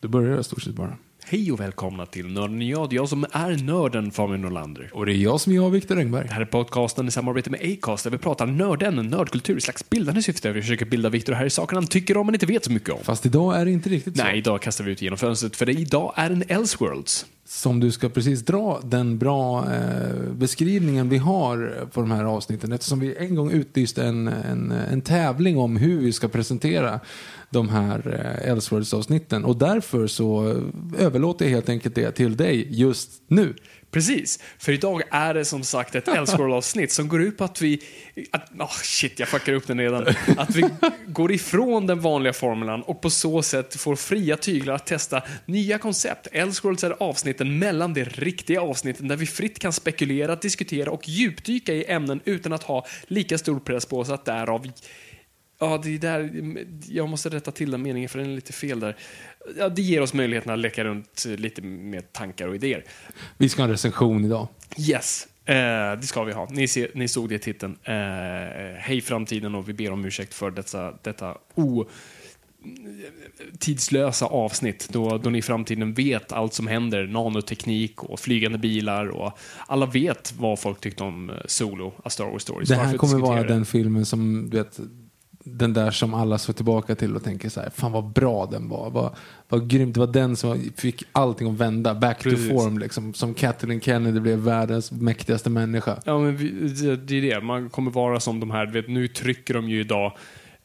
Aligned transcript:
Då 0.00 0.08
börjar 0.08 0.36
jag 0.36 0.44
stort 0.44 0.62
sett 0.62 0.74
bara. 0.74 0.96
Hej 1.24 1.52
och 1.52 1.60
välkomna 1.60 2.06
till 2.06 2.26
Nörden 2.26 2.62
jag. 2.62 2.92
Jag 2.92 3.08
som 3.08 3.24
är 3.32 3.64
nörden 3.64 4.10
Fabian 4.10 4.40
Nordlander. 4.40 4.90
Och 4.92 5.06
det 5.06 5.12
är 5.12 5.16
jag 5.16 5.40
som 5.40 5.52
är 5.52 5.56
jag, 5.56 5.70
Viktor 5.70 5.98
Engberg. 5.98 6.26
Det 6.26 6.34
här 6.34 6.40
är 6.40 6.44
podcasten 6.44 7.08
i 7.08 7.10
samarbete 7.10 7.50
med 7.50 7.60
Acast 7.60 8.04
där 8.04 8.10
vi 8.10 8.18
pratar 8.18 8.46
nörden, 8.46 8.96
nördkultur 8.96 9.56
i 9.56 9.60
slags 9.60 9.90
bildande 9.90 10.22
syfte. 10.22 10.52
Vi 10.52 10.62
försöker 10.62 10.86
bilda 10.86 11.08
Viktor 11.08 11.32
här 11.32 11.46
i 11.46 11.50
saker 11.50 11.76
han 11.76 11.86
tycker 11.86 12.16
om 12.16 12.26
men 12.26 12.34
inte 12.34 12.46
vet 12.46 12.64
så 12.64 12.72
mycket 12.72 12.90
om. 12.90 13.00
Fast 13.02 13.26
idag 13.26 13.60
är 13.60 13.64
det 13.64 13.70
inte 13.70 13.88
riktigt 13.88 14.16
så. 14.16 14.24
Nej, 14.24 14.38
idag 14.38 14.62
kastar 14.62 14.84
vi 14.84 14.92
ut 14.92 15.02
genom 15.02 15.18
fönstret 15.18 15.56
för 15.56 15.66
det 15.66 15.72
idag 15.72 16.12
är 16.16 16.30
en 16.30 16.44
Elseworlds. 16.48 17.26
Som 17.52 17.80
du 17.80 17.90
ska 17.90 18.08
precis 18.08 18.44
dra 18.44 18.80
den 18.84 19.18
bra 19.18 19.72
eh, 19.72 20.32
beskrivningen 20.32 21.08
vi 21.08 21.18
har 21.18 21.86
på 21.92 22.00
de 22.00 22.10
här 22.10 22.24
avsnitten. 22.24 22.72
Eftersom 22.72 23.00
vi 23.00 23.16
en 23.16 23.34
gång 23.34 23.50
utlyste 23.50 24.04
en, 24.04 24.28
en, 24.28 24.70
en 24.70 25.00
tävling 25.00 25.58
om 25.58 25.76
hur 25.76 26.00
vi 26.00 26.12
ska 26.12 26.28
presentera 26.28 27.00
de 27.50 27.68
här 27.68 27.98
eh, 28.42 28.50
Elseworlds-avsnitten. 28.50 29.44
Och 29.44 29.56
därför 29.56 30.06
så 30.06 30.60
överlåter 30.98 31.44
jag 31.44 31.52
helt 31.52 31.68
enkelt 31.68 31.94
det 31.94 32.10
till 32.10 32.36
dig 32.36 32.66
just 32.70 33.10
nu. 33.26 33.54
Precis, 33.92 34.38
för 34.58 34.72
idag 34.72 35.02
är 35.10 35.34
det 35.34 35.44
som 35.44 35.64
sagt 35.64 35.94
ett 35.94 36.08
Elseworld-avsnitt 36.08 36.92
som 36.92 37.08
går 37.08 37.22
ut 37.22 37.38
på 37.38 37.44
att 37.44 37.62
vi... 37.62 37.82
Att, 38.30 38.52
oh 38.58 38.72
shit, 38.82 39.18
jag 39.18 39.28
fuckar 39.28 39.52
upp 39.52 39.66
den 39.66 39.78
redan. 39.78 40.06
Att 40.36 40.56
vi 40.56 40.64
går 41.06 41.32
ifrån 41.32 41.86
den 41.86 42.00
vanliga 42.00 42.32
formulan 42.32 42.82
och 42.82 43.00
på 43.00 43.10
så 43.10 43.42
sätt 43.42 43.76
får 43.76 43.96
fria 43.96 44.36
tyglar 44.36 44.74
att 44.74 44.86
testa 44.86 45.22
nya 45.46 45.78
koncept. 45.78 46.28
Elseworlds 46.32 46.84
är 46.84 47.02
avsnitten 47.02 47.58
mellan 47.58 47.94
de 47.94 48.04
riktiga 48.04 48.60
avsnitten 48.62 49.08
där 49.08 49.16
vi 49.16 49.26
fritt 49.26 49.58
kan 49.58 49.72
spekulera, 49.72 50.36
diskutera 50.36 50.90
och 50.90 51.08
djupdyka 51.08 51.74
i 51.74 51.84
ämnen 51.84 52.20
utan 52.24 52.52
att 52.52 52.62
ha 52.62 52.86
lika 53.06 53.38
stor 53.38 53.60
press 53.60 53.86
på 53.86 53.98
oss 53.98 54.10
att 54.10 54.24
därav 54.24 54.66
Ja, 55.62 55.80
det 55.82 55.94
är 55.94 55.98
där, 55.98 56.30
jag 56.88 57.08
måste 57.08 57.28
rätta 57.28 57.50
till 57.50 57.70
den 57.70 57.82
meningen 57.82 58.08
för 58.08 58.18
den 58.18 58.30
är 58.30 58.34
lite 58.34 58.52
fel 58.52 58.80
där. 58.80 58.96
Ja, 59.58 59.68
det 59.68 59.82
ger 59.82 60.00
oss 60.00 60.14
möjligheten 60.14 60.52
att 60.52 60.58
leka 60.58 60.84
runt 60.84 61.24
lite 61.24 61.62
med 61.62 62.12
tankar 62.12 62.48
och 62.48 62.54
idéer. 62.54 62.84
Vi 63.38 63.48
ska 63.48 63.62
ha 63.62 63.64
en 63.64 63.70
recension 63.70 64.24
idag. 64.24 64.48
Yes, 64.78 65.28
eh, 65.44 65.54
det 66.00 66.06
ska 66.06 66.24
vi 66.24 66.32
ha. 66.32 66.48
Ni, 66.50 66.68
ser, 66.68 66.90
ni 66.94 67.08
såg 67.08 67.28
det 67.28 67.34
i 67.34 67.38
titeln. 67.38 67.78
Eh, 67.82 67.94
hej 68.78 69.00
framtiden 69.00 69.54
och 69.54 69.68
vi 69.68 69.72
ber 69.72 69.92
om 69.92 70.04
ursäkt 70.04 70.34
för 70.34 70.50
detta, 70.50 70.94
detta 71.02 71.36
o 71.54 71.88
tidslösa 73.58 74.26
avsnitt 74.26 74.88
då, 74.92 75.18
då 75.18 75.30
ni 75.30 75.38
i 75.38 75.42
framtiden 75.42 75.94
vet 75.94 76.32
allt 76.32 76.54
som 76.54 76.66
händer, 76.66 77.06
nanoteknik 77.06 78.02
och 78.02 78.20
flygande 78.20 78.58
bilar 78.58 79.06
och 79.06 79.38
alla 79.66 79.86
vet 79.86 80.34
vad 80.38 80.58
folk 80.58 80.80
tyckte 80.80 81.04
om 81.04 81.30
eh, 81.30 81.36
Solo, 81.46 81.92
A 82.04 82.10
Star 82.10 82.24
Wars 82.24 82.42
Stories. 82.42 82.68
Det 82.68 82.74
här 82.74 82.84
Varför 82.84 82.98
kommer 82.98 83.18
vara 83.18 83.42
den 83.42 83.64
filmen 83.64 84.06
som, 84.06 84.50
du 84.50 84.56
vet, 84.56 84.80
den 85.44 85.72
där 85.72 85.90
som 85.90 86.14
alla 86.14 86.38
såg 86.38 86.56
tillbaka 86.56 86.94
till 86.94 87.16
och 87.16 87.24
tänker 87.24 87.48
så 87.48 87.60
här, 87.60 87.70
fan 87.70 87.92
vad 87.92 88.04
bra 88.04 88.46
den 88.46 88.68
var. 88.68 88.90
Vad, 88.90 89.16
vad 89.48 89.70
grymt, 89.70 89.94
det 89.94 90.00
var 90.00 90.06
den 90.12 90.36
som 90.36 90.72
fick 90.76 91.02
allting 91.12 91.50
att 91.50 91.58
vända, 91.58 91.94
back 91.94 92.22
Precis. 92.22 92.48
to 92.48 92.54
form 92.54 92.78
liksom. 92.78 93.14
Som 93.14 93.34
Kathleen 93.34 93.80
Kennedy 93.80 94.20
blev 94.20 94.38
världens 94.38 94.92
mäktigaste 94.92 95.50
människa. 95.50 96.02
Ja, 96.04 96.18
men 96.18 96.36
det, 97.06 97.16
är 97.16 97.22
det. 97.22 97.40
Man 97.40 97.70
kommer 97.70 97.90
vara 97.90 98.20
som 98.20 98.40
de 98.40 98.50
här, 98.50 98.66
vet, 98.66 98.88
nu 98.88 99.08
trycker 99.08 99.54
de 99.54 99.68
ju 99.68 99.80
idag 99.80 100.12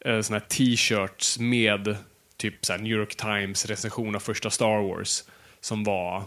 eh, 0.00 0.20
såna 0.20 0.38
här 0.38 0.46
t-shirts 0.48 1.38
med 1.38 1.96
typ 2.36 2.64
så 2.64 2.72
här 2.72 2.80
New 2.80 2.92
York 2.92 3.16
Times 3.16 3.66
recension 3.66 4.14
av 4.14 4.20
första 4.20 4.50
Star 4.50 4.88
Wars 4.88 5.24
som 5.60 5.84
var 5.84 6.22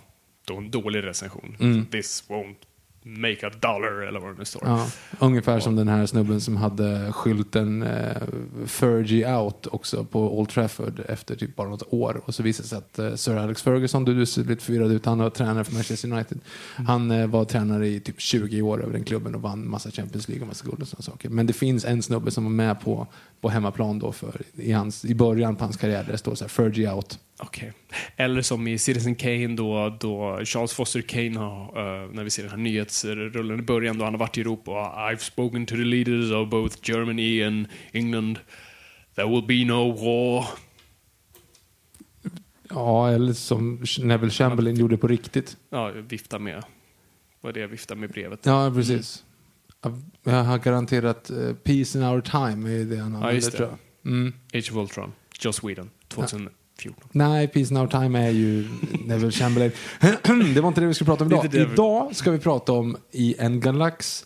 då 0.46 0.58
en 0.58 0.72
dålig 0.72 1.04
recension. 1.04 1.58
Mm. 1.60 1.86
This 1.86 2.24
won't 2.30 2.56
make 3.04 3.48
a 3.48 3.52
dollar 3.60 4.08
eller 4.08 4.20
vad 4.20 4.30
det 4.30 4.40
nu 4.40 4.46
står. 4.46 4.62
Ja, 4.66 4.88
ungefär 5.20 5.60
som 5.60 5.76
den 5.76 5.88
här 5.88 6.06
snubben 6.06 6.42
som 6.42 6.58
hade 6.58 7.12
skylten 7.12 7.84
eh, 7.84 8.22
Fergie 8.66 9.36
out 9.36 9.68
också 9.68 10.06
på 10.06 10.40
Old 10.40 10.50
Trafford 10.50 11.02
efter 11.08 11.36
typ 11.36 11.56
bara 11.56 11.70
något 11.70 11.94
år. 11.94 12.22
Och 12.26 12.36
så 12.36 12.44
visade 12.44 12.64
det 12.64 12.70
sig 12.70 12.78
att 12.78 13.00
eh, 13.00 13.16
Sir 13.16 13.38
Alex 13.38 13.62
Ferguson, 13.62 14.06
du, 14.06 14.14
du 14.14 14.26
ser 14.26 14.44
lite 14.44 14.64
förvirrad 14.64 14.92
ut, 14.92 15.06
han 15.06 15.20
var 15.20 15.30
tränare 15.30 15.64
för 15.64 15.74
Manchester 15.74 16.12
United. 16.12 16.40
Han 16.88 17.12
eh, 17.12 17.28
var 17.28 17.46
tränare 17.46 17.88
i 17.88 18.00
typ 18.00 18.22
20 18.22 18.62
år 18.62 18.84
över 18.84 18.94
den 18.94 19.04
klubben 19.04 19.36
och 19.36 19.42
vann 19.42 19.70
massa 19.70 19.92
Champions 19.92 20.28
League 20.28 20.42
och 20.42 20.48
massa 20.48 20.66
guld 20.66 20.82
och 20.82 20.88
sådana 20.88 21.04
saker. 21.04 21.30
Men 21.30 21.48
det 21.48 21.54
finns 21.54 21.86
en 21.86 22.04
snubbe 22.04 22.32
som 22.32 22.44
var 22.44 22.52
med 22.52 22.82
på, 22.82 23.08
på 23.42 23.50
hemmaplan 23.50 24.00
då 24.00 24.12
för, 24.12 24.42
i, 24.56 24.72
hans, 24.72 25.06
i 25.06 25.16
början 25.16 25.56
på 25.56 25.64
hans 25.64 25.78
karriär 25.78 26.04
där 26.04 26.12
det 26.12 26.18
står 26.18 26.36
så 26.36 26.44
här 26.44 26.50
Fergie 26.50 26.94
out. 26.94 27.20
Okej. 27.42 27.74
Eller 28.16 28.42
som 28.42 28.68
i 28.68 28.78
Citizen 28.78 29.16
Kane 29.16 29.48
då, 29.48 29.98
då 30.00 30.42
Charles 30.46 30.74
Foster 30.74 31.02
Kane 31.02 31.40
har, 31.40 32.04
eh, 32.04 32.12
när 32.12 32.24
vi 32.24 32.30
ser 32.30 32.44
den 32.44 32.52
här 32.52 32.58
nyhetsrullen 32.58 33.60
i 33.60 33.62
början 33.62 33.98
då 33.98 34.04
han 34.04 34.14
har 34.14 34.20
varit 34.20 34.38
i 34.38 34.42
Europa 34.42 34.72
och 34.72 34.98
I've 34.98 35.18
spoken 35.18 35.66
to 35.66 35.76
the 35.76 35.84
leaders 35.84 36.32
of 36.32 36.50
both 36.50 36.78
Germany 36.82 37.44
and 37.44 37.68
England. 37.92 38.40
There 39.16 39.28
will 39.28 39.44
be 39.48 39.66
no 39.66 39.92
war. 39.92 40.46
Ja, 42.70 43.10
eller 43.10 43.34
som 43.34 43.84
Neville 44.00 44.32
Chamberlain 44.32 44.76
gjorde 44.76 44.98
på 44.98 45.08
riktigt. 45.08 45.58
Ja, 45.70 45.92
vifta 45.92 46.40
med. 46.40 46.64
Vad 47.42 47.54
det 47.54 47.60
jag 47.60 47.68
viftar 47.68 47.96
med 47.96 48.10
brevet? 48.10 48.46
Ja, 48.46 48.72
precis. 48.76 49.24
Jag 50.24 50.44
har 50.44 50.58
garanterat 50.58 51.30
eh, 51.30 51.54
Peace 51.54 51.98
in 51.98 52.04
our 52.04 52.22
time 52.22 52.82
är 52.82 52.86
det 52.86 52.98
han 52.98 53.16
använder 53.16 53.32
just 53.32 53.52
det. 53.52 53.58
tror 53.58 53.70
jag. 53.70 54.12
Mm. 54.12 54.34
Age 54.54 54.72
of 54.72 54.78
Ultron, 54.78 55.14
Joss 55.40 55.64
Whedon, 55.64 55.90
2014. 56.84 57.10
Nej, 57.12 57.48
Peace 57.48 57.76
our 57.76 57.88
time 57.88 58.20
är 58.20 58.30
ju 58.30 58.68
Neville 59.06 59.32
Chamberlain. 59.32 59.72
det 60.54 60.62
var 60.62 60.68
inte 60.68 60.82
det 60.82 60.88
vi 60.88 60.94
skulle 60.94 61.06
prata 61.06 61.24
om 61.24 61.32
idag. 61.32 61.56
Idag 61.56 62.16
ska 62.16 62.32
vi 62.32 62.40
prata 62.40 62.72
om 62.72 62.98
i 63.12 63.36
en 63.40 63.60
galax. 63.60 64.26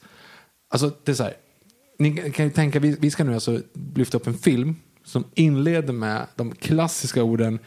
Alltså, 0.70 0.92
det 1.04 1.12
är 1.12 1.16
så 1.16 1.24
här. 1.24 1.34
Ni 2.00 2.32
kan 2.32 2.46
ju 2.46 2.52
tänka, 2.52 2.80
vi, 2.80 2.98
vi 3.00 3.12
ska 3.12 3.24
nu 3.24 3.34
alltså 3.34 3.62
lyfta 3.96 4.18
upp 4.18 4.28
en 4.28 4.38
film 4.38 4.76
som 5.04 5.24
inleder 5.34 5.94
med 5.94 6.28
de 6.36 6.56
klassiska 6.56 7.24
orden 7.24 7.60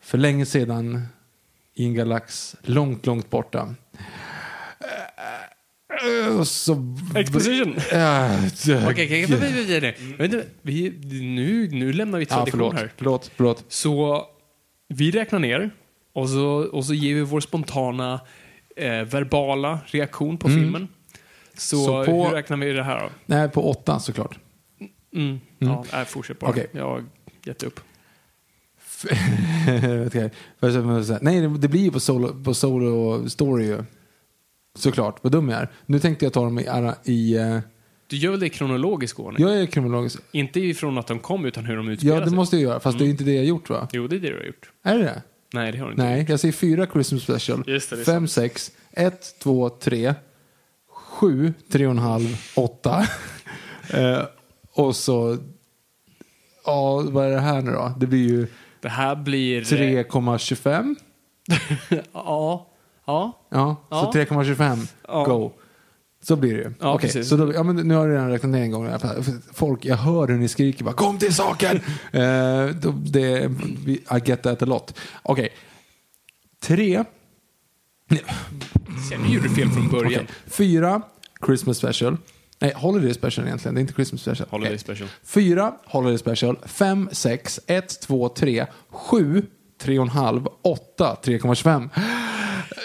för 0.00 0.18
länge 0.18 0.46
sedan 0.46 1.06
i 1.74 1.84
en 1.84 1.94
galax 1.94 2.56
långt, 2.62 3.06
långt 3.06 3.30
borta. 3.30 3.74
Eh, 6.04 6.42
så... 6.42 6.96
Exposition! 7.14 7.74
Okej, 8.90 9.26
vi, 10.62 10.90
nu, 11.22 11.68
nu 11.72 11.92
lämnar 11.92 12.18
vi 12.18 12.24
Ja, 12.24 12.28
tradition 12.36 12.50
förlåt, 12.60 12.74
här. 12.74 12.92
förlåt, 12.96 13.30
förlåt. 13.36 13.64
Så 13.68 14.24
vi 14.88 15.10
räknar 15.10 15.38
ner 15.38 15.70
och 16.12 16.28
så, 16.28 16.44
och 16.72 16.84
så 16.84 16.94
ger 16.94 17.14
vi 17.14 17.20
vår 17.20 17.40
spontana 17.40 18.20
eh, 18.76 18.90
verbala 19.02 19.78
reaktion 19.86 20.38
på 20.38 20.48
filmen. 20.48 20.88
Så, 21.56 21.76
Mm. 21.76 21.86
Så 21.86 22.04
på- 22.12 22.24
hur 22.28 22.34
räknar 22.34 22.56
vi 22.56 22.72
det 22.72 22.82
här 22.82 23.00
då? 23.00 23.08
Nej, 23.26 23.48
på 23.48 23.70
åtta 23.70 23.98
såklart. 24.00 24.38
Mm. 25.14 25.40
Ja, 25.58 25.84
äh, 25.92 26.04
fortsätt 26.04 26.38
bara. 26.38 26.50
Okej. 26.50 26.66
Jag 26.72 26.84
har 26.84 27.04
gett 27.44 27.62
upp. 27.62 27.80
Nej, 31.20 31.40
det- 31.40 31.58
det 31.58 31.68
blir 31.68 31.80
ju 31.82 31.90
på 31.90 32.00
solo, 32.00 32.44
på 32.44 32.54
solo 32.54 33.28
story 33.30 33.64
ju. 33.66 33.84
Såklart, 34.74 35.16
vad 35.22 35.32
dum 35.32 35.48
jag 35.48 35.60
är. 35.60 35.68
Nu 35.86 35.98
tänkte 35.98 36.24
jag 36.24 36.32
ta 36.32 36.44
dem 36.44 36.58
i, 36.58 36.62
i, 37.04 37.36
eh, 37.36 37.58
Du 38.06 38.16
gör 38.16 38.30
väl 38.30 38.40
det 38.40 38.46
i 38.46 38.50
kronologisk 38.50 39.20
ordning? 39.20 39.46
Jag 39.48 39.60
är 39.60 39.66
kronologisk. 39.66 40.18
Inte 40.32 40.60
ifrån 40.60 40.98
att 40.98 41.06
de 41.06 41.18
kom, 41.18 41.44
utan 41.44 41.64
hur 41.64 41.76
de 41.76 41.88
utspelar 41.88 42.14
Ja, 42.14 42.20
det 42.20 42.26
sig. 42.26 42.36
måste 42.36 42.56
jag 42.56 42.62
göra. 42.62 42.80
Fast 42.80 42.98
det 42.98 43.04
är 43.04 43.08
inte 43.08 43.24
det 43.24 43.32
jag 43.34 43.44
gjort 43.44 43.70
va? 43.70 43.88
Jo, 43.92 44.06
det 44.06 44.16
är 44.16 44.20
det 44.20 44.28
du 44.28 44.36
har 44.36 44.44
gjort. 44.44 44.70
Är 44.82 44.98
det 44.98 45.04
det? 45.04 45.22
Nej, 45.52 45.72
det 45.72 45.78
har 45.78 45.86
du 45.86 45.92
inte 45.92 46.02
Nej, 46.04 46.26
jag 46.28 46.40
säger 46.40 46.52
fyra 46.52 46.86
Christmas 46.86 47.22
special. 47.22 47.64
Just 47.66 47.90
det, 47.90 47.96
det 47.96 48.02
är 48.02 48.04
Fem, 48.04 48.28
sex, 48.28 48.72
ett, 48.92 49.38
två, 49.42 49.68
tre, 49.68 50.14
sju, 50.90 51.52
tre 51.72 51.86
och 51.86 51.90
en 51.92 51.98
halv, 51.98 52.36
åtta. 52.56 53.06
eh, 53.90 54.22
och 54.72 54.96
så, 54.96 55.38
ja, 56.66 57.02
vad 57.10 57.26
är 57.26 57.30
det 57.30 57.40
här 57.40 57.62
nu 57.62 57.70
då? 57.72 57.92
Det 57.98 58.06
blir 58.06 58.28
ju 58.28 58.46
Det 58.80 58.88
här 58.88 59.16
blir... 59.16 59.62
3,25. 59.62 60.94
Ja. 62.12 62.67
Ja. 63.08 63.32
Ja, 63.50 63.76
så 63.90 64.12
3,25. 64.12 64.88
Ja. 65.08 65.24
Go. 65.24 65.52
Så 66.22 66.36
blir 66.36 66.54
det 66.54 66.58
ju. 66.58 66.72
Ja, 66.80 66.94
Okej, 66.94 67.08
precis. 67.08 67.28
så 67.28 67.36
då, 67.36 67.54
ja, 67.54 67.62
men 67.62 67.76
nu 67.76 67.94
har 67.94 68.06
jag 68.06 68.14
redan 68.14 68.30
räknat 68.30 68.52
ner 68.52 68.62
en 68.62 68.70
gång. 68.70 68.90
Folk, 69.52 69.84
jag 69.84 69.96
hör 69.96 70.28
hur 70.28 70.38
ni 70.38 70.48
skriker 70.48 70.84
bara 70.84 70.94
kom 70.94 71.18
till 71.18 71.34
saken. 71.34 71.76
eh, 72.12 72.66
då, 72.80 72.90
det, 72.90 73.50
I 73.86 74.20
get 74.24 74.42
that 74.42 74.62
a 74.62 74.66
lot. 74.66 74.94
Okej. 75.22 75.48
Tre. 76.62 77.04
Sen 79.08 79.30
gjorde 79.32 79.48
du 79.48 79.54
fel 79.54 79.70
från 79.70 79.88
början. 79.88 80.24
Okej. 80.24 80.26
Fyra, 80.46 81.02
Christmas 81.46 81.78
special. 81.78 82.16
Nej, 82.58 82.72
Holiday 82.76 83.14
special 83.14 83.46
egentligen. 83.46 83.74
Det 83.74 83.78
är 83.78 83.82
inte 83.82 83.94
Christmas 83.94 84.20
special. 84.20 84.48
Holiday 84.50 84.68
Okej. 84.68 84.78
special. 84.78 85.08
Fyra, 85.24 85.72
Holiday 85.84 86.18
special. 86.18 86.58
Fem, 86.66 87.08
sex, 87.12 87.60
ett, 87.66 88.00
två, 88.00 88.28
tre, 88.28 88.66
sju, 88.90 89.42
tre 89.80 89.98
och 89.98 90.04
en 90.04 90.10
halv, 90.10 90.46
åtta, 90.62 91.16
3,25. 91.22 91.88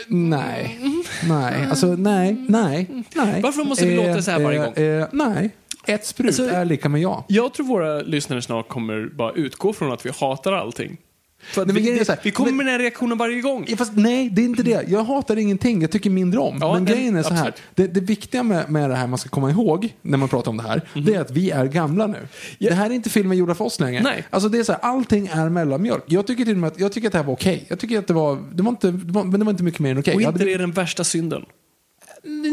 Nej, 0.07 0.79
nej, 1.27 1.65
alltså 1.69 1.87
nej, 1.87 2.35
nej, 2.49 2.87
nej. 3.15 3.41
Varför 3.41 3.63
måste 3.63 3.85
vi 3.85 3.95
låta 3.95 4.21
så 4.21 4.31
här 4.31 4.39
varje 4.39 4.57
gång? 4.59 4.73
Eh, 4.73 5.07
nej, 5.11 5.49
ett 5.85 6.05
sprut 6.05 6.27
Alltså- 6.27 6.49
är 6.49 6.65
lika 6.65 6.89
med 6.89 7.01
ja. 7.01 7.25
Jag 7.27 7.53
tror 7.53 7.65
våra 7.65 8.01
lyssnare 8.01 8.41
snart 8.41 8.67
kommer 8.67 9.09
bara 9.15 9.31
utgå 9.31 9.73
från 9.73 9.91
att 9.93 10.05
vi 10.05 10.11
hatar 10.19 10.53
allting. 10.53 10.97
För 11.43 11.65
Nej, 11.65 11.75
vi, 11.75 11.97
här, 12.07 12.19
vi 12.23 12.31
kommer 12.31 12.51
men- 12.51 12.57
med 12.57 12.65
den 12.65 12.71
här 12.71 12.79
reaktionen 12.79 13.17
varje 13.17 13.41
gång. 13.41 13.65
Ja, 13.67 13.77
fast 13.77 13.91
nej, 13.95 14.29
det 14.29 14.41
är 14.41 14.45
inte 14.45 14.63
det. 14.63 14.85
Jag 14.87 15.03
hatar 15.03 15.37
ingenting. 15.37 15.81
Jag 15.81 15.91
tycker 15.91 16.09
mindre 16.09 16.39
om. 16.39 16.57
Ja, 16.61 16.73
men 16.73 16.83
nej, 16.83 16.93
grejen 16.93 17.15
är 17.15 17.23
så 17.23 17.33
här. 17.33 17.53
Det, 17.75 17.87
det 17.87 17.99
viktiga 17.99 18.43
med, 18.43 18.69
med 18.69 18.89
det 18.89 18.95
här 18.95 19.07
man 19.07 19.19
ska 19.19 19.29
komma 19.29 19.49
ihåg 19.51 19.93
när 20.01 20.17
man 20.17 20.29
pratar 20.29 20.51
om 20.51 20.57
det 20.57 20.63
här. 20.63 20.81
Det 21.05 21.13
är 21.13 21.21
att 21.21 21.31
vi 21.31 21.51
är 21.51 21.65
gamla 21.65 22.07
nu. 22.07 22.17
Ja. 22.57 22.69
Det 22.69 22.75
här 22.75 22.89
är 22.89 22.93
inte 22.93 23.09
filmer 23.09 23.35
gjorda 23.35 23.55
för 23.55 23.65
oss 23.65 23.79
längre. 23.79 24.03
Nej. 24.03 24.23
Alltså 24.29 24.49
det 24.49 24.57
är 24.59 24.63
så 24.63 24.71
här, 24.71 24.81
allting 24.81 25.27
är 25.27 25.49
mellanmjölk. 25.49 26.03
Jag 26.07 26.27
tycker 26.27 26.45
till 26.45 26.53
och 26.53 26.59
med 26.59 26.67
att, 26.67 26.79
jag 26.79 26.91
tycker 26.91 27.07
att 27.07 27.11
det 27.11 27.17
här 27.19 27.25
var 27.25 27.33
okej. 27.33 27.65
Jag 27.67 27.79
tycker 27.79 27.99
att 27.99 28.07
det 28.07 28.13
var, 28.13 28.43
det 28.53 28.63
var 28.63 28.69
inte, 28.69 28.91
det 28.91 29.11
var, 29.13 29.23
men 29.23 29.39
det 29.39 29.45
var 29.45 29.51
inte 29.51 29.63
mycket 29.63 29.79
mer 29.79 29.91
än 29.91 29.97
okej. 29.97 30.15
Och 30.15 30.21
Jag 30.21 30.33
inte 30.33 30.45
det 30.45 30.53
är 30.53 30.57
den 30.57 30.71
värsta 30.71 31.03
synden. 31.03 31.45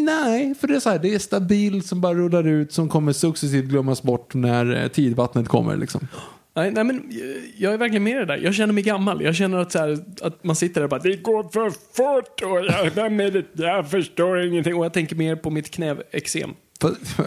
Nej, 0.07 0.55
för 0.55 0.69
det 0.69 0.77
är 0.77 0.81
så 0.81 0.91
här, 0.91 0.99
det 0.99 1.15
är 1.15 1.19
stabilt 1.19 1.87
som 1.87 2.01
bara 2.01 2.15
rullar 2.15 2.47
ut 2.47 2.73
som 2.73 2.89
kommer 2.89 3.13
successivt 3.13 3.65
glömmas 3.65 4.03
bort 4.03 4.35
när 4.35 4.83
eh, 4.83 4.89
tidvattnet 4.89 5.49
kommer 5.49 5.77
liksom. 5.77 6.09
Nej, 6.55 6.71
nej, 6.71 6.85
men 6.85 6.97
eh, 6.97 7.17
jag 7.57 7.73
är 7.73 7.79
verkligen 7.79 8.03
med 8.05 8.13
i 8.13 8.19
det 8.19 8.25
där. 8.25 8.37
Jag 8.37 8.55
känner 8.55 8.73
mig 8.75 8.83
gammal. 8.83 9.23
Jag 9.23 9.35
känner 9.35 9.59
att, 9.59 9.73
så 9.73 9.79
här, 9.79 9.99
att 10.23 10.45
man 10.45 10.57
sitter 10.57 10.75
där 10.75 10.85
och 10.85 10.91
bara 10.91 11.01
det 11.01 11.17
går 11.17 11.43
för 11.53 11.71
fort 11.71 12.43
och 12.43 12.97
jag, 12.97 13.13
med 13.13 13.33
det? 13.33 13.45
jag 13.55 13.91
förstår 13.91 14.43
ingenting. 14.43 14.75
Och 14.75 14.85
jag 14.85 14.93
tänker 14.93 15.17
mer 15.17 15.37
på 15.37 15.51
mitt 15.51 15.71
knäexem. 15.71 16.51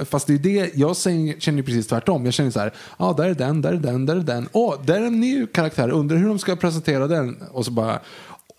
Fast- 0.05 0.27
det 0.27 0.33
är 0.33 0.37
det, 0.37 0.75
jag 0.75 0.97
känner 0.97 1.57
ju 1.57 1.63
precis 1.63 1.87
tvärtom. 1.87 2.25
Jag 2.25 2.33
känner 2.33 2.51
så 2.51 2.59
här, 2.59 2.71
ja 2.99 3.05
ah, 3.05 3.13
där 3.13 3.29
är 3.29 3.33
den, 3.33 3.61
där 3.61 3.73
är 3.73 3.77
den, 3.77 4.05
där 4.05 4.15
är 4.15 4.19
den. 4.19 4.49
Åh, 4.51 4.75
där 4.85 4.95
är 5.01 5.05
en 5.05 5.19
ny 5.19 5.47
karaktär, 5.47 5.89
undrar 5.89 6.17
hur 6.17 6.27
de 6.27 6.39
ska 6.39 6.55
presentera 6.55 7.07
den. 7.07 7.41
Och 7.51 7.65
så 7.65 7.71
bara, 7.71 7.99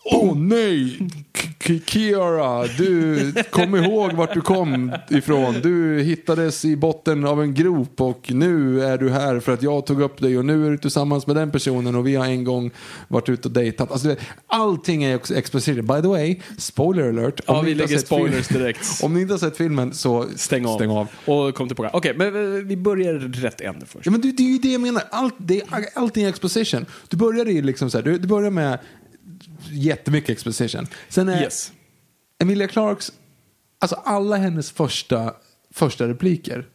åh 0.05 0.37
nej, 0.37 0.97
K- 1.37 1.47
K- 1.67 1.73
Kiara, 1.85 2.67
du, 2.67 3.33
kom 3.51 3.75
ihåg 3.75 4.13
vart 4.13 4.33
du 4.33 4.41
kom 4.41 4.91
ifrån. 5.09 5.55
Du 5.63 6.01
hittades 6.01 6.65
i 6.65 6.75
botten 6.75 7.25
av 7.25 7.41
en 7.41 7.53
grop 7.53 8.01
och 8.01 8.31
nu 8.33 8.81
är 8.83 8.97
du 8.97 9.09
här 9.09 9.39
för 9.39 9.53
att 9.53 9.63
jag 9.63 9.85
tog 9.85 10.01
upp 10.01 10.21
dig 10.21 10.37
och 10.37 10.45
nu 10.45 10.65
är 10.67 10.71
du 10.71 10.77
tillsammans 10.77 11.27
med 11.27 11.35
den 11.35 11.51
personen 11.51 11.95
och 11.95 12.07
vi 12.07 12.15
har 12.15 12.25
en 12.25 12.43
gång 12.43 12.71
varit 13.07 13.29
ute 13.29 13.47
och 13.47 13.53
dejtat. 13.53 13.91
Alltså, 13.91 14.15
allting 14.47 15.03
är 15.03 15.15
också 15.15 15.35
explicit. 15.35 15.75
By 15.75 16.01
the 16.01 16.07
way, 16.07 16.39
spoiler 16.57 17.09
alert. 17.09 17.41
Ja, 17.47 17.61
vi 17.61 17.75
lägger 17.75 17.97
spoilers 17.97 18.47
direkt. 18.47 18.87
Om 19.03 19.13
ni 19.13 19.21
inte 19.21 19.33
har 19.33 19.39
sett 19.39 19.57
filmen 19.57 19.93
så 19.93 20.25
Stäng 20.35 20.65
av. 20.65 20.75
Stäng 20.75 20.89
av. 20.89 21.07
Och 21.25 21.55
kom 21.55 21.67
tillbaka. 21.67 21.89
Okej, 21.93 22.13
men 22.17 22.27
eh, 22.57 22.63
vi 22.63 22.77
börjar 22.77 23.13
rätt 23.13 23.61
ände 23.61 23.85
först. 23.85 24.05
Ja, 24.05 24.11
men 24.11 24.21
det, 24.21 24.31
det 24.31 24.43
är 24.43 24.51
ju 24.51 24.57
det 24.57 24.71
jag 24.71 24.81
menar. 24.81 25.03
Allt, 25.11 25.35
det, 25.37 25.61
allting 25.93 26.23
är 26.23 26.29
exposition. 26.29 26.85
Du 27.07 27.17
börjar 27.17 27.47
i 27.47 27.61
liksom 27.61 27.89
så 27.91 27.97
här, 27.97 28.05
du, 28.05 28.17
du 28.17 28.27
börjar 28.27 28.51
med 28.51 28.79
jättemycket 29.75 30.29
exposition. 30.29 30.87
Sen 31.09 31.29
är 31.29 31.41
Yes. 31.41 31.71
Emilia 32.41 32.67
Clarks, 32.67 33.11
alltså 33.79 33.95
alla 33.95 34.35
hennes 34.35 34.71
första, 34.71 35.33
första 35.73 36.07
repliker, 36.07 36.65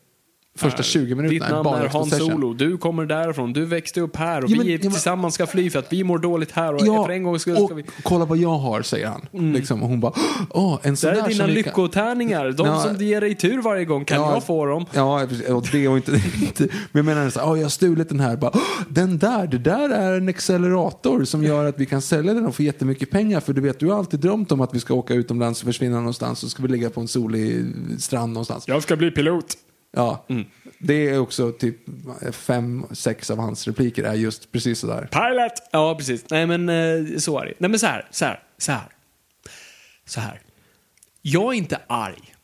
första 0.59 0.83
20 0.83 1.15
minuterna 1.15 1.31
Ditt 1.47 1.65
namn 1.65 1.67
är 1.83 1.89
Hans. 1.89 2.17
Solo. 2.19 2.53
Du 2.55 2.77
kommer 2.79 3.07
därifrån. 3.07 3.53
Du 3.53 3.65
växte 3.65 4.01
upp 4.01 4.17
här 4.17 4.45
och 4.45 4.51
Ja, 4.51 4.57
men- 4.57 4.67
vi 4.67 4.73
ja, 4.73 4.79
tillsammans 4.79 5.35
ska 5.35 5.47
fly 5.47 5.71
för 5.71 5.79
att 5.79 5.93
vi 5.93 6.05
mår 6.05 6.19
dåligt 6.19 6.51
här 6.53 6.75
och 6.75 6.81
Ja, 6.85 7.05
för 7.07 7.13
en 7.13 7.23
gångs 7.23 7.43
skull 7.43 7.57
ska 7.57 7.75
vi... 7.75 7.83
Mm. 7.83 7.93
kolla 8.03 8.25
vad 8.25 8.39
jag 8.39 8.59
har, 8.59 8.83
säger 8.83 9.07
han. 9.07 9.53
Liksom, 9.53 9.83
och 9.83 9.89
hon 9.89 10.01
bara, 10.01 10.13
åh, 10.51 10.79
en 10.83 10.97
sån 10.97 11.09
Det 11.11 11.15
där 11.17 11.23
här 11.23 11.29
är 11.29 11.33
dina 11.33 11.47
lyckotärningar. 11.47 12.53
De 12.53 12.67
Ja. 12.67 12.81
som 12.83 12.97
ger 12.97 13.21
dig 13.21 13.35
tur 13.35 13.63
varje 13.63 13.85
gång. 13.85 14.05
Kan 14.05 14.21
Ja. 14.21 14.33
jag 14.35 14.45
få 14.45 14.67
dem? 14.67 14.87
Ja, 14.93 15.23
och 15.49 15.67
det 15.73 15.89
och 15.89 15.97
inte, 15.97 16.13
inte. 16.43 16.63
Men 16.63 16.69
jag 16.93 17.05
menar 17.05 17.31
så 17.31 17.41
"Åh, 17.45 17.57
jag 17.59 17.65
har 17.65 17.69
stulit 17.71 18.09
den 18.09 18.21
här. 18.21 18.37
Bara, 18.37 18.51
"Åh, 18.55 18.61
den 18.89 19.19
där, 19.19 19.47
det 19.47 19.59
där 19.59 19.89
är 19.91 20.17
en 20.17 20.29
accelerator 20.29 21.25
som 21.25 21.45
gör 21.45 21.65
att 21.65 21.81
vi 21.81 21.87
kan 21.87 22.03
sälja 22.03 22.35
den 22.35 22.47
och 22.47 22.55
få 22.55 22.63
jättemycket 22.63 23.11
pengar. 23.11 23.41
För 23.41 23.53
du 23.53 23.61
vet, 23.61 23.79
du 23.81 23.87
har 23.87 23.99
alltid 23.99 24.21
drömt 24.21 24.53
om 24.53 24.61
att 24.61 24.75
vi 24.75 24.81
ska 24.81 24.95
åka 24.95 25.15
utomlands 25.15 25.61
och 25.61 25.67
försvinna 25.67 25.97
någonstans 25.97 26.43
och 26.45 26.51
ska 26.51 26.63
vi 26.63 26.69
ligga 26.69 26.91
på 26.91 27.01
en 27.01 27.09
solig 27.09 27.65
strand 27.99 28.33
någonstans. 28.33 28.65
Jag 28.69 28.83
ska 28.83 28.97
bli 28.97 29.11
pilot. 29.11 29.45
Ja, 29.93 30.27
det 30.79 31.09
är 31.09 31.19
också 31.19 31.53
typ 31.53 31.77
fem, 32.33 32.87
sex 32.93 33.31
av 33.31 33.39
hans 33.39 33.67
repliker 33.67 34.05
är 34.05 34.15
just 34.15 34.53
precis 34.53 34.79
sådär. 34.79 35.09
Pilot! 35.13 35.69
Ja, 35.73 35.95
precis. 35.95 36.25
Nej, 36.31 36.47
men 36.47 36.69
eh, 36.69 37.17
så 37.19 37.39
är 37.39 37.47
det. 37.47 37.55
Nej, 37.59 37.71
men 37.71 37.79
så 37.79 37.87
här, 37.87 38.09
så 38.11 38.25
här, 38.25 38.43
så 38.59 38.73
här. 38.73 38.89
Så 40.05 40.21
här. 40.21 40.41
Jag 41.23 41.55
är 41.55 41.59
inte 41.59 41.81
arg. 41.87 42.35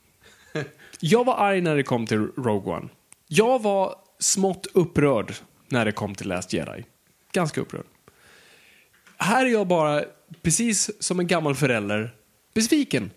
Jag 1.00 1.24
var 1.24 1.36
arg 1.36 1.60
när 1.60 1.76
det 1.76 1.82
kom 1.82 2.06
till 2.06 2.18
Rogue 2.18 2.74
One. 2.74 2.88
Jag 3.26 3.62
var 3.62 3.94
smått 4.18 4.66
upprörd 4.74 5.34
när 5.68 5.84
det 5.84 5.92
kom 5.92 6.14
till 6.14 6.28
Last 6.28 6.52
Jedi. 6.52 6.84
Ganska 7.32 7.60
upprörd. 7.60 7.86
Här 9.16 9.46
är 9.46 9.50
jag 9.50 9.66
bara, 9.66 10.04
precis 10.42 11.02
som 11.02 11.20
en 11.20 11.26
gammal 11.26 11.54
förälder, 11.54 12.14
besviken. 12.54 13.10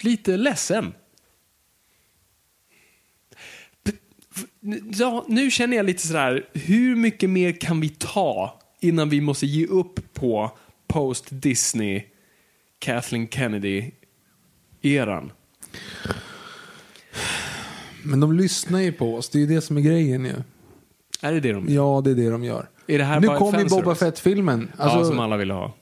Lite 0.00 0.36
ledsen. 0.36 0.94
Ja, 4.92 5.24
nu 5.28 5.50
känner 5.50 5.76
jag 5.76 5.86
lite 5.86 6.06
sådär, 6.06 6.48
hur 6.52 6.96
mycket 6.96 7.30
mer 7.30 7.52
kan 7.52 7.80
vi 7.80 7.88
ta 7.88 8.58
innan 8.80 9.08
vi 9.08 9.20
måste 9.20 9.46
ge 9.46 9.66
upp 9.66 10.14
på 10.14 10.50
post-Disney, 10.86 12.02
Kathleen 12.78 13.28
Kennedy-eran? 13.28 15.30
Men 18.04 18.20
de 18.20 18.32
lyssnar 18.32 18.80
ju 18.80 18.92
på 18.92 19.14
oss, 19.14 19.28
det 19.28 19.38
är 19.38 19.40
ju 19.40 19.46
det 19.46 19.60
som 19.60 19.76
är 19.76 19.80
grejen 19.80 20.24
ju. 20.24 20.34
Är 21.22 21.32
det 21.32 21.40
det 21.40 21.52
de 21.52 21.66
Ja, 21.68 22.00
det 22.04 22.10
är 22.10 22.14
det 22.14 22.30
de 22.30 22.44
gör. 22.44 22.68
Är 22.86 22.98
det 22.98 23.04
här 23.04 23.20
nu 23.20 23.26
kommer 23.26 23.58
ju? 23.58 23.68
Boba 23.68 23.94
Fett-filmen. 23.94 24.72
ja, 24.78 24.84
Alltså, 24.84 25.04
som 25.04 25.20
alla 25.20 25.36
ville 25.36 25.54
ha. 25.54 25.74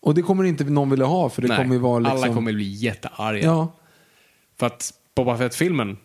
Och 0.00 0.14
det 0.14 0.22
kommer 0.22 0.44
inte 0.44 0.64
någon 0.64 0.90
vilja 0.90 1.06
ha 1.06 1.28
för 1.28 1.42
det 1.42 1.48
Nej, 1.48 1.56
kommer 1.56 1.74
ju 1.74 1.80
vara 1.80 1.98
liksom... 1.98 2.22
alla 2.22 2.34
kommer 2.34 2.52
bli 2.52 2.72
jättearga. 2.72 3.42
Ja. 3.42 3.72
För 4.58 4.66
att 4.66 4.94
Boba 5.14 5.38
Fett-filmen 5.38 5.96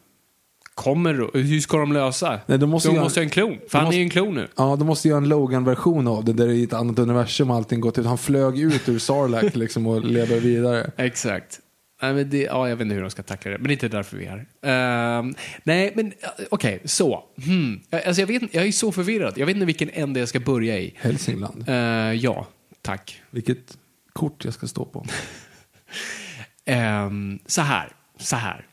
kommer, 0.77 1.29
hur 1.33 1.59
ska 1.59 1.77
de 1.77 1.93
lösa? 1.93 2.39
Nej, 2.45 2.57
de 2.57 2.69
måste 2.69 2.89
de 2.89 2.95
göra- 2.95 3.03
måste 3.03 3.19
ha 3.19 3.23
en 3.23 3.29
klon, 3.29 3.57
för 3.69 3.77
han 3.77 3.85
måste- 3.85 3.95
är 3.95 3.97
ju 3.97 4.03
en 4.03 4.09
klon 4.09 4.33
nu. 4.35 4.47
Ja, 4.55 4.75
de 4.75 4.87
måste 4.87 5.07
göra 5.07 5.17
en 5.17 5.29
Logan-version 5.29 6.07
av 6.07 6.25
det 6.25 6.33
där 6.33 6.47
det 6.47 6.55
är 6.57 6.63
ett 6.63 6.73
annat 6.73 6.99
universum 6.99 7.49
och 7.49 7.55
allting 7.55 7.81
gått 7.81 7.97
ut. 7.99 8.05
Han 8.05 8.17
flög 8.17 8.59
ut 8.59 8.89
ur 8.89 8.99
Sarlacc 8.99 9.43
liksom 9.55 9.87
och 9.87 10.05
lever 10.05 10.39
vidare. 10.39 10.91
Exakt. 10.97 11.59
Nej, 12.01 12.13
men 12.13 12.29
det, 12.29 12.41
ja, 12.41 12.69
jag 12.69 12.75
vet 12.75 12.83
inte 12.85 12.95
hur 12.95 13.01
de 13.01 13.11
ska 13.11 13.23
tackla 13.23 13.51
det, 13.51 13.57
men 13.57 13.67
det 13.67 13.71
är 13.71 13.73
inte 13.73 13.87
därför 13.87 14.17
vi 14.17 14.25
är 14.25 14.29
här. 14.61 15.19
Ehm, 15.19 15.35
nej, 15.63 15.91
men 15.95 16.05
eh, 16.07 16.45
okej, 16.51 16.81
så. 16.85 17.23
Hmm. 17.45 17.79
Alltså, 18.05 18.21
jag, 18.21 18.27
vet, 18.27 18.53
jag 18.53 18.67
är 18.67 18.71
så 18.71 18.91
förvirrad. 18.91 19.33
Jag 19.37 19.45
vet 19.45 19.55
inte 19.55 19.65
vilken 19.65 19.89
ände 19.89 20.19
jag 20.19 20.29
ska 20.29 20.39
börja 20.39 20.79
i. 20.79 20.93
Hälsingland. 20.97 21.63
Eh, 21.69 21.75
ja, 22.13 22.47
tack. 22.81 23.21
Vilket 23.31 23.77
kort 24.13 24.45
jag 24.45 24.53
ska 24.53 24.67
stå 24.67 24.85
på. 24.85 25.05
Ehm, 26.65 27.39
så 27.45 27.61
här, 27.61 27.89
så 28.19 28.35
här, 28.35 28.65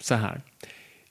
så 0.00 0.14
här. 0.14 0.42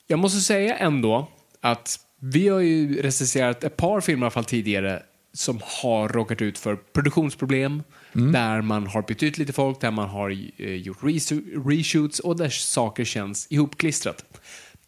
Jag 0.06 0.18
måste 0.18 0.40
säga 0.40 0.76
ändå 0.76 1.28
att 1.60 1.98
vi 2.20 2.48
har 2.48 2.60
ju 2.60 3.02
recenserat 3.02 3.64
ett 3.64 3.76
par 3.76 4.00
filmer 4.00 4.22
i 4.22 4.24
alla 4.24 4.30
fall 4.30 4.44
tidigare 4.44 5.02
som 5.32 5.60
har 5.62 6.08
råkat 6.08 6.42
ut 6.42 6.58
för 6.58 6.76
produktionsproblem, 6.76 7.82
där 8.12 8.62
man 8.62 8.86
har 8.86 9.02
bytt 9.02 9.22
ut 9.22 9.38
lite 9.38 9.52
folk, 9.52 9.80
där 9.80 9.90
man 9.90 10.08
har 10.08 10.30
eh, 10.56 10.74
gjort 10.74 10.98
reshoots 11.66 12.20
och 12.20 12.36
där 12.36 12.48
saker 12.48 13.04
känns 13.04 13.46
ihopklistrat. 13.50 14.24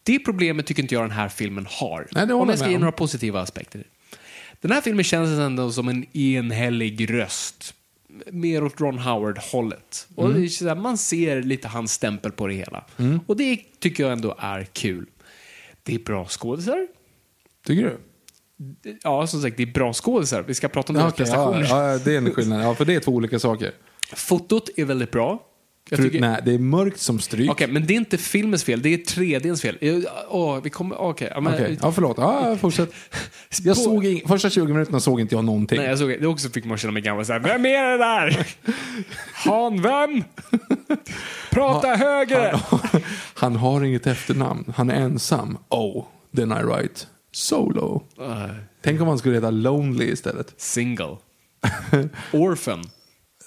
Det 0.03 0.19
problemet 0.19 0.65
tycker 0.65 0.81
inte 0.81 0.95
jag 0.95 1.03
den 1.03 1.11
här 1.11 1.29
filmen 1.29 1.67
har. 1.69 2.07
Nej, 2.11 2.27
det 2.27 2.33
Om 2.33 2.49
jag 2.49 2.59
ska 2.59 2.69
ge 2.69 2.77
några 2.77 2.91
positiva 2.91 3.41
aspekter. 3.41 3.83
Den 4.61 4.71
här 4.71 4.81
filmen 4.81 5.03
känns 5.03 5.39
ändå 5.39 5.71
som 5.71 5.89
en 5.89 6.17
enhällig 6.17 7.13
röst 7.13 7.73
mer 8.31 8.63
åt 8.63 8.81
Ron 8.81 8.97
Howard-hållet. 8.97 10.07
Och 10.15 10.29
här, 10.33 10.75
man 10.75 10.97
ser 10.97 11.43
lite 11.43 11.67
hans 11.67 11.93
stämpel 11.93 12.31
på 12.31 12.47
det 12.47 12.53
hela. 12.53 12.85
Och 13.27 13.37
det 13.37 13.59
tycker 13.79 14.03
jag 14.03 14.11
ändå 14.13 14.35
är 14.39 14.63
kul. 14.63 15.05
Det 15.83 15.95
är 15.95 15.99
bra 15.99 16.25
skådisar. 16.27 16.87
Tycker 17.65 17.83
du? 17.83 17.97
Ja, 19.03 19.27
som 19.27 19.41
sagt, 19.41 19.57
det 19.57 19.63
är 19.63 19.67
bra 19.73 19.93
skådisar. 19.93 20.41
Vi 20.47 20.53
ska 20.53 20.67
prata 20.67 20.93
om 20.93 20.99
Ja, 20.99 21.01
deras 21.01 21.13
okej, 21.13 21.25
prestationer. 21.25 21.67
ja, 21.69 21.91
ja, 21.91 21.97
det 21.97 22.13
är 22.13 22.17
en 22.17 22.31
skillnad. 22.31 22.63
Ja, 22.65 22.75
för 22.75 22.85
det 22.85 22.95
är 22.95 22.99
två 22.99 23.11
olika 23.11 23.39
saker. 23.39 23.71
Fotot 24.13 24.69
är 24.77 24.85
väldigt 24.85 25.11
bra. 25.11 25.45
Jag 25.89 25.99
tycker- 25.99 26.21
Nej, 26.21 26.41
det 26.45 26.51
är 26.53 26.59
mörkt 26.59 26.99
som 26.99 27.19
stryk. 27.19 27.51
Okej, 27.51 27.67
men 27.67 27.85
det 27.87 27.93
är 27.93 27.95
inte 27.95 28.17
filmens 28.17 28.63
fel, 28.63 28.81
det 28.81 28.89
är 28.93 28.97
3Dns 28.97 29.61
fel. 29.61 30.05
Åh, 30.29 30.59
vi 30.63 30.69
kommer... 30.69 31.01
Okej, 31.01 31.31
ja, 31.35 31.41
men... 31.41 31.53
Okej, 31.53 31.77
ja, 31.81 31.91
förlåt. 31.91 32.17
Ja, 32.17 32.57
fortsätt. 32.61 32.93
Jag 33.63 33.77
såg 33.77 34.05
in, 34.05 34.27
första 34.27 34.49
20 34.49 34.73
minuterna 34.73 34.99
såg 34.99 35.21
inte 35.21 35.35
jag 35.35 35.45
någonting. 35.45 35.77
Nej, 35.79 35.87
jag 35.89 35.97
såg 35.97 36.09
det. 36.09 36.27
också 36.27 36.49
fick 36.49 36.65
man 36.65 36.77
känna 36.77 36.91
mig 36.91 37.01
gammal 37.01 37.25
såhär, 37.25 37.39
vem 37.39 37.65
är 37.65 37.91
det 37.91 37.97
där? 37.97 38.47
Han 39.33 39.81
vem? 39.81 40.23
Prata 41.51 41.87
högre! 41.95 42.59
Han 43.33 43.55
har 43.55 43.83
inget 43.83 44.07
efternamn. 44.07 44.73
Han 44.75 44.89
är 44.89 44.95
ensam. 44.95 45.57
Oh, 45.69 46.05
then 46.35 46.51
I 46.51 46.63
write 46.63 47.01
solo. 47.31 48.03
Tänk 48.81 49.01
om 49.01 49.07
han 49.07 49.17
skulle 49.19 49.35
heta 49.35 49.49
Lonely 49.51 50.05
istället. 50.05 50.53
Single. 50.57 51.17
Orphan. 52.31 52.83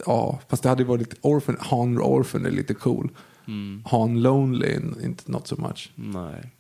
Ja, 0.06 0.40
fast 0.48 0.62
det 0.62 0.68
hade 0.68 0.82
ju 0.82 0.88
varit 0.88 1.00
lite 1.00 1.16
Orphan. 1.20 1.56
Han 1.60 1.98
Orphan 1.98 2.46
är 2.46 2.50
lite 2.50 2.74
cool. 2.74 3.10
Mm. 3.46 3.82
Han 3.86 4.22
Lonely, 4.22 4.78
inte 5.02 5.32
not 5.32 5.46
so 5.46 5.56
much. 5.60 5.92
Nej. 5.94 6.50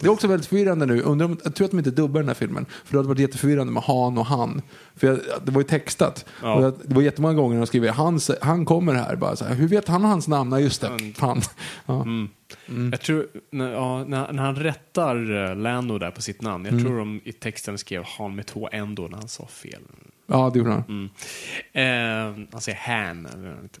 Det 0.00 0.06
är 0.06 0.10
också 0.10 0.28
väldigt 0.28 0.46
förvirrande 0.46 0.86
nu. 0.86 1.02
Undrar 1.02 1.26
om, 1.26 1.38
jag 1.44 1.54
tror 1.54 1.64
att 1.64 1.70
de 1.70 1.78
inte 1.78 1.90
dubbar 1.90 2.20
den 2.20 2.28
här 2.28 2.34
filmen. 2.34 2.66
För 2.84 2.92
det 2.92 2.98
hade 2.98 3.08
varit 3.08 3.18
jätteförvirrande 3.18 3.72
med 3.72 3.82
han 3.82 4.18
och 4.18 4.26
han. 4.26 4.62
För 4.96 5.06
jag, 5.06 5.18
det 5.44 5.52
var 5.52 5.60
ju 5.60 5.66
textat. 5.66 6.26
Ja. 6.42 6.54
Och 6.54 6.62
jag, 6.64 6.74
det 6.84 6.94
var 6.94 7.02
jättemånga 7.02 7.34
gånger 7.34 7.56
de 7.56 7.66
skriver 7.66 7.88
han, 7.88 8.20
han 8.40 8.64
kommer 8.64 8.94
här. 8.94 9.16
Bara 9.16 9.36
så 9.36 9.44
här, 9.44 9.54
Hur 9.54 9.68
vet 9.68 9.88
han 9.88 10.04
hans 10.04 10.28
namn? 10.28 10.52
Ja, 10.52 10.60
just 10.60 10.80
det. 10.80 10.90
Han. 11.18 11.40
Ja. 11.86 12.02
Mm. 12.02 12.28
Jag 12.90 13.00
tror, 13.00 13.26
när, 13.50 13.72
ja, 13.72 14.04
när, 14.04 14.32
när 14.32 14.42
han 14.42 14.56
rättar 14.56 15.50
eh, 15.50 15.56
Lando 15.56 15.98
där 15.98 16.10
på 16.10 16.22
sitt 16.22 16.42
namn, 16.42 16.64
jag 16.64 16.80
tror 16.80 16.98
de 16.98 17.20
i 17.24 17.32
texten 17.32 17.78
skrev 17.78 18.04
han 18.18 18.36
med 18.36 18.46
två 18.46 18.68
n 18.72 18.94
då 18.94 19.02
när 19.02 19.16
han 19.16 19.28
sa 19.28 19.46
fel 19.46 19.82
ja, 20.30 20.50
det 20.52 20.58
gjorde 20.58 20.70
han. 20.70 20.84
Mm. 20.88 21.10
Eh, 21.72 22.46
han 22.52 22.60
säger 22.60 22.78
han. 22.78 23.28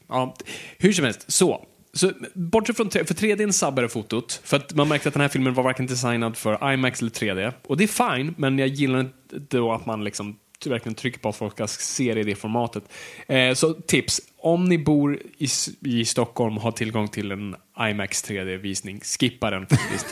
Ja, 0.08 0.36
hur 0.78 0.92
som 0.92 1.04
helst, 1.04 1.32
så. 1.32 1.66
Så, 1.92 2.12
bortsett 2.34 2.76
från, 2.76 2.90
för 2.90 3.04
3D 3.04 3.50
sabbade 3.50 3.88
fotot, 3.88 4.40
för 4.44 4.56
att 4.56 4.74
man 4.74 4.88
märkte 4.88 5.08
att 5.08 5.14
den 5.14 5.20
här 5.20 5.28
filmen 5.28 5.54
var 5.54 5.62
varken 5.62 5.86
designad 5.86 6.36
för 6.36 6.72
IMAX 6.72 7.00
eller 7.00 7.10
3D. 7.10 7.52
Och 7.66 7.76
det 7.76 7.84
är 7.84 8.16
fine, 8.16 8.34
men 8.38 8.58
jag 8.58 8.68
gillar 8.68 9.00
inte 9.00 9.38
då 9.38 9.72
att 9.72 9.86
man 9.86 10.04
liksom 10.04 10.38
verkligen 10.66 10.94
trycker 10.94 11.18
på 11.18 11.28
att 11.28 11.36
folk 11.36 11.52
ska 11.52 11.66
se 11.66 12.14
det 12.14 12.20
i 12.20 12.24
det 12.24 12.34
formatet. 12.34 12.84
Eh, 13.26 13.54
så 13.54 13.74
tips, 13.74 14.20
om 14.38 14.64
ni 14.64 14.78
bor 14.78 15.18
i, 15.38 15.48
i 15.80 16.04
Stockholm 16.04 16.56
och 16.56 16.62
har 16.62 16.72
tillgång 16.72 17.08
till 17.08 17.32
en 17.32 17.56
IMAX 17.90 18.24
3D-visning, 18.24 19.00
skippa 19.00 19.50
den 19.50 19.66
faktiskt. 19.66 20.06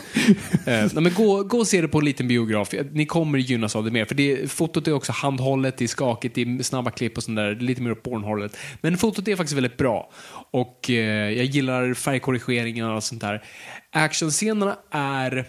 eh, 0.67 1.03
men 1.03 1.15
gå, 1.15 1.43
gå 1.43 1.59
och 1.59 1.67
se 1.67 1.81
det 1.81 1.89
på 1.89 1.99
en 1.99 2.05
liten 2.05 2.29
biograf, 2.29 2.75
ni 2.93 3.07
kommer 3.07 3.39
gynnas 3.39 3.77
av 3.77 3.85
det 3.85 3.91
mer. 3.91 4.05
För 4.05 4.15
det, 4.15 4.51
fotot 4.51 4.89
är 4.89 4.93
också 4.93 5.13
handhållet, 5.13 5.77
det 5.77 5.85
är 5.85 5.89
skakigt, 5.89 6.35
det 6.35 6.43
är 6.43 6.63
snabba 6.63 6.91
klipp 6.91 7.17
och 7.17 7.23
sånt 7.23 7.37
där, 7.37 7.55
lite 7.55 7.83
mer 7.83 7.93
åt 7.93 8.03
pornhållet. 8.03 8.57
Men 8.81 8.99
fotot 8.99 9.29
är 9.29 9.37
faktiskt 9.37 9.57
väldigt 9.57 9.77
bra. 9.77 10.11
Och 10.51 10.91
eh, 10.91 11.31
jag 11.31 11.45
gillar 11.45 11.95
färgkorrigeringarna 11.95 12.97
och 12.97 13.05
sånt 13.05 13.21
där. 13.21 13.45
Actionscenerna 13.91 14.77
är 14.91 15.45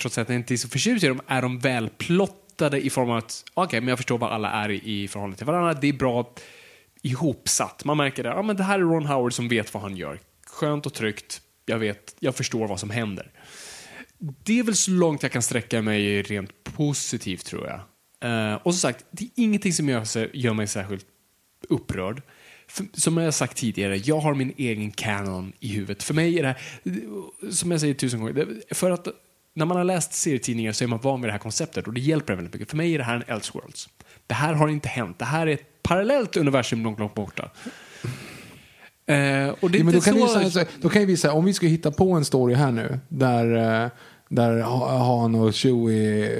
trots 0.00 0.18
att 0.18 0.28
jag 0.28 0.36
inte 0.36 0.54
är 0.54 0.56
så 0.56 0.68
förtjust 0.68 1.04
i 1.04 1.08
dem, 1.08 1.20
är 1.26 1.42
de 1.42 1.58
välplottade 1.58 2.45
i 2.62 2.90
form 2.90 3.10
av 3.10 3.16
att, 3.16 3.44
okej, 3.54 3.80
men 3.80 3.88
jag 3.88 3.98
förstår 3.98 4.18
vad 4.18 4.32
alla 4.32 4.50
är 4.50 4.70
i, 4.70 5.02
i 5.02 5.08
förhållande 5.08 5.36
till 5.36 5.46
varandra. 5.46 5.74
Det 5.74 5.88
är 5.88 5.92
bra 5.92 6.34
ihopsatt. 7.02 7.84
Man 7.84 7.96
märker 7.96 8.22
det, 8.22 8.28
ja 8.28 8.42
men 8.42 8.56
det 8.56 8.62
här 8.62 8.78
är 8.78 8.82
Ron 8.82 9.06
Howard 9.06 9.32
som 9.32 9.48
vet 9.48 9.74
vad 9.74 9.82
han 9.82 9.96
gör. 9.96 10.20
Skönt 10.46 10.86
och 10.86 10.94
tryggt, 10.94 11.40
jag 11.66 11.78
vet, 11.78 12.16
jag 12.18 12.34
förstår 12.34 12.68
vad 12.68 12.80
som 12.80 12.90
händer. 12.90 13.30
Det 14.18 14.58
är 14.58 14.62
väl 14.62 14.76
så 14.76 14.90
långt 14.90 15.22
jag 15.22 15.32
kan 15.32 15.42
sträcka 15.42 15.82
mig 15.82 16.22
rent 16.22 16.50
positivt 16.64 17.44
tror 17.44 17.66
jag. 17.66 17.80
Uh, 18.24 18.54
och 18.54 18.74
som 18.74 18.80
sagt, 18.80 19.04
det 19.10 19.24
är 19.24 19.30
ingenting 19.34 19.72
som 19.72 19.88
gör, 19.88 20.04
sig- 20.04 20.30
gör 20.32 20.52
mig 20.52 20.66
särskilt 20.66 21.06
upprörd. 21.68 22.22
För, 22.68 22.86
som 22.92 23.16
jag 23.16 23.24
har 23.24 23.30
sagt 23.30 23.56
tidigare, 23.56 23.96
jag 23.96 24.18
har 24.18 24.34
min 24.34 24.52
egen 24.56 24.90
canon 24.90 25.52
i 25.60 25.68
huvudet. 25.68 26.02
För 26.02 26.14
mig 26.14 26.38
är 26.38 26.42
det 26.42 26.48
här, 26.48 27.50
som 27.50 27.70
jag 27.70 27.80
säger 27.80 27.94
tusen 27.94 28.20
gånger, 28.20 28.74
för 28.74 28.90
att 28.90 29.08
när 29.56 29.66
man 29.66 29.76
har 29.76 29.84
läst 29.84 30.12
serietidningar 30.12 30.72
så 30.72 30.84
är 30.84 30.88
man 30.88 30.98
van 31.02 31.20
vid 31.20 31.28
det 31.28 31.32
här 31.32 31.38
konceptet 31.38 31.86
och 31.86 31.92
det 31.92 32.00
hjälper 32.00 32.32
en 32.32 32.36
väldigt 32.36 32.54
mycket. 32.54 32.70
För 32.70 32.76
mig 32.76 32.94
är 32.94 32.98
det 32.98 33.04
här 33.04 33.14
en 33.16 33.22
Elseworlds. 33.34 33.88
Det 34.26 34.34
här 34.34 34.52
har 34.54 34.68
inte 34.68 34.88
hänt. 34.88 35.18
Det 35.18 35.24
här 35.24 35.46
är 35.46 35.52
ett 35.54 35.82
parallellt 35.82 36.36
universum 36.36 36.82
långt, 36.84 36.98
långt 36.98 37.14
borta. 37.14 37.50
Eh, 39.06 39.48
och 39.60 39.70
det 39.70 39.78
är 39.78 39.80
Ja, 39.80 39.84
men 39.84 39.94
då, 39.94 40.00
kan 40.00 40.50
så... 40.50 40.64
då 40.80 40.88
kan 40.88 41.06
vi 41.06 41.16
säga, 41.16 41.32
om 41.32 41.44
vi 41.44 41.54
ska 41.54 41.66
hitta 41.66 41.90
på 41.90 42.12
en 42.12 42.24
story 42.24 42.54
här 42.54 42.70
nu, 42.72 42.98
där, 43.08 43.82
eh, 43.84 43.90
där 44.28 44.60
Ha- 44.62 44.98
Han 45.20 45.34
och 45.34 45.54
Chewie 45.54 46.30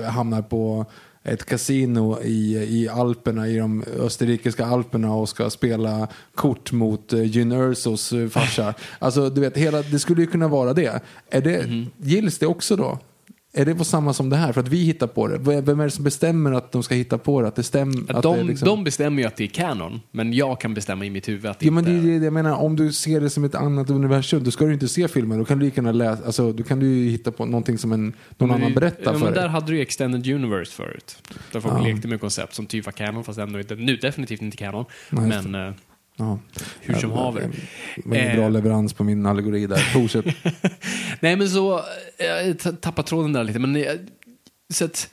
eh, 0.00 0.04
hamnar 0.10 0.42
på 0.42 0.86
ett 1.24 1.44
kasino 1.44 2.22
i, 2.22 2.54
i 2.80 2.88
Alperna, 2.88 3.48
i 3.48 3.56
de 3.58 3.84
österrikiska 4.00 4.66
Alperna 4.66 5.14
och 5.14 5.28
ska 5.28 5.50
spela 5.50 6.08
kort 6.34 6.72
mot 6.72 7.12
uh, 7.12 7.24
Jyn 7.24 7.52
Ersos 7.52 8.12
eh, 8.12 8.28
farsa. 8.28 8.74
alltså, 8.98 9.30
du 9.30 9.40
vet, 9.40 9.56
hela, 9.56 9.82
det 9.82 9.98
skulle 9.98 10.20
ju 10.20 10.26
kunna 10.26 10.48
vara 10.48 10.72
det. 10.72 11.00
Är 11.30 11.40
det 11.40 11.66
Mhm. 11.66 11.86
Gills 11.96 12.38
det 12.38 12.46
också 12.46 12.76
då? 12.76 12.98
Är 13.56 13.64
det 13.64 13.74
på 13.74 13.84
samma 13.84 14.12
som 14.12 14.30
det 14.30 14.36
här? 14.36 14.52
För 14.52 14.60
att 14.60 14.68
vi 14.68 14.84
hittar 14.84 15.06
på 15.06 15.28
det. 15.28 15.38
Vem 15.60 15.80
är 15.80 15.84
det 15.84 15.90
som 15.90 16.04
bestämmer 16.04 16.52
att 16.52 16.72
de 16.72 16.82
ska 16.82 16.94
hitta 16.94 17.18
på 17.18 17.40
det? 17.42 17.48
Att 17.48 17.56
det 17.56 17.62
stämmer? 17.62 18.02
Att 18.10 18.16
att 18.16 18.22
de, 18.22 18.36
det 18.36 18.44
liksom... 18.44 18.66
de 18.68 18.84
bestämmer 18.84 19.22
ju 19.22 19.28
att 19.28 19.36
det 19.36 19.44
är 19.44 19.48
kanon, 19.48 20.00
men 20.10 20.32
jag 20.32 20.60
kan 20.60 20.74
bestämma 20.74 21.04
i 21.04 21.10
mitt 21.10 21.28
huvud 21.28 21.46
att 21.46 21.58
det 21.58 21.66
Ja, 21.66 21.72
men 21.72 21.88
inte 21.88 22.06
det 22.06 22.14
är 22.14 22.18
det 22.18 22.24
jag 22.24 22.32
menar, 22.32 22.56
om 22.56 22.76
du 22.76 22.92
ser 22.92 23.20
det 23.20 23.30
som 23.30 23.44
ett 23.44 23.54
annat 23.54 23.90
universum, 23.90 24.44
då 24.44 24.50
ska 24.50 24.64
du 24.64 24.72
inte 24.72 24.88
se 24.88 25.08
filmen. 25.08 25.38
Då 25.38 25.44
kan 25.44 25.58
du 25.58 25.64
lika 25.64 25.80
gärna 25.80 25.92
läsa, 25.92 26.24
alltså, 26.26 26.52
då 26.52 26.62
kan 26.62 26.80
du 26.80 26.86
hitta 26.86 27.32
på 27.32 27.44
någonting 27.46 27.78
som 27.78 27.92
en, 27.92 28.12
någon 28.38 28.50
annan 28.50 28.74
berättar 28.74 29.12
ja, 29.12 29.12
för 29.12 29.24
men 29.24 29.34
dig. 29.34 29.42
Där 29.42 29.48
hade 29.48 29.66
du 29.66 29.76
ju 29.76 29.82
Extended 29.82 30.34
Universe 30.34 30.72
förut. 30.72 31.18
Där 31.52 31.60
folk 31.60 31.74
Ja. 31.74 31.82
lekte 31.84 32.08
med 32.08 32.20
koncept 32.20 32.54
som 32.54 32.66
typ 32.66 32.84
var 32.86 32.92
kanon, 32.92 33.24
fast 33.24 33.38
ändå 33.38 33.58
inte, 33.58 33.74
nu 33.74 33.96
definitivt 33.96 34.42
inte 34.42 34.56
kanon. 34.56 34.84
Nej, 35.10 35.28
men 35.28 35.54
eh, 35.54 35.74
Ja. 36.16 36.38
hur 36.80 36.94
som 36.94 37.10
haver. 37.10 37.50
Var 38.04 38.16
ingen 38.16 38.28
Eh. 38.30 38.36
bra 38.36 38.48
leverans 38.48 38.92
på 38.92 39.04
min 39.04 39.26
allegori 39.26 39.66
där. 39.66 39.76
Fortsätt. 39.76 40.24
Nej 41.20 41.36
men 41.36 41.48
så, 41.48 41.78
eh, 42.18 42.26
jag 42.26 42.58
ta- 42.58 42.72
tappar 42.72 43.02
tråden 43.02 43.32
där 43.32 43.44
lite, 43.44 43.58
men 43.58 43.76
jag, 43.76 43.98
så 44.72 44.84
att, 44.84 45.10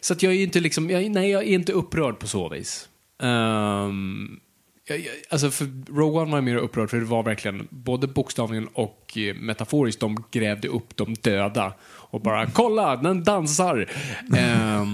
så 0.00 0.12
att 0.12 0.22
jag 0.22 0.32
är 0.34 0.42
inte 0.42 0.60
liksom, 0.60 0.90
jag, 0.90 1.10
nej 1.10 1.30
jag 1.30 1.42
är 1.42 1.46
inte 1.54 1.72
upprörd 1.72 2.18
på 2.18 2.26
så 2.26 2.48
vis. 2.48 2.88
Um, 3.22 4.40
jag, 4.88 4.98
jag, 4.98 5.06
alltså 5.30 5.50
för 5.50 5.66
Rogue 5.92 6.20
One 6.22 6.30
var 6.30 6.38
jag 6.38 6.44
mer 6.44 6.56
upprörd 6.56 6.90
för 6.90 6.96
det 6.96 7.04
var 7.04 7.22
verkligen 7.22 7.66
både 7.70 8.06
bokstavligen 8.06 8.68
och 8.68 9.18
eh, 9.18 9.34
metaforiskt, 9.34 10.00
de 10.00 10.24
grävde 10.30 10.68
upp 10.68 10.96
de 10.96 11.14
döda 11.14 11.72
och 11.88 12.20
bara 12.20 12.46
kolla, 12.46 12.96
den 12.96 13.24
dansar. 13.24 13.90
Det 14.28 14.86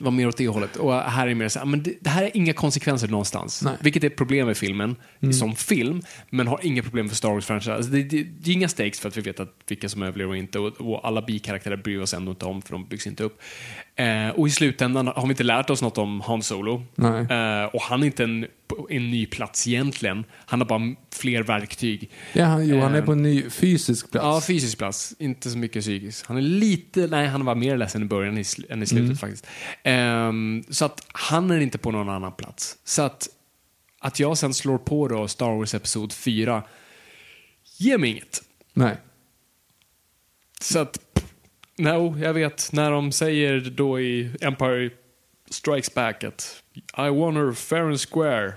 var 0.00 0.10
mer 0.10 0.28
åt 0.28 0.36
det 0.36 0.48
hållet. 0.48 0.76
Och 0.76 0.94
här 0.94 1.26
är 1.26 1.34
mer 1.34 1.48
så 1.48 1.58
här, 1.58 1.66
men 1.66 1.82
det, 1.82 1.94
det 2.00 2.10
här 2.10 2.22
är 2.22 2.36
inga 2.36 2.52
konsekvenser 2.52 3.08
någonstans. 3.08 3.62
Nej. 3.62 3.74
Vilket 3.80 4.04
är 4.04 4.06
ett 4.06 4.16
problem 4.16 4.46
med 4.46 4.56
filmen, 4.56 4.96
som 5.32 5.56
film, 5.56 6.02
men 6.30 6.46
har 6.46 6.60
inga 6.62 6.82
problem 6.82 7.08
för 7.08 7.16
Star 7.16 7.28
Wars-franchise. 7.28 7.74
Alltså 7.74 7.92
det, 7.92 8.02
det, 8.02 8.22
det 8.22 8.50
är 8.50 8.54
inga 8.54 8.68
stakes 8.68 9.00
för 9.00 9.08
att 9.08 9.16
vi 9.16 9.20
vet 9.20 9.40
att 9.40 9.54
vilka 9.68 9.88
som 9.88 10.02
överlever 10.02 10.30
och 10.30 10.36
inte. 10.36 10.58
Och, 10.58 10.80
och 10.80 11.06
alla 11.06 11.22
bikaraktärer 11.22 11.76
bryr 11.76 11.96
vi 11.96 12.02
oss 12.02 12.14
ändå 12.14 12.30
inte 12.30 12.44
om, 12.44 12.62
för 12.62 12.72
de 12.72 12.84
byggs 12.84 13.06
inte 13.06 13.24
upp. 13.24 13.40
Eh, 13.96 14.28
och 14.28 14.48
i 14.48 14.50
slutändan 14.50 15.06
har 15.06 15.22
vi 15.22 15.30
inte 15.30 15.42
lärt 15.44 15.70
oss 15.70 15.82
något 15.82 15.98
om 15.98 16.20
Han 16.20 16.42
Solo. 16.42 16.74
Eh, 17.30 17.64
och 17.64 17.82
han 17.82 18.02
är 18.02 18.06
inte 18.06 18.24
en, 18.24 18.46
på 18.66 18.86
en 18.90 19.10
ny 19.10 19.26
plats 19.26 19.68
egentligen. 19.68 20.24
Han 20.46 20.60
har 20.60 20.66
bara 20.66 20.94
fler 21.14 21.42
verktyg. 21.42 22.10
Ja, 22.32 22.44
han, 22.44 22.68
jo, 22.68 22.80
han 22.80 22.94
är 22.94 22.98
Eh, 22.98 23.04
på 23.04 23.12
en 23.12 23.22
ny 23.22 23.50
fysisk 23.50 24.10
plats. 24.10 24.24
Ja, 24.24 24.40
fysisk 24.40 24.78
plats. 24.78 25.14
Inte 25.18 25.50
så 25.50 25.58
mycket 25.58 25.82
psykisk. 25.82 26.26
Han 26.26 26.36
är 26.36 26.40
lite, 26.40 27.06
nej 27.06 27.26
han 27.26 27.44
var 27.44 27.54
mer 27.54 27.76
ledsen 27.76 28.02
i 28.02 28.04
början 28.04 28.38
i 28.38 28.44
än 28.68 28.82
i 28.82 28.86
slutet 28.86 28.92
Mm. 29.06 29.16
faktiskt. 29.16 29.46
Ehm, 29.82 30.64
så 30.70 30.84
att 30.84 31.06
han 31.12 31.50
är 31.50 31.60
inte 31.60 31.78
på 31.78 31.90
någon 31.90 32.08
annan 32.08 32.32
plats. 32.32 32.76
Så 32.84 33.02
att, 33.02 33.28
att 33.98 34.20
jag 34.20 34.38
sen 34.38 34.54
slår 34.54 34.78
på 34.78 35.08
då 35.08 35.28
Star 35.28 35.50
Wars 35.58 35.74
Episod 35.74 36.12
4 36.12 36.62
ger 37.78 37.98
mig 37.98 38.10
inget. 38.10 38.42
Nej. 38.74 38.96
Så 40.60 40.78
att, 40.78 41.09
no, 41.82 42.18
jag 42.18 42.34
vet 42.34 42.68
när 42.72 42.90
de 42.90 43.12
säger 43.12 43.60
då 43.76 44.00
i 44.00 44.30
Empire 44.40 44.90
Strikes 45.50 45.94
Back 45.94 46.24
att 46.24 46.62
I 46.98 47.08
won 47.10 47.36
her 47.36 47.52
fair 47.52 47.82
and 47.82 48.00
square. 48.00 48.52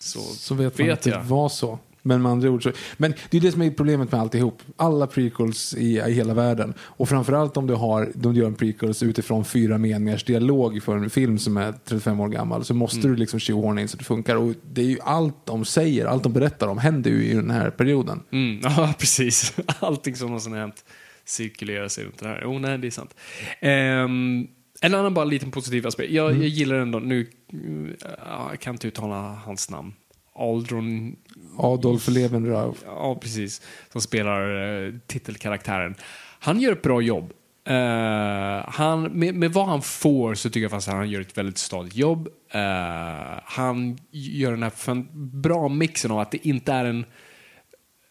Så, 0.00 0.18
Så 0.20 0.54
vet 0.54 0.78
man 0.78 0.86
vet 0.86 0.98
att 0.98 1.02
det 1.04 1.10
jag. 1.10 1.22
var 1.24 1.48
så. 1.48 1.78
Men 2.02 2.22
med 2.22 2.32
andra 2.32 2.50
ord 2.50 2.62
så. 2.62 2.72
Men 2.96 3.14
det 3.30 3.36
är 3.36 3.40
det 3.40 3.52
som 3.52 3.62
är 3.62 3.70
problemet 3.70 4.12
med 4.12 4.20
alltihop. 4.20 4.62
Alla 4.76 5.06
prequels 5.06 5.74
i, 5.74 5.96
i 5.98 6.12
hela 6.12 6.34
världen. 6.34 6.74
Och 6.80 7.08
framförallt 7.08 7.56
om 7.56 7.66
du 7.66 7.74
har, 7.74 8.12
de 8.14 8.34
gör 8.34 8.46
en 8.46 8.54
prequels 8.54 9.02
utifrån 9.02 9.44
fyra 9.44 9.78
meningars 9.78 10.24
dialog 10.24 10.82
för 10.82 10.96
en 10.96 11.10
film 11.10 11.38
som 11.38 11.56
är 11.56 11.74
35 11.84 12.20
år 12.20 12.28
gammal. 12.28 12.64
Så 12.64 12.74
måste 12.74 12.98
Mm. 12.98 13.10
du 13.10 13.16
liksom 13.16 13.40
tjohorna 13.40 13.80
in 13.80 13.88
så 13.88 13.96
det 13.96 14.04
funkar. 14.04 14.36
Och 14.36 14.54
det 14.72 14.80
är 14.80 14.86
ju 14.86 14.98
allt 15.02 15.46
de 15.46 15.64
säger, 15.64 16.06
allt 16.06 16.22
de 16.22 16.32
berättar 16.32 16.68
om 16.68 16.78
händer 16.78 17.10
ju 17.10 17.24
i 17.24 17.34
den 17.34 17.50
här 17.50 17.70
perioden. 17.70 18.22
Mm, 18.32 18.60
ja, 18.76 18.94
precis. 18.98 19.54
Allting 19.80 20.16
som 20.16 20.26
någonsin 20.28 20.52
har 20.52 20.60
hänt 20.60 20.84
cirkulerar 21.30 21.88
sig 21.88 22.04
runt 22.04 22.18
det 22.18 22.28
här. 22.28 22.40
Jo, 22.44 22.58
nej, 22.58 22.78
det 22.78 22.86
är 22.86 22.90
sant. 22.90 23.14
Ehm, 23.60 24.48
En 24.82 24.94
annan 24.94 25.14
bara 25.14 25.24
liten 25.24 25.50
positiv 25.50 25.86
aspekt. 25.86 26.12
Jag, 26.12 26.30
jag 26.32 26.48
gillar 26.48 26.76
ändå, 26.76 26.98
nu 26.98 27.30
mm, 27.52 27.96
ja, 28.26 28.46
jag 28.50 28.60
kan 28.60 28.74
inte 28.74 28.88
uttala 28.88 29.16
hans 29.16 29.70
namn. 29.70 29.92
Aldron, 30.34 31.16
Adolf 31.58 32.08
Levenrau. 32.08 32.74
ja 32.86 33.18
precis, 33.22 33.62
som 33.92 34.00
spelar 34.00 34.40
eh, 34.86 34.92
titelkaraktären. 35.06 35.94
Han 36.40 36.60
gör 36.60 36.72
ett 36.72 36.82
bra 36.82 37.00
jobb. 37.00 37.32
Eh, 37.64 38.64
han, 38.68 39.02
med, 39.02 39.34
med 39.34 39.52
vad 39.52 39.66
han 39.66 39.82
får 39.82 40.34
så 40.34 40.48
tycker 40.50 40.60
jag 40.60 40.70
faktiskt 40.70 40.88
att 40.88 40.94
han 40.94 41.10
gör 41.10 41.20
ett 41.20 41.38
väldigt 41.38 41.58
stadigt 41.58 41.96
jobb. 41.96 42.28
Eh, 42.52 43.40
han 43.44 43.98
gör 44.10 44.50
den 44.50 44.62
här 44.62 45.04
bra 45.40 45.68
mixen 45.68 46.10
av 46.10 46.18
att 46.18 46.30
det 46.30 46.46
inte 46.48 46.72
är 46.72 46.84
en 46.84 47.04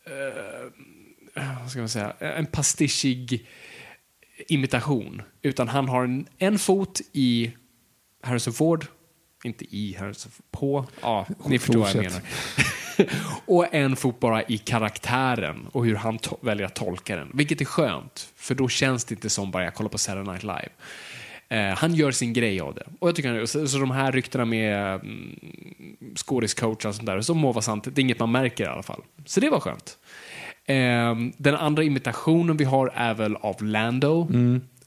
eh, 0.06 0.72
vad 1.36 1.72
ska 1.72 1.80
man 1.80 1.90
säga, 1.90 2.14
en 2.20 2.46
pastischig 2.46 3.48
imitation. 4.48 5.22
Utan 5.42 5.68
han 5.68 5.90
har 5.90 6.04
en, 6.04 6.28
en 6.38 6.60
fot 6.60 7.02
i 7.14 7.52
Harrison 8.24 8.54
Ford, 8.54 8.86
inte 9.44 9.66
i 9.76 9.96
Harrison 10.00 10.32
Ford, 10.32 10.46
på, 10.52 10.86
ja, 11.02 11.28
ni 11.46 11.60
förstår 11.60 11.80
vad 11.80 11.96
jag 11.96 12.04
menar. 12.04 12.22
och 13.46 13.74
en 13.74 13.96
fot 13.96 14.20
bara 14.20 14.44
i 14.44 14.58
karaktären 14.58 15.68
och 15.72 15.86
hur 15.86 15.96
han 15.96 16.20
väljer 16.42 16.66
att 16.66 16.76
tolka 16.76 17.16
den. 17.16 17.32
Vilket 17.34 17.62
är 17.62 17.66
skönt, 17.66 18.34
för 18.36 18.56
då 18.56 18.70
känns 18.70 19.06
det 19.06 19.16
inte 19.16 19.30
som 19.30 19.52
bara 19.52 19.64
jag 19.64 19.74
kollar 19.74 19.90
på 19.90 19.98
Saturday 19.98 20.34
Night 20.34 20.44
Live. 20.44 20.70
Eh, 21.50 21.78
han 21.78 21.96
gör 21.96 22.12
sin 22.12 22.34
grej 22.34 22.62
av 22.62 22.76
det. 22.76 22.84
Och 23.00 23.08
jag 23.08 23.16
tycker 23.16 23.46
så, 23.46 23.68
så 23.68 23.78
de 23.78 23.92
här 23.92 24.12
ryktena 24.12 24.46
med 24.46 24.96
mm, 24.96 25.40
skådiscoachar 26.16 26.90
och 26.90 26.96
sånt 26.96 27.06
där, 27.06 27.22
så 27.22 27.34
må 27.34 27.52
vara 27.52 27.62
sant. 27.62 27.84
Det 27.84 28.00
är 28.00 28.04
inget 28.04 28.20
man 28.20 28.32
märker 28.32 28.64
i 28.64 28.68
alla 28.68 28.84
fall. 28.84 29.02
Så 29.26 29.40
det 29.40 29.50
var 29.50 29.60
skönt. 29.60 29.98
Ehm, 30.70 31.34
den 31.38 31.56
andra 31.56 31.84
imitationen 31.84 32.58
vi 32.58 32.64
har 32.64 32.92
är 32.96 33.14
väl 33.14 33.36
av 33.36 33.64
Lando. 33.64 34.30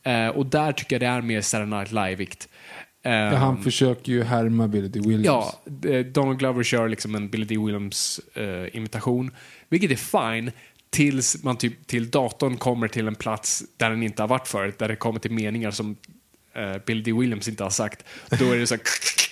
Eh, 0.02 0.28
och 0.28 0.46
där 0.46 0.72
tycker 0.72 0.94
jag 0.96 1.00
det 1.00 1.06
är 1.06 1.22
mer 1.22 1.40
Saturday 1.40 1.78
Night 1.78 1.92
Live-vikt. 1.92 2.48
Ehm, 3.02 3.12
Ja, 3.32 3.36
han 3.36 3.62
försöker 3.62 4.12
ju 4.12 4.22
härma 4.22 4.68
Billy 4.68 4.88
D. 4.88 5.00
Williams. 5.00 5.26
Ja, 5.26 5.90
eh, 5.90 6.06
Donald 6.06 6.38
Glover 6.38 6.62
kör 6.62 6.88
liksom 6.88 7.14
en 7.14 7.28
Billy 7.28 7.44
D. 7.44 7.56
Williams-imitation. 7.56 9.30
vilket 9.68 9.90
är 9.90 10.32
fine 10.34 10.50
tills 10.90 11.44
man 11.44 11.56
typ 11.56 11.86
till 11.86 12.10
datorn 12.10 12.56
kommer 12.56 12.88
till 12.88 13.08
en 13.08 13.14
plats 13.14 13.62
där 13.76 13.90
den 13.90 14.02
inte 14.02 14.22
har 14.22 14.28
varit 14.28 14.48
förut. 14.48 14.78
Där 14.78 14.88
det 14.88 14.96
kommer 14.96 15.20
till 15.20 15.30
meningar 15.32 15.70
som 15.70 15.96
eh, 16.54 16.76
Billy 16.86 17.02
D. 17.02 17.12
Williams 17.12 17.48
inte 17.48 17.62
har 17.62 17.70
sagt. 17.70 18.04
Då 18.38 18.52
är 18.52 18.56
det 18.56 18.66
så 18.66 18.74
här... 18.74 18.82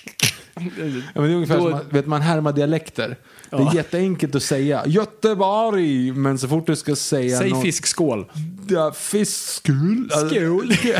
Ja, 1.15 1.21
men 1.21 1.23
det 1.23 1.29
är 1.29 1.35
ungefär 1.35 1.57
Då- 1.57 1.63
som 1.69 1.73
att 1.73 1.93
vet, 1.93 2.07
man 2.07 2.21
härmar 2.21 2.51
dialekter. 2.53 3.15
Det 3.49 3.55
är 3.57 3.59
Ja. 3.61 3.71
jätteenkelt 3.75 4.35
att 4.35 4.43
säga 4.43 4.83
Göteborg, 4.87 6.11
men 6.11 6.37
så 6.37 6.47
fort 6.47 6.67
du 6.67 6.75
ska 6.75 6.95
säga 6.95 7.37
Säg 7.37 7.49
något- 7.49 7.61
fiskskål. 7.61 8.25
Ja, 8.67 8.91
fiskskul. 8.91 10.09
Skål. 10.11 10.73
Ja, 10.83 10.99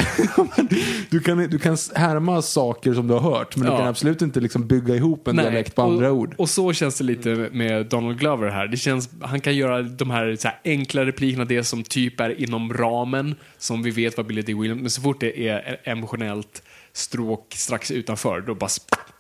du, 1.10 1.20
kan, 1.20 1.38
du 1.38 1.60
kan 1.60 1.78
härma 1.96 2.42
saker 2.42 2.94
som 2.94 3.08
du 3.08 3.14
har 3.14 3.22
hört, 3.38 3.56
men 3.56 3.66
du 3.66 3.72
Ja. 3.72 3.78
kan 3.78 3.88
absolut 3.88 4.22
inte 4.22 4.40
liksom 4.40 4.68
bygga 4.68 4.96
ihop 4.96 5.28
en 5.28 5.36
dialekt 5.36 5.76
på 5.76 5.82
andra 5.82 6.12
och, 6.12 6.18
ord. 6.18 6.36
Och 6.38 6.50
så 6.50 6.74
känns 6.74 6.98
det 6.98 7.04
lite 7.04 7.50
med 7.52 7.86
Donald 7.86 8.20
Glover 8.20 8.50
här. 8.50 8.68
Det 8.68 8.78
känns, 8.78 9.10
han 9.22 9.42
kan 9.42 9.56
göra 9.56 9.82
de 9.82 10.10
här, 10.12 10.36
så 10.40 10.48
här 10.48 10.60
enkla 10.66 11.06
replikerna, 11.06 11.46
det 11.46 11.64
som 11.64 11.84
typ 11.84 12.20
är 12.20 12.42
inom 12.42 12.74
ramen, 12.74 13.36
som 13.58 13.84
vi 13.84 13.92
vet 13.92 14.18
vad 14.18 14.26
Billy 14.26 14.42
D. 14.42 14.54
Williams, 14.54 14.82
men 14.82 14.90
så 14.90 15.02
fort 15.02 15.20
det 15.20 15.48
är 15.48 15.80
emotionellt 15.84 16.64
stråk 16.94 17.54
strax 17.56 17.92
utanför, 17.92 18.42
då 18.42 18.56
bara 18.56 18.70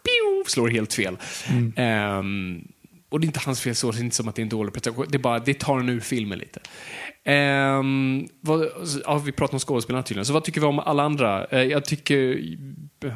pio, 0.03 0.49
slår 0.49 0.69
helt 0.69 0.93
fel. 0.93 1.17
Mm. 1.49 1.73
Ehm, 1.75 2.67
och 3.09 3.19
det 3.19 3.25
är 3.25 3.27
inte 3.27 3.39
hans 3.39 3.61
fel 3.61 3.75
så, 3.75 3.91
det 3.91 3.99
är 3.99 4.03
inte 4.03 4.15
som 4.15 4.27
att 4.27 4.35
det 4.35 4.41
är 4.41 4.43
en 4.43 4.49
dålig 4.49 4.73
prestation. 4.73 5.05
Det, 5.09 5.19
bara, 5.19 5.39
det 5.39 5.53
tar 5.53 5.79
en 5.79 5.89
ur 5.89 5.99
filmen 5.99 6.39
lite. 6.39 6.59
Ehm, 7.23 8.27
vad, 8.41 8.67
ja, 9.05 9.17
vi 9.25 9.31
pratar 9.31 9.53
om 9.53 9.59
skådespelarna 9.59 10.03
tydligen, 10.03 10.25
så 10.25 10.33
vad 10.33 10.43
tycker 10.43 10.61
vi 10.61 10.67
om 10.67 10.79
alla 10.79 11.03
andra? 11.03 11.45
Eh, 11.45 11.63
jag 11.63 11.85
tycker... 11.85 12.41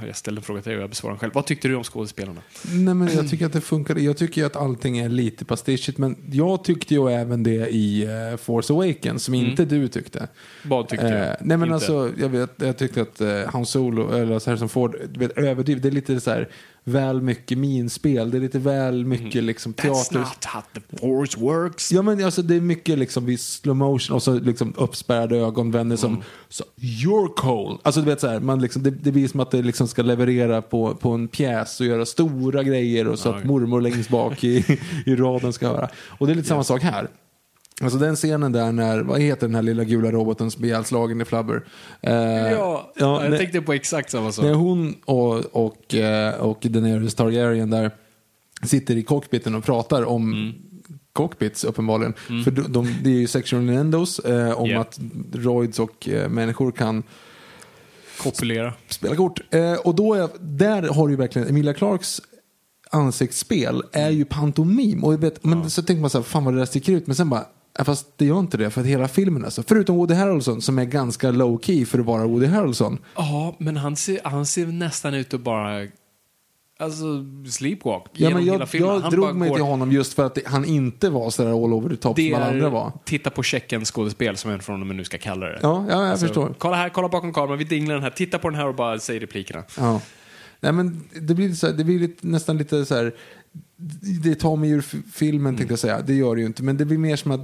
Jag 0.08 0.16
ställde 0.16 0.40
en 0.40 0.44
fråga 0.44 0.62
till 0.62 0.70
dig 0.70 0.78
och 0.78 0.84
jag 0.84 0.90
besvarar 0.90 1.14
den 1.14 1.20
själv. 1.20 1.34
Vad 1.34 1.46
tyckte 1.46 1.68
du 1.68 1.76
om 1.76 1.84
skådespelarna? 1.84 2.42
Nej, 2.74 2.94
men 2.94 3.08
jag 3.16 3.30
tycker 3.30 3.46
att 3.46 3.54
det 3.54 3.62
funkar. 3.62 3.96
Jag 3.96 4.18
tycker 4.18 4.46
att 4.46 4.56
allting 4.56 4.98
är 4.98 5.10
lite 5.10 5.46
pastischigt, 5.46 5.98
men 5.98 6.18
jag 6.32 6.64
tyckte 6.64 6.94
ju 6.94 7.10
även 7.10 7.44
det 7.44 7.70
i 7.70 8.04
eh, 8.04 8.38
Force 8.38 8.74
Awakens, 8.74 9.24
som 9.24 9.34
inte 9.34 9.66
du 9.66 9.88
tyckte. 9.88 10.28
Vad 10.64 10.88
tyckte 10.88 11.10
du? 11.10 11.16
Eh, 11.16 11.36
nej 11.42 11.58
men 11.58 11.62
Inte. 11.62 11.74
alltså, 11.74 12.12
jag, 12.18 12.30
vet, 12.30 12.52
jag 12.58 12.78
tyckte 12.78 13.02
att 13.02 13.22
uh, 13.22 13.48
Han 13.54 13.66
Solo, 13.66 14.14
eller 14.14 14.34
alltså 14.34 14.50
Harrison 14.50 14.70
Ford, 14.70 14.96
vet. 15.18 15.36
Det 15.36 15.88
är 15.88 15.92
lite 15.92 16.20
så 16.20 16.32
här 16.32 16.50
väl 16.88 17.22
mycket 17.22 17.58
minspel. 17.58 18.32
Det 18.32 18.38
är 18.38 18.42
lite 18.42 18.60
väl 18.60 19.06
mycket 19.06 19.44
liksom 19.44 19.74
Mm. 19.78 19.94
That's 19.94 20.04
teater. 20.04 20.20
not 20.20 20.46
how 20.46 20.62
the 20.74 20.98
force 20.98 21.40
works. 21.40 21.92
Ja 21.92 22.02
men 22.02 22.24
alltså 22.26 22.42
det 22.42 22.56
är 22.56 22.62
mycket 22.62 22.98
liksom 23.00 23.26
vid 23.26 23.40
slow 23.40 23.76
motion 23.76 24.16
och 24.16 24.24
så 24.24 24.40
liksom 24.40 24.74
uppspärrade 24.78 25.38
ögon 25.38 25.72
vänder 25.72 25.96
som 25.98 26.12
Mm. 26.14 26.24
så, 26.50 26.64
You're 26.78 27.34
cold. 27.36 27.80
Alltså 27.84 28.02
du 28.02 28.06
vet 28.08 28.22
så 28.22 28.28
här, 28.28 28.40
man 28.40 28.62
liksom, 28.62 28.84
det, 28.84 28.90
det 28.92 29.12
blir 29.12 29.28
som 29.28 29.40
att 29.40 29.52
det 29.52 29.62
liksom 29.62 29.88
ska 29.88 30.02
leverera 30.02 30.62
på, 30.62 30.96
på 30.96 31.10
en 31.12 31.28
pjäs 31.28 31.80
och 31.80 31.86
göra 31.86 32.06
stora 32.06 32.64
grejer 32.64 33.08
och 33.08 33.20
så 33.20 33.30
att 33.30 33.44
mormor 33.44 33.82
längst 33.82 34.10
bak 34.10 34.44
i, 34.44 34.80
i 35.06 35.16
raden 35.16 35.54
ska 35.54 35.68
höra. 35.68 35.90
Och 36.08 36.28
det 36.28 36.34
är 36.34 36.36
lite 36.36 36.48
samma 36.48 36.64
sak 36.64 36.82
här. 36.82 37.08
Alltså 37.82 38.00
den 38.00 38.16
scenen 38.16 38.52
där 38.52 38.72
när, 38.72 39.00
vad 39.04 39.22
heter 39.22 39.48
den 39.48 39.56
här 39.56 39.62
lilla 39.62 39.84
gula 39.84 40.12
roboten 40.12 40.52
som 40.52 40.62
blir 40.62 40.72
ihjälslagen 40.72 41.22
i 41.22 41.26
Flubber? 41.26 41.64
Eh, 42.02 42.14
Ja, 42.52 42.94
jag 42.96 43.30
när- 43.30 43.38
tänkte 43.38 43.62
på 43.62 43.74
exakt 43.74 44.12
samma 44.12 44.32
sak. 44.32 44.46
när 44.46 44.54
hon 44.54 44.96
och, 45.06 45.36
och, 45.66 45.96
eh, 45.96 46.34
och 46.36 46.60
Daenerys 46.70 47.16
Targaryen 47.16 47.70
där 47.70 47.92
sitter 48.64 48.96
i 48.98 49.04
cockpiten 49.04 49.56
och 49.56 49.64
pratar 49.64 50.04
om 50.06 50.34
Mm. 50.34 50.54
cockpits 51.14 51.64
uppenbarligen. 51.64 52.14
För 52.44 52.52
de, 52.52 52.62
de, 52.72 52.96
det 53.04 53.10
är 53.10 53.14
ju 53.20 53.28
sexual 53.28 53.62
innuendos 53.62 54.20
eh, 54.20 54.52
om 54.62 54.70
Ja. 54.70 54.82
att 54.82 54.98
droids 55.32 55.80
och 55.80 56.10
eh, 56.10 56.30
människor 56.30 56.72
kan 56.72 57.04
Kopulera. 58.24 58.74
spela 58.88 59.16
kort. 59.16 59.42
Eh, 59.54 59.74
och 59.74 59.96
då 59.96 60.14
är, 60.14 60.30
där 60.40 60.82
har 60.84 61.08
du 61.08 61.14
ju 61.14 61.18
verkligen 61.18 61.48
Emilia 61.48 61.74
Clarks 61.74 62.22
ansiktsspel 62.92 63.84
är 63.92 64.10
ju 64.10 64.26
pantomim. 64.26 65.04
Och 65.04 65.14
jag 65.14 65.18
vet, 65.18 65.44
men 65.44 65.70
så 65.70 65.82
tänker 65.84 66.02
man 66.02 66.10
så 66.10 66.18
här, 66.18 66.24
fan 66.24 66.44
vad 66.46 66.54
det 66.54 66.60
där 66.60 66.66
sticker 66.66 66.94
ut. 66.94 67.08
Men 67.08 67.16
sen 67.16 67.30
bara, 67.30 67.40
ja, 67.40 67.48
fast 67.84 68.18
det 68.18 68.26
gör 68.26 68.40
inte 68.40 68.58
det 68.58 68.70
för 68.70 68.82
att 68.82 68.88
hela 68.88 69.08
filmen 69.08 69.46
är 69.46 69.50
så. 69.50 69.64
Förutom 69.64 69.96
Woody 69.96 70.14
Harrelson 70.14 70.62
som 70.62 70.80
är 70.80 70.86
ganska 70.86 71.32
low 71.32 71.60
key 71.64 71.86
för 71.86 72.00
att 72.00 72.06
vara 72.06 72.28
Woody 72.28 72.46
Harrelson. 72.48 72.98
Ja, 73.16 73.56
men 73.60 73.78
han 73.78 73.96
ser, 73.96 74.20
han 74.24 74.46
ser 74.46 74.66
nästan 74.68 75.14
ut 75.14 75.34
att 75.34 75.42
bara... 75.42 75.88
Alltså, 76.80 77.06
sleepwalk 77.52 78.04
Ja, 78.14 78.30
men 78.30 78.44
hela 78.44 78.58
jag, 78.58 78.70
filmen. 78.70 78.90
jag 78.90 79.00
han 79.00 79.12
drog 79.12 79.36
mig 79.36 79.50
går- 79.50 79.56
till 79.56 79.66
honom 79.66 79.92
just 79.92 80.14
för 80.14 80.26
att 80.26 80.36
det, 80.36 80.42
han 80.46 80.66
inte 80.66 81.10
var 81.10 81.30
sådär 81.30 81.50
all 81.50 81.74
over 81.74 81.90
the 81.90 81.96
top 81.96 82.16
Det 82.16 82.32
som 82.32 82.36
alla 82.42 82.52
andra 82.52 82.70
var. 82.70 82.92
titta 83.06 83.30
på 83.30 83.44
checken 83.44 83.86
skådespel 83.86 84.38
som 84.38 84.52
en 84.52 84.60
från 84.60 84.82
och 84.82 84.88
med 84.88 84.96
nu 84.96 85.04
ska 85.04 85.18
kalla 85.18 85.46
det. 85.46 85.60
Ja, 85.62 85.86
ja 85.90 86.02
jag 86.02 86.10
Alltså, 86.12 86.26
förstår. 86.26 86.56
Kolla 86.58 86.76
här, 86.76 86.90
kolla 86.90 87.10
bakom 87.10 87.34
kameran, 87.34 87.58
vi 87.58 87.64
dinglar 87.64 87.94
den 87.96 88.04
här. 88.04 88.10
Titta 88.10 88.40
på 88.40 88.50
den 88.50 88.60
här 88.60 88.68
och 88.68 88.76
bara 88.76 89.00
säg 89.00 89.20
replikerna. 89.20 89.64
Ja. 89.78 90.02
Nej, 90.60 90.72
men 90.72 91.04
det 91.22 91.34
blir, 91.34 91.54
så 91.54 91.68
här, 91.68 91.74
det 91.74 91.84
blir 91.84 92.00
lite, 92.00 92.28
nästan 92.28 92.58
lite 92.58 92.86
så 92.86 92.96
här. 92.96 93.14
Det 94.24 94.36
tar 94.36 94.56
mig 94.56 94.70
ur 94.70 94.82
filmen 95.14 95.40
Mm. 95.46 95.58
tänkte 95.58 95.72
jag 95.72 95.80
säga. 95.80 96.02
Det 96.02 96.14
gör 96.14 96.36
det 96.36 96.42
ju 96.42 96.48
inte. 96.48 96.64
Men 96.64 96.78
det 96.78 96.86
blir 96.86 96.98
mer 96.98 97.16
som 97.16 97.32
att 97.32 97.42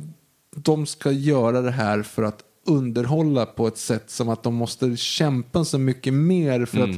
de 0.56 0.86
ska 0.86 1.12
göra 1.12 1.62
det 1.62 1.72
här 1.72 2.04
för 2.04 2.24
att 2.24 2.40
underhålla 2.68 3.46
på 3.46 3.68
ett 3.68 3.78
sätt 3.78 4.04
som 4.12 4.30
att 4.30 4.44
de 4.44 4.54
måste 4.56 4.98
kämpa 4.98 5.66
så 5.66 5.78
mycket 5.78 6.14
mer 6.14 6.66
för 6.66 6.80
att 6.84 6.96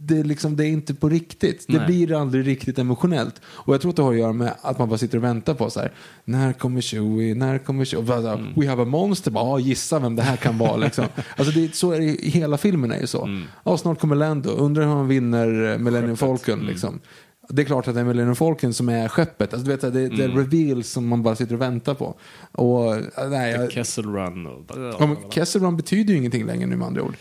det 0.00 0.18
är, 0.18 0.24
liksom, 0.24 0.56
det 0.56 0.64
är 0.66 0.68
inte 0.68 0.94
på 0.94 1.08
riktigt. 1.08 1.64
Det 1.66 1.72
Mm. 1.72 1.86
Nej. 1.88 2.06
blir 2.06 2.20
aldrig 2.20 2.46
riktigt 2.46 2.78
emotionellt. 2.78 3.40
Och 3.46 3.74
jag 3.74 3.80
tror 3.80 3.90
att 3.90 3.96
det 3.96 4.02
har 4.02 4.12
att 4.12 4.18
göra 4.18 4.32
med 4.32 4.54
att 4.62 4.78
man 4.78 4.88
bara 4.88 4.98
sitter 4.98 5.18
och 5.18 5.24
väntar 5.24 5.54
på 5.54 5.70
så 5.70 5.80
här. 5.80 5.92
När 6.24 6.52
kommer 6.52 6.80
Chewie? 6.80 7.34
När 7.34 7.58
kommer 7.58 7.84
Chewie? 7.84 8.16
Mm. 8.32 8.46
We 8.56 8.68
have 8.68 8.82
a 8.82 8.84
monster. 8.84 9.30
Bara, 9.30 9.44
ah, 9.44 9.58
gissa 9.58 9.98
vem 9.98 10.16
det 10.16 10.22
här 10.22 10.36
kan 10.36 10.58
vara. 10.58 10.76
Liksom. 10.76 11.04
alltså 11.36 11.52
det, 11.58 11.64
är- 11.64 11.68
så 11.68 11.90
är 11.92 11.98
det, 11.98 12.04
i 12.04 12.30
hela 12.30 12.58
filmen 12.58 12.92
är 12.92 13.00
ju 13.00 13.06
så. 13.06 13.24
Mm. 13.24 13.44
Ja, 13.64 13.76
snart 13.78 14.00
kommer 14.00 14.16
Lando. 14.16 14.50
Undrar 14.50 14.82
hur 14.84 14.90
han 14.94 15.08
vinner 15.08 15.72
eh, 15.72 15.78
Millennium 15.78 16.16
Falcon. 16.16 16.54
Mm. 16.54 16.66
Liksom. 16.66 17.00
Det 17.48 17.62
är 17.62 17.66
klart 17.66 17.88
att 17.88 17.94
det 17.94 18.00
är 18.00 18.04
Millennium 18.04 18.36
Falcon 18.36 18.74
som 18.74 18.88
är 18.88 19.08
skeppet. 19.08 19.52
Alltså, 19.52 19.66
du 19.66 19.72
vet, 19.72 19.80
så 19.80 19.86
här, 19.86 19.94
det, 19.94 20.08
det 20.08 20.24
är 20.24 20.28
Mm. 20.28 20.38
reveal 20.38 20.84
som 20.84 21.06
man 21.08 21.22
bara 21.22 21.36
sitter 21.36 21.54
och 21.54 21.60
väntar 21.60 21.94
på. 21.94 22.14
Och, 22.52 22.96
eh, 22.96 23.02
nej, 23.30 23.52
jag, 23.52 23.72
Kessel 23.72 24.04
Run 24.04 24.46
och... 24.46 24.64
ja, 25.00 25.16
Kessel 25.30 25.62
Run 25.62 25.76
betyder 25.76 26.12
ju 26.12 26.18
ingenting 26.18 26.46
längre 26.46 26.66
nu 26.66 26.76
med 26.76 26.86
andra 26.86 27.02
ord. 27.02 27.16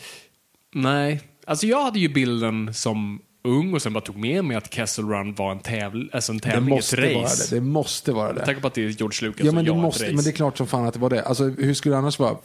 Nej, 0.74 1.22
alltså 1.48 1.68
jag 1.68 1.84
hade 1.84 2.00
ju 2.00 2.10
bilden 2.10 2.74
som 2.74 3.20
ung 3.44 3.74
och 3.74 3.82
sen 3.82 3.94
bara 3.94 4.02
tog 4.02 4.18
med 4.18 4.46
mig 4.46 4.58
att 4.58 4.74
Kessel 4.74 5.06
Run 5.10 5.34
var 5.34 5.52
en, 5.52 5.60
tävl 5.60 6.10
alltså 6.14 6.32
en 6.32 6.38
Det 6.38 6.44
tävling, 6.52 6.76
måste 6.76 6.98
ett 7.08 7.16
vara 7.16 7.24
race. 7.26 7.56
det. 7.56 7.56
Det 7.56 7.62
måste 7.62 8.12
vara 8.12 8.34
det. 8.34 8.46
Tanke 8.46 8.62
på 8.62 8.68
att 8.68 8.74
det 8.74 8.82
är 8.86 8.90
George 8.90 9.28
Lucas 9.30 9.46
Ja, 9.46 9.52
men 9.52 9.66
det, 9.66 9.70
jag 9.72 9.78
måste, 9.78 10.06
men 10.14 10.24
det 10.24 10.30
är 10.30 10.32
klart 10.32 10.58
som 10.58 10.68
fan 10.68 10.86
att 10.86 10.94
det 10.94 11.00
var 11.00 11.10
det. 11.10 11.22
Alltså, 11.24 11.44
hur 11.44 11.74
skulle 11.74 11.96
det 11.96 12.00
annars 12.00 12.20
vara? 12.20 12.36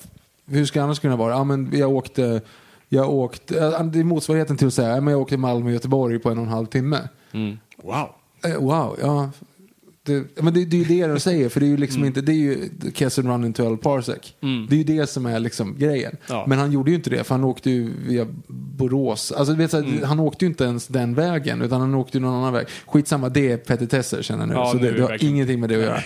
Hur 0.47 0.65
skulle 0.65 0.81
det 0.81 0.85
annars 0.85 0.99
kunna 1.01 1.17
vara? 1.17 1.33
Ja, 1.33 1.45
men 1.45 1.71
jag 1.79 1.91
åkte, 1.91 2.41
jag 2.89 3.11
åkte, 3.11 3.55
det 3.83 3.99
är 4.01 4.05
motsvarigheten 4.05 4.57
till 4.57 4.67
att 4.67 4.75
säga 4.75 4.89
ja, 4.89 5.01
men 5.01 5.13
jag 5.13 5.21
åkte 5.21 5.37
Malmö 5.37 5.67
och 5.67 5.73
Göteborg 5.73 6.19
på 6.19 6.31
en 6.31 6.39
och 6.39 6.45
en 6.45 6.51
halv 6.51 6.67
timme. 6.67 6.99
Wow. 7.83 8.09
Eh, 8.47 8.57
wow, 8.61 8.97
ja. 9.03 9.31
Det, 10.03 10.43
men 10.43 10.55
det, 10.55 10.65
det 10.65 10.77
är 10.77 10.85
ju 10.85 11.01
det 11.03 11.07
de 11.07 11.21
säger, 11.21 11.49
för 11.49 11.61
det 11.61 11.67
är 11.67 11.69
ju 11.69 11.73
Mm. 11.75 11.81
liksom 11.81 12.05
inte, 12.05 12.21
det 12.21 12.33
är 12.33 12.35
ju 12.35 12.69
Kessel 12.95 13.27
Run 13.27 13.45
in 13.45 13.53
12 13.53 13.77
Parsec. 13.77 14.35
Det 14.69 14.75
är 14.75 14.79
ju 14.79 14.85
det 14.85 15.07
som 15.07 15.27
är 15.27 15.41
liksom 15.41 15.79
grejen. 15.79 16.17
Ja. 16.29 16.45
Men 16.49 16.59
han 16.59 16.73
gjorde 16.73 16.91
ju 16.91 16.97
inte 16.97 17.11
det, 17.11 17.25
för 17.25 17.35
han 17.35 17.45
åkte 17.45 17.71
ju 17.71 17.91
via 18.07 18.27
Borås. 18.49 19.33
Alltså, 19.33 19.55
vet, 19.55 19.75
Mm. 19.75 20.03
Han 20.05 20.21
åkte 20.21 20.45
ju 20.45 20.49
inte 20.49 20.65
ens 20.65 20.87
den 20.87 21.15
vägen, 21.15 21.63
utan 21.63 21.81
han 21.81 21.95
åkte 21.95 22.19
ju 22.19 22.23
någon 22.23 22.35
annan 22.35 22.53
väg. 22.53 22.67
Skitsamma, 22.87 23.29
det 23.29 23.53
är 23.53 23.57
petitesser 23.57 24.23
känner 24.23 24.41
jag 24.43 24.49
nu. 24.49 24.55
Ja, 24.55 24.67
så 24.73 24.77
nu 24.79 24.83
det, 24.87 24.93
det 24.97 25.03
har 25.03 25.09
verkligen- 25.09 25.35
ingenting 25.35 25.61
med 25.61 25.69
det 25.69 25.77
att 25.77 25.83
göra. 25.83 25.97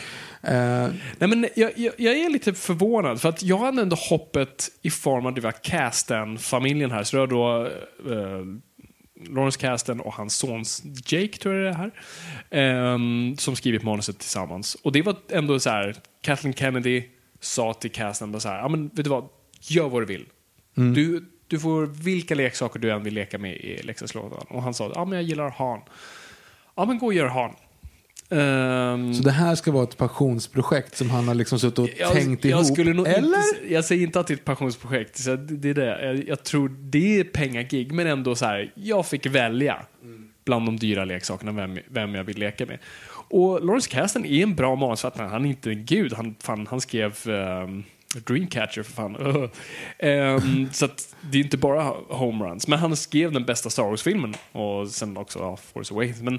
Eh, 0.43 0.91
Nej, 1.19 1.29
men 1.29 1.47
jag, 1.57 1.71
jag, 1.77 1.93
jag 1.99 2.15
är 2.19 2.31
lite 2.31 2.53
förvånad, 2.55 3.21
för 3.21 3.29
att 3.29 3.43
jag 3.43 3.59
hade 3.59 3.83
ändå 3.83 3.97
hoppet 4.11 4.69
i 4.83 4.91
form 4.91 5.27
av 5.27 5.29
att 5.29 5.35
det 5.35 5.41
var 5.41 5.53
Casten-familjen 5.63 6.91
här. 6.91 7.03
Så 7.03 7.17
det 7.17 7.21
var 7.21 7.27
då 7.27 7.67
eh, 8.13 8.45
Lawrence 9.29 9.61
Casten 9.61 10.01
och 10.01 10.15
hans 10.15 10.37
son 10.37 10.65
Jake, 11.07 11.39
tror 11.39 11.55
jag 11.55 11.65
det 11.65 11.69
är 11.69 11.75
här, 11.75 11.93
ehm, 12.51 13.37
som 13.37 13.57
skrivit 13.57 13.83
manuset 13.83 14.19
tillsammans. 14.19 14.75
Och 14.75 14.93
det 14.93 15.03
var 15.03 15.17
ändå 15.31 15.61
så 15.61 15.71
här, 15.71 15.97
Kathleen 16.23 16.55
Kennedy 16.55 17.03
sa 17.41 17.75
till 17.75 17.93
Casten 17.93 18.33
bara 18.33 18.41
så 18.41 18.49
här, 18.49 18.59
ja 18.59 18.69
men 18.69 18.89
vet 18.89 19.05
du 19.05 19.11
vad, 19.11 19.29
gör 19.61 19.89
vad 19.89 20.03
du 20.03 20.07
vill. 20.07 20.27
Du, 20.75 21.25
du 21.49 21.59
får 21.59 21.87
vilka 21.87 22.35
leksaker 22.35 22.81
du 22.81 22.91
än 22.91 23.03
vill 23.03 23.15
leka 23.15 23.39
med 23.39 23.57
i 23.57 23.83
leksakslådan. 23.83 24.47
Och 24.49 24.63
han 24.63 24.75
sa, 24.75 24.93
ja 24.95 25.05
men 25.05 25.19
jag 25.19 25.23
gillar 25.23 25.51
Han. 25.51 25.81
Ja 26.75 26.85
men 26.85 26.99
gå 26.99 27.07
och 27.07 27.15
gör 27.15 27.27
Han. 27.27 27.55
Ehm, 28.31 29.15
så 29.15 29.23
det 29.23 29.31
här 29.31 29.55
ska 29.55 29.73
vara 29.73 29.85
ett 29.85 29.97
passionsprojekt 29.97 30.97
som 30.97 31.11
han 31.11 31.29
har 31.29 31.35
liksom 31.35 31.59
suttit 31.59 31.79
och 31.79 31.89
jag, 31.99 32.13
tänkt 32.13 32.45
jag 32.45 32.51
ihop? 32.51 32.73
Skulle 32.73 32.93
nog 32.93 33.07
Eller? 33.07 33.39
Inte, 33.39 33.75
jag 33.75 33.85
säger 33.85 34.03
inte 34.03 34.21
att 34.21 34.27
det 34.27 34.35
är 34.35 34.37
ett 34.37 34.45
passionsprojekt. 34.45 35.19
Så 35.19 35.37
det, 35.37 35.57
det 35.57 35.71
är 35.71 35.75
det. 35.75 36.07
Jag, 36.07 36.29
jag 36.29 36.43
tror 36.43 36.69
det 36.69 37.21
är 37.21 37.25
pengagig, 37.25 37.93
men 37.93 38.07
ändå 38.07 38.35
så 38.35 38.45
här, 38.45 38.73
jag 38.75 39.07
fick 39.07 39.27
välja 39.27 39.87
bland 40.45 40.67
de 40.67 40.77
dyra 40.77 41.05
leksakerna 41.05 41.53
vem, 41.53 41.79
vem 41.89 42.15
jag 42.15 42.25
vill 42.25 42.39
leka 42.39 42.67
med. 42.67 42.79
Och 43.31 43.65
Lawrence 43.65 43.91
Kasdan 43.91 44.25
är 44.25 44.43
en 44.43 44.55
bra 44.55 44.77
manusförfattare. 44.77 45.29
Han 45.29 45.45
är 45.45 45.49
inte 45.49 45.71
en 45.71 45.85
gud. 45.85 46.13
Han, 46.13 46.35
fan, 46.41 46.67
han 46.71 46.81
skrev 46.81 47.29
um, 47.29 47.85
Dreamcatcher 48.21 48.83
för 48.83 48.93
fan. 48.93 49.17
um, 49.99 50.69
så 50.73 50.85
att 50.85 51.15
det 51.21 51.39
är 51.39 51.43
inte 51.43 51.57
bara 51.57 51.83
homeruns. 52.09 52.69
Men 52.69 52.79
han 52.79 52.97
skrev 52.97 53.33
den 53.33 53.45
bästa 53.45 53.71
Star 53.71 53.83
Wars-filmen 53.85 54.35
och 54.53 54.89
sen 54.89 55.17
också 55.17 55.39
ja, 55.39 55.57
Force 55.57 55.95
Awakens. 55.95 56.23
Men 56.23 56.39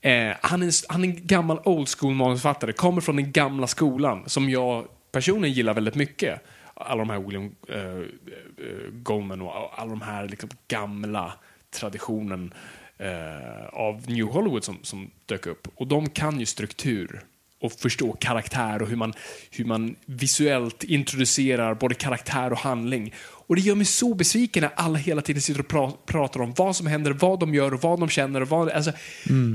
eh, 0.00 0.36
han, 0.40 0.62
är, 0.62 0.92
han 0.92 1.04
är 1.04 1.08
en 1.08 1.26
gammal 1.26 1.60
old 1.64 1.88
school 1.88 2.14
manusförfattare. 2.14 2.72
Kommer 2.72 3.00
från 3.00 3.16
den 3.16 3.32
gamla 3.32 3.66
skolan 3.66 4.22
som 4.26 4.50
jag 4.50 4.84
personligen 5.12 5.54
gillar 5.54 5.74
väldigt 5.74 5.94
mycket. 5.94 6.40
Alla 6.74 6.98
de 6.98 7.10
här 7.10 7.20
William 7.20 7.54
eh, 7.68 7.78
eh, 7.78 8.90
Goldman 8.92 9.42
och 9.42 9.80
alla 9.80 9.90
de 9.90 10.00
här 10.00 10.28
liksom 10.28 10.50
gamla 10.68 11.32
traditionen 11.70 12.54
eh, 12.98 13.66
av 13.72 14.10
New 14.10 14.26
Hollywood 14.26 14.64
som, 14.64 14.78
som 14.82 15.10
dök 15.26 15.46
upp. 15.46 15.68
Och 15.74 15.86
de 15.86 16.08
kan 16.08 16.40
ju 16.40 16.46
struktur 16.46 17.22
och 17.62 17.72
förstå 17.72 18.12
karaktär 18.20 18.82
och 18.82 18.88
hur 18.88 18.96
man, 18.96 19.12
hur 19.50 19.64
man 19.64 19.94
visuellt 20.06 20.84
introducerar 20.84 21.74
både 21.74 21.94
karaktär 21.94 22.52
och 22.52 22.58
handling. 22.58 23.14
Och 23.46 23.56
det 23.56 23.62
gör 23.62 23.74
mig 23.74 23.86
så 23.86 24.14
besviken 24.14 24.62
när 24.62 24.70
alla 24.76 24.98
hela 24.98 25.22
tiden 25.22 25.42
sitter 25.42 25.60
och 25.60 25.68
pra 25.68 25.90
pratar 26.06 26.40
om 26.40 26.52
vad 26.56 26.76
som 26.76 26.86
händer, 26.86 27.10
vad 27.20 27.40
de 27.40 27.54
gör 27.54 27.74
och 27.74 27.82
vad 27.82 28.00
de 28.00 28.08
känner. 28.08 28.40
Och 28.40 28.48
vad, 28.48 28.68
alltså, 28.70 28.92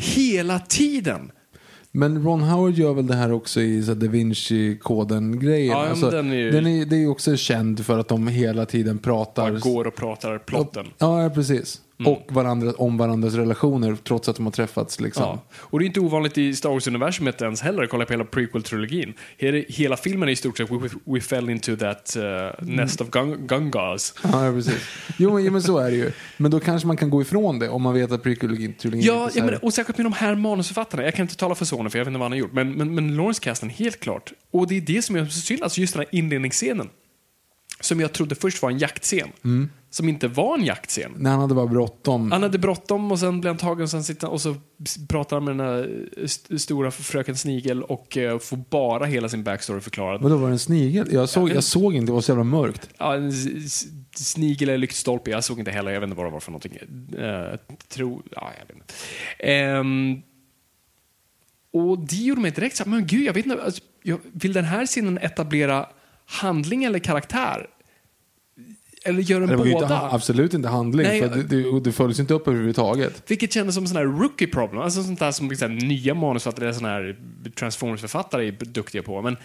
Hela 0.01 0.59
tiden! 0.59 1.31
Men 1.91 2.23
Ron 2.23 2.41
Howard 2.41 2.73
gör 2.73 2.93
väl 2.93 3.07
det 3.07 3.15
här 3.15 3.31
också 3.31 3.61
i 3.61 3.83
så 3.83 3.93
Da 3.93 4.07
Vinci-koden-grejen? 4.07 5.71
Ja, 5.71 5.87
alltså, 5.87 6.09
den 6.09 6.31
är 6.31 6.35
ju- 6.35 6.51
den 6.51 6.67
är, 6.67 6.85
det 6.85 6.95
är 6.95 6.99
ju 6.99 7.07
också 7.07 7.37
känd 7.37 7.85
för 7.85 7.99
att 7.99 8.07
de 8.07 8.27
hela 8.27 8.65
tiden 8.65 8.97
pratar... 8.97 9.51
Bara 9.51 9.59
går 9.59 9.87
och 9.87 9.95
pratar 9.95 10.37
plotten. 10.37 10.85
Ja, 10.97 11.23
ja, 11.23 11.29
precis. 11.29 11.81
Och 12.05 12.27
varandra, 12.29 12.73
om 12.77 12.97
varandras 12.97 13.33
relationer 13.33 13.97
trots 14.03 14.29
att 14.29 14.35
de 14.35 14.45
har 14.45 14.51
träffats. 14.51 14.99
Liksom. 14.99 15.23
Ja. 15.23 15.39
Och 15.53 15.79
det 15.79 15.85
är 15.85 15.87
inte 15.87 15.99
ovanligt 15.99 16.37
i 16.37 16.55
Star 16.55 16.69
Wars-universumet 16.69 17.41
ens 17.41 17.61
heller. 17.61 17.87
Kolla 17.87 18.05
på 18.05 18.13
hela 18.13 18.23
prequel-trilogin. 18.23 19.13
Hela, 19.67 19.97
filmen 19.97 20.29
är 20.29 20.33
i 20.33 20.35
stort 20.35 20.57
sett 20.57 20.71
we, 20.71 20.89
we 21.05 21.21
fell 21.21 21.49
into 21.49 21.75
that 21.75 22.17
uh, 22.17 22.67
nest 22.67 23.01
of 23.01 23.09
gung 23.09 23.47
Gungars. 23.47 24.13
Ja, 24.23 24.51
precis. 24.55 24.81
Jo, 25.17 25.51
men, 25.51 25.61
så 25.61 25.77
är 25.77 25.91
det 25.91 25.97
ju. 25.97 26.11
Men 26.37 26.51
då 26.51 26.59
kanske 26.59 26.87
man 26.87 26.97
kan 26.97 27.09
gå 27.09 27.21
ifrån 27.21 27.59
det 27.59 27.69
om 27.69 27.81
man 27.81 27.93
vet 27.93 28.11
att 28.11 28.23
prequel-trilogin 28.23 29.01
Ja, 29.01 29.29
ja 29.33 29.43
men, 29.43 29.55
och 29.55 29.73
särskilt 29.73 29.97
med 29.97 30.05
de 30.05 30.13
här 30.13 30.35
manusförfattarna. 30.35 31.03
Jag 31.03 31.13
kan 31.13 31.23
inte 31.23 31.35
tala 31.35 31.55
för 31.55 31.65
sonen 31.65 31.91
för 31.91 31.99
jag 31.99 32.05
vet 32.05 32.09
inte 32.09 32.19
vad 32.19 32.25
han 32.25 32.31
har 32.31 32.39
gjort. 32.39 32.53
Men, 32.53 32.71
men, 32.71 32.95
men 32.95 33.15
Lawrence 33.15 33.41
Kasdan, 33.43 33.69
helt 33.69 33.99
klart. 33.99 34.33
Och 34.51 34.67
det 34.67 34.77
är 34.77 34.81
det 34.81 35.01
som 35.01 35.15
är 35.15 35.25
så 35.25 35.39
synd, 35.39 35.63
alltså 35.63 35.81
just 35.81 35.93
den 35.93 35.99
här 35.99 36.19
inledningsscenen. 36.19 36.89
Som 37.79 37.99
jag 37.99 38.13
trodde 38.13 38.35
först 38.35 38.61
var 38.61 38.71
en 38.71 38.77
jaktscen. 38.77 39.29
Mm. 39.43 39.69
Som 39.89 40.09
inte 40.09 40.27
var 40.27 40.57
en 40.57 40.65
jaktscen. 40.65 41.13
När 41.17 41.31
han 41.31 41.39
hade 41.39 41.53
bara 41.55 41.67
bråttom. 41.67 42.31
Han 42.31 42.43
hade 42.43 42.57
bråttom 42.57 43.11
och 43.11 43.19
sen 43.19 43.41
blev 43.41 43.53
han 43.53 43.57
tagen 43.57 43.83
och 43.83 43.89
sen 43.89 44.03
sitter 44.03 44.29
och 44.29 44.41
så 44.41 44.55
pratar 45.09 45.35
han 45.35 45.43
med 45.45 45.57
den 45.57 45.67
här 45.67 46.07
st- 46.23 46.59
stora 46.59 46.91
fröken 46.91 47.37
Snigel 47.37 47.83
och 47.83 48.17
eh, 48.17 48.39
får 48.39 48.57
bara 48.57 49.05
hela 49.05 49.29
sin 49.29 49.43
backstory 49.43 49.79
förklarad. 49.79 50.21
Vadå, 50.21 50.37
var 50.37 50.47
det 50.47 50.53
en 50.53 50.59
snigel? 50.59 51.07
Jag 51.13 51.29
såg, 51.29 51.49
jag 51.49 51.63
såg 51.63 51.95
inte, 51.95 52.05
det 52.05 52.13
var 52.13 52.21
så 52.21 52.31
jävla 52.31 52.43
mörkt. 52.43 52.89
Ja, 52.97 53.15
en 53.15 53.31
snigel 54.15 54.69
eller 54.69 54.77
lyktstolpe, 54.77 55.31
jag 55.31 55.43
såg 55.43 55.59
inte 55.59 55.71
heller, 55.71 55.91
jag 55.91 55.99
vet 55.99 56.07
inte 56.07 56.17
vad 56.17 56.25
det 56.25 56.31
var 56.31 56.39
för 56.39 56.51
någonting. 56.51 56.77
Uh, 57.19 57.55
tro, 57.87 58.23
ja, 58.31 58.51
jag 58.59 58.67
vet 58.67 58.75
inte. 58.75 58.93
Ehm, 59.39 60.21
och 61.73 61.99
det 61.99 62.15
gjorde 62.15 62.41
mig 62.41 62.51
direkt 62.51 62.75
så 62.75 62.83
här, 62.83 62.91
men 62.91 63.07
gud, 63.07 63.25
jag 63.25 63.33
vet 63.33 63.45
inte, 63.45 63.63
alltså, 63.63 63.81
jag, 64.03 64.19
vill 64.33 64.53
den 64.53 64.65
här 64.65 64.85
scenen 64.85 65.17
etablera 65.17 65.85
handling 66.27 66.83
eller 66.83 66.99
karaktär? 66.99 67.67
Eller 69.05 69.21
gör 69.21 69.39
den 69.39 69.49
Det 69.49 69.57
båda? 69.57 69.69
inte, 69.69 69.95
absolut 69.95 70.53
inte 70.53 70.67
handling, 70.69 71.07
Nej, 71.07 71.21
för 71.21 71.29
det, 71.29 71.43
det, 71.43 71.79
det 71.79 71.91
följs 71.91 72.19
inte 72.19 72.33
upp 72.33 72.47
överhuvudtaget. 72.47 73.23
Vilket 73.31 73.53
kändes 73.53 73.75
som 73.75 73.83
en 73.83 73.87
sån 73.87 73.97
här 73.97 74.03
rookie 74.03 74.47
problem. 74.47 74.81
Alltså 74.81 75.03
sånt 75.03 75.19
där 75.19 75.31
som 75.31 75.49
liksom, 75.49 75.77
nya 75.77 76.13
manusförfattare, 76.13 76.73
såna 76.73 76.89
här 76.89 77.17
Transformers-författare 77.55 78.47
är 78.47 78.51
duktiga 78.51 79.03
på. 79.03 79.21
Men 79.21 79.37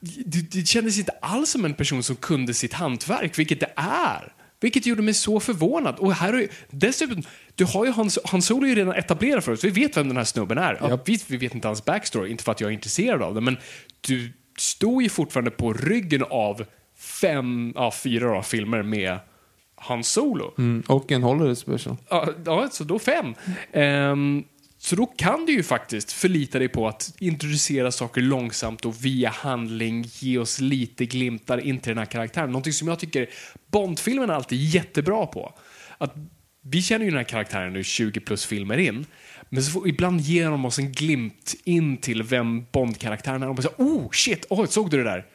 det, 0.00 0.52
det 0.52 0.66
kändes 0.66 0.98
inte 0.98 1.12
alls 1.22 1.50
som 1.50 1.64
en 1.64 1.74
person 1.74 2.02
som 2.02 2.16
kunde 2.16 2.54
sitt 2.54 2.72
hantverk, 2.72 3.38
vilket 3.38 3.60
det 3.60 3.72
är. 3.76 4.32
Vilket 4.60 4.86
gjorde 4.86 5.02
mig 5.02 5.14
så 5.14 5.40
förvånad. 5.40 5.94
Och 5.98 6.14
här 6.14 6.32
är, 6.32 6.48
dessutom, 6.70 7.22
du 7.54 7.64
har 7.64 7.84
ju 7.84 7.90
Hans, 7.90 8.18
Hans 8.24 8.46
Solo 8.46 8.66
ju 8.66 8.74
redan 8.74 8.94
etablerad 8.94 9.44
för 9.44 9.52
oss. 9.52 9.64
Vi 9.64 9.70
vet 9.70 9.96
vem 9.96 10.08
den 10.08 10.16
här 10.16 10.24
snubben 10.24 10.58
är. 10.58 10.78
Ja, 10.80 10.88
Japp. 10.88 11.08
visst, 11.08 11.30
vi 11.30 11.36
vet 11.36 11.54
inte 11.54 11.68
hans 11.68 11.84
backstory, 11.84 12.30
inte 12.30 12.44
för 12.44 12.52
att 12.52 12.60
jag 12.60 12.68
är 12.68 12.74
intresserad 12.74 13.22
av 13.22 13.34
det, 13.34 13.40
men 13.40 13.56
du 14.00 14.32
står 14.56 15.02
ju 15.02 15.08
fortfarande 15.08 15.50
på 15.50 15.72
ryggen 15.72 16.24
av 16.30 16.64
fem, 16.96 17.72
ja, 17.76 17.92
fyra 17.92 18.34
då, 18.34 18.42
filmer 18.42 18.82
med 18.82 19.18
Hans 19.74 20.08
Solo. 20.08 20.54
Mm. 20.58 20.82
Och 20.88 21.12
en 21.12 21.22
Holiday 21.22 21.56
Special. 21.56 21.96
Ja, 22.08 22.28
ja, 22.44 22.68
så 22.70 22.84
då 22.84 22.98
fem. 22.98 23.34
Ehm, 23.72 24.44
så 24.78 24.96
då 24.96 25.06
kan 25.06 25.46
du 25.46 25.52
ju 25.52 25.62
faktiskt 25.62 26.12
förlita 26.12 26.58
dig 26.58 26.68
på 26.68 26.88
att 26.88 27.14
introducera 27.18 27.92
saker 27.92 28.20
långsamt 28.20 28.84
och 28.84 29.04
via 29.04 29.30
handling 29.30 30.04
ge 30.06 30.38
oss 30.38 30.60
lite 30.60 31.06
glimtar 31.06 31.58
in 31.58 31.78
till 31.78 31.90
den 31.90 31.98
här 31.98 32.06
karaktären. 32.06 32.50
Någonting 32.50 32.72
som 32.72 32.88
jag 32.88 32.98
tycker 32.98 33.28
Bondfilmen 33.70 34.30
är 34.30 34.34
alltid 34.34 34.58
jättebra 34.58 35.26
på. 35.26 35.54
Att 35.98 36.14
vi 36.62 36.82
känner 36.82 37.04
ju 37.04 37.10
den 37.10 37.18
här 37.18 37.24
karaktären 37.24 37.72
nu 37.72 37.84
20 37.84 38.20
plus 38.20 38.46
filmer 38.46 38.78
in. 38.78 39.06
Men 39.54 39.62
så 39.62 39.70
får, 39.70 39.88
ibland 39.88 40.20
ger 40.20 40.50
de 40.50 40.64
oss 40.64 40.78
en 40.78 40.92
glimt 40.92 41.54
in 41.64 41.96
till 41.96 42.22
vem 42.22 42.64
Bond-karaktären 42.72 43.42
är. 43.42 43.48
Och 43.48 43.54
bara 43.54 43.62
så, 43.62 43.68
oh 43.76 44.10
shit, 44.10 44.46
oh, 44.50 44.66
såg 44.66 44.90
du 44.90 44.96
det 44.96 45.04
där? 45.04 45.26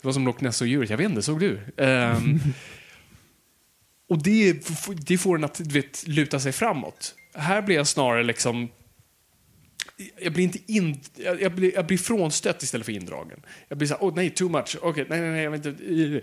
Det 0.00 0.06
var 0.06 0.12
som 0.12 0.26
Loch 0.26 0.40
Ness 0.42 0.60
och 0.60 0.66
djuret, 0.66 0.90
jag 0.90 0.96
vet 0.96 1.08
inte, 1.10 1.22
såg 1.22 1.40
du? 1.40 1.60
Ehm, 1.76 2.40
och 4.08 4.22
det, 4.22 4.66
det 5.06 5.18
får 5.18 5.36
en 5.38 5.44
att 5.44 5.60
vet, 5.60 6.08
luta 6.08 6.40
sig 6.40 6.52
framåt. 6.52 7.14
Här 7.34 7.62
blir 7.62 7.76
jag 7.76 7.86
snarare 7.86 8.22
liksom... 8.22 8.68
Jag 10.22 10.32
blir 10.32 10.44
inte 10.44 10.58
in, 10.72 11.00
jag, 11.40 11.52
blir, 11.54 11.74
jag 11.74 11.86
blir 11.86 11.98
frånstött 11.98 12.62
istället 12.62 12.86
för 12.86 12.92
indragen. 12.92 13.40
Jag 13.68 13.78
blir 13.78 13.88
så 13.88 13.94
här, 13.94 14.00
oh 14.02 14.14
nej, 14.14 14.30
too 14.30 14.48
much. 14.48 14.76
Okej, 14.82 15.06
nej, 15.08 15.20
nej, 15.20 15.30
nej, 15.30 15.42
jag 15.44 15.50
vet 15.50 15.66
inte. 15.66 15.84
I- 15.84 16.22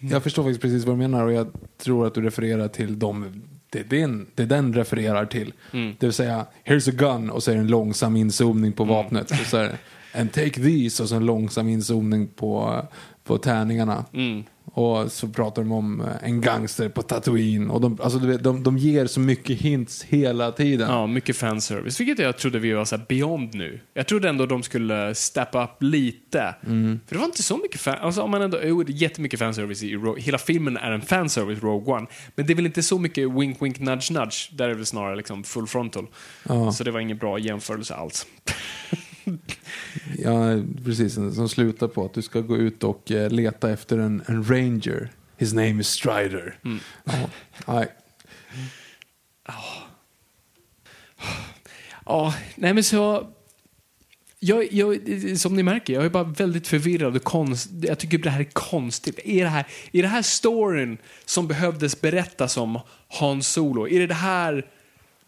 Jag 0.00 0.22
förstår 0.22 0.42
faktiskt 0.42 0.60
precis 0.60 0.84
vad 0.84 0.94
du 0.94 0.98
menar 0.98 1.24
och 1.24 1.32
jag 1.32 1.52
tror 1.78 2.06
att 2.06 2.14
du 2.14 2.20
refererar 2.22 2.68
till 2.68 2.98
dem 2.98 3.42
det, 3.70 3.78
är 3.80 3.84
den, 3.84 4.26
det 4.34 4.44
den 4.44 4.74
refererar 4.74 5.26
till. 5.26 5.52
Mm. 5.72 5.96
Det 5.98 6.06
vill 6.06 6.12
säga, 6.12 6.46
here's 6.64 6.88
a 6.90 6.92
gun 6.96 7.30
och 7.30 7.42
så 7.42 7.50
är 7.50 7.54
det 7.54 7.60
en 7.60 7.66
långsam 7.66 8.16
inzoomning 8.16 8.64
Mm. 8.64 8.72
på 8.72 8.84
vapnet. 8.84 9.30
Och 9.30 9.36
så 9.46 9.56
är 9.56 9.62
det, 9.64 9.78
And 10.20 10.32
take 10.32 10.50
these 10.50 11.02
och 11.02 11.08
så 11.08 11.16
en 11.16 11.26
långsam 11.26 11.68
inzoomning 11.68 12.26
på, 12.28 12.82
på 13.24 13.38
tärningarna. 13.38 14.04
Mm. 14.12 14.44
Och 14.72 15.12
så 15.12 15.28
pratar 15.28 15.62
de 15.62 15.72
om 15.72 16.00
eh, 16.00 16.06
en 16.22 16.40
gangster 16.40 16.88
på 16.88 17.02
Tatooine. 17.02 17.70
Och 17.70 17.80
de, 17.80 17.98
alltså, 18.02 18.18
vet, 18.18 18.42
de, 18.42 18.62
de 18.62 18.78
ger 18.78 19.06
så 19.06 19.20
mycket 19.20 19.58
hints 19.58 20.02
hela 20.02 20.52
tiden. 20.52 20.90
Ja, 20.90 21.06
mycket 21.06 21.36
fanservice. 21.36 22.00
Vilket 22.00 22.18
jag 22.18 22.38
trodde 22.38 22.58
vi 22.58 22.72
var 22.72 22.84
så 22.84 22.98
beyond 23.08 23.54
nu. 23.54 23.80
Jag 23.94 24.06
trodde 24.06 24.28
ändå 24.28 24.46
de 24.46 24.62
skulle 24.62 25.14
steppa 25.14 25.64
upp 25.64 25.82
lite. 25.82 26.54
För 26.60 27.14
det 27.14 27.18
var 27.18 27.24
inte 27.24 27.42
så 27.42 27.56
mycket 27.56 27.80
fan... 27.80 27.98
Alltså 28.00 28.22
om 28.22 28.30
man 28.30 28.42
ändå... 28.42 28.58
Jo, 28.64 28.82
det 28.82 28.92
är 28.92 28.94
jättemycket 28.94 29.38
fanservice 29.38 29.82
i 29.82 29.94
Rogue... 29.94 30.22
Hela 30.22 30.38
filmen 30.38 30.76
är 30.76 30.90
en 30.90 31.02
fanservice, 31.02 31.62
Rogue 31.62 31.94
One. 31.94 32.06
Men 32.34 32.46
det 32.46 32.52
är 32.52 32.54
väl 32.54 32.66
inte 32.66 32.82
så 32.82 32.98
mycket 32.98 33.30
wink, 33.30 33.62
wink, 33.62 33.78
nudge, 33.78 34.10
nudge. 34.10 34.50
Där 34.52 34.64
är 34.64 34.68
det 34.68 34.74
väl 34.74 34.86
snarare 34.86 35.16
liksom 35.16 35.44
full 35.44 35.66
frontal. 35.66 36.06
Ja. 36.48 36.72
Så 36.72 36.84
det 36.84 36.90
var 36.90 37.00
ingen 37.00 37.18
bra 37.18 37.38
jämförelse 37.38 37.94
alls. 37.94 38.26
Ja, 40.18 40.62
precis. 40.84 41.14
Som 41.14 41.48
slutar 41.48 41.88
på 41.88 42.04
att 42.04 42.14
du 42.14 42.22
ska 42.22 42.40
gå 42.40 42.56
ut 42.56 42.84
och 42.84 43.10
eh, 43.10 43.30
leta 43.30 43.70
efter 43.70 43.98
en, 43.98 44.22
en 44.26 44.44
ranger. 44.44 45.10
His 45.36 45.52
name 45.52 45.80
is 45.80 45.88
Strider. 45.88 46.58
Ja, 47.04 47.30
nej. 47.66 47.88
Ja, 52.06 52.34
nej 52.54 52.74
men 52.74 52.84
så... 52.84 53.28
Jag, 54.40 54.72
jag, 54.72 54.98
som 55.38 55.56
ni 55.56 55.62
märker, 55.62 55.92
jag 55.92 56.04
är 56.04 56.10
bara 56.10 56.24
väldigt 56.24 56.68
förvirrad 56.68 57.16
och 57.16 57.24
konst, 57.24 57.70
Jag 57.82 57.98
tycker 57.98 58.18
det 58.18 58.30
här 58.30 58.40
är 58.40 58.44
konstigt. 58.44 59.18
Är 59.24 59.44
det 59.44 59.50
här, 59.50 59.66
är 59.92 60.02
det 60.02 60.08
här 60.08 60.22
storyn 60.22 60.98
som 61.24 61.48
behövdes 61.48 62.00
berättas 62.00 62.56
om 62.56 62.80
Hans 63.08 63.48
Solo? 63.48 63.88
Är 63.88 64.00
det 64.00 64.06
det 64.06 64.14
här 64.14 64.66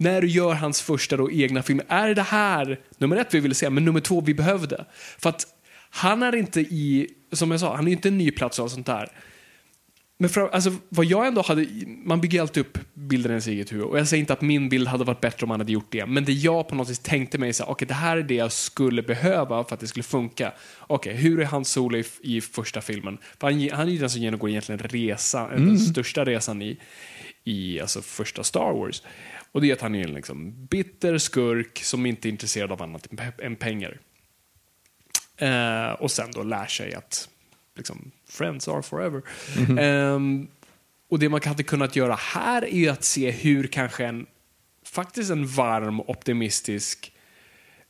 när 0.01 0.21
du 0.21 0.29
gör 0.29 0.55
hans 0.55 0.83
första 0.83 1.17
då 1.17 1.31
egna 1.31 1.63
film, 1.63 1.81
är 1.89 2.15
det 2.15 2.23
här 2.23 2.81
nummer 2.99 3.17
ett 3.17 3.35
vi 3.35 3.41
ville 3.41 3.55
se, 3.55 3.71
men 3.71 3.85
nummer 3.85 4.01
två 4.01 4.21
vi 4.21 4.35
behövde? 4.35 4.85
För 5.19 5.31
att 5.31 5.47
han 5.91 6.23
är 6.23 6.35
inte 6.35 6.61
i, 6.61 7.09
som 7.33 7.51
jag 7.51 7.61
sa, 7.61 7.77
han 7.77 7.89
är 7.89 7.93
inte 7.93 8.09
en 8.09 8.19
ny 8.19 8.31
plats 8.31 8.59
och 8.59 8.71
sånt 8.71 8.87
där. 8.87 9.09
Men 10.19 10.31
för, 10.31 10.49
alltså, 10.49 10.73
vad 10.89 11.07
jag 11.07 11.27
ändå 11.27 11.43
hade, 11.43 11.67
man 12.05 12.21
bygger 12.21 12.41
alltid 12.41 12.61
upp 12.61 12.79
bilden 12.95 13.31
i 13.31 13.33
ens 13.33 13.47
eget 13.47 13.73
huvud 13.73 13.85
och 13.85 13.99
jag 13.99 14.09
säger 14.09 14.21
inte 14.21 14.33
att 14.33 14.41
min 14.41 14.69
bild 14.69 14.89
hade 14.89 15.05
varit 15.05 15.21
bättre 15.21 15.45
om 15.45 15.51
han 15.51 15.61
hade 15.61 15.73
gjort 15.73 15.93
det, 15.93 16.07
men 16.07 16.25
det 16.25 16.33
jag 16.33 16.69
på 16.69 16.75
något 16.75 16.91
vis 16.91 16.99
tänkte 16.99 17.39
mig 17.39 17.51
okej 17.51 17.67
okay, 17.73 17.89
det 17.89 17.95
här 17.95 18.17
är 18.17 18.23
det 18.23 18.35
jag 18.35 18.53
skulle 18.53 19.03
behöva 19.03 19.65
för 19.65 19.75
att 19.75 19.81
det 19.81 19.87
skulle 19.87 20.03
funka. 20.03 20.53
Okej, 20.81 21.13
okay, 21.13 21.23
hur 21.23 21.41
är 21.41 21.45
han 21.45 21.65
solo 21.65 21.99
i, 21.99 22.05
i 22.23 22.41
första 22.41 22.81
filmen? 22.81 23.19
För 23.39 23.51
han, 23.51 23.69
han 23.79 23.89
är 23.89 23.93
ju 23.93 23.99
den 23.99 24.11
som 24.11 24.23
genomgår 24.23 24.51
egentligen 24.51 24.79
resa, 24.79 25.49
mm. 25.49 25.67
den 25.67 25.79
största 25.79 26.25
resan 26.25 26.63
i, 26.63 26.79
i 27.45 27.81
alltså 27.81 28.03
första 28.03 28.45
Star 28.45 28.73
Wars. 28.73 29.03
Och 29.53 29.61
det 29.61 29.71
är 29.71 29.73
att 29.73 29.81
han 29.81 29.95
är 29.95 30.05
en 30.05 30.15
liksom 30.15 30.67
bitter 30.67 31.19
skurk 31.19 31.79
som 31.79 32.07
inte 32.07 32.29
är 32.29 32.31
intresserad 32.31 32.73
av 32.73 32.83
annat 32.83 33.09
än 33.39 33.57
pengar. 33.57 33.99
Eh, 35.37 35.93
och 35.93 36.11
sen 36.11 36.31
då 36.31 36.43
lär 36.43 36.67
sig 36.67 36.95
att 36.95 37.29
liksom, 37.77 38.11
friends 38.29 38.69
are 38.69 38.83
forever. 38.83 39.23
Mm 39.57 39.79
-hmm. 39.79 40.15
um, 40.15 40.49
och 41.09 41.19
det 41.19 41.29
man 41.29 41.41
hade 41.45 41.63
kunnat 41.63 41.97
göra 41.97 42.15
här 42.15 42.75
är 42.75 42.91
att 42.91 43.05
se 43.05 43.31
hur 43.31 43.67
kanske 43.67 44.07
en, 44.07 44.27
faktiskt 44.85 45.31
en 45.31 45.47
varm, 45.47 46.01
optimistisk, 46.01 47.13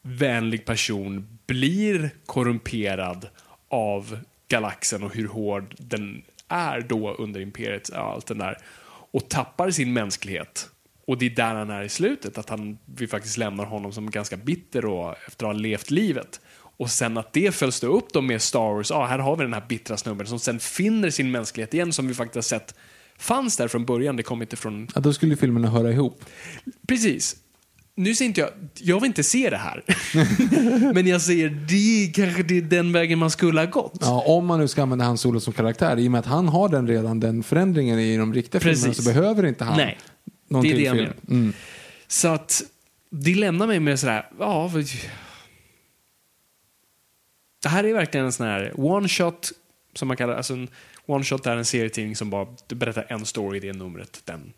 vänlig 0.03 0.64
person 0.64 1.38
blir 1.46 2.11
korrumperad 2.27 3.29
av 3.68 4.18
galaxen 4.49 5.03
och 5.03 5.14
hur 5.14 5.29
hård 5.29 5.75
den 5.79 6.23
är 6.49 6.81
då 6.81 7.14
under 7.14 7.40
imperiet, 7.40 7.92
allt 7.92 8.27
den 8.27 8.38
där, 8.38 8.59
och 9.12 9.29
tappar 9.29 9.70
sin 9.70 9.92
mänsklighet. 9.92 10.70
Och 11.11 11.18
det 11.18 11.27
är 11.27 11.31
där 11.31 11.55
han 11.55 11.70
är 11.70 11.83
i 11.83 11.88
slutet, 11.88 12.38
att 12.38 12.49
han, 12.49 12.79
vi 12.96 13.07
faktiskt 13.07 13.37
lämnar 13.37 13.64
honom 13.64 13.92
som 13.92 14.11
ganska 14.11 14.37
bitter 14.37 14.85
och 14.85 15.14
efter 15.27 15.46
att 15.46 15.55
ha 15.55 15.61
levt 15.61 15.90
livet. 15.90 16.40
Och 16.77 16.90
sen 16.90 17.18
att 17.18 17.33
det 17.33 17.55
följs 17.55 17.83
upp 17.83 18.12
då 18.12 18.20
med 18.20 18.42
Star 18.42 18.75
Wars, 18.75 18.90
ah, 18.90 19.07
här 19.07 19.18
har 19.18 19.37
vi 19.37 19.42
den 19.42 19.53
här 19.53 19.64
bittra 19.68 19.96
snubben 19.96 20.27
som 20.27 20.38
sen 20.38 20.61
finner 20.61 21.11
sin 21.11 21.31
mänsklighet 21.31 21.75
igen 21.75 21.92
som 21.92 22.09
vi 22.09 22.14
faktiskt 22.14 22.35
har 22.35 22.59
sett 22.59 22.75
fanns 23.18 23.57
där 23.57 23.68
från 23.68 23.85
början, 23.85 24.16
det 24.16 24.23
kom 24.23 24.42
inte 24.42 24.57
från... 24.57 24.88
Ja, 24.94 25.01
då 25.01 25.12
skulle 25.12 25.37
filmerna 25.37 25.68
höra 25.68 25.92
ihop. 25.92 26.25
Precis. 26.88 27.37
Nu 27.94 28.14
säger 28.14 28.29
inte 28.29 28.40
jag, 28.40 28.51
jag 28.75 29.01
vill 29.01 29.07
inte 29.07 29.23
se 29.23 29.51
det 29.51 29.57
här. 29.57 29.85
Men 30.94 31.07
jag 31.07 31.23
säger, 31.23 31.49
det 31.49 32.12
kanske 32.14 32.42
det 32.42 32.59
är 32.59 32.62
den 32.62 32.92
vägen 32.92 33.18
man 33.18 33.31
skulle 33.31 33.61
ha 33.61 33.66
gått. 33.66 33.99
Ja, 34.01 34.25
om 34.27 34.46
man 34.46 34.61
nu 34.61 34.68
ska 34.68 34.83
använda 34.83 35.05
hans 35.05 35.20
solo 35.20 35.40
som 35.40 35.53
karaktär, 35.53 35.99
i 35.99 36.09
och 36.09 36.12
med 36.12 36.18
att 36.18 36.27
han 36.27 36.49
har 36.49 36.68
den 36.68 36.88
redan, 36.88 37.20
den 37.20 37.42
förändringen 37.42 37.99
i 37.99 38.16
de 38.16 38.35
riktiga 38.35 38.61
Precis. 38.61 38.85
filmerna, 38.85 38.94
så 38.94 39.03
behöver 39.03 39.46
inte 39.46 39.64
han 39.64 39.77
Nej, 39.77 39.99
någon 40.51 40.63
det 40.63 40.73
är 40.73 40.77
det 40.77 40.83
jag 40.83 40.97
menar. 40.97 41.15
Mm. 41.29 41.53
Så 42.07 42.29
att, 42.29 42.63
det 43.11 43.35
lämnar 43.35 43.67
mig 43.67 43.81
med 43.81 44.01
sådär, 44.01 44.27
ja, 44.39 44.71
det 47.63 47.69
här 47.69 47.85
är 47.85 47.95
verkligen 47.95 48.27
en 48.27 48.33
sån 48.33 48.47
här 48.47 48.73
one 48.77 49.09
shot, 49.09 49.53
som 49.95 50.09
man 50.09 50.17
kallar 50.17 50.35
alltså 50.35 50.53
en 50.53 50.69
one 51.07 51.25
shot 51.25 51.47
är 51.47 51.57
en 51.57 51.65
serietidning 51.65 52.17
som 52.17 52.31
bara 52.31 52.47
berättar 52.69 53.07
en 53.09 53.27
story 53.27 53.57
i 53.57 53.61
det 53.61 53.73
numret 53.73 54.23
den 54.25 54.53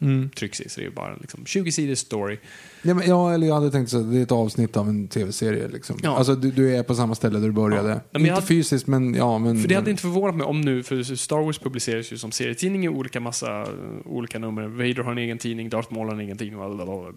mm. 0.00 0.30
i. 0.42 0.68
Så 0.68 0.80
det 0.80 0.86
är 0.86 0.90
bara 0.90 1.12
en 1.12 1.18
liksom, 1.20 1.46
20 1.46 1.72
sidors 1.72 1.98
story. 1.98 2.38
Ja, 2.82 2.94
men, 2.94 3.08
ja, 3.08 3.34
eller 3.34 3.46
jag 3.46 3.54
hade 3.54 3.70
tänkt 3.70 3.90
så 3.90 3.98
det 3.98 4.18
är 4.18 4.22
ett 4.22 4.32
avsnitt 4.32 4.76
av 4.76 4.88
en 4.88 5.08
tv-serie. 5.08 5.68
Liksom. 5.68 5.98
Ja. 6.02 6.16
Alltså, 6.16 6.34
du, 6.34 6.50
du, 6.50 6.76
är 6.76 6.82
på 6.82 6.94
samma 6.94 7.14
ställe 7.14 7.38
där 7.38 7.46
du 7.46 7.52
började. 7.52 7.88
Ja. 7.88 8.00
Men 8.10 8.22
inte 8.22 8.34
hade, 8.34 8.46
fysiskt, 8.46 8.86
men 8.86 9.14
ja. 9.14 9.38
Men, 9.38 9.60
för 9.60 9.68
det 9.68 9.74
hade 9.74 9.90
inte 9.90 10.02
förvånat 10.02 10.36
mig 10.36 10.46
om 10.46 10.60
nu, 10.60 10.82
för 10.82 11.02
Star 11.16 11.44
Wars 11.44 11.58
publiceras 11.58 12.12
ju 12.12 12.18
som 12.18 12.32
serietidning 12.32 12.84
i 12.84 12.88
olika 12.88 13.20
massa 13.20 13.66
olika 14.04 14.38
nummer. 14.38 14.66
Vader 14.66 15.02
har 15.02 15.12
en 15.12 15.18
egen 15.18 15.38
tidning, 15.38 15.68
Darth 15.68 15.92
Maul 15.92 16.06
har 16.06 16.14
en 16.14 16.20
egen 16.20 16.38
tidning, 16.38 16.60
och 16.60 17.14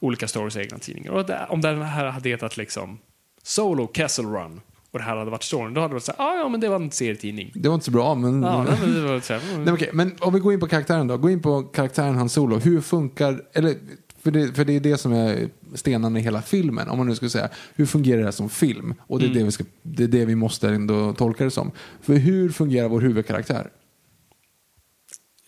olika 0.00 0.28
Star 0.28 0.40
Wars 0.40 0.56
egna 0.56 0.78
tidningar. 0.78 1.12
Och 1.12 1.26
det, 1.26 1.46
om 1.48 1.60
den 1.60 1.82
här 1.82 2.06
hade 2.06 2.28
hetat 2.28 2.56
liksom 2.56 2.98
Solo 3.42 3.86
Castle 3.86 4.24
Run 4.24 4.60
och 4.92 4.98
det 4.98 5.04
här 5.04 5.16
hade 5.16 5.30
varit 5.30 5.42
storyn, 5.42 5.74
då 5.74 5.80
hade 5.80 5.90
det 5.90 5.94
varit 5.94 6.04
så 6.04 6.12
här, 6.18 6.24
ah, 6.24 6.36
ja 6.36 6.48
men 6.48 6.60
det 6.60 6.68
var 6.68 6.76
en 6.76 6.90
serietidning. 6.90 7.52
Det 7.54 7.68
var 7.68 7.74
inte 7.74 7.84
så 7.84 7.90
bra, 7.90 8.14
men... 8.14 8.42
Ja, 8.42 8.64
nej, 8.64 8.78
men, 8.80 8.94
det 8.94 9.00
var 9.00 9.20
så 9.20 9.32
här, 9.32 9.40
mm. 9.52 9.64
nej, 9.64 9.74
okay. 9.74 9.88
men 9.92 10.12
om 10.20 10.34
vi 10.34 10.40
går 10.40 10.52
in 10.52 10.60
på 10.60 10.68
karaktären 10.68 11.06
då, 11.06 11.16
gå 11.16 11.30
in 11.30 11.42
på 11.42 11.62
karaktären 11.62 12.14
Han 12.14 12.28
Solo. 12.28 12.58
Hur 12.58 12.80
funkar, 12.80 13.42
eller 13.52 13.74
för 14.22 14.30
det, 14.30 14.56
för 14.56 14.64
det 14.64 14.76
är 14.76 14.80
det 14.80 14.98
som 14.98 15.12
är 15.12 15.48
stenarna 15.74 16.18
i 16.18 16.22
hela 16.22 16.42
filmen, 16.42 16.88
om 16.88 16.98
man 16.98 17.06
nu 17.06 17.14
skulle 17.14 17.30
säga. 17.30 17.48
Hur 17.74 17.86
fungerar 17.86 18.22
det 18.22 18.32
som 18.32 18.50
film? 18.50 18.94
Och 19.06 19.18
det 19.18 19.24
är, 19.24 19.26
mm. 19.26 19.38
det, 19.38 19.44
vi 19.44 19.52
ska, 19.52 19.64
det 19.82 20.04
är 20.04 20.08
det 20.08 20.24
vi 20.24 20.34
måste 20.34 20.68
ändå 20.68 21.12
tolka 21.12 21.44
det 21.44 21.50
som. 21.50 21.70
För 22.02 22.14
hur 22.14 22.50
fungerar 22.50 22.88
vår 22.88 23.00
huvudkaraktär? 23.00 23.70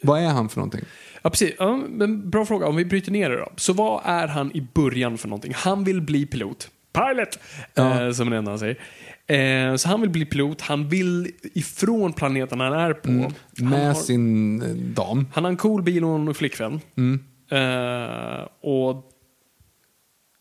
Vad 0.03 0.21
är 0.21 0.29
han 0.29 0.49
för 0.49 0.57
någonting? 0.57 0.85
Ja, 1.23 1.31
precis. 1.31 1.55
Ja, 1.59 1.77
men 1.89 2.31
bra 2.31 2.47
fråga. 2.47 2.67
Om 2.67 2.77
vi 2.77 2.85
bryter 2.85 3.13
ner 3.13 3.31
det 3.31 3.37
då. 3.37 3.49
Så 3.57 3.73
vad 3.73 4.03
är 4.05 4.29
han 4.29 4.57
i 4.57 4.67
början 4.75 5.19
för 5.19 5.29
någonting? 5.29 5.53
Han 5.57 5.85
vill 5.85 6.01
bli 6.01 6.27
pilot. 6.27 6.71
Pilot! 6.93 7.39
Ja. 7.75 8.07
Eh, 8.07 8.13
som 8.13 8.31
det 8.31 8.37
enda 8.37 8.51
han 8.51 8.59
säger. 8.59 8.79
Eh, 9.27 9.77
så 9.77 9.89
han 9.89 10.01
vill 10.01 10.11
bli 10.11 10.25
pilot, 10.25 10.61
han 10.61 10.89
vill 10.89 11.31
ifrån 11.43 12.13
planeten 12.13 12.61
han 12.61 12.73
är 12.73 12.93
på. 12.93 13.11
Mm. 13.11 13.33
Med 13.59 13.87
har, 13.87 13.95
sin 13.95 14.63
eh, 14.63 14.69
dam. 14.69 15.27
Han 15.33 15.45
har 15.45 15.51
en 15.51 15.57
cool 15.57 15.83
bil 15.83 16.05
och 16.05 16.15
en 16.15 16.35
flickvän. 16.35 16.81
Mm. 16.97 17.21
Eh, 17.51 18.49
och 18.61 19.11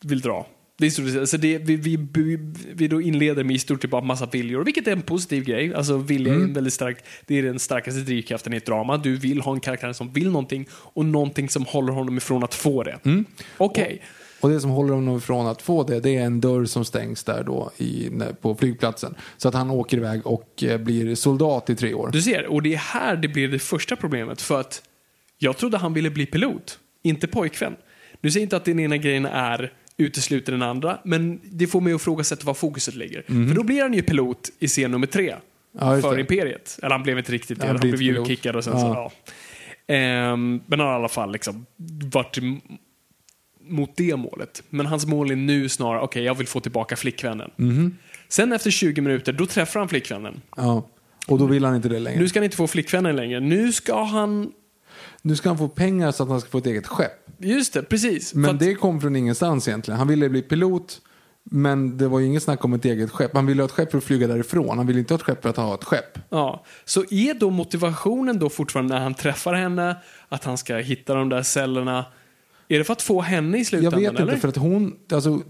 vill 0.04 0.22
dra. 0.22 0.48
Det 0.78 0.86
är 0.86 0.89
stort, 0.89 1.19
alltså 1.19 1.38
det, 1.38 1.58
vi, 1.58 1.76
vi, 1.76 2.39
vi, 2.74 2.88
då 2.88 3.02
inleder 3.02 3.43
med 3.43 3.56
i 3.56 3.60
stort 3.60 3.82
sett 3.82 3.91
bara 3.91 4.02
massa 4.02 4.26
viljor, 4.26 4.63
vilket 4.63 4.88
är 4.88 4.91
en 4.91 5.02
positiv 5.02 5.43
grej. 5.43 5.74
Alltså 5.74 5.98
vilja 5.98 6.34
mm. 6.34 6.50
är 6.50 6.54
väldigt 6.54 6.74
starkt, 6.74 7.06
det 7.28 7.39
är 7.39 7.43
den 7.43 7.60
starkaste 7.60 8.02
drivkraften 8.02 8.54
i 8.54 8.58
ett 8.58 8.65
drama. 8.65 8.98
Du 8.98 9.17
vill 9.17 9.41
ha 9.41 9.54
en 9.54 9.60
karaktär 9.60 9.93
som 9.93 10.13
vill 10.13 10.32
någonting 10.32 10.67
och 10.72 11.06
någonting 11.06 11.50
som 11.50 11.65
håller 11.65 11.93
honom 11.93 12.17
ifrån 12.17 12.43
att 12.43 12.54
få 12.54 12.84
det. 12.84 13.00
Mm. 13.04 13.26
Okej. 13.58 13.84
Okay. 13.84 14.00
Och 14.43 14.49
det 14.49 14.62
som 14.62 14.69
håller 14.69 14.93
honom 14.93 15.17
ifrån 15.17 15.47
att 15.47 15.62
få 15.62 15.84
det, 15.84 15.99
det 15.99 16.17
är 16.17 16.25
en 16.25 16.41
dörr 16.41 16.65
som 16.65 16.86
stängs 16.86 17.23
där 17.23 17.43
då 17.43 17.71
i, 17.77 18.10
på 18.41 18.56
flygplatsen. 18.56 19.15
Så 19.38 19.47
att 19.47 19.53
han 19.53 19.69
åker 19.69 19.97
iväg 19.97 20.27
och 20.27 20.63
eh, 20.63 20.77
blir 20.77 21.15
soldat 21.15 21.69
i 21.69 21.75
tre 21.75 21.93
år. 21.93 22.10
Du 22.13 22.21
ser, 22.21 22.45
och 22.45 22.62
det 22.62 22.73
är 22.73 22.77
här 22.77 23.15
det 23.15 23.27
blir 23.27 23.47
det 23.47 23.60
första 23.60 23.95
problemet. 23.95 24.41
För 24.41 24.60
att 24.60 24.84
jag 25.38 25.58
trodde 25.58 25.77
han 25.77 25.93
ville 25.93 26.10
bli 26.10 26.25
pilot, 26.25 26.79
inte 27.03 27.27
pojkvän. 27.27 27.75
Nu 28.21 28.32
säger 28.32 28.43
inte 28.43 28.58
att 28.58 28.65
den 28.65 28.79
ena 28.79 28.97
grejen 28.97 29.25
är 29.25 29.73
utesluter 29.97 30.51
den 30.51 30.62
andra, 30.62 30.99
men 31.03 31.39
det 31.43 31.67
får 31.67 31.82
mig 31.82 31.93
att 31.93 32.01
ifrågasätta 32.01 32.45
var 32.45 32.53
fokuset 32.53 32.95
ligger. 32.95 33.23
Mm. 33.29 33.47
För 33.47 33.56
då 33.56 33.63
blir 33.63 33.82
han 33.82 33.93
ju 33.93 34.01
pilot 34.01 34.49
i 34.60 34.67
scen 34.67 34.91
nummer 34.91 35.08
tre. 35.08 35.36
Ja, 35.79 36.01
för 36.01 36.19
Imperiet. 36.19 36.79
Eller 36.82 36.91
han 36.91 37.03
blev 37.03 37.17
inte 37.17 37.32
riktigt 37.32 37.60
det, 37.60 37.67
han, 37.67 37.77
blev 37.77 38.01
julkickad 38.01 38.56
och 38.56 38.63
sen 38.63 38.73
ja. 38.73 38.79
så, 38.79 39.12
ja. 39.93 40.34
Um, 40.34 40.62
men 40.65 40.79
han 40.79 40.88
har 40.88 40.93
i 40.93 40.95
alla 40.95 41.08
fall 41.08 41.32
liksom 41.32 41.65
varit 42.12 42.38
mot 43.67 43.95
det 43.95 44.15
målet. 44.15 44.63
Men 44.69 44.86
hans 44.86 45.06
mål 45.06 45.32
är 45.32 45.36
nu 45.36 45.69
snarare, 45.69 45.97
okej, 45.97 46.06
okay, 46.06 46.23
jag 46.23 46.36
vill 46.36 46.47
få 46.47 46.60
tillbaka 46.60 46.95
flickvännen. 46.95 47.52
Mm. 47.60 47.97
Sen 48.28 48.54
efter 48.54 48.71
20 48.71 49.02
minuter, 49.02 49.34
då 49.34 49.45
träffar 49.45 49.80
han 49.80 49.89
flickvännen. 49.89 50.41
Ja, 50.56 50.89
och 51.28 51.39
då 51.39 51.45
vill 51.45 51.65
han 51.65 51.76
inte 51.76 51.89
det 51.89 51.99
längre. 51.99 52.19
Nu 52.19 52.30
ska 52.30 52.39
han 52.39 52.43
inte 52.43 52.58
få 52.58 52.67
flickvännen 52.67 53.15
längre. 53.15 53.39
Nu 53.39 53.71
ska 53.71 54.04
han... 54.04 54.52
Nu 55.21 55.36
ska 55.36 55.49
han 55.49 55.58
få 55.58 55.67
pengar 55.67 56.12
så 56.12 56.23
att 56.23 56.30
han 56.30 56.41
ska 56.41 56.49
få 56.49 56.58
ett 56.58 56.65
eget 56.65 56.88
skepp. 56.88 57.12
Just 57.38 57.73
det, 57.73 57.84
precis. 57.84 58.34
Men 58.34 58.52
att... 58.52 58.60
det 58.60 58.76
kom 58.76 59.02
från 59.02 59.15
ingenstans 59.15 59.67
egentligen. 59.67 59.97
Han 59.97 60.08
ville 60.08 60.30
bli 60.30 60.41
pilot, 60.41 61.02
men 61.43 61.97
det 61.97 62.08
var 62.08 62.19
ju 62.19 62.26
inget 62.26 62.43
snack 62.43 62.65
om 62.65 62.73
ett 62.73 62.86
eget 62.86 63.12
skepp. 63.12 63.36
Han 63.36 63.45
ville 63.45 63.62
ha 63.62 63.65
ett 63.65 63.71
skepp 63.71 63.91
för 63.91 63.97
att 63.97 64.04
flyga 64.04 64.28
därifrån. 64.28 64.78
Han 64.78 64.88
ville 64.88 64.99
inte 64.99 65.13
ha 65.13 65.17
ett 65.17 65.23
skepp 65.23 65.41
för 65.41 65.49
att 65.49 65.58
ha 65.58 65.73
ett 65.73 65.84
skepp. 65.84 66.19
Ja, 66.30 66.65
så 66.86 67.04
är 67.10 67.34
då 67.34 67.49
motivationen 67.49 68.39
då 68.39 68.49
fortfarande 68.49 68.93
när 68.93 69.02
han 69.02 69.13
träffar 69.13 69.54
henne 69.54 69.95
att 70.30 70.43
han 70.43 70.58
ska 70.58 70.76
hitta 70.76 71.13
de 71.13 71.30
där 71.30 71.43
cellerna 71.43 72.06
är 72.73 72.77
det 72.77 72.83
för 72.83 72.93
att 72.93 73.01
få 73.01 73.21
henne 73.21 73.57
i 73.57 73.65
slutändan? 73.65 74.03
Jag 74.03 74.12
vet 74.12 74.21
inte, 74.21 74.38
för 74.38 74.47
att 74.47 74.57
hon, 74.57 74.95
alltså, 75.12 75.41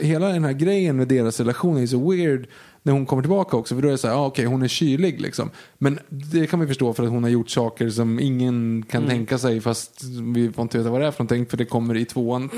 hela 0.00 0.28
den 0.28 0.44
här 0.44 0.52
grejen 0.52 0.96
med 0.96 1.08
deras 1.08 1.40
relation 1.40 1.78
är 1.78 1.86
så 1.86 2.10
weird 2.10 2.46
när 2.82 2.92
hon 2.92 3.06
kommer 3.06 3.22
tillbaka 3.22 3.56
också. 3.56 3.74
För 3.74 3.82
då 3.82 3.88
är 3.88 3.92
det 3.92 3.98
så 3.98 4.08
här, 4.08 4.14
ah, 4.14 4.26
okej 4.26 4.42
okay, 4.42 4.52
hon 4.52 4.62
är 4.62 4.68
kylig 4.68 5.20
liksom. 5.20 5.50
Men 5.78 5.98
det 6.08 6.46
kan 6.46 6.60
vi 6.60 6.66
förstå 6.66 6.92
för 6.92 7.02
att 7.02 7.10
hon 7.10 7.22
har 7.22 7.30
gjort 7.30 7.50
saker 7.50 7.90
som 7.90 8.20
ingen 8.20 8.84
kan 8.90 9.02
mm. 9.02 9.16
tänka 9.16 9.38
sig 9.38 9.60
fast 9.60 10.04
vi 10.34 10.52
får 10.52 10.62
inte 10.62 10.78
veta 10.78 10.90
vad 10.90 11.00
det 11.00 11.06
är 11.06 11.10
för 11.10 11.24
någonting 11.24 11.46
för 11.46 11.56
det 11.56 11.64
kommer 11.64 11.96
i 11.96 12.04
tvåan. 12.04 12.42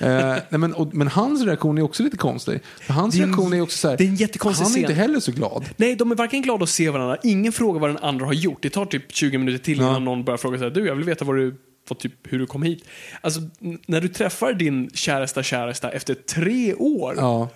eh, 0.00 0.08
nej, 0.08 0.44
men, 0.50 0.74
och, 0.74 0.94
men 0.94 1.08
hans 1.08 1.44
reaktion 1.44 1.78
är 1.78 1.82
också 1.82 2.02
lite 2.02 2.16
konstig. 2.16 2.60
För 2.80 2.92
hans 2.92 3.14
är 3.14 3.18
reaktion 3.18 3.52
är 3.52 3.60
också 3.60 3.78
så 3.78 3.88
här, 3.88 3.96
det 3.96 4.04
är 4.04 4.08
en 4.08 4.16
jättekonstig 4.16 4.64
han 4.64 4.74
är 4.74 4.78
inte 4.78 4.92
heller 4.92 5.20
så 5.20 5.32
glad. 5.32 5.64
Nej, 5.76 5.96
de 5.96 6.10
är 6.10 6.16
varken 6.16 6.42
glada 6.42 6.62
att 6.62 6.68
se 6.68 6.90
varandra, 6.90 7.16
ingen 7.22 7.52
frågar 7.52 7.80
vad 7.80 7.90
den 7.90 7.98
andra 7.98 8.26
har 8.26 8.32
gjort. 8.32 8.58
Det 8.62 8.70
tar 8.70 8.86
typ 8.86 9.12
20 9.12 9.38
minuter 9.38 9.64
till 9.64 9.80
innan 9.80 10.04
någon 10.04 10.24
börjar 10.24 10.38
fråga 10.38 10.58
så 10.58 10.64
här, 10.64 10.70
du 10.70 10.86
jag 10.86 10.94
vill 10.94 11.04
veta 11.04 11.24
vad 11.24 11.36
du 11.36 11.54
på 11.86 11.94
typ 11.94 12.12
hur 12.22 12.38
du 12.38 12.46
kom 12.46 12.62
hit. 12.62 12.84
Alltså, 13.20 13.40
när 13.86 14.00
du 14.00 14.08
träffar 14.08 14.52
din 14.52 14.90
käresta 14.94 15.42
käresta 15.42 15.90
efter 15.90 16.14
tre 16.14 16.74
år. 16.74 17.14
Ja. 17.16 17.48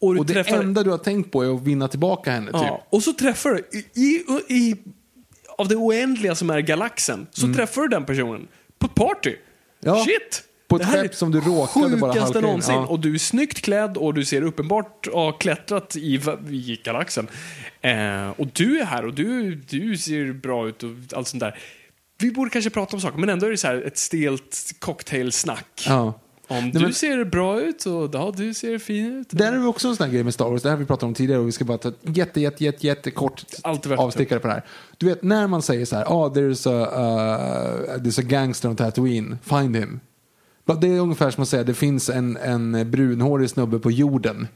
Och, 0.00 0.14
du 0.14 0.20
och 0.20 0.26
det 0.26 0.32
träffar... 0.32 0.56
enda 0.56 0.82
du 0.82 0.90
har 0.90 0.98
tänkt 0.98 1.32
på 1.32 1.42
är 1.42 1.54
att 1.54 1.62
vinna 1.62 1.88
tillbaka 1.88 2.30
henne. 2.30 2.46
Typ. 2.46 2.60
Ja. 2.62 2.86
Och 2.90 3.02
så 3.02 3.12
träffar 3.12 3.50
du, 3.50 3.78
i, 3.78 4.00
i, 4.00 4.24
i, 4.54 4.76
av 5.58 5.68
det 5.68 5.76
oändliga 5.76 6.34
som 6.34 6.50
är 6.50 6.60
galaxen, 6.60 7.26
så 7.30 7.44
mm. 7.44 7.56
träffar 7.56 7.82
du 7.82 7.88
den 7.88 8.04
personen 8.04 8.48
på 8.78 8.86
ett 8.86 8.94
party. 8.94 9.34
Ja. 9.80 10.04
Shit! 10.04 10.42
På 10.68 10.76
ett 10.76 10.86
skepp 10.86 11.14
som 11.14 11.30
du 11.30 11.40
råkade 11.40 11.96
bara 11.96 12.20
halka 12.20 12.40
någonsin. 12.40 12.74
Ja. 12.74 12.86
Och 12.86 13.00
du 13.00 13.14
är 13.14 13.18
snyggt 13.18 13.60
klädd 13.60 13.96
och 13.96 14.14
du 14.14 14.24
ser 14.24 14.42
uppenbart 14.42 15.06
ha 15.12 15.32
klättrat 15.32 15.96
i, 15.96 16.20
i 16.50 16.80
galaxen. 16.84 17.28
Eh, 17.80 18.28
och 18.28 18.46
du 18.52 18.80
är 18.80 18.84
här 18.84 19.06
och 19.06 19.14
du, 19.14 19.54
du 19.54 19.96
ser 19.96 20.32
bra 20.32 20.68
ut 20.68 20.82
och 20.82 20.90
allt 21.12 21.28
sånt 21.28 21.40
där. 21.40 21.58
Vi 22.18 22.30
borde 22.30 22.50
kanske 22.50 22.70
prata 22.70 22.96
om 22.96 23.00
saker, 23.00 23.18
men 23.18 23.28
ändå 23.28 23.46
är 23.46 23.50
det 23.50 23.56
så 23.56 23.68
ett 23.68 23.98
stelt 23.98 24.76
cocktailsnack. 24.78 25.84
Ja. 25.86 26.20
Om 26.48 26.70
men- 26.74 26.82
du 26.82 26.92
ser 26.92 27.24
bra 27.24 27.60
ut 27.60 27.86
och 27.86 28.10
ja, 28.12 28.34
du 28.36 28.54
ser 28.54 28.78
fin 28.78 29.06
ut. 29.20 29.26
Där 29.30 29.52
är 29.52 29.58
det 29.58 29.66
också 29.66 29.88
en 29.88 29.96
sån 29.96 30.04
här 30.06 30.12
grej 30.12 30.24
med 30.24 30.34
Star 30.34 30.50
Wars, 30.50 30.62
det 30.62 30.70
här 30.70 30.76
vi 30.76 30.86
pratat 30.86 31.02
om 31.02 31.14
tidigare 31.14 31.40
och 31.40 31.48
vi 31.48 31.52
ska 31.52 31.64
bara 31.64 31.78
ta 31.78 31.88
ett 31.88 31.98
jätte, 32.02 32.40
jätte, 32.40 32.86
jätte, 32.86 33.10
kort 33.10 33.44
avstickare 33.96 34.40
på 34.40 34.46
det 34.46 34.52
här. 34.54 34.64
Du 34.98 35.06
vet, 35.06 35.22
när 35.22 35.46
man 35.46 35.62
säger 35.62 35.84
så 35.84 35.96
här, 35.96 36.04
ah, 36.04 36.28
there's 36.28 36.68
a, 36.68 36.88
uh, 36.94 38.02
there's 38.02 38.20
a 38.20 38.24
gangster 38.26 38.68
on 38.68 38.76
Tatooine, 38.76 39.38
find 39.42 39.76
him. 39.76 40.00
Det 40.80 40.86
är 40.86 41.00
ungefär 41.00 41.30
som 41.30 41.42
att 41.42 41.48
säga, 41.48 41.64
det 41.64 41.74
finns 41.74 42.10
en, 42.10 42.36
en 42.36 42.90
brunhårig 42.90 43.50
snubbe 43.50 43.78
på 43.78 43.90
jorden. 43.90 44.48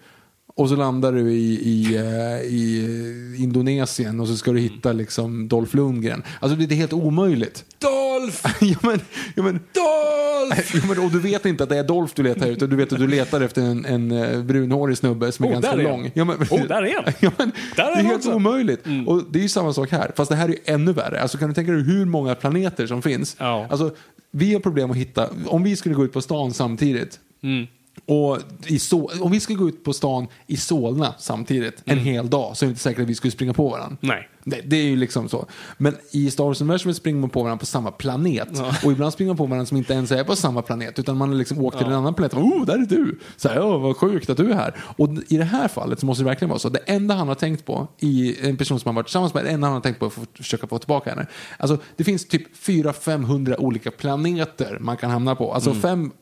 Och 0.61 0.69
så 0.69 0.77
landar 0.77 1.13
du 1.13 1.33
i, 1.33 1.55
i, 1.55 1.97
eh, 1.97 2.55
i 2.55 3.37
Indonesien 3.39 4.21
och 4.21 4.29
så 4.29 4.37
ska 4.37 4.53
du 4.53 4.61
hitta 4.61 4.93
liksom 4.93 5.49
Dolph 5.49 5.77
Lundgren. 5.77 6.23
Alltså 6.41 6.59
det 6.59 6.75
är 6.75 6.77
helt 6.77 6.93
omöjligt. 6.93 7.65
Dolph! 7.79 8.47
ja, 8.61 8.77
men, 8.83 9.01
ja, 9.35 9.43
men, 9.43 9.53
Dolph! 9.53 10.77
Ja, 10.77 10.83
men, 10.89 10.99
och 11.05 11.11
du 11.11 11.21
vet 11.21 11.47
inte 11.47 11.63
att 11.63 11.69
det 11.69 11.79
är 11.79 11.85
Dolph 11.85 12.13
du 12.17 12.23
letar 12.23 12.63
och 12.63 12.69
du 12.69 12.77
vet 12.77 12.93
att 12.93 12.99
du 12.99 13.07
letar 13.07 13.41
efter 13.41 13.63
en, 13.63 13.85
en 13.85 14.11
eh, 14.11 14.43
brunhårig 14.43 14.99
snubbe 14.99 15.33
som 15.33 15.45
är 15.45 15.49
Oh, 15.49 15.53
ganska 15.53 15.77
där 15.77 15.79
är 15.79 15.83
lång. 15.83 16.11
Ja, 16.15 16.25
men, 16.25 16.37
Oh, 16.37 16.67
där 16.67 16.83
är 16.83 17.03
han. 17.05 17.13
ja, 17.21 17.31
men, 17.39 17.53
Där 17.77 17.85
är 17.85 17.95
det 17.95 18.01
är 18.01 18.05
helt 18.05 18.17
också. 18.17 18.31
Mm. 18.31 18.47
omöjligt. 18.47 18.85
Och 19.07 19.23
det 19.31 19.39
är 19.39 19.43
ju 19.43 19.49
samma 19.49 19.73
sak 19.73 19.91
här, 19.91 20.13
fast 20.17 20.29
det 20.29 20.37
här 20.37 20.49
är 20.49 20.53
ju 20.53 20.59
ännu 20.65 20.93
värre. 20.93 21.21
Alltså, 21.21 21.39
kan 21.39 21.49
du 21.49 21.55
tänka 21.55 21.73
dig 21.73 21.83
hur 21.83 22.05
många 22.05 22.35
planeter 22.35 22.87
som 22.87 23.03
finns? 23.03 23.37
Ja. 23.39 23.67
Alltså, 23.71 23.95
vi 24.31 24.53
har 24.53 24.61
problem 24.61 24.91
att 24.91 24.97
hitta, 24.97 25.29
om 25.47 25.63
vi 25.63 25.77
skulle 25.77 25.95
gå 25.95 26.05
ut 26.05 26.13
på 26.13 26.21
stan 26.21 26.53
samtidigt, 26.53 27.21
Mm. 27.43 27.67
Och 28.07 28.39
så, 28.81 29.11
om 29.21 29.33
vi 29.33 29.41
skulle 29.41 29.59
gå 29.59 29.69
ut 29.69 29.85
på 29.85 29.93
stan 29.93 30.27
i 30.47 30.57
Solna 30.57 31.15
samtidigt 31.19 31.83
en 31.85 31.99
hel 31.99 32.31
dag 32.31 32.57
så 32.57 32.65
är 32.65 32.67
det 32.67 32.71
inte 32.71 32.83
säkert 32.83 33.03
att 33.03 33.09
vi 33.09 33.15
skulle 33.15 33.31
springa 33.31 33.53
på 33.53 33.69
varandra. 33.69 33.97
Mm. 34.03 34.17
Nej. 34.17 34.29
Det, 34.45 34.61
det 34.61 34.77
är 34.77 34.83
ju 34.83 34.97
liksom 34.97 35.29
så. 35.29 35.47
Men 35.79 35.97
i 36.11 36.31
Star 36.31 36.45
Wars-universumet 36.45 36.97
springer 36.97 37.21
man 37.21 37.31
på 37.31 37.43
varandra 37.43 37.61
på 37.61 37.67
samma 37.67 37.91
planet. 37.91 38.49
Ja. 38.55 38.75
Och 38.85 38.93
ibland 38.93 39.13
springer 39.13 39.31
man 39.31 39.37
på 39.37 39.47
varandra 39.47 39.67
som 39.67 39.77
inte 39.77 39.93
ens 39.93 40.13
är 40.13 40.25
på 40.25 40.37
samma 40.37 40.63
planet. 40.63 40.99
Utan 40.99 41.17
man 41.17 41.29
har 41.29 41.37
liksom 41.37 41.65
åkt 41.65 41.79
till 41.79 41.87
en 41.87 41.93
annan 41.93 42.15
planet. 42.15 42.35
Oh, 42.35 42.67
där 42.67 42.75
är 42.75 42.87
du! 42.87 43.19
Så 43.37 43.49
här, 43.49 43.61
oh, 43.61 43.83
vad 43.83 43.97
sjukt 43.97 44.31
att 44.31 44.37
du 44.37 44.51
är 44.51 44.55
här. 44.55 44.75
Och 44.97 45.09
i 45.29 45.37
det 45.37 45.45
här 45.45 45.69
fallet 45.69 46.01
så 46.01 46.07
måste 46.07 46.25
det 46.25 46.29
verkligen 46.29 46.49
vara 46.49 46.59
så. 46.59 46.69
Det 46.69 46.79
enda 46.79 47.15
han 47.15 47.29
har 47.29 47.35
tänkt 47.35 47.65
på, 47.65 47.89
i 47.99 48.49
en 48.49 48.57
person 48.57 48.81
som 48.81 48.89
han 48.89 48.95
varit 48.95 49.07
tillsammans 49.07 49.35
med, 49.35 49.45
det 49.45 49.51
enda 49.51 49.67
han 49.67 49.75
har 49.75 49.81
tänkt 49.81 49.99
på 49.99 50.05
är 50.05 50.09
att 50.09 50.29
försöka 50.35 50.67
få 50.67 50.79
tillbaka 50.79 51.11
henne. 51.11 51.27
Alltså, 51.59 51.79
det 51.97 52.05
finns 52.05 52.29
typ 52.29 52.57
400-500 52.57 53.57
olika 53.59 53.91
planeter 53.91 54.79
man 54.81 54.97
kan 54.97 55.11
hamna 55.11 55.35
på. 55.35 55.55
Alltså 55.55 55.75
fem 55.75 56.13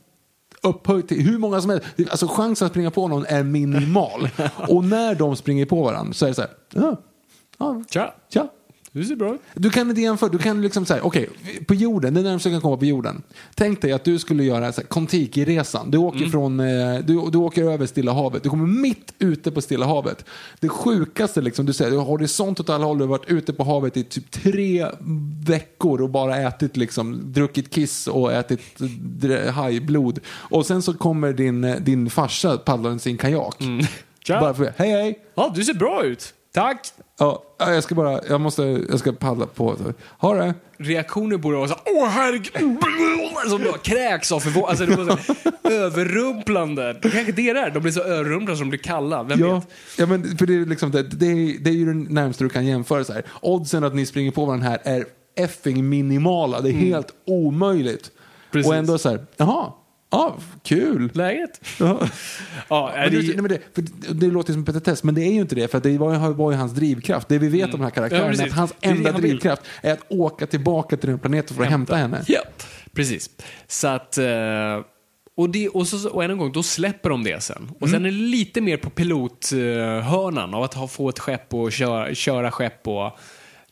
upphöjt 0.63 1.09
till 1.09 1.23
hur 1.23 1.39
många 1.39 1.61
som 1.61 1.71
helst. 1.71 1.87
Alltså 2.11 2.29
chansen 2.29 2.67
att 2.67 2.73
springa 2.73 2.91
på 2.91 3.09
någon 3.09 3.27
är 3.27 3.43
minimal. 3.43 4.29
och 4.69 4.85
när 4.85 5.15
de 5.15 5.37
springer 5.37 5.67
på 5.67 5.83
varandra 5.83 6.13
så 6.13 6.25
är 6.25 6.29
det 6.29 6.35
så 6.35 6.43
här, 6.43 6.51
ja, 6.75 6.97
ja, 7.59 7.85
Tja, 7.91 8.15
tja. 8.33 8.49
Du 8.93 9.05
ser 9.05 9.17
bra 9.17 9.35
ut. 9.35 9.41
Du 9.55 9.71
kan 9.71 9.91
inte 9.91 10.01
jämföra, 10.01 10.31
du 10.31 10.39
kan 10.39 10.63
liksom 10.63 10.87
säga, 10.87 11.03
okej, 11.03 11.29
på 11.67 11.75
jorden, 11.75 12.15
det 12.15 12.21
är 12.21 12.25
närmast 12.25 12.45
du 12.45 12.51
kan 12.51 12.61
komma 12.61 12.77
på 12.77 12.85
jorden. 12.85 13.23
Tänk 13.55 13.83
dig 13.83 13.93
att 13.93 14.05
du 14.05 14.19
skulle 14.19 14.45
göra 14.45 14.73
Kontiki-resan. 14.73 15.91
Du 15.91 15.99
åker, 15.99 16.27
från, 16.27 16.61
eh, 16.61 16.99
du, 16.99 17.31
du 17.31 17.39
åker 17.39 17.65
över 17.65 17.87
Stilla 17.87 18.13
havet, 18.13 18.43
du 18.43 18.51
kommer 18.51 18.67
mitt 18.67 19.15
ute 19.19 19.51
på 19.51 19.61
Stilla 19.61 19.87
havet. 19.87 20.25
Det 20.61 20.69
sjukaste 20.69 21.41
liksom, 21.41 21.67
du 21.67 21.73
säger, 21.73 21.91
du 21.91 21.97
har 21.97 22.05
horisont 22.05 22.61
åt 22.61 22.71
alla 22.71 22.85
håll, 22.85 22.99
du 22.99 23.05
har 23.05 23.09
varit 23.09 23.31
ute 23.31 23.53
på 23.53 23.65
havet 23.65 23.97
i 23.97 24.05
typ 24.05 24.31
tre 24.31 24.87
veckor 25.47 26.03
och 26.03 26.11
bara 26.11 26.37
ätit 26.37 26.77
liksom, 26.77 27.33
druckit 27.33 27.71
kiss 27.71 28.07
och 28.07 28.33
ätit 28.33 28.61
hajblod. 29.53 30.21
Och 30.29 30.67
sen 30.67 30.83
så 30.83 30.95
kommer 30.95 31.33
din, 31.33 31.65
eh, 31.65 31.77
din 31.77 32.11
farsa 32.11 32.57
paddlande 32.57 32.99
sin 32.99 33.19
kajak. 33.19 33.57
Tja. 34.25 34.41
Bara 34.41 34.55
för, 34.55 34.73
hej 34.77 34.91
hej! 34.91 35.19
Ja, 35.35 35.53
du 35.55 35.65
ser 35.65 35.75
bra 35.75 36.05
ut. 36.05 36.35
Tack. 36.53 36.93
Ja, 37.19 37.43
jag 37.59 37.83
ska 37.83 37.95
bara, 37.95 38.21
jag 38.29 38.41
måste, 38.41 38.63
jag 38.63 38.99
ska 38.99 39.13
paddla 39.13 39.47
på. 39.47 39.77
Ha 40.19 40.35
det! 40.35 40.55
Reaktioner 40.79 41.37
borde 41.37 41.57
vara 41.57 41.69
så 41.69 41.75
här, 41.75 41.83
åh 41.87 42.09
herregud, 42.09 42.79
som 43.51 43.63
bara 43.65 43.79
kräks 43.79 44.33
av 44.33 44.41
förvåning. 44.41 44.69
Alltså 44.69 44.87
det 44.87 44.97
var 44.97 45.17
så 45.17 45.69
överrumplande. 45.71 46.93
Det 47.03 47.11
kanske 47.11 47.33
det 47.33 47.49
är. 47.51 47.71
De 47.71 47.81
blir 47.81 47.93
så 47.93 48.03
överrumplade 48.03 48.59
som 48.59 48.67
de 48.67 48.71
blir 48.71 48.79
kalla. 48.81 49.23
Vem 49.23 49.41
Ja, 49.41 49.55
vet? 49.55 49.69
ja 49.99 50.07
men 50.07 50.39
för 50.39 50.47
det 50.47 50.55
är, 50.55 50.67
liksom, 50.67 50.91
det, 50.91 51.03
det, 51.03 51.27
är, 51.27 51.65
det 51.65 51.71
är 51.71 51.75
ju 51.75 51.87
det 51.87 52.13
närmaste 52.13 52.45
du 52.45 52.49
kan 52.49 52.67
jämföra. 52.67 53.05
Så 53.05 53.13
här. 53.13 53.23
Oddsen 53.43 53.85
att 53.85 53.95
ni 53.95 54.07
springer 54.07 54.31
på 54.31 54.45
varandra 54.45 54.69
här 54.69 54.79
är 54.85 55.05
effing 55.37 55.89
minimala. 55.89 56.61
Det 56.61 56.69
är 56.71 56.73
helt 56.73 57.13
omöjligt. 57.27 58.11
Mm. 58.11 58.13
Precis. 58.53 58.69
Och 58.71 58.77
ändå 58.77 58.99
så 58.99 59.09
här, 59.09 59.27
jaha, 59.37 59.73
ja, 60.11 60.37
kul. 60.63 61.11
Läget? 61.15 61.61
Ja. 61.81 62.09
Ja, 62.69 62.93
det, 62.97 63.11
det, 63.11 63.27
nej, 63.27 63.37
men 63.37 63.49
det, 63.49 63.61
för 63.75 63.85
det, 64.15 64.27
låter 64.27 64.53
som 64.53 64.65
petitess, 64.65 65.05
men 65.05 65.15
det 65.15 65.23
är 65.23 65.33
ju 65.33 65.41
inte 65.41 65.55
det. 65.55 65.69
För 65.71 65.81
det 65.81 65.99
var, 65.99 66.13
ju- 66.29 66.35
var 66.35 66.51
ju 66.53 66.57
hans 66.57 66.73
drivkraft. 66.73 67.29
Det 67.29 67.39
vi 67.39 67.49
vet 67.49 67.65
om 67.65 67.71
den 67.71 67.83
här 67.83 67.91
karaktären 67.91 68.25
Mm. 68.25 68.37
Ja, 68.39 68.43
är 68.45 68.49
att 68.49 68.55
hans 68.55 68.75
enda 68.81 69.13
han 69.13 69.21
drivkraft 69.21 69.63
är 69.83 69.93
att 69.93 70.05
åka 70.09 70.47
tillbaka 70.47 70.97
till 70.97 71.09
den 71.11 71.19
planeten 71.19 71.57
för 71.57 71.63
att 71.65 71.71
hämta, 71.71 71.97
henne. 71.97 72.25
Ja, 72.27 72.41
precis. 72.93 73.31
Så 73.67 73.89
att... 73.89 74.19
eh, 74.19 74.81
Och, 75.35 75.51
det, 75.51 75.69
och, 75.69 75.87
så, 75.87 76.11
och 76.11 76.25
än 76.25 76.31
en 76.31 76.39
gång, 76.39 76.53
då 76.53 76.63
släpper 76.63 77.11
de 77.11 77.25
det 77.25 77.43
sen. 77.43 77.71
Och 77.81 77.87
Mm. 77.89 77.91
sen 77.93 78.07
är 78.07 78.11
det 78.11 78.17
lite 78.27 78.61
mer 78.61 78.77
på 78.77 78.91
pilothörnan 78.91 80.55
av 80.55 80.63
att 80.63 80.75
ha, 80.75 80.89
få 80.89 81.09
ett 81.09 81.19
skepp 81.19 81.55
och 81.55 81.73
köra, 81.73 82.15
köra 82.15 82.51
skepp 82.51 82.89
och 82.89 83.19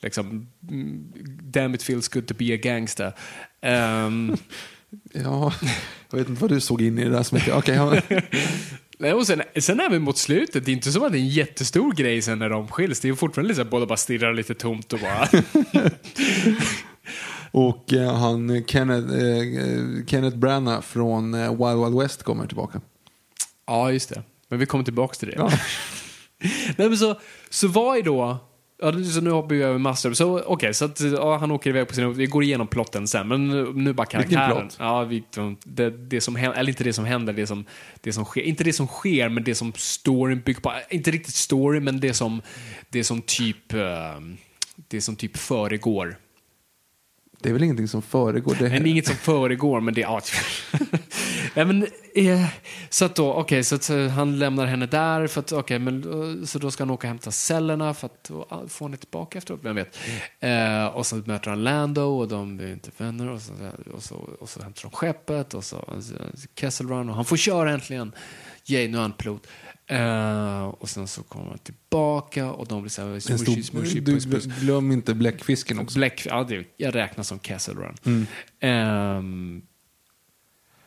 liksom... 0.00 0.46
mm, 0.70 1.12
Damn 1.42 1.74
it 1.74 1.82
feels 1.82 2.08
good 2.08 2.26
to 2.26 2.34
be 2.38 2.54
a 2.54 2.58
gangster. 2.62 3.12
Ehm, 3.60 4.36
Ja, 5.12 5.52
jag 6.10 6.18
vet 6.18 6.28
inte 6.28 6.40
vad 6.40 6.50
du 6.50 6.60
såg 6.60 6.82
in 6.82 6.98
i 6.98 7.04
det 7.04 7.10
där 7.10 7.22
så 7.22 7.34
mycket. 7.34 7.54
Okej, 7.54 7.74
ja. 7.74 8.00
Nej, 8.98 9.12
och 9.12 9.26
sen, 9.26 9.42
sen 9.60 9.80
även 9.80 10.02
mot 10.02 10.18
slutet, 10.18 10.64
det 10.64 10.70
är 10.70 10.72
inte 10.72 10.92
som 10.92 11.02
att 11.02 11.12
det 11.12 11.18
är 11.18 11.20
en 11.20 11.28
jättestor 11.28 11.92
grej 11.92 12.22
sen 12.22 12.38
när 12.38 12.50
de 12.50 12.68
skiljs. 12.68 13.00
Det 13.00 13.08
är 13.08 13.14
fortfarande 13.14 13.62
att 13.62 13.70
båda 13.70 13.86
bara 13.86 13.96
stirrar 13.96 14.34
lite 14.34 14.54
tomt 14.54 14.92
och 14.92 14.98
bara... 14.98 15.28
Och 17.50 17.92
eh, 17.92 18.14
han, 18.14 18.64
Kenneth, 18.66 19.14
eh, 19.14 20.04
Kenneth 20.06 20.36
Branagh 20.36 20.80
från 20.80 21.34
eh, 21.34 21.50
Wild 21.50 21.84
Wild 21.84 21.98
West 22.02 22.22
kommer 22.22 22.46
tillbaka. 22.46 22.80
ja, 23.66 23.92
just 23.92 24.08
det. 24.08 24.22
Men 24.48 24.58
vi 24.58 24.66
kommer 24.66 24.84
tillbaka 24.84 25.14
till 25.14 25.28
det. 25.28 25.34
Ja. 25.36 25.50
Nej, 26.76 26.88
men 26.88 26.98
så, 26.98 27.20
så 27.50 27.68
vad 27.68 27.98
är 27.98 28.02
då... 28.02 28.38
Ja, 28.78 28.92
så 29.04 29.20
nu 29.20 29.30
hoppar 29.30 29.54
vi 29.54 29.62
över 29.62 29.78
massor. 29.78 30.12
Så 30.12 30.42
okej, 30.46 30.74
så 30.74 30.84
att 30.84 31.00
ja, 31.00 31.36
han 31.36 31.50
åker 31.50 31.70
iväg 31.70 31.88
på 31.88 31.94
sin... 31.94 32.12
Vi 32.12 32.26
går 32.26 32.42
igenom 32.42 32.66
plotten 32.66 33.08
sen, 33.08 33.28
men 33.28 33.48
nu, 33.48 33.72
nu 33.74 33.92
bara 33.92 34.02
Vilken 34.04 34.20
karaktären. 34.20 34.68
plott? 34.68 34.76
Ja, 34.78 35.04
vi, 35.04 35.24
det, 35.64 35.90
det 35.90 36.20
som 36.20 36.36
händer, 36.36 36.58
eller 36.58 36.70
inte 36.70 36.84
det 36.84 36.92
som 36.92 37.04
händer, 37.04 37.32
det 37.32 37.46
som, 37.46 37.64
det 38.00 38.12
som 38.12 38.24
sker. 38.24 38.40
Inte 38.42 38.64
det 38.64 38.72
som 38.72 38.86
sker, 38.86 39.28
men 39.28 39.44
det 39.44 39.54
som 39.54 39.72
storyn 39.76 40.40
bygger 40.40 40.60
på. 40.60 40.72
Inte 40.90 41.10
riktigt 41.10 41.34
story, 41.34 41.80
men 41.80 42.00
det 42.00 42.14
som, 42.14 42.42
det 42.88 43.04
som 43.04 43.22
typ... 43.22 43.72
eh, 43.72 43.80
det 44.88 45.00
som 45.00 45.16
typ 45.16 45.36
föregår. 45.36 46.16
Det 47.40 47.48
är 47.48 47.52
väl 47.52 47.62
ingenting 47.62 47.88
som 47.88 48.02
föregår 48.02 48.56
det 48.58 48.68
Men 48.68 48.82
det 48.82 48.88
är 48.88 48.90
inget 48.90 49.06
som 49.06 49.16
föregår, 49.16 49.80
men 49.80 49.94
det... 49.94 50.00
Ja. 50.00 50.20
Nej, 51.56 51.64
men, 51.64 51.86
eh, 52.14 52.48
så 52.90 53.04
att 53.04 53.14
då, 53.14 53.32
okej, 53.32 53.64
så 53.64 53.74
att 53.74 53.90
eh, 53.90 54.08
han 54.08 54.38
lämnar 54.38 54.66
henne 54.66 54.86
där, 54.86 55.26
för 55.26 55.40
att, 55.40 55.52
okej, 55.52 55.78
men 55.78 56.04
eh, 56.40 56.44
så 56.44 56.58
då 56.58 56.70
ska 56.70 56.84
han 56.84 56.90
åka 56.90 57.06
och 57.06 57.08
hämta 57.08 57.30
cellerna 57.30 57.94
för 57.94 58.06
att 58.06 58.24
då 58.24 58.64
få 58.68 58.84
henne 58.84 58.96
tillbaka 58.96 59.38
efteråt, 59.38 59.60
vem 59.62 59.76
vet. 59.76 59.98
Eh, 60.40 60.86
och 60.86 61.06
så 61.06 61.16
möter 61.16 61.50
han 61.50 61.64
Lando 61.64 62.02
och 62.02 62.28
de 62.28 62.56
blir 62.56 62.72
inte 62.72 62.90
vänner 62.96 63.28
och 63.28 63.42
så, 63.42 63.52
och 63.94 64.02
så, 64.02 64.14
och 64.14 64.48
så 64.48 64.62
hämtar 64.62 64.82
de 64.82 64.90
skeppet 64.90 65.54
och 65.54 65.64
så 65.64 65.76
eh, 65.76 66.40
Kessel 66.60 66.88
Run 66.88 67.08
och 67.08 67.14
han 67.14 67.24
får 67.24 67.36
köra 67.36 67.72
äntligen. 67.72 68.12
Yay, 68.66 68.88
nu 68.88 68.98
är 68.98 69.02
han 69.02 69.12
pilot. 69.12 69.46
Eh, 69.86 70.64
och 70.66 70.88
sen 70.88 71.08
så 71.08 71.22
kommer 71.22 71.48
han 71.48 71.58
tillbaka 71.58 72.52
och 72.52 72.66
de 72.66 72.82
blir 72.82 72.90
så 72.90 73.02
här 73.02 73.20
smushy, 73.20 73.62
smushy, 73.62 74.00
du, 74.00 74.20
puss, 74.20 74.44
glöm 74.44 74.92
inte 74.92 75.14
bläckfisken 75.14 75.78
också. 75.78 75.98
Black, 75.98 76.26
ja, 76.30 76.44
det, 76.44 76.64
jag 76.76 76.94
räknar 76.94 77.24
som 77.24 77.38
Castle 77.38 77.74
Run. 77.74 77.96
Mm. 78.04 78.26
Ehm, 78.60 79.62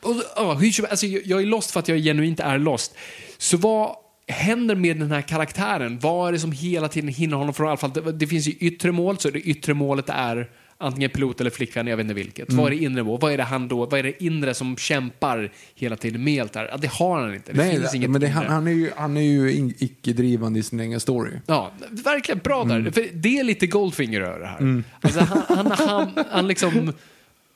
och, 0.01 0.15
ja, 0.35 0.53
hur, 0.53 0.71
som- 0.71 0.85
alltså, 0.89 1.05
jag, 1.05 1.41
är 1.41 1.45
lost 1.45 1.71
för 1.71 1.79
att 1.79 1.87
jag 1.87 1.97
genuint 1.97 2.39
är 2.39 2.57
lost. 2.57 2.95
Så 3.37 3.57
vad 3.57 3.95
händer 4.27 4.75
med 4.75 4.97
den 4.99 5.11
här 5.11 5.21
karaktären? 5.21 5.99
Vad 5.99 6.27
är 6.27 6.31
det 6.31 6.39
som 6.39 6.51
hela 6.51 6.87
tiden 6.87 7.09
hindrar 7.09 7.37
honom 7.37 7.53
från 7.53 7.77
fall, 7.77 7.93
det, 7.93 8.11
det 8.11 8.27
finns 8.27 8.47
ju 8.47 8.51
yttre 8.51 8.91
mål, 8.91 9.17
så 9.19 9.29
det 9.29 9.39
yttre 9.39 9.73
målet 9.73 10.09
är 10.09 10.49
antingen 10.81 11.09
pilot 11.09 11.41
eller 11.41 11.49
flickvän, 11.49 11.87
jag 11.87 11.97
vet 11.97 12.03
inte 12.03 12.13
vilket. 12.13 12.53
Vad 12.53 12.65
är 12.65 12.69
det 12.69 12.83
inre 12.83 13.03
mål? 13.03 13.19
Vad 13.21 13.33
är 13.33 13.37
det 13.37 13.43
han 13.43 13.67
då, 13.67 13.85
vad 13.85 13.99
är 13.99 14.03
det 14.03 14.23
inre 14.23 14.53
som 14.53 14.77
kämpar 14.77 15.51
hela 15.75 15.95
tiden 15.95 16.23
med 16.23 16.41
allt 16.41 16.53
det 16.53 16.59
här? 16.59 16.77
Det 16.77 16.87
har 16.87 17.21
han 17.21 17.33
inte. 17.33 17.51
Det 17.51 17.57
Nej, 17.57 17.71
finns 17.79 17.95
inget 17.95 18.09
men 18.09 18.21
det, 18.21 18.27
han, 18.27 18.45
han 18.45 18.67
är 18.67 18.71
ju, 18.71 18.91
han 18.95 19.17
är 19.17 19.21
ju 19.21 19.73
icke-drivande 19.77 20.59
i 20.59 20.63
sin 20.63 20.79
egen 20.79 20.99
story. 20.99 21.31
Ja, 21.45 21.71
verkligen 21.89 22.39
bra 22.39 22.63
där. 22.63 22.75
Mm. 22.75 22.93
För 22.93 23.07
det 23.13 23.39
är 23.39 23.43
lite 23.43 23.67
Goldfinger 23.67 24.21
över 24.21 24.39
det 24.39 24.47
här. 24.47 24.83
Alltså, 25.01 25.19
han, 25.19 25.43
han, 25.47 25.71
han, 25.71 26.25
han 26.31 26.47
liksom... 26.47 26.93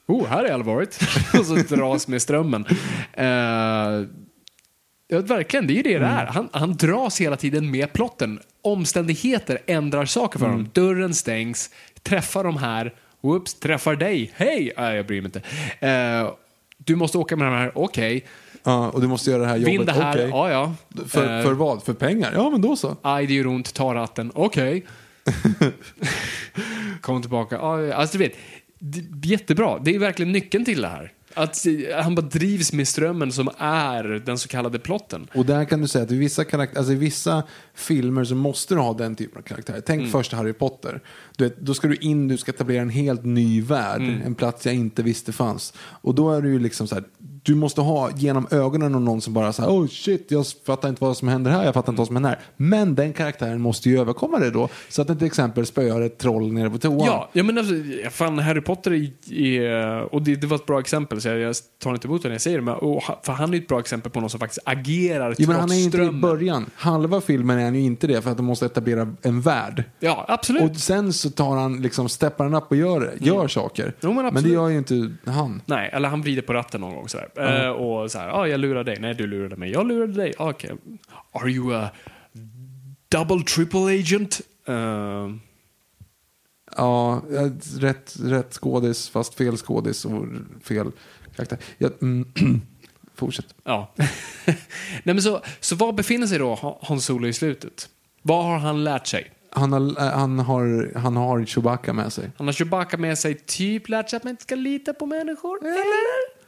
Oh, 0.06 0.26
här 0.26 0.44
är 0.44 0.52
allvarligt. 0.52 1.00
Och 1.38 1.46
så 1.46 1.54
dras 1.54 2.08
med 2.08 2.22
strömmen. 2.22 2.64
Uh, 3.18 4.06
ja, 5.08 5.20
verkligen, 5.20 5.66
det 5.66 5.72
är 5.72 5.76
ju 5.76 5.82
det 5.82 5.98
det 5.98 6.06
Mm. 6.06 6.18
är. 6.18 6.26
Han, 6.26 6.48
han 6.52 6.76
dras 6.76 7.20
hela 7.20 7.36
tiden 7.36 7.70
med 7.70 7.92
plotten. 7.92 8.40
Omständigheter 8.62 9.58
ändrar 9.66 10.04
saker 10.04 10.38
för 10.38 10.46
Mm. 10.46 10.56
honom. 10.58 10.70
Dörren 10.74 11.14
stängs, 11.14 11.70
träffar 12.02 12.44
de 12.44 12.56
här, 12.56 12.94
whoops, 13.20 13.54
träffar 13.54 13.96
dig. 13.96 14.32
Hej! 14.34 14.72
Nej, 14.76 14.96
jag 14.96 15.06
bryr 15.06 15.20
mig 15.22 15.30
inte. 15.34 15.42
Eh, 15.88 16.30
du 16.78 16.96
måste 16.96 17.18
åka 17.18 17.36
med 17.36 17.46
de 17.46 17.54
här, 17.54 17.72
okej. 17.74 18.24
Ja, 18.62 18.90
och 18.90 19.00
du 19.00 19.06
måste 19.06 19.30
göra 19.30 19.42
det 19.42 19.48
här 19.48 19.56
jobbet. 19.56 19.72
Vinn 19.74 19.86
det 19.86 19.92
här, 19.92 20.12
Okej. 20.12 20.28
ja 20.28 20.50
ja. 20.50 20.74
För, 21.08 21.38
Eh, 21.38 21.44
för 21.44 21.52
vad? 21.52 21.82
För 21.82 21.92
pengar? 21.94 22.32
Ja, 22.34 22.50
men 22.50 22.60
då 22.60 22.76
så. 22.76 22.96
Aj, 23.02 23.26
det 23.26 23.34
gör 23.34 23.46
ont, 23.46 23.74
ta 23.74 23.94
ratten. 23.94 24.32
Okej. 24.34 24.84
Kom 27.00 27.20
tillbaka. 27.22 27.56
Ja, 27.56 27.94
Alltså, 27.94 28.18
du 28.18 28.24
vet, 28.24 28.32
jättebra. 29.22 29.78
Det 29.78 29.94
är 29.94 29.98
verkligen 29.98 30.32
nyckeln 30.32 30.64
till 30.64 30.80
det 30.80 30.88
här. 30.88 31.12
Att 31.36 31.66
han 32.02 32.14
bara 32.14 32.22
drivs 32.26 32.72
med 32.72 32.88
strömmen 32.88 33.32
som 33.32 33.48
är 33.58 34.04
den 34.04 34.38
så 34.38 34.48
kallade 34.48 34.78
plotten. 34.78 35.26
Och 35.34 35.46
där 35.46 35.64
kan 35.64 35.80
du 35.80 35.88
säga 35.88 36.04
att 36.04 36.10
i 36.12 36.16
vissa, 36.18 36.44
karaktärer, 36.44 36.78
alltså 36.78 36.92
i 36.92 36.96
vissa 36.96 37.42
filmer 37.74 38.24
så 38.24 38.34
måste 38.34 38.74
du 38.74 38.80
ha 38.80 38.94
den 38.94 39.16
typen 39.16 39.38
av 39.38 39.42
karaktär. 39.42 39.82
Tänk 39.86 39.98
Mm. 40.00 40.12
först 40.12 40.32
Harry 40.32 40.52
Potter. 40.52 41.00
Du 41.36 41.44
vet, 41.44 41.60
då 41.60 41.74
ska 41.74 41.88
du 41.88 41.96
in, 41.96 42.28
du 42.28 42.36
ska 42.36 42.52
etablera 42.52 42.82
en 42.82 42.90
helt 42.90 43.24
ny 43.24 43.62
värld. 43.62 44.00
Mm. 44.00 44.22
En 44.22 44.34
plats 44.34 44.66
jag 44.66 44.74
inte 44.74 45.02
visste 45.02 45.32
fanns. 45.32 45.72
Och 45.78 46.14
då 46.14 46.32
är 46.32 46.42
det 46.42 46.48
ju 46.48 46.58
liksom 46.58 46.88
så 46.88 46.94
här, 46.94 47.04
du 47.44 47.54
måste 47.54 47.80
ha 47.80 48.10
genom 48.16 48.46
ögonen 48.50 48.94
av 48.94 49.00
någon 49.00 49.20
som 49.20 49.34
bara 49.34 49.52
säger 49.52 49.70
oh 49.70 49.86
shit, 49.86 50.26
jag 50.28 50.46
fattar 50.66 50.88
inte 50.88 51.04
vad 51.04 51.16
som 51.16 51.28
händer 51.28 51.50
här, 51.50 51.64
jag 51.64 51.74
fattar 51.74 51.92
inte 51.92 52.00
vad 52.00 52.06
som 52.06 52.16
händer 52.16 52.30
här. 52.30 52.38
Men 52.56 52.94
den 52.94 53.12
karaktären 53.12 53.60
måste 53.60 53.88
ju 53.88 54.00
överkomma 54.00 54.38
det 54.38 54.50
då. 54.50 54.68
Så 54.88 55.02
att 55.02 55.08
den 55.08 55.18
till 55.18 55.26
exempel 55.26 55.66
spöar 55.66 56.00
ett 56.00 56.18
troll 56.18 56.52
nere 56.52 56.70
på 56.70 56.78
toan. 56.78 57.06
Ja, 57.06 57.30
jag 57.32 57.46
menar, 57.46 57.60
alltså, 57.60 57.74
fan 58.10 58.38
Harry 58.38 58.60
Potter 58.60 58.92
är, 58.92 59.32
är 59.32 60.14
och 60.14 60.22
det, 60.22 60.34
det 60.34 60.46
var 60.46 60.56
ett 60.56 60.66
bra 60.66 60.80
exempel, 60.80 61.20
så 61.20 61.28
jag, 61.28 61.38
jag 61.38 61.56
tar 61.82 61.94
inte 61.94 62.08
emot 62.08 62.22
det 62.22 62.28
när 62.28 62.34
jag 62.34 62.42
säger 62.42 62.58
det, 62.58 62.64
men, 62.64 62.74
och, 62.74 63.02
för 63.22 63.32
han 63.32 63.50
är 63.50 63.54
ju 63.54 63.62
ett 63.62 63.68
bra 63.68 63.80
exempel 63.80 64.12
på 64.12 64.20
någon 64.20 64.30
som 64.30 64.40
faktiskt 64.40 64.62
agerar 64.64 65.34
trots 65.34 65.48
men 65.48 65.60
han 65.60 65.70
är 65.70 65.74
inte 65.74 65.86
i 65.86 65.90
strömmen. 65.90 66.20
början. 66.20 66.70
Halva 66.74 67.20
filmen 67.20 67.58
är 67.58 67.64
han 67.64 67.74
ju 67.74 67.80
inte 67.80 68.06
det 68.06 68.22
för 68.22 68.30
att 68.30 68.36
de 68.36 68.46
måste 68.46 68.66
etablera 68.66 69.14
en 69.22 69.40
värld. 69.40 69.84
Ja, 70.00 70.24
absolut. 70.28 70.62
Och 70.62 70.76
sen 70.76 71.12
så 71.12 71.30
tar 71.30 71.56
han, 71.56 71.82
liksom, 71.82 72.08
steppar 72.08 72.44
han 72.44 72.54
upp 72.54 72.70
och 72.70 72.76
gör, 72.76 73.14
gör 73.20 73.48
saker. 73.48 73.82
Mm. 73.82 73.94
Jo, 74.00 74.12
men 74.12 74.34
men, 74.34 74.42
det 74.42 74.48
gör 74.48 74.68
ju 74.68 74.78
inte 74.78 75.12
han. 75.26 75.62
Nej, 75.66 75.90
eller 75.92 76.08
han 76.08 76.22
vrider 76.22 76.42
på 76.42 76.52
ratten 76.52 76.80
någon 76.80 76.94
gång 76.94 77.08
sådär. 77.08 77.28
Eh, 77.36 77.68
och 77.68 78.10
så 78.10 78.18
här, 78.18 78.28
ja, 78.28 78.48
jag 78.48 78.60
lurar 78.60 78.84
dig. 78.84 78.96
Nej, 79.00 79.14
du 79.14 79.26
lurade 79.26 79.56
mig. 79.56 79.70
Jag 79.70 79.86
lurade 79.86 80.12
dig. 80.12 80.34
Ah, 80.38 80.50
Okej. 80.50 80.70
Are 81.32 81.50
you 81.50 81.74
a 81.74 81.90
double 83.08 83.44
triple 83.44 83.80
agent? 84.00 84.40
Eh, 84.68 85.28
Ja, 86.76 87.22
rätt, 87.80 88.16
rätt 88.22 88.52
skådis 88.54 89.08
fast 89.08 89.34
fel 89.34 89.56
skådis 89.56 90.04
och 90.04 90.24
fel 90.62 90.90
karaktär. 91.36 91.58
Ja, 91.78 91.88
mm, 92.02 92.28
fortsätt. 93.14 93.54
ja. 93.64 93.92
Nej, 94.46 94.56
men 95.14 95.22
så, 95.22 95.40
så 95.60 95.76
var 95.76 95.92
befinner 95.92 96.26
sig 96.26 96.38
då 96.38 96.78
Han- 96.82 97.00
Solo 97.00 97.26
i 97.28 97.32
slutet? 97.32 97.88
Vad 98.22 98.44
har 98.44 98.58
han 98.58 98.84
lärt 98.84 99.06
sig? 99.06 99.30
Han 99.50 99.72
har, 99.72 99.80
äh, 100.06 100.12
han, 100.18 100.38
har, 100.38 100.92
han 100.98 101.16
har 101.16 101.44
Chewbacca 101.44 101.92
med 101.92 102.12
sig. 102.12 102.30
Han 102.36 102.46
har 102.46 102.52
Chewbacca 102.52 102.96
med 102.96 103.18
sig, 103.18 103.34
typ 103.34 103.88
lärt 103.88 104.10
sig 104.10 104.16
att 104.16 104.24
man 104.24 104.30
inte 104.30 104.42
ska 104.42 104.54
lita 104.54 104.92
på 104.92 105.06
människor, 105.06 105.58
eller? 105.66 106.43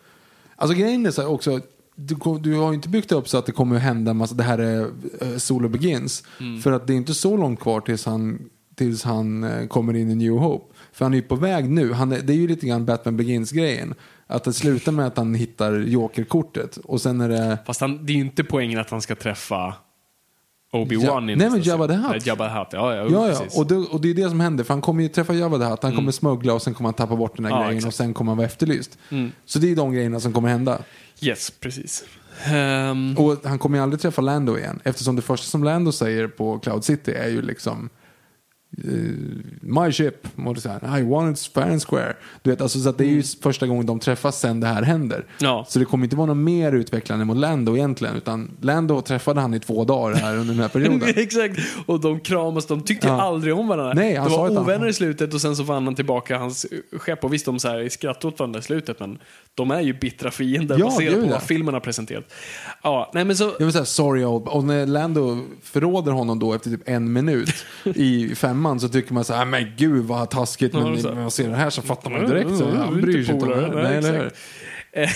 Alltså 0.56 0.76
grejen 0.76 1.06
är 1.06 1.10
så 1.10 1.22
här 1.22 1.28
också, 1.28 1.60
du, 1.94 2.16
du 2.40 2.54
har 2.54 2.68
ju 2.68 2.74
inte 2.74 2.88
byggt 2.88 3.12
upp 3.12 3.28
så 3.28 3.38
att 3.38 3.46
det 3.46 3.52
kommer 3.52 3.76
att 3.76 3.82
hända 3.82 4.10
en 4.10 4.16
massa, 4.16 4.34
det 4.34 4.42
här 4.42 4.58
är 4.58 4.80
uh, 4.80 5.36
Solo 5.36 5.68
Begins. 5.68 6.22
Mm. 6.40 6.60
För 6.60 6.72
att 6.72 6.86
det 6.86 6.92
är 6.92 6.96
inte 6.96 7.14
så 7.14 7.36
långt 7.36 7.60
kvar 7.60 7.80
tills 7.80 8.06
han, 8.06 8.48
tills 8.74 9.04
han 9.04 9.44
eh, 9.44 9.66
kommer 9.66 9.96
in 9.96 10.10
i 10.10 10.14
New 10.14 10.32
Hope. 10.32 10.74
För 10.92 11.04
han 11.04 11.12
är 11.12 11.16
ju 11.16 11.22
på 11.22 11.36
väg 11.36 11.70
nu, 11.70 11.92
han 11.92 12.12
är, 12.12 12.22
det 12.22 12.32
är 12.32 12.36
ju 12.36 12.48
lite 12.48 12.66
grann 12.66 12.84
Batman 12.86 13.16
Begins-grejen. 13.16 13.94
Att 14.26 14.44
det 14.44 14.52
slutar 14.52 14.92
med 14.92 15.06
att 15.06 15.16
han 15.16 15.34
hittar 15.34 15.72
Joker-kortet 15.78 16.76
och 16.76 17.00
sen 17.00 17.20
är 17.20 17.28
det 17.28 17.58
Fast 17.66 17.80
han, 17.80 18.06
det 18.06 18.12
är 18.12 18.14
ju 18.14 18.20
inte 18.20 18.44
poängen 18.44 18.80
att 18.80 18.90
han 18.90 19.02
ska 19.02 19.14
träffa 19.14 19.74
Obi-Wan 20.84 21.04
Ja, 21.04 21.20
nej, 21.20 21.50
men 21.50 21.62
Jabba 21.62 21.86
the. 21.88 21.94
Hutt. 21.94 22.10
Nej, 22.10 22.20
Jabba 22.24 22.48
the 22.48 22.58
Hutt, 22.58 22.68
ja, 22.72 22.94
ja, 22.94 23.02
Ja, 23.10 23.28
ja. 23.28 23.36
Mm. 23.36 23.48
Och, 23.56 23.66
det, 23.66 23.74
och 23.76 24.00
det 24.00 24.10
är 24.10 24.14
det 24.14 24.28
som 24.28 24.40
händer. 24.40 24.64
För 24.64 24.74
han 24.74 24.80
kommer 24.80 25.02
ju 25.02 25.08
träffa 25.08 25.34
Jabba 25.34 25.58
the 25.58 25.64
Hutt, 25.64 25.82
han 25.82 25.96
kommer 25.96 26.12
smuggla 26.12 26.52
och 26.54 26.62
sen 26.62 26.74
kommer 26.74 26.88
han 26.88 26.94
tappa 26.94 27.16
bort 27.16 27.36
den 27.36 27.44
här 27.44 27.52
Ja, 27.52 27.56
grejen 27.58 27.76
exakt. 27.76 27.82
Mm. 27.82 27.88
och 27.88 27.94
sen 27.94 28.14
kommer 28.14 28.30
han 28.30 28.36
vara 28.36 28.46
efterlyst. 28.46 28.98
Så 29.46 29.58
det 29.58 29.70
är 29.72 29.76
de 29.76 29.92
grejerna 29.92 30.20
som 30.20 30.32
kommer 30.32 30.48
hända. 30.48 30.78
Yes, 31.20 31.50
precis. 31.60 32.04
Ehm, 32.44 33.14
Och 33.18 33.36
han 33.44 33.58
kommer 33.58 33.78
ju 33.78 33.82
aldrig 33.82 34.00
träffa 34.00 34.22
Lando 34.22 34.58
igen. 34.58 34.80
Eftersom 34.84 35.16
det 35.16 35.22
första 35.22 35.46
som 35.46 35.64
Lando 35.64 35.92
säger 35.92 36.28
på 36.28 36.58
Cloud 36.58 36.84
City 36.84 37.12
är 37.12 37.28
ju 37.28 37.42
liksom 37.42 37.88
My 39.60 39.92
ship, 39.92 40.28
och 40.46 40.54
det 40.54 40.60
så 40.60 40.68
här, 40.68 40.98
I 40.98 41.02
want 41.02 41.38
it 41.38 41.46
fair 41.54 41.70
and 41.70 41.82
square. 41.82 42.14
Du 42.42 42.50
vet, 42.50 42.60
alltså, 42.60 42.78
så 42.80 42.92
det 42.92 43.04
är 43.04 43.08
ju 43.08 43.22
första 43.22 43.66
gången 43.66 43.86
de 43.86 43.98
träffas 44.00 44.40
sen 44.40 44.60
det 44.60 44.66
här 44.66 44.82
händer. 44.82 45.16
Mm. 45.16 45.26
Ja. 45.38 45.64
Så 45.68 45.78
det 45.78 45.84
kommer 45.84 46.04
inte 46.04 46.16
vara 46.16 46.26
något 46.26 46.36
mer 46.36 46.72
utvecklande 46.72 47.24
mot 47.24 47.36
Lando 47.36 47.76
egentligen. 47.76 48.16
Utan 48.16 48.56
Lando 48.60 49.00
träffade 49.00 49.40
han 49.40 49.54
i 49.54 49.60
två 49.60 49.84
dagar 49.84 50.14
här 50.16 50.32
under 50.36 50.54
den 50.54 50.62
här 50.62 50.68
perioden. 50.68 51.02
Exakt, 51.16 51.58
och 51.86 52.00
de 52.00 52.20
kramas, 52.20 52.66
de 52.66 52.80
tyckte 52.82 53.06
Ja. 53.06 53.20
aldrig 53.22 53.54
om 53.54 53.68
varandra. 53.68 53.92
Nej, 53.94 54.14
han 54.16 54.24
de 54.28 54.30
sa 54.34 54.40
var 54.40 54.46
att 54.48 54.54
han- 54.54 54.62
ovänner 54.64 54.86
i 54.88 54.92
slutet 54.92 55.34
och 55.34 55.40
sen 55.40 55.56
så 55.56 55.62
vann 55.62 55.84
han 55.84 55.94
tillbaka 55.94 56.38
hans 56.38 56.66
skepp. 56.92 57.24
Och 57.24 57.32
visst, 57.32 57.44
de 57.46 57.58
så 57.58 57.68
här, 57.68 57.88
skrattade 57.88 58.26
åt 58.34 58.38
varandra 58.38 58.58
i 58.60 58.62
slutet, 58.62 59.00
men 59.00 59.18
de 59.54 59.70
är 59.70 59.80
ju 59.80 59.92
bittra 59.98 60.30
fiender 60.30 60.78
Ja, 60.78 60.84
baserat 60.84 61.22
på 61.24 61.30
vad 61.30 61.42
filmen 61.42 61.74
har 61.74 61.80
presenterat. 61.80 62.24
Ja, 62.82 63.10
nej 63.14 63.24
men 63.24 63.36
så... 63.36 63.44
Jag 63.58 63.66
vill 63.66 63.72
säga 63.72 63.84
sorry 63.84 64.24
old 64.24 64.48
Och 64.48 64.64
när 64.64 64.86
Lando 64.86 65.40
förråder 65.62 66.12
honom 66.12 66.38
då 66.38 66.54
efter 66.54 66.70
typ 66.70 66.80
en 66.88 67.12
minut 67.12 67.54
i 67.84 68.34
femman 68.34 68.65
så 68.80 68.88
tycker 68.88 69.14
man 69.14 69.24
så 69.24 69.32
här, 69.34 69.42
"Ah, 69.42 69.44
men 69.44 69.72
gud 69.76 70.04
vad 70.04 70.30
taskigt. 70.30 70.74
Ja, 70.74 70.80
Men 70.80 70.92
när 71.02 71.14
man 71.14 71.30
ser 71.30 71.48
det 71.48 71.56
här 71.56 71.70
så 71.70 71.82
fattar 71.82 72.10
man 72.10 72.26
direkt. 72.26 72.56
Så, 72.58 72.70
han 72.70 73.00
bryr 73.00 73.24
sig 73.24 73.34
inte 73.34 73.46
om 73.46 73.50
det. 73.52 73.60
Nej, 73.60 73.82
Nej, 73.82 73.96
eller 73.96 74.12
hur? 74.18 74.32
Eh, 74.92 75.10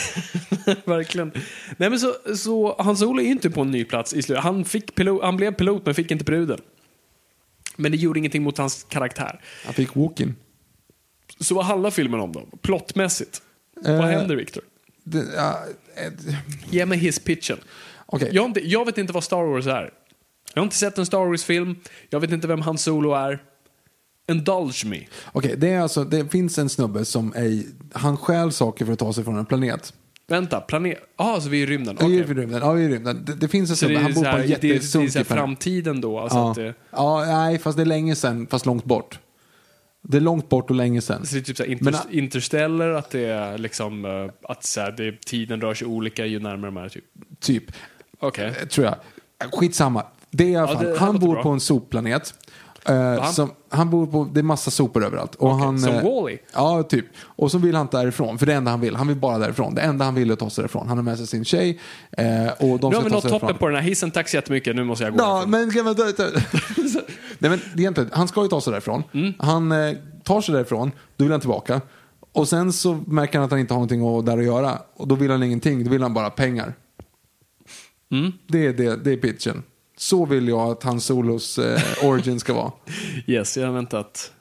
Verkligen. 0.85 1.33
Nej 1.77 1.91
men 1.91 2.01
så, 2.01 2.15
så 2.37 2.75
Hans 2.79 3.03
Olo 3.03 3.21
är 3.21 3.25
ju 3.25 3.31
inte 3.31 3.51
på 3.51 3.61
en 3.61 3.71
ny 3.71 3.85
plats 3.85 4.15
i 4.15 4.23
slutet. 4.23 4.45
Han, 4.45 4.65
fick 4.65 4.95
pilot, 4.95 5.23
han 5.23 5.37
blev 5.37 5.53
pilot 5.55 5.87
men 5.87 5.95
fick 5.95 6.11
inte 6.11 6.25
bruden. 6.25 6.61
Men 7.77 7.93
det 7.93 7.99
gjorde 7.99 8.19
ingenting 8.19 8.43
mot 8.43 8.59
hans 8.59 8.87
karaktär. 8.89 9.41
Han 9.65 9.75
fick 9.75 9.97
walk-in. 9.97 10.35
Så 11.41 11.55
vad 11.55 11.65
handlar 11.65 11.91
filmen 11.91 12.21
om 12.21 12.33
då? 12.33 12.49
Plottmässigt? 12.63 13.43
Eh, 13.87 13.97
vad 13.99 14.05
händer 14.05 14.37
Victor? 14.37 14.63
Eh, 15.15 15.55
Ge 16.71 16.87
mig 16.87 16.99
hisspitchen. 16.99 17.59
Okej. 18.07 18.29
Jag, 18.33 18.43
har 18.43 18.49
inte, 18.49 18.69
jag 18.69 18.85
vet 18.85 18.99
inte 18.99 19.13
vad 19.13 19.25
Star 19.25 19.43
Wars 19.43 19.67
är. 19.67 19.91
Jag 20.55 20.61
har 20.61 20.65
inte 20.65 20.77
sett 20.77 20.99
en 20.99 21.07
Star 21.07 21.19
Wars-film. 21.27 21.77
Jag 22.11 22.21
vet 22.21 22.31
inte 22.33 22.49
vem 22.49 22.61
Han 22.61 22.79
Solo 22.79 23.15
är. 23.15 23.43
Indulge 24.31 24.87
me. 24.87 25.07
Okej, 25.33 25.55
det, 25.57 25.69
är 25.69 25.81
alltså, 25.81 26.05
det 26.05 26.29
finns 26.29 26.59
en 26.59 26.69
snubbe 26.69 27.05
som 27.05 27.33
är, 27.37 27.63
han 27.93 28.17
stjäl 28.17 28.53
saker 28.53 28.85
för 28.85 28.93
att 28.93 28.99
ta 28.99 29.13
sig 29.13 29.25
från 29.25 29.39
en 29.39 29.47
planet. 29.47 29.95
Vänta, 30.27 30.61
planet... 30.61 30.99
Jaha, 31.19 31.41
så 31.41 31.49
vi 31.49 31.59
är 31.63 31.63
i 31.63 31.67
rymden? 31.67 31.97
Ja, 32.01 32.07
Okej. 32.07 32.17
i 32.19 32.23
rymden. 32.25 32.61
Ja, 32.63 32.79
i 32.79 32.89
rymden. 32.89 33.25
Det, 33.25 33.35
det 33.35 33.49
finns 33.49 33.71
en 33.71 33.73
det 33.73 33.77
snubbe, 33.77 33.95
är, 33.95 33.99
han 34.03 34.13
bor 34.15 34.23
på 34.23 34.29
här, 34.29 34.39
en 34.39 34.47
det, 34.49 34.55
är- 34.55 34.59
det 34.61 34.67
är 34.67 34.69
här 34.69 34.75
jättesunkig 34.75 35.27
framtiden 35.27 36.01
då? 36.01 36.19
Alltså 36.19 36.39
Ja. 36.39 36.55
det, 36.57 36.75
ja, 36.91 37.25
nej, 37.27 37.59
fast 37.59 37.77
det 37.77 37.83
är 37.83 37.87
länge 37.87 38.17
sedan, 38.17 38.47
fast 38.51 38.67
långt 38.67 38.85
bort. 38.85 39.19
Det 40.03 40.17
är 40.17 40.21
långt 40.21 40.49
bort 40.49 40.71
och 40.71 40.77
länge 40.77 41.01
sedan. 41.01 41.27
så 41.27 41.35
det 41.35 41.41
är 41.41 41.43
typ 41.43 41.57
så 41.57 41.63
här 41.65 41.79
Men, 41.81 41.95
interstellar, 42.11 42.89
att 42.91 43.11
det 43.11 43.25
är 43.25 43.59
liksom... 43.59 44.05
eh, 44.05 44.51
Att 44.51 44.65
så 44.65 44.81
här, 44.81 44.93
det, 44.93 45.21
tiden 45.21 45.61
rör 45.61 45.75
sig 45.75 45.87
olika 45.87 46.27
ju 46.27 46.39
närmare 46.41 46.71
de 46.71 46.77
är, 46.77 46.89
typ. 46.89 47.05
Typ. 47.41 47.65
Okej. 48.19 48.47
Eh, 48.61 48.67
Tror 48.69 48.87
jag. 48.87 48.95
Skitsamma. 49.53 50.05
Det 50.31 50.45
är 50.45 50.49
i 50.49 50.57
alla 50.57 50.69
fall, 50.69 50.85
det- 50.85 50.93
det 50.93 50.99
han 50.99 51.19
bor 51.19 51.33
bra. 51.35 51.43
på 51.43 51.49
en 51.49 51.61
sopplanet. 51.61 52.35
Eh, 52.87 52.95
han- 53.23 53.33
som, 53.33 53.51
han 53.69 53.91
bor 53.91 54.07
på, 54.07 54.29
det 54.33 54.41
är 54.41 54.43
massa 54.43 54.71
sopor 54.71 55.05
överallt. 55.05 55.35
Och 55.35 55.49
Okej, 55.51 55.65
han, 55.65 55.79
som 55.81 55.95
eh, 55.95 56.03
Wall-E? 56.05 56.39
Ja, 56.55 56.83
typ. 56.83 57.05
Och 57.23 57.51
så 57.51 57.59
vill 57.59 57.75
han 57.75 57.83
inte 57.87 57.97
därifrån, 57.97 58.39
för 58.39 58.47
det 58.47 58.55
enda 58.55 58.71
han 58.71 58.81
vill. 58.81 58.97
Han 58.97 59.09
vill 59.09 59.17
bara 59.17 59.39
därifrån. 59.39 59.75
Det 59.75 59.81
enda 59.83 60.05
han 60.05 60.15
vill 60.15 60.29
är 60.29 60.33
att 60.33 60.39
ta 60.39 60.51
sig 60.51 60.63
därifrån. 60.63 60.89
Han 60.89 60.99
har 60.99 61.03
med 61.03 61.17
sig 61.19 61.27
sin 61.27 61.45
tjej. 61.45 61.81
Eh, 62.13 62.25
och 62.27 62.79
de 62.81 62.91
Nu 62.91 62.97
har 62.97 63.03
vi 63.05 63.11
nått 63.11 63.29
toppen 63.29 63.57
på 63.59 63.67
den 63.67 63.77
här 63.77 63.83
hissen. 63.83 64.11
Tack 64.11 64.29
så 64.29 64.37
jättemycket. 64.37 64.77
Nu 64.77 64.85
måste 64.85 65.05
jag 65.05 65.13
gå. 65.17 65.19
Ja, 65.25 65.45
men 65.47 65.71
ta. 65.71 66.23
Nej, 67.39 67.51
men 67.51 67.61
egentligen, 67.77 68.11
han 68.13 68.29
ska 68.29 68.43
ju 68.43 68.49
ta 68.49 68.61
sig 68.61 68.71
därifrån. 68.71 69.03
Mm. 69.15 69.33
Han 69.39 69.73
eh, 69.73 69.97
tar 70.25 70.41
sig 70.41 70.55
därifrån, 70.55 70.91
då 71.17 71.25
vill 71.25 71.31
han 71.33 71.41
tillbaka. 71.41 71.81
Och 72.33 72.49
sen 72.49 72.73
så 72.73 73.01
märker 73.07 73.39
han 73.39 73.45
att 73.45 73.51
han 73.51 73.61
inte 73.61 73.75
har 73.75 73.79
någonting 73.79 74.19
att- 74.19 74.27
där 74.27 74.39
att 74.39 74.45
göra. 74.45 74.79
Och 74.97 75.09
då 75.09 75.15
vill 75.15 75.31
han 75.31 75.43
ingenting, 75.43 75.85
då 75.85 75.91
vill 75.91 76.03
han 76.03 76.15
bara 76.15 76.31
pengar. 76.31 76.75
Mm. 78.13 78.33
Det, 78.47 78.67
är 78.67 78.73
det, 78.73 78.97
det 79.05 79.13
är 79.13 79.17
pitchen. 79.17 79.63
Så 80.01 80.27
vill 80.27 80.49
jag 80.49 80.71
att 80.71 80.83
hans 80.83 81.05
solos 81.05 81.59
eh, 81.59 81.81
origin 82.03 82.41
ska 82.41 82.55
vara. 82.55 82.73
Yes, 83.27 83.57
jag 83.57 83.67
har 83.67 83.73
väntat 83.75 84.33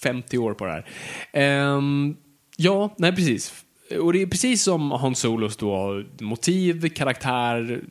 50 0.00 0.38
år 0.38 0.54
på 0.54 0.64
det 0.66 0.72
här. 0.72 0.86
Ehm, 1.32 2.16
ja, 2.56 2.94
nej 2.98 3.16
precis. 3.16 3.64
Och 4.00 4.12
det 4.12 4.22
är 4.22 4.26
precis 4.26 4.62
som 4.62 4.90
Hans 4.90 5.18
Solos 5.18 5.56
då, 5.56 6.02
motiv, 6.20 6.88
karaktär, 6.88 7.84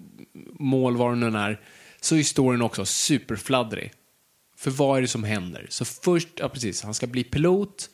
mål, 0.60 0.98
vad 0.98 1.24
än 1.24 1.36
är, 1.36 1.60
så 2.02 2.16
är 2.16 2.24
storyn 2.24 2.62
också 2.62 2.86
superfladdrig. 2.86 3.92
För 4.58 4.72
vad 4.72 4.98
är 4.98 5.02
det 5.02 5.08
som 5.08 5.24
händer? 5.24 5.68
Så 5.70 5.86
först, 5.86 6.30
ja 6.36 6.50
precis, 6.50 6.84
han 6.84 6.94
ska 6.94 7.08
bli 7.08 7.24
pilot 7.24 7.90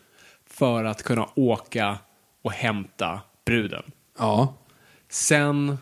för 0.49 0.83
att 0.83 1.03
kunna 1.03 1.29
åka 1.35 1.97
och 2.41 2.51
hämta 2.51 3.19
bruden. 3.45 3.83
Ja, 4.17 4.53
Sen 5.09 5.77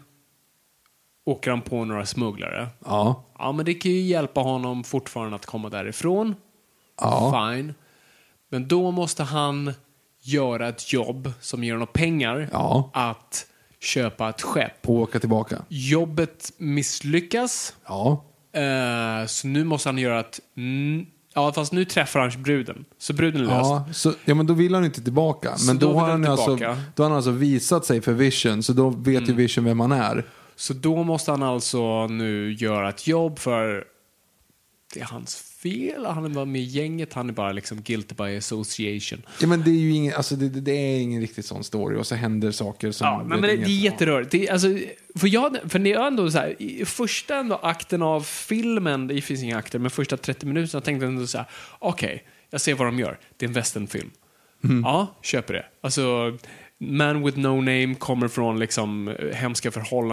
åker 1.26 1.49
han 1.51 1.61
på 1.61 1.86
några 1.86 2.05
smugglare. 2.05 2.67
ja, 2.86 3.24
Ja, 3.39 3.51
men 3.51 3.65
det 3.65 3.74
kan 3.74 3.91
ju 3.91 4.01
hjälpa 4.01 4.41
honom 4.41 4.84
fortfarande 4.84 5.36
att 5.36 5.45
komma 5.45 5.69
därifrån. 5.69 6.36
Ja. 7.01 7.49
Fine. 7.55 7.74
Men 8.49 8.67
då 8.67 8.91
måste 8.91 9.24
han 9.24 9.74
göra 10.21 10.67
ett 10.69 10.93
jobb 10.93 11.32
som 11.41 11.63
ger 11.63 11.74
honom 11.74 11.88
pengar 11.93 12.49
Ja. 12.51 12.89
att 12.93 13.45
köpa 13.80 14.30
ett 14.30 14.41
skepp. 14.41 14.89
och 14.89 14.95
åka 14.95 15.19
tillbaka. 15.19 15.57
Jobbet 15.67 16.51
misslyckas, 16.57 17.76
Ja, 17.88 18.24
eh, 18.53 19.26
så 19.28 19.47
nu 19.47 19.63
måste 19.63 19.89
han 19.89 19.97
göra 19.97 20.19
ett... 20.19 20.39
Mm, 20.57 21.05
ja, 21.34 21.53
fast 21.53 21.71
nu 21.74 21.86
träffar 21.86 22.19
han 22.19 22.43
bruden. 22.43 22.86
Så 22.97 23.13
bruden 23.13 23.41
är 23.41 23.45
löst. 23.45 23.69
ja, 23.69 23.86
så, 23.93 24.13
ja, 24.26 24.36
men 24.36 24.45
då 24.47 24.53
vill 24.53 24.76
han 24.76 24.86
inte 24.86 25.01
tillbaka. 25.03 25.57
Så 25.57 25.65
Men 25.67 25.80
då 25.80 25.86
då, 25.88 25.91
vill 25.93 25.99
har 26.01 26.09
han 26.09 26.11
han, 26.11 26.24
ju 26.24 26.28
alltså, 26.30 26.57
tillbaka. 26.57 26.82
då 26.95 27.03
har 27.03 27.09
han 27.09 27.15
alltså 27.17 27.32
visat 27.32 27.86
sig 27.86 28.01
för 28.01 28.13
Vision, 28.13 28.63
så 28.63 28.74
då 28.74 28.89
vet 28.89 29.17
Mm. 29.17 29.30
ju 29.30 29.34
Vision 29.36 29.63
vem 29.65 29.80
han 29.80 29.91
är. 29.91 30.26
Så 30.55 30.73
då 30.73 31.03
måste 31.03 31.31
han 31.31 31.43
alltså 31.43 32.07
nu 32.07 32.53
göra 32.53 32.89
ett 32.89 33.07
jobb 33.07 33.39
för... 33.39 33.85
Det 34.93 34.99
är 34.99 35.05
hans 35.05 35.35
fel. 35.35 36.05
Han 36.05 36.25
är 36.25 36.29
bara 36.29 36.45
med 36.45 36.61
i 36.61 36.63
gänget. 36.63 37.13
Han 37.13 37.29
är 37.29 37.33
bara 37.33 37.51
liksom 37.51 37.81
guilty 37.81 38.15
by 38.15 38.37
association. 38.37 39.21
Ja, 39.41 39.47
men 39.47 39.61
det 39.63 39.69
är 39.71 39.79
ju 39.79 39.91
ingen, 39.91 40.13
alltså 40.13 40.35
det, 40.35 40.49
det- 40.49 40.71
är 40.71 40.99
ingen 40.99 41.21
riktigt 41.21 41.45
sån 41.45 41.63
story 41.63 41.97
och 41.97 42.07
så 42.07 42.15
händer 42.15 42.51
saker 42.51 42.91
som... 42.91 43.07
Ja, 43.07 43.23
men, 43.23 43.41
det, 43.41 43.47
det 43.47 43.63
är 43.63 43.67
jätterörigt. 43.67 44.31
Det, 44.31 44.49
alltså, 44.49 44.67
för, 45.15 45.27
jag, 45.27 45.57
för 45.67 45.79
det 45.79 45.93
är 45.93 46.07
ändå 46.07 46.31
så 46.31 46.37
här, 46.37 46.61
i 46.61 46.85
första 46.85 47.35
ändå 47.35 47.55
akten 47.55 48.01
av 48.01 48.21
filmen, 48.21 49.07
det 49.07 49.21
finns 49.21 49.43
inga 49.43 49.57
akter, 49.57 49.79
men 49.79 49.91
första 49.91 50.17
30 50.17 50.45
minuterna 50.45 50.81
tänkte 50.81 51.05
jag 51.05 51.13
ändå 51.13 51.27
så 51.27 51.37
här, 51.37 51.47
okej, 51.79 52.23
jag 52.49 52.61
ser 52.61 52.73
vad 52.73 52.87
de 52.87 52.99
gör. 52.99 53.19
Det 53.37 53.45
är 53.45 53.47
en 53.47 53.53
westernfilm. 53.53 54.09
Ja, 54.83 55.15
köper 55.21 55.53
det. 55.53 55.65
Alltså, 55.81 56.37
Man 56.79 57.23
with 57.25 57.37
no 57.39 57.55
name 57.55 57.95
kommer 57.95 58.27
från 58.27 58.59
liksom 58.59 59.07
eh, 59.07 59.15
hemska 59.35 59.71
förhållanden. 59.71 60.12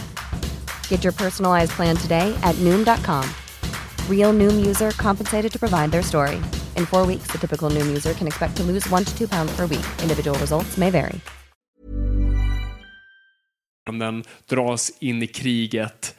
Get 0.91 1.03
your 1.05 1.13
personalized 1.13 1.71
plan 1.71 1.95
today 1.95 2.35
at 2.43 2.55
Noom.com. 2.55 3.23
Real 4.09 4.33
Noom 4.33 4.65
user 4.65 4.91
compensated 4.91 5.51
to 5.51 5.59
provide 5.59 5.91
their 5.91 6.03
story. 6.03 6.35
In 6.77 6.85
four 6.85 7.07
weeks, 7.07 7.31
the 7.31 7.37
typical 7.37 7.69
Noom 7.75 7.87
user 7.87 8.13
can 8.13 8.27
expect 8.27 8.57
to 8.57 8.63
lose 8.63 8.89
one 8.89 9.05
to 9.05 9.17
two 9.17 9.27
pounds 9.27 9.55
per 9.55 9.65
week. 9.65 9.85
Individual 10.01 10.37
results 10.39 10.77
may 10.77 10.91
vary. 10.91 11.19
den 13.99 14.23
dras 14.49 14.91
in 14.99 15.23
i 15.23 15.27
kriget, 15.27 16.15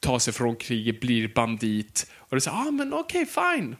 tar 0.00 0.18
sig 0.18 0.32
från 0.32 0.56
kriget, 0.56 1.00
blir 1.00 1.28
bandit. 1.34 2.06
Och 2.18 2.36
det 2.36 2.46
är 2.46 2.50
ah 2.50 2.70
men 2.70 2.92
okej, 2.92 3.26
fine. 3.26 3.76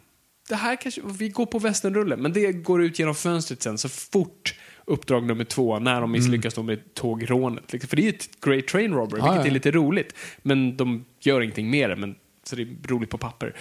Det 0.49 0.55
här 0.55 0.77
kanske, 0.77 1.01
vi 1.05 1.29
går 1.29 1.47
på 1.47 1.59
västernrulle. 1.59 2.17
Men 2.17 2.33
det 2.33 2.53
går 2.53 2.83
ut 2.83 2.99
genom 2.99 3.15
fönstret 3.15 3.63
sen 3.63 3.79
så 3.79 3.89
fort 3.89 4.55
uppdrag 4.93 5.27
nummer 5.27 5.45
två, 5.45 5.79
när 5.79 6.01
de 6.01 6.13
misslyckas 6.13 6.55
då 6.55 6.63
med 6.63 6.95
tågrånet. 6.95 7.73
Liksom, 7.73 7.89
För 7.89 7.97
det 7.97 8.03
är 8.03 8.05
ju 8.05 8.11
ett 8.11 8.41
great 8.45 8.67
train 8.67 8.93
robbery, 8.95 9.21
Ja, 9.21 9.25
vilket 9.33 9.45
ja. 9.45 9.51
är 9.51 9.55
lite 9.55 9.71
roligt. 9.71 10.15
Men 10.43 10.77
de 10.77 11.05
gör 11.21 11.41
ingenting 11.41 11.71
med 11.71 11.91
det, 11.91 11.97
men, 11.97 12.15
så 12.45 12.57
det 12.57 12.63
är 12.63 12.89
roligt 12.89 13.11
på 13.11 13.19
papper. 13.19 13.57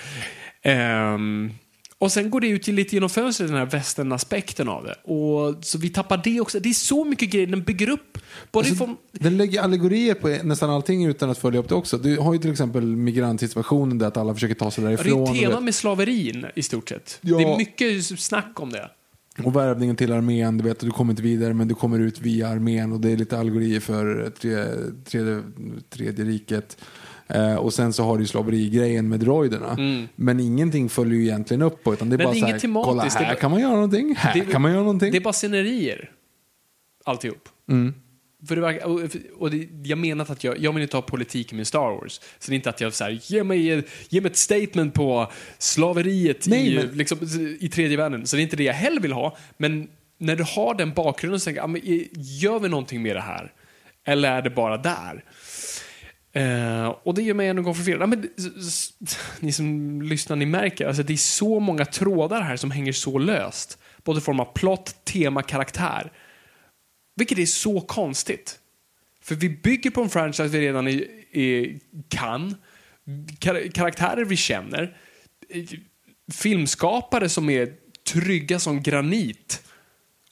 Ehm, 0.61 1.51
och 1.97 2.11
sen 2.11 2.29
går 2.29 2.41
det 2.41 2.47
ut 2.47 2.67
lite 2.67 2.95
genom 2.95 3.09
fönstret, 3.09 3.49
den 3.49 3.57
här 3.57 3.65
västern-aspekten 3.65 4.69
av 4.69 4.83
det. 4.83 4.95
Och, 5.11 5.65
så 5.65 5.77
vi 5.77 5.89
tappar 5.89 6.21
det 6.23 6.41
också. 6.41 6.59
Det 6.59 6.69
är 6.69 6.73
så 6.73 7.05
mycket 7.05 7.29
grejer 7.29 7.47
den 7.47 7.63
bygger 7.63 7.89
upp. 7.89 8.17
Både 8.51 8.67
Alltså, 8.69 8.85
form, 8.85 8.97
Den 9.11 9.37
lägger 9.37 9.61
allegorier 9.61 10.13
på 10.13 10.27
nästan 10.43 10.69
allting 10.69 11.05
utan 11.05 11.29
att 11.29 11.37
följa 11.37 11.59
upp 11.59 11.69
det 11.69 11.75
också. 11.75 11.97
Du 11.97 12.17
har 12.17 12.33
ju 12.33 12.39
till 12.39 12.51
exempel 12.51 12.83
migrantsituationen 12.85 13.97
där 13.97 14.07
att 14.07 14.17
alla 14.17 14.33
försöker 14.33 14.55
ta 14.55 14.71
sig 14.71 14.83
Ja, 14.83 14.89
det 14.89 14.93
är 14.93 14.97
därifrån. 15.03 15.35
tema 15.37 15.59
med 15.59 15.75
slaverin 15.75 16.45
i 16.55 16.63
stort 16.63 16.89
sett. 16.89 17.19
Ja. 17.21 17.37
Det 17.37 17.43
är 17.43 17.57
mycket 17.57 18.05
snack 18.19 18.59
om 18.59 18.69
det. 18.69 18.89
Och 19.45 19.55
värvningen 19.55 19.95
till 19.95 20.11
armén, 20.13 20.57
du 20.57 20.63
vet, 20.63 20.79
du 20.79 20.91
kommer 20.91 21.11
inte 21.13 21.23
vidare 21.23 21.53
men 21.53 21.67
du 21.67 21.75
kommer 21.75 21.99
ut 21.99 22.19
via 22.21 22.47
armén 22.47 22.91
och 22.91 22.99
det 22.99 23.11
är 23.11 23.17
lite 23.17 23.39
allegorier 23.39 23.79
för 23.79 24.29
tre, 24.39 24.65
tredje, 25.05 25.41
tredje 25.89 26.25
riket. 26.25 26.77
Eh, 27.27 27.55
och 27.55 27.73
sen 27.73 27.93
så 27.93 28.03
har 28.03 28.17
du 28.17 28.23
ju 28.23 28.27
slaverigrejen 28.27 29.09
med 29.09 29.19
droiderna. 29.19 29.77
Men 30.15 30.39
ingenting 30.39 30.89
följer 30.89 31.15
ju 31.19 31.23
egentligen 31.25 31.61
upp 31.61 31.83
på 31.83 31.93
utan 31.93 32.09
det 32.09 32.15
är 32.15 32.17
Men 32.17 32.25
bara 32.25 32.35
är 32.35 32.39
så 32.39 32.45
här, 32.45 32.51
inget 32.53 32.61
kolla 32.85 33.03
här 33.03 33.25
bara- 33.25 33.35
kan 33.35 33.51
man 33.51 33.59
göra 33.61 33.73
någonting, 33.75 34.15
här 34.17 34.33
Det 34.33 34.51
kan 34.51 34.61
man 34.61 34.71
göra 34.71 34.81
någonting. 34.83 35.11
Det 35.11 35.17
är 35.17 35.21
bara 35.21 35.33
scenerier. 35.33 36.11
Alltihop. 37.05 37.49
För 38.47 38.55
det 38.55 38.61
verkar, 38.61 38.85
och, 38.85 39.01
och 39.37 39.51
det, 39.51 39.67
jag 39.83 39.97
menar 39.97 40.23
inte 40.23 40.33
att 40.33 40.43
jag, 40.43 40.59
jag 40.59 40.73
vill 40.73 40.83
inte 40.83 40.97
ha 40.97 41.01
politik 41.01 41.53
med 41.53 41.67
Star 41.67 41.79
Wars. 42.01 42.21
Så 42.39 42.51
det 42.51 42.53
är 42.53 42.55
inte 42.55 42.69
att 42.69 42.81
jag 42.81 42.93
säger 42.93 43.19
ge 43.23 43.43
mig, 43.43 43.83
ge 44.09 44.21
mig 44.21 44.31
ett 44.31 44.37
statement 44.37 44.93
på 44.93 45.31
slaveriet 45.57 46.47
Nej, 46.47 46.73
i, 46.73 46.75
men- 46.75 46.97
liksom, 46.97 47.17
i 47.59 47.69
tredje 47.69 47.97
världen. 47.97 48.27
Så 48.27 48.35
det 48.35 48.41
är 48.41 48.43
inte 48.43 48.55
det 48.55 48.63
jag 48.63 48.73
heller 48.73 49.01
vill 49.01 49.11
ha. 49.13 49.37
Men 49.57 49.87
när 50.17 50.35
du 50.35 50.43
har 50.43 50.75
den 50.75 50.93
bakgrunden 50.93 51.39
så 51.39 51.45
tänker 51.45 51.61
jag, 51.61 51.69
men, 51.69 51.81
gör 52.15 52.59
vi 52.59 52.69
någonting 52.69 53.01
med 53.01 53.15
det 53.15 53.21
här? 53.21 53.51
Eller 54.07 54.31
är 54.31 54.41
det 54.41 54.49
bara 54.49 54.77
där? 54.77 55.23
Eh, 56.33 56.87
och 57.03 57.13
det 57.13 57.21
gör 57.21 57.33
mig 57.33 57.47
ännu 57.47 57.59
en 57.59 57.63
gång 57.63 57.75
förvirrad. 57.75 58.09
Men, 58.09 58.27
ni 59.39 59.51
som 59.51 60.01
lyssnar, 60.01 60.35
ni 60.35 60.45
märker, 60.45 60.87
alltså, 60.87 61.03
det 61.03 61.13
är 61.13 61.17
så 61.17 61.59
många 61.59 61.85
trådar 61.85 62.41
här 62.41 62.55
som 62.55 62.71
hänger 62.71 62.91
så 62.91 63.17
löst. 63.17 63.77
Både 64.03 64.17
i 64.17 64.21
form 64.21 64.39
av 64.39 64.53
plott, 64.53 64.95
tema, 65.05 65.41
karaktär. 65.41 66.11
Vilket 67.21 67.39
är 67.39 67.45
så 67.45 67.81
konstigt. 67.81 68.59
För 69.21 69.35
vi 69.35 69.49
bygger 69.49 69.89
på 69.89 70.01
en 70.01 70.09
franchise 70.09 70.47
vi 70.47 70.59
redan 70.59 70.87
är, 70.87 71.05
är, 71.31 71.79
kan. 72.07 72.55
Kar 73.39 73.71
karaktärer 73.71 74.25
vi 74.25 74.35
känner. 74.35 74.97
Filmskapare 76.31 77.29
som 77.29 77.49
är 77.49 77.73
trygga 78.13 78.59
som 78.59 78.81
granit. 78.81 79.63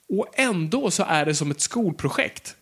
Och 0.08 0.26
ändå 0.34 0.90
så 0.90 1.04
är 1.08 1.26
det 1.26 1.34
som 1.34 1.50
ett 1.50 1.60
skolprojekt. 1.60 2.56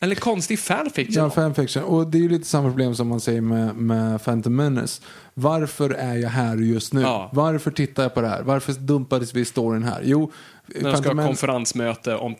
Eller 0.00 0.14
konstig 0.14 0.58
fanfiction. 0.58 1.24
Ja, 1.24 1.30
fanfiction. 1.30 1.82
Och 1.82 2.06
det 2.06 2.18
är 2.18 2.22
ju 2.22 2.28
lite 2.28 2.46
samma 2.46 2.68
problem 2.68 2.94
som 2.94 3.08
man 3.08 3.20
säger 3.20 3.40
med, 3.40 3.76
med 3.76 4.24
Phantom 4.24 4.56
Menace. 4.56 5.02
Varför 5.34 5.90
är 5.90 6.14
jag 6.14 6.30
här 6.30 6.56
just 6.56 6.92
nu? 6.92 7.00
Ja. 7.00 7.30
Varför 7.32 7.70
tittar 7.70 8.02
jag 8.02 8.14
på 8.14 8.20
det 8.20 8.28
här? 8.28 8.42
Varför 8.42 8.72
dumpades 8.72 9.34
vi 9.34 9.40
i 9.40 9.44
storyn 9.44 9.82
här? 9.82 10.02
Jo, 10.04 10.32
När 10.66 10.92
de 10.92 11.02
ska 11.02 11.14
ha 11.14 11.26
konferensmöte 11.26 12.16
om 12.16 12.36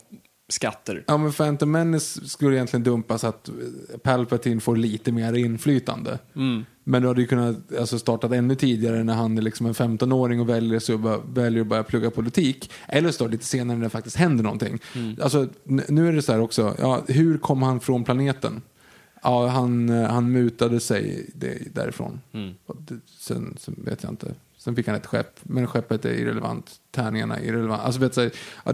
skatter. 0.49 1.05
Ja, 1.07 1.17
men 1.17 1.33
Phantom 1.33 1.71
Menace 1.71 2.29
skulle 2.29 2.57
egentligen 2.57 2.85
dumpas 2.85 3.21
så 3.21 3.27
att 3.27 3.51
Palpatine 4.03 4.61
får 4.61 4.77
lite 4.77 5.13
mer 5.13 5.33
inflytande. 5.33 6.19
Mm. 6.37 6.65
Men 6.85 7.03
du 7.03 7.09
hade 7.09 7.21
ju 7.21 7.27
kunnat 7.27 7.57
alltså, 7.79 7.99
startat 7.99 8.33
ännu 8.33 8.55
tidigare 8.55 9.05
när 9.05 9.15
han 9.15 9.39
är 9.39 9.43
liksom 9.43 9.67
en 9.67 9.73
15-åring 9.73 10.41
och 10.41 10.49
väljer, 10.49 10.79
så 10.79 11.21
väljer 11.35 11.61
att 11.61 11.67
börja 11.67 11.83
plugga 11.83 12.11
politik. 12.11 12.71
Eller 12.89 13.11
så 13.11 13.29
lite 13.29 13.45
senare 13.45 13.77
när 13.77 13.85
det 13.85 13.91
faktiskt 13.91 14.17
händer 14.17 14.45
någonting. 14.45 14.79
Mm. 14.95 15.17
Alltså, 15.23 15.49
nu 15.65 16.09
är 16.09 16.13
det 16.13 16.23
så 16.23 16.33
här 16.33 16.41
också, 16.41 16.77
ja, 16.79 17.03
hur 17.09 17.39
kom 17.39 17.63
han 17.63 17.81
från 17.81 18.05
planeten? 18.05 18.63
Ja, 19.23 19.47
han, 19.47 19.89
eh, 19.89 20.11
han 20.11 20.33
mutade 20.33 20.81
sig 20.81 21.31
därifrån. 21.73 22.21
Mm. 22.33 22.55
Sen, 23.19 23.57
sen 23.59 23.75
vet 23.85 24.03
jag 24.03 24.13
inte. 24.13 24.35
Sen 24.65 24.77
fick 24.77 24.87
han 24.87 24.97
ett 24.97 25.07
skepp, 25.07 25.41
men 25.43 25.67
skeppet 25.67 26.05
är 26.05 26.11
irrelevant. 26.11 26.71
Tärningarna 26.91 27.37
är 27.37 27.43
irrelevant. 27.45 27.83
Alltså, 27.83 28.01
vet, 28.01 28.15
så 28.15 28.31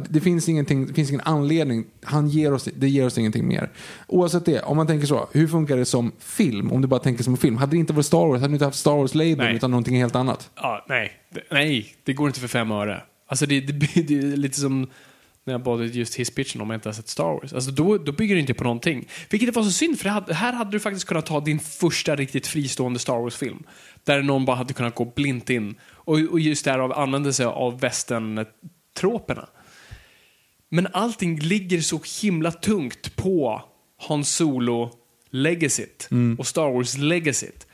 det, 0.09 0.21
finns 0.21 0.49
ingenting, 0.49 0.87
det 0.87 0.95
finns 0.95 1.09
ingen 1.11 1.21
anledning. 1.25 1.85
Han 2.03 2.29
ger 2.29 2.53
oss, 2.53 2.69
det 2.77 2.89
ger 2.89 3.07
oss 3.07 3.19
ingenting 3.19 3.49
mer. 3.49 3.71
Oavsett 4.07 4.45
det, 4.45 4.63
om 4.63 4.77
man 4.77 4.87
tänker 4.87 5.07
så. 5.07 5.29
Hur 5.33 5.49
funkar 5.49 5.77
det 5.77 5.85
som 5.85 6.13
film? 6.19 6.73
Om 6.73 6.83
du 6.83 6.89
bara 6.89 7.01
tänker 7.01 7.25
som 7.25 7.33
en 7.33 7.37
film. 7.37 7.57
Hade 7.57 7.71
det 7.73 7.77
inte 7.79 7.93
varit 7.93 8.07
Star 8.07 8.27
Wars, 8.27 8.41
hade 8.41 8.49
du 8.53 8.55
inte 8.55 8.65
haft 8.65 8.79
Star 8.79 8.97
Wars-label 8.97 9.37
Nej. 9.47 9.55
utan 9.57 9.71
någonting 9.71 9.97
helt 9.97 10.17
annat. 10.17 10.51
Ja, 10.57 10.85
nej. 10.89 11.13
Det- 11.35 11.43
Nej, 11.51 11.95
det 12.05 12.13
går 12.13 12.27
inte 12.27 12.41
för 12.41 12.49
fem 12.49 12.71
öre. 12.71 13.03
Alltså 13.29 13.47
det, 13.47 13.61
det, 13.61 13.73
det 14.03 14.19
är 14.19 14.37
lite 14.37 14.61
som 14.61 14.87
när 15.45 15.55
jag 15.55 15.63
bad 15.63 15.87
just 15.87 16.15
hisspitchen 16.15 16.61
om 16.63 16.71
jag 16.71 16.77
inte 16.77 16.89
har 16.89 16.95
sett 16.95 17.09
Star 17.09 17.25
Wars. 17.41 17.53
Alltså 17.53 17.71
då, 17.71 17.99
då 17.99 18.13
bygger 18.13 18.35
det 18.35 18.41
inte 18.41 18.55
på 18.55 18.65
någonting. 18.65 19.09
Vilket 19.31 19.57
var 19.57 19.63
så 19.63 19.71
synd, 19.71 19.99
för 19.99 20.09
hade, 20.09 20.35
här 20.35 20.53
hade 20.53 20.71
du 20.71 20.81
faktiskt 20.81 21.07
kunnat 21.07 21.27
ta 21.27 21.41
din 21.41 21.59
första 21.59 22.17
riktigt 22.17 22.47
fristående 22.47 22.99
Star 22.99 23.19
Wars-film. 23.19 23.63
Där 24.05 24.23
någon 24.23 24.45
bara 24.45 24.57
hade 24.57 24.75
kunnat 24.75 24.95
gå 24.95 25.05
blint 25.05 25.51
in. 25.51 25.75
Och, 25.83 26.19
och 26.19 26.41
just 26.41 26.65
därav 26.65 26.93
använde 26.93 27.33
sig 27.33 27.47
av 27.47 27.81
västern-troperna. 27.81 29.49
Men 30.69 30.87
allting 30.93 31.39
ligger 31.39 31.81
så 31.81 32.01
himla 32.23 32.53
tungt 32.53 33.17
på 33.17 33.65
Han 33.99 34.25
Solo 34.25 34.91
legacyt 35.31 36.09
och 36.39 36.47
Star 36.47 36.71
Wars 36.71 36.97
legacyt. 36.97 37.67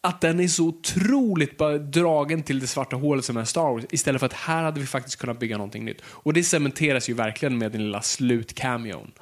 Att 0.00 0.20
den 0.20 0.40
är 0.40 0.48
så 0.48 0.66
otroligt 0.66 1.56
bara 1.56 1.78
dragen 1.78 2.42
till 2.42 2.60
det 2.60 2.66
svarta 2.66 2.96
hålet 2.96 3.24
som 3.24 3.36
är 3.36 3.44
Star 3.44 3.72
Wars. 3.72 3.84
Istället 3.90 4.20
för 4.20 4.26
att 4.26 4.32
här 4.32 4.62
hade 4.62 4.80
vi 4.80 4.86
faktiskt 4.86 5.16
kunnat 5.16 5.38
bygga 5.38 5.56
någonting 5.56 5.84
nytt. 5.84 6.02
Och 6.04 6.32
det 6.32 6.44
cementeras 6.44 7.08
ju 7.08 7.14
verkligen 7.14 7.58
med 7.58 7.72
den 7.72 7.84
lilla 7.84 8.02
slutcameon. 8.02 9.12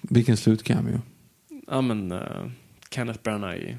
Vilken 0.00 0.36
slutcameo? 0.36 1.00
Ja 1.66 1.80
men, 1.80 2.12
uh, 2.12 2.50
Kenneth 2.90 3.22
Branagh 3.22 3.56
i 3.56 3.76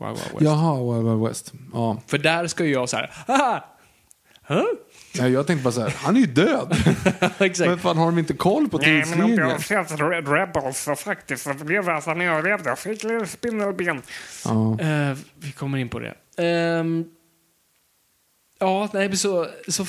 Wild 0.00 0.10
Wild 0.10 0.32
West. 0.32 0.42
Jaha, 0.42 0.94
Wild 0.94 1.08
Wild 1.08 1.28
West. 1.28 1.52
Ja. 1.72 2.02
För 2.06 2.18
där 2.18 2.46
ska 2.46 2.64
ju 2.64 2.72
jag 2.72 2.88
så 2.88 2.96
här, 2.96 3.10
haha! 3.26 3.64
Huh? 4.46 4.64
Ja, 5.14 5.28
jag 5.28 5.46
tänkte 5.46 5.64
bara 5.64 5.72
så 5.72 5.80
här, 5.80 5.94
han 5.96 6.16
är 6.16 6.20
ju 6.20 6.26
död. 6.26 6.76
Exakt. 7.38 7.70
Men 7.70 7.78
fan 7.78 7.98
har 7.98 8.06
de 8.06 8.18
inte 8.18 8.34
koll 8.34 8.68
på 8.68 8.78
Nej, 8.78 8.92
men 8.92 9.02
tidslinjen? 9.02 9.38
jag 9.38 9.50
har 9.50 9.58
sett 9.58 10.00
Red 10.00 10.28
Rebels 10.28 10.82
så 10.82 10.94
faktiskt 10.96 11.42
så 11.42 11.54
blev 11.54 11.84
jag 11.84 12.02
så 12.02 12.14
när 12.14 12.24
jag 12.24 12.44
levde. 12.44 12.68
Jag 12.68 12.78
fick 12.78 13.04
lite 13.04 13.26
spindelben. 13.26 14.02
Ja. 14.44 14.80
Eh, 14.80 15.16
vi 15.34 15.52
kommer 15.52 15.78
in 15.78 15.88
på 15.88 15.98
det. 15.98 16.14
Ehm, 16.38 17.04
ja, 18.60 18.88
nej, 18.92 19.16
så, 19.16 19.46
så, 19.68 19.86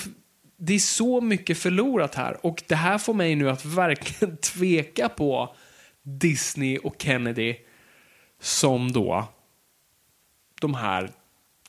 det 0.58 0.74
är 0.74 0.80
så 0.80 1.22
mycket 1.22 1.58
förlorat 1.58 2.16
här. 2.16 2.46
Och 2.46 2.64
det 2.68 2.76
här 2.76 2.98
får 2.98 3.14
mig 3.14 3.36
nu 3.36 3.50
att 3.50 3.66
verkligen 3.66 4.38
tveka 4.42 5.10
på 5.10 5.56
Disney 6.04 6.78
och 6.78 6.96
Kennedy 6.98 7.56
som 8.42 8.92
då 8.92 9.28
de 10.64 10.74
här 10.74 11.12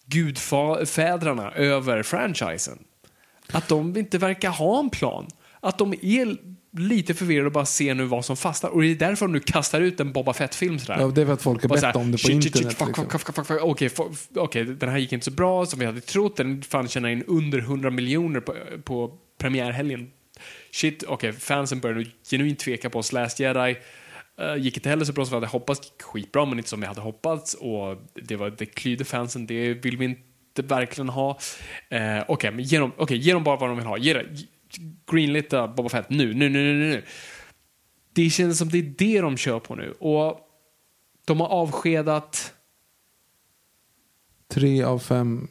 gudfädrarna 0.06 1.52
över 1.52 2.02
franchisen. 2.02 2.78
Att 3.52 3.68
de 3.68 3.96
inte 3.96 4.18
verkar 4.18 4.50
ha 4.50 4.80
en 4.80 4.90
plan. 4.90 5.26
Att 5.60 5.78
de 5.78 5.92
är 6.02 6.36
lite 6.78 7.14
förvirrade 7.14 7.46
och 7.46 7.52
bara 7.52 7.66
ser 7.66 7.94
nu 7.94 8.04
vad 8.04 8.24
som 8.24 8.36
fastnar. 8.36 8.70
Och 8.70 8.82
det 8.82 8.90
är 8.90 8.94
därför 8.94 9.26
de 9.26 9.32
nu 9.32 9.40
kastar 9.40 9.80
ut 9.80 10.00
en 10.00 10.12
Boba 10.12 10.32
Fett-film 10.32 10.78
sådär. 10.78 11.00
Ja, 11.00 11.06
det 11.06 11.22
är 11.22 11.26
för 11.26 11.32
att 11.32 11.42
folk 11.42 11.62
har 11.62 11.68
bett 11.68 11.96
om 11.96 12.12
det 12.12 12.22
på 12.22 12.30
internet. 12.30 12.76
Okej, 14.34 14.64
den 14.64 14.88
här 14.88 14.98
gick 14.98 15.12
inte 15.12 15.24
så 15.24 15.30
bra 15.30 15.66
som 15.66 15.78
vi 15.78 15.86
hade 15.86 16.00
trott. 16.00 16.36
Den 16.36 16.62
fann 16.62 16.88
tjäna 16.88 17.12
in 17.12 17.24
under 17.26 17.58
100 17.58 17.90
miljoner 17.90 18.40
på, 18.40 18.54
på 18.84 19.18
premiärhelgen. 19.38 20.10
Shit, 20.72 21.04
okej, 21.06 21.32
fansen 21.32 21.80
började 21.80 22.00
nu 22.00 22.10
genuint 22.30 22.58
tveka 22.58 22.90
på 22.90 22.98
oss. 22.98 23.12
Last 23.12 23.40
Jedi 23.40 23.76
uh, 24.40 24.56
gick 24.56 24.76
inte 24.76 24.88
heller 24.88 25.04
så 25.04 25.12
bra 25.12 25.24
som 25.24 25.30
vi 25.30 25.36
hade 25.36 25.46
hoppats. 25.46 25.80
Gick 25.84 26.02
Skitbra, 26.02 26.44
men 26.44 26.58
inte 26.58 26.70
som 26.70 26.80
vi 26.80 26.86
hade 26.86 27.00
hoppats. 27.00 27.54
Och 27.54 27.96
det, 28.14 28.36
var, 28.36 28.50
det 28.50 28.66
klydde 28.66 29.04
fansen. 29.04 29.46
Det 29.46 29.74
vill 29.74 29.96
vi 29.96 30.04
inte 30.04 30.62
verkligen 30.62 31.08
ha. 31.08 31.38
Uh, 31.92 32.24
okej, 32.28 32.50
men 32.50 32.64
ge 32.64 32.78
dem, 32.78 32.92
okay, 32.98 33.16
ge 33.16 33.32
dem 33.32 33.44
bara 33.44 33.56
vad 33.56 33.68
de 33.68 33.76
vill 33.76 33.86
ha. 33.86 33.98
Ge 33.98 34.14
det. 34.14 34.26
Greenlita 35.12 35.68
Boba 35.68 35.88
Fett 35.88 36.10
nu, 36.10 36.34
nu, 36.34 36.48
nu, 36.48 36.74
nu, 36.74 36.90
nu. 36.90 37.02
Det 38.12 38.30
känns 38.30 38.58
som 38.58 38.68
det 38.68 38.78
är 38.78 38.94
det 38.98 39.20
de 39.20 39.36
kör 39.36 39.60
på 39.60 39.74
nu. 39.74 39.92
Och 39.92 40.40
de 41.24 41.40
har 41.40 41.48
avskedat... 41.48 42.50
Tre 44.48 44.82
av 44.82 44.98
fem, 44.98 45.48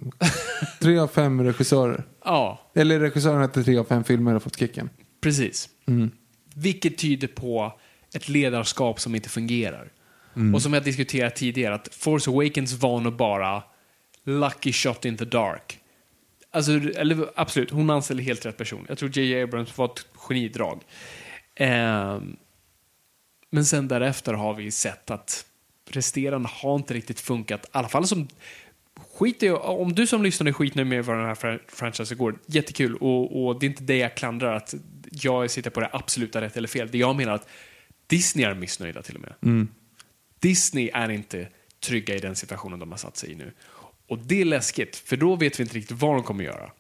tre 0.82 0.98
av 1.00 1.08
fem 1.08 1.44
regissörer. 1.44 2.04
Ja, 2.26 2.72
Eller 2.76 3.00
regissören 3.00 3.42
hette 3.42 3.64
tre 3.64 3.78
av 3.78 3.84
fem 3.84 4.04
filmer 4.04 4.36
och 4.36 4.44
fått 4.44 4.60
kicken. 4.60 4.90
precis. 5.22 5.70
Vilket 6.56 6.98
tyder 6.98 7.28
på 7.28 7.80
ett 8.14 8.30
ledarskap 8.30 9.00
som 9.00 9.16
inte 9.16 9.30
fungerar. 9.30 9.92
Och 10.56 10.62
som 10.62 10.74
jag 10.74 10.84
diskuterat 10.84 11.36
tidigare, 11.36 11.76
att 11.76 11.90
Force 11.92 12.30
Awakens 12.30 12.74
var 12.74 13.00
nog 13.00 13.16
bara 13.16 13.64
lucky 14.26 14.74
shot 14.74 15.06
in 15.06 15.18
the 15.18 15.26
dark. 15.26 15.80
Alltså, 16.52 16.72
eller 16.72 17.30
absolut, 17.36 17.72
hon 17.72 17.90
anställde 17.90 18.24
helt 18.24 18.46
rätt 18.46 18.58
person. 18.58 18.86
Jag 18.90 18.98
tror 18.98 19.18
J.J. 19.18 19.44
Abrams 19.44 19.78
var 19.78 19.86
ett 19.86 20.06
genidrag. 20.14 20.82
Ehm, 21.56 22.36
men 23.50 23.66
sen 23.66 23.88
därefter 23.88 24.34
har 24.34 24.54
vi 24.54 24.72
sett 24.72 25.12
att 25.12 25.46
resterande 25.90 26.50
har 26.52 26.76
inte 26.76 26.94
riktigt 26.94 27.20
funkat. 27.20 27.66
I 27.66 27.70
alla 27.72 27.88
fall 27.88 28.08
som 28.08 28.28
skit 29.14 29.44
i, 29.44 29.50
om 29.50 29.94
du 29.94 30.08
som 30.08 30.24
lyssnar 30.24 30.48
är 30.48 30.54
skitnöjd 30.54 30.88
med 30.88 31.06
vad 31.06 31.18
den 31.18 31.26
här 31.26 31.36
fran- 31.36 31.60
franchisen 31.68 32.18
går, 32.18 32.40
jättekul. 32.46 32.96
Och, 32.96 33.46
och 33.46 33.60
det 33.60 33.66
är 33.66 33.70
inte 33.70 33.84
det 33.84 33.98
jag 33.98 34.16
klandrar, 34.16 34.56
att 34.56 34.74
jag 35.12 35.52
sitter 35.52 35.70
på 35.70 35.80
det 35.80 35.90
absoluta 35.92 36.42
rätt 36.42 36.58
eller 36.58 36.68
fel. 36.68 36.90
Det 36.92 36.98
jag 36.98 37.16
menar 37.16 37.34
att 37.34 37.48
Disney 38.08 38.46
är 38.46 38.56
missnöjda 38.56 39.02
till 39.02 39.16
och 39.16 39.22
med. 39.22 39.68
Disney 40.40 40.90
är 40.94 41.10
inte 41.10 41.48
trygga 41.80 42.16
i 42.16 42.20
den 42.20 42.36
situationen 42.36 42.80
de 42.80 42.92
har 42.92 42.98
satt 42.98 43.18
sig 43.18 43.32
i 43.32 43.36
nu. 43.36 43.52
Och 44.08 44.18
det 44.18 44.42
är 44.42 44.46
läskigt, 44.46 44.96
för 44.96 45.18
då 45.18 45.36
vet 45.36 45.60
vi 45.60 45.64
inte 45.64 45.76
riktigt 45.76 46.02
vad 46.02 46.16
de 46.16 46.24
kommer 46.24 46.44
göra. 46.44 46.72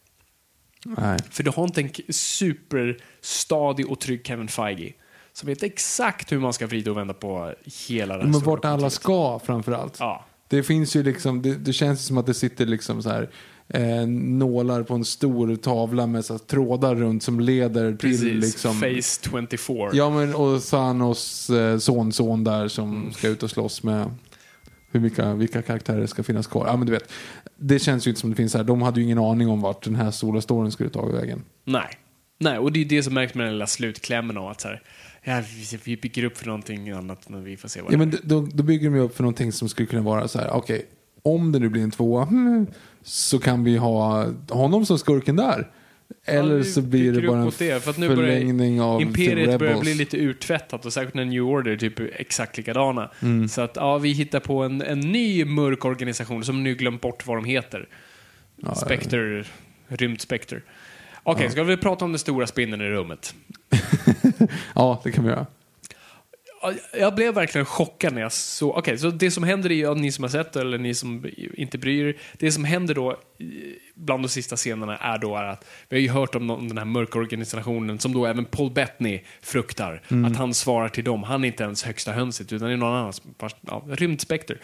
Nej. 0.85 1.19
För 1.29 1.43
du 1.43 1.51
har 1.51 1.63
inte 1.63 1.81
en 1.81 2.13
superstadig 2.13 3.91
och 3.91 3.99
trygg 3.99 4.27
Kevin 4.27 4.47
Feige 4.47 4.93
som 5.33 5.47
vet 5.47 5.63
exakt 5.63 6.31
hur 6.31 6.39
man 6.39 6.53
ska 6.53 6.67
vrida 6.67 6.91
och 6.91 6.97
vända 6.97 7.13
på 7.13 7.53
hela 7.87 8.13
här 8.13 8.23
Men 8.23 8.39
vart 8.39 8.65
alla 8.65 8.89
ska 8.89 9.39
framförallt. 9.39 9.97
Ja. 9.99 10.25
Det 10.47 10.63
finns 10.63 10.95
ju 10.95 11.03
liksom, 11.03 11.41
det, 11.41 11.55
det 11.55 11.73
känns 11.73 12.05
som 12.05 12.17
att 12.17 12.25
det 12.25 12.33
sitter 12.33 12.65
liksom 12.65 13.03
så 13.03 13.09
här 13.09 13.29
eh, 13.69 14.07
nålar 14.07 14.83
på 14.83 14.93
en 14.93 15.05
stor 15.05 15.55
tavla 15.55 16.07
med 16.07 16.25
så 16.25 16.37
trådar 16.37 16.95
runt 16.95 17.23
som 17.23 17.39
leder 17.39 17.89
till 17.91 17.97
Precis, 17.97 18.23
liksom... 18.43 18.81
Phase 18.81 19.29
24. 19.29 19.89
Ja 19.93 20.09
men 20.09 20.35
och 20.35 20.63
Thanos 20.63 21.49
eh, 21.49 21.77
sonson 21.77 22.43
där 22.43 22.67
som 22.67 22.95
Mm. 22.95 23.11
ska 23.13 23.27
ut 23.27 23.43
och 23.43 23.49
slåss 23.51 23.83
med 23.83 24.11
hur 24.91 24.99
vilka, 24.99 25.33
vilka 25.33 25.61
karaktärer 25.61 26.05
ska 26.05 26.23
finnas 26.23 26.47
kvar. 26.47 26.67
Ja 26.67 26.77
men 26.77 26.85
du 26.87 26.91
vet, 26.93 27.11
det 27.57 27.79
känns 27.79 28.07
ju 28.07 28.11
inte 28.11 28.21
som 28.21 28.29
det 28.29 28.35
finns 28.35 28.53
här. 28.53 28.63
De 28.63 28.81
hade 28.81 28.99
ju 28.99 29.03
ingen 29.05 29.17
aning 29.19 29.47
om 29.49 29.61
vart 29.61 29.83
den 29.83 29.95
här 29.95 30.11
stora 30.11 30.41
storyn 30.41 30.71
skulle 30.71 30.89
ta 30.89 31.05
vägen. 31.05 31.43
Nej. 31.65 31.87
Nej, 32.39 32.57
och 32.57 32.71
det 32.71 32.81
är 32.81 32.85
det 32.85 33.03
som 33.03 33.13
märks 33.13 33.33
med 33.35 33.45
den 33.45 33.53
lilla 33.53 33.67
slutklämmen 33.67 34.37
av 34.37 34.47
att 34.47 34.61
så 34.61 34.67
här, 34.67 34.81
ja, 35.23 35.41
vi- 35.83 35.97
bygger 35.97 36.23
upp 36.23 36.37
för 36.37 36.45
någonting 36.45 36.89
annat 36.89 37.29
men 37.29 37.43
vi 37.43 37.57
får 37.57 37.69
se 37.69 37.81
vad 37.81 37.93
Ja 37.93 37.97
det 37.97 38.05
men 38.05 38.17
då, 38.23 38.47
då 38.53 38.63
bygger 38.63 38.89
de 38.89 38.95
ju 38.95 39.01
upp 39.01 39.15
för 39.15 39.23
någonting 39.23 39.51
som 39.51 39.69
skulle 39.69 39.85
kunna 39.85 40.01
vara 40.01 40.27
så 40.27 40.39
här, 40.39 40.49
okej, 40.53 40.85
om 41.23 41.51
det 41.51 41.59
nu 41.59 41.69
blir 41.69 41.83
en 41.83 41.91
tvåa, 41.91 42.25
hmm, 42.25 42.67
så 43.03 43.39
kan 43.39 43.63
vi 43.63 43.77
ha 43.77 44.27
honom 44.49 44.85
som 44.85 44.99
skurken 44.99 45.35
där. 45.35 45.69
Eller 46.25 46.55
vi 46.55 46.63
så 46.63 46.81
blir 46.81 47.11
det 47.11 47.27
bara 47.27 47.39
en 47.39 47.51
det, 47.57 47.83
för 47.83 47.91
att 47.91 47.97
nu 47.97 48.07
börjar 48.07 48.21
förlängning 48.21 48.81
av 48.81 49.01
Imperiet 49.01 49.59
börjar 49.59 49.79
bli 49.79 49.93
lite 49.93 50.17
urtvättat 50.17 50.85
och 50.85 50.93
särskilt 50.93 51.13
när 51.13 51.25
New 51.25 51.43
Order 51.43 51.77
typ 51.77 51.99
är 51.99 52.11
exakt 52.15 52.57
likadana. 52.57 53.11
Mm. 53.21 53.49
Så 53.49 53.61
att 53.61 53.75
ja, 53.75 53.97
vi 53.97 54.11
hittar 54.11 54.39
på 54.39 54.63
en, 54.63 54.81
en 54.81 54.99
ny 54.99 55.45
mörk 55.45 55.85
organisation 55.85 56.43
som 56.43 56.63
nu 56.63 56.75
glömt 56.75 57.01
bort 57.01 57.27
vad 57.27 57.37
de 57.37 57.45
heter. 57.45 57.87
Spectre, 58.75 59.43
rymdspectre. 59.87 60.61
Okej, 61.23 61.49
ska 61.49 61.63
vi 61.63 61.77
prata 61.77 62.05
om 62.05 62.11
den 62.11 62.19
stora 62.19 62.47
spindeln 62.47 62.81
i 62.81 62.89
rummet? 62.89 63.35
Ja, 64.75 65.01
det 65.03 65.11
kan 65.11 65.23
vi 65.23 65.29
göra. 65.29 65.45
Ja, 66.63 66.73
Jag 66.99 67.15
blev 67.15 67.33
verkligen 67.33 67.65
chockad 67.65 68.13
när 68.13 68.21
jag 68.21 68.31
såg... 68.31 68.77
Okej, 68.77 68.97
så 68.97 69.09
det 69.09 69.31
som 69.31 69.43
händer 69.43 69.71
är 69.71 69.95
ni 69.95 70.11
som 70.11 70.23
har 70.23 70.29
sett 70.29 70.55
eller 70.55 70.77
ni 70.77 70.93
som 70.93 71.25
inte 71.53 71.77
bryr 71.77 72.05
er. 72.05 72.15
Det 72.37 72.51
som 72.51 72.63
händer 72.63 72.95
då 72.95 73.19
bland 73.95 74.23
de 74.23 74.29
sista 74.29 74.55
scenerna 74.55 74.97
är 74.97 75.17
då 75.17 75.35
är 75.35 75.43
att 75.43 75.65
vi 75.89 75.95
har 75.97 76.01
ju 76.01 76.09
hört 76.09 76.35
om, 76.35 76.49
om 76.49 76.67
den 76.67 76.77
här 76.77 76.85
mörka 76.85 77.19
organisationen 77.19 77.99
som 77.99 78.13
då 78.13 78.25
även 78.25 78.45
Paul 78.45 78.71
Bettany 78.71 79.21
fruktar. 79.41 80.01
Att 80.25 80.35
han 80.37 80.53
svarar 80.53 80.89
till 80.89 81.03
dem. 81.03 81.23
Han 81.23 81.43
är 81.43 81.47
inte 81.47 81.63
ens 81.63 81.83
högsta 81.83 82.11
hönset 82.11 82.53
utan 82.53 82.67
det 82.67 82.73
är 82.73 82.77
någon 82.77 82.95
annan. 82.95 83.13
Ja, 83.61 83.83
rymdspekter. 83.89 84.57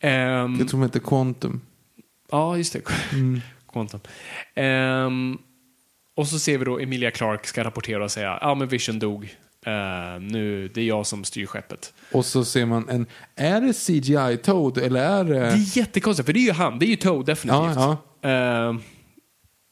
Ehm, 0.00 0.56
Jag 0.58 0.68
tror 0.68 0.80
de 0.80 0.82
heter 0.82 1.00
Quantum. 1.00 1.60
Ja, 2.30 2.56
just 2.56 2.72
det. 2.72 2.80
Quantum. 3.72 4.00
Ehm, 4.54 5.38
och 6.16 6.28
så 6.28 6.38
ser 6.38 6.58
vi 6.58 6.64
då 6.64 6.78
Emilia 6.80 7.10
Clarke 7.10 7.48
ska 7.48 7.64
rapportera 7.64 8.04
och 8.04 8.10
säga 8.10 8.38
ja 8.40 8.54
men 8.54 8.68
Vision 8.68 8.98
dog. 8.98 9.36
Eh, 9.66 10.20
nu, 10.20 10.68
det 10.74 10.80
är 10.80 10.84
jag 10.84 11.06
som 11.06 11.24
styr 11.24 11.46
skeppet. 11.46 11.94
Och 12.12 12.24
så 12.26 12.44
ser 12.44 12.66
man 12.66 12.88
en, 12.88 13.06
är 13.36 13.60
det 13.60 13.72
CGI 13.72 14.36
Toad 14.36 14.78
eller 14.78 15.00
är 15.00 15.24
det... 15.24 15.40
Det 15.40 15.46
är 15.46 15.76
jättekonstigt, 15.78 16.26
för 16.26 16.32
det 16.32 16.40
är 16.40 16.46
ju 16.46 16.52
han. 16.52 16.78
Det 16.78 16.86
är 16.86 16.88
ju 16.88 16.96
Toad 16.96 17.26
definitivt. 17.26 17.76
Ja, 17.76 17.98
Ehm, 18.22 18.80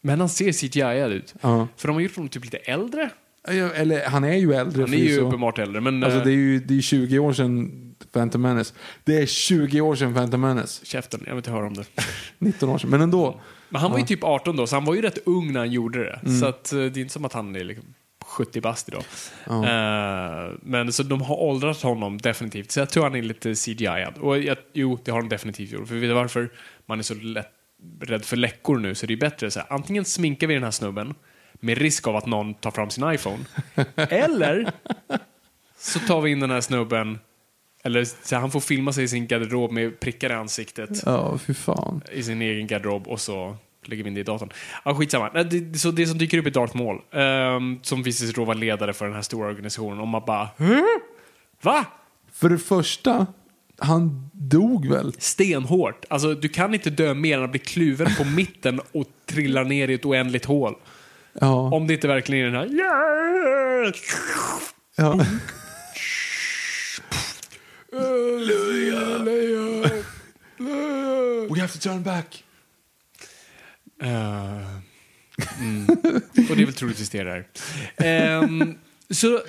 men 0.03 0.21
han 0.21 0.29
ser 0.29 0.53
CGI 0.53 1.15
ut. 1.15 1.35
Ja. 1.41 1.69
För 1.77 1.89
de 1.89 1.95
har 1.95 2.01
gjort 2.01 2.17
honom 2.17 2.29
typ 2.29 2.45
lite 2.45 2.57
äldre. 2.57 3.11
Ja, 3.47 3.53
Eller 3.53 4.07
han 4.07 4.25
är 4.25 4.37
ju 4.37 4.55
äldre. 4.55 4.83
Han 4.83 4.95
är 4.95 4.99
ju 4.99 5.21
uppenbart 5.21 5.59
äldre, 5.59 5.81
men... 5.81 6.05
Alltså 6.05 6.19
eh, 6.19 6.25
det 6.25 6.31
är 6.31 6.35
ju 6.35 6.61
det 6.61 6.79
är 6.79 6.81
20 6.81 7.19
år 7.19 7.33
sedan 7.33 7.95
Phantom 8.13 8.43
Menace. 8.43 8.75
Det 9.05 9.23
är 9.23 9.27
20 9.27 9.81
år 9.81 9.95
sedan 9.95 10.15
Phantom 10.15 10.41
Menace. 10.41 10.87
Käften, 10.87 11.21
jag 11.27 11.33
vill 11.33 11.39
inte 11.39 11.51
höra 11.51 11.67
om 11.67 11.75
det. 11.75 11.85
19 12.39 12.69
år 12.69 12.79
sedan. 12.79 12.91
Men 12.91 13.01
ändå. 13.01 13.41
Men 13.69 13.81
han 13.81 13.91
var 13.91 13.99
ju 13.99 14.05
typ 14.05 14.25
18 14.25 14.57
då, 14.57 14.67
så 14.67 14.77
han 14.77 14.85
var 14.85 14.95
ju 14.95 15.03
rätt 15.03 15.19
ung 15.25 15.53
när 15.53 15.61
han 15.61 15.71
gjorde 15.71 16.05
det. 16.05 16.21
Mm. 16.25 16.41
Så 16.41 16.47
att, 16.47 16.71
det 16.71 16.77
är 16.97 16.99
inte 16.99 17.13
som 17.13 17.25
att 17.25 17.33
han 17.33 17.57
är 17.57 17.65
liksom 17.65 17.85
70 18.31 18.61
bast 18.61 18.89
idag. 18.89 19.05
Eh, 19.47 20.53
men 20.63 20.93
så 20.93 21.03
de 21.03 21.23
har 21.23 21.37
åldrat 21.41 21.83
honom 21.83 22.19
definitivt. 22.19 22.71
Så 22.71 22.81
jag 22.81 22.91
tror 22.91 23.03
han 23.03 23.15
är 23.15 23.23
lite 23.23 23.55
CGI-ad. 23.55 24.21
Och 24.21 24.39
jag, 24.39 24.57
jo, 24.73 24.99
det 25.05 25.11
har 25.11 25.21
de 25.21 25.29
definitivt 25.29 25.71
gjort. 25.73 25.89
För 25.89 25.95
vet 25.95 26.11
du 26.11 26.13
varför 26.15 26.51
man 26.87 26.99
är 26.99 27.03
så 27.03 27.15
lätt, 27.15 27.49
rädd 28.01 28.25
för 28.25 28.37
läckor 28.37 28.79
nu? 28.79 28.95
Så 28.95 29.07
det 29.07 29.15
är 29.15 29.17
bättre 29.17 29.51
så 29.51 29.61
här, 29.61 29.73
antingen 29.73 30.05
sminkar 30.05 30.47
vi 30.47 30.55
den 30.55 30.65
här 30.65 30.71
snubben 30.71 31.15
med 31.55 31.79
risk 31.79 32.07
av 32.07 32.17
att 32.17 32.27
någon 32.27 32.55
tar 32.55 32.71
fram 32.71 32.91
sin 32.91 33.13
iPhone. 33.13 33.45
eller 33.97 34.73
så 35.79 35.99
tar 35.99 36.21
vi 36.21 36.31
in 36.31 36.41
den 36.41 36.51
här 36.51 36.61
snubben 36.61 37.19
eller 37.85 38.05
så 38.05 38.37
han 38.37 38.51
får 38.51 38.61
filma 38.61 38.93
sig 38.93 39.05
i 39.05 39.09
sin 39.09 39.27
garderob 39.27 39.73
med 39.73 40.01
prickar 40.01 40.31
i 40.31 40.35
ansiktet 40.35 40.91
Ja, 41.07 41.39
fy 41.39 41.55
fan. 41.55 42.03
i 42.13 42.23
sin 42.23 42.43
egen 42.43 42.67
garderob 42.67 43.09
och 43.09 43.21
så 43.21 43.57
lägger 43.85 44.05
vi 44.05 44.09
in 44.09 44.15
det 44.15 44.21
i 44.21 44.25
datorn. 44.25 44.51
Ja, 44.85 44.95
skitsamma. 44.95 45.43
Det, 45.43 45.79
så 45.79 45.91
det 45.91 46.07
som 46.07 46.19
dyker 46.19 46.39
upp 46.39 46.47
i 46.47 46.51
Darth 46.51 46.77
Maul, 46.77 47.01
ehm, 47.13 47.79
som 47.83 48.03
visar 48.03 48.27
sig 48.27 48.45
vara 48.45 48.57
ledare 48.57 48.93
för 48.93 49.05
den 49.05 49.15
här 49.15 49.23
stora 49.23 49.49
organisationen, 49.49 50.01
och 50.01 50.09
man 50.09 50.23
bara 50.27 50.49
"Hä? 50.59 50.83
Va? 51.63 51.85
För 52.33 52.49
det 52.49 52.59
första, 52.59 53.27
han 53.79 54.31
dog 54.33 54.89
väl? 54.89 55.13
Stenhårt. 55.19 56.05
Alltså, 56.09 56.35
du 56.35 56.49
kan 56.49 56.75
inte 56.75 56.91
dö 56.91 57.15
mer 57.15 57.39
än 57.39 57.45
att 57.45 57.51
bli 57.51 57.59
kluven 57.61 58.09
på 58.19 58.25
mitten 58.25 58.81
och 58.93 59.07
trilla 59.27 59.63
ner 59.63 59.89
i 59.89 59.95
ett 59.95 60.05
oändligt 60.05 60.45
hål. 60.45 60.75
Ja. 61.33 61.71
Om 61.71 61.87
det 61.87 61.95
inte 61.95 62.09
verkligen 62.09 62.47
är 62.47 62.51
den 62.51 62.61
här... 62.61 62.75
Yeah! 62.75 63.95
ja. 64.97 65.21
We 71.51 71.61
have 71.61 71.73
to 71.73 71.79
turn 71.79 72.03
back. 72.03 72.45
Eh, 74.01 74.77
mm. 75.61 75.87
Och 76.51 76.57
det 76.57 76.63
är 76.63 76.65
väl 76.65 76.75
troligtvis 76.75 77.11
det 77.11 77.25
där. 77.25 77.47
Ehm, 77.97 78.79
så 79.11 79.41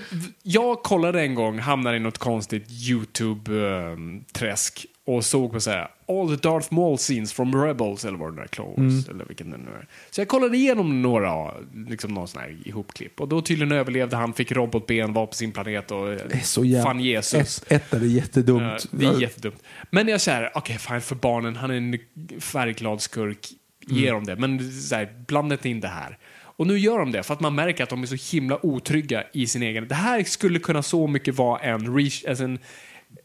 jag 0.43 0.83
kollade 0.83 1.21
en 1.21 1.35
gång, 1.35 1.59
hamnade 1.59 1.97
i 1.97 1.99
något 1.99 2.17
konstigt 2.17 2.69
YouTube-träsk 2.69 4.85
och 5.05 5.25
såg 5.25 5.51
på 5.51 5.59
så 5.59 5.71
här 5.71 5.87
All 6.07 6.37
the 6.37 6.47
Darth 6.47 6.73
Maul 6.73 6.97
scenes 6.97 7.33
from 7.33 7.63
Rebels 7.63 8.05
eller 8.05 8.17
vad 8.17 8.35
det 8.35 8.41
där 8.41 8.47
Clone 8.47 8.73
Wars, 8.77 9.09
eller 9.09 9.25
vilken 9.25 9.49
det 9.49 9.57
nu 9.57 9.69
är. 9.69 9.87
Så 10.11 10.21
jag 10.21 10.27
kollade 10.27 10.57
igenom 10.57 11.01
några, 11.01 11.53
liksom 11.87 12.13
någon 12.13 12.27
sån 12.27 12.41
här 12.41 12.57
ihopklipp 12.65 13.21
och 13.21 13.27
då 13.27 13.41
tydligen 13.41 13.71
överlevde 13.71 14.15
han, 14.15 14.33
fick 14.33 14.51
robotben, 14.51 15.13
var 15.13 15.25
på 15.25 15.33
sin 15.33 15.51
planet 15.51 15.91
och 15.91 16.17
så 16.43 16.65
jävla... 16.65 16.83
fann 16.83 16.99
Jesus. 16.99 17.63
Ett, 17.67 17.71
ett 17.71 17.93
är 17.93 17.99
det 17.99 18.07
jättedumt. 18.07 18.61
Eh, 18.61 18.77
det 18.91 19.05
är 19.05 19.21
jättedumt. 19.21 19.63
Men 19.89 20.07
jag 20.07 20.21
säger, 20.21 20.51
okej 20.55 20.77
fine 20.77 21.01
för 21.01 21.15
barnen, 21.15 21.55
han 21.55 21.71
är 21.71 21.75
en 21.75 21.99
färgglad 22.41 23.01
skurk, 23.01 23.47
ge 23.87 24.07
Mm. 24.07 24.13
dem 24.13 24.23
det. 24.25 24.35
Men 24.47 24.71
så 24.71 24.95
här, 24.95 25.13
blandet 25.27 25.65
in 25.65 25.79
det 25.79 25.87
här. 25.87 26.17
Och 26.61 26.67
nu 26.67 26.79
gör 26.79 26.99
de 26.99 27.11
det 27.11 27.23
för 27.23 27.33
att 27.33 27.39
man 27.39 27.55
märker 27.55 27.83
att 27.83 27.89
de 27.89 28.03
är 28.03 28.07
så 28.07 28.35
himla 28.35 28.65
otrygga 28.65 29.23
i 29.33 29.47
sin 29.47 29.63
egen... 29.63 29.87
Det 29.87 29.95
här 29.95 30.23
skulle 30.23 30.59
kunna 30.59 30.83
så 30.83 31.07
mycket 31.07 31.35
vara 31.35 31.59
en, 31.59 31.95
reach, 31.95 32.23
alltså 32.27 32.43
en, 32.43 32.59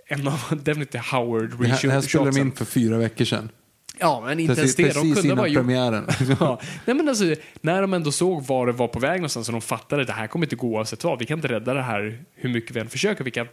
en 0.07 0.29
av 0.29 0.41
definitivt 0.63 1.05
Howard 1.05 1.51
Det 1.61 1.69
här, 1.69 1.83
det 1.83 1.91
här 1.91 2.01
spelade 2.01 2.31
de 2.31 2.41
in 2.41 2.53
för 2.53 2.65
fyra 2.65 2.99
veckor 2.99 3.25
sedan. 3.25 3.49
Ja, 3.99 4.23
men 4.27 4.41
inte 4.41 4.55
Precis, 4.55 4.79
ens 4.81 4.95
det. 4.95 5.01
De 5.01 5.15
kunde 5.15 5.37
bara 5.37 5.53
premiären. 5.53 6.07
ja. 6.41 6.61
Nej, 6.85 6.97
men 6.97 7.09
alltså, 7.09 7.35
när 7.61 7.81
de 7.83 7.95
ändå 7.95 8.13
såg 8.13 8.47
var 8.47 8.67
det 8.67 8.73
var 8.73 8.89
på 8.89 8.99
väg 8.99 9.21
någonstans 9.21 9.49
och 9.49 9.53
de 9.53 9.61
fattade 9.61 10.03
att 10.03 10.09
det 10.09 10.15
här 10.15 10.27
kommer 10.27 10.47
inte 10.47 10.57
gå 10.57 10.67
oavsett 10.67 11.05
vad. 11.05 11.19
Vi 11.19 11.25
kan 11.27 11.39
inte 11.39 11.49
rädda 11.49 11.75
det 11.75 11.83
här 11.83 12.25
hur 12.35 12.51
mycket 12.51 12.77
vi 12.77 12.81
än 12.81 12.89
försöker. 12.89 13.25
Vi 13.25 13.31
kan 13.31 13.47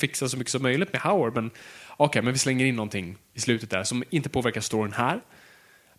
fixa 0.00 0.28
så 0.28 0.36
mycket 0.36 0.50
som 0.50 0.62
möjligt 0.62 0.92
med 0.92 1.02
Howard, 1.02 1.34
men 1.34 1.50
okej, 1.96 2.22
men 2.22 2.32
vi 2.32 2.38
slänger 2.38 2.66
in 2.66 2.76
någonting 2.76 3.16
i 3.34 3.40
slutet 3.40 3.70
där 3.70 3.84
som 3.84 4.04
inte 4.10 4.28
påverkar 4.28 4.60
storyn 4.60 4.92
här. 4.92 5.20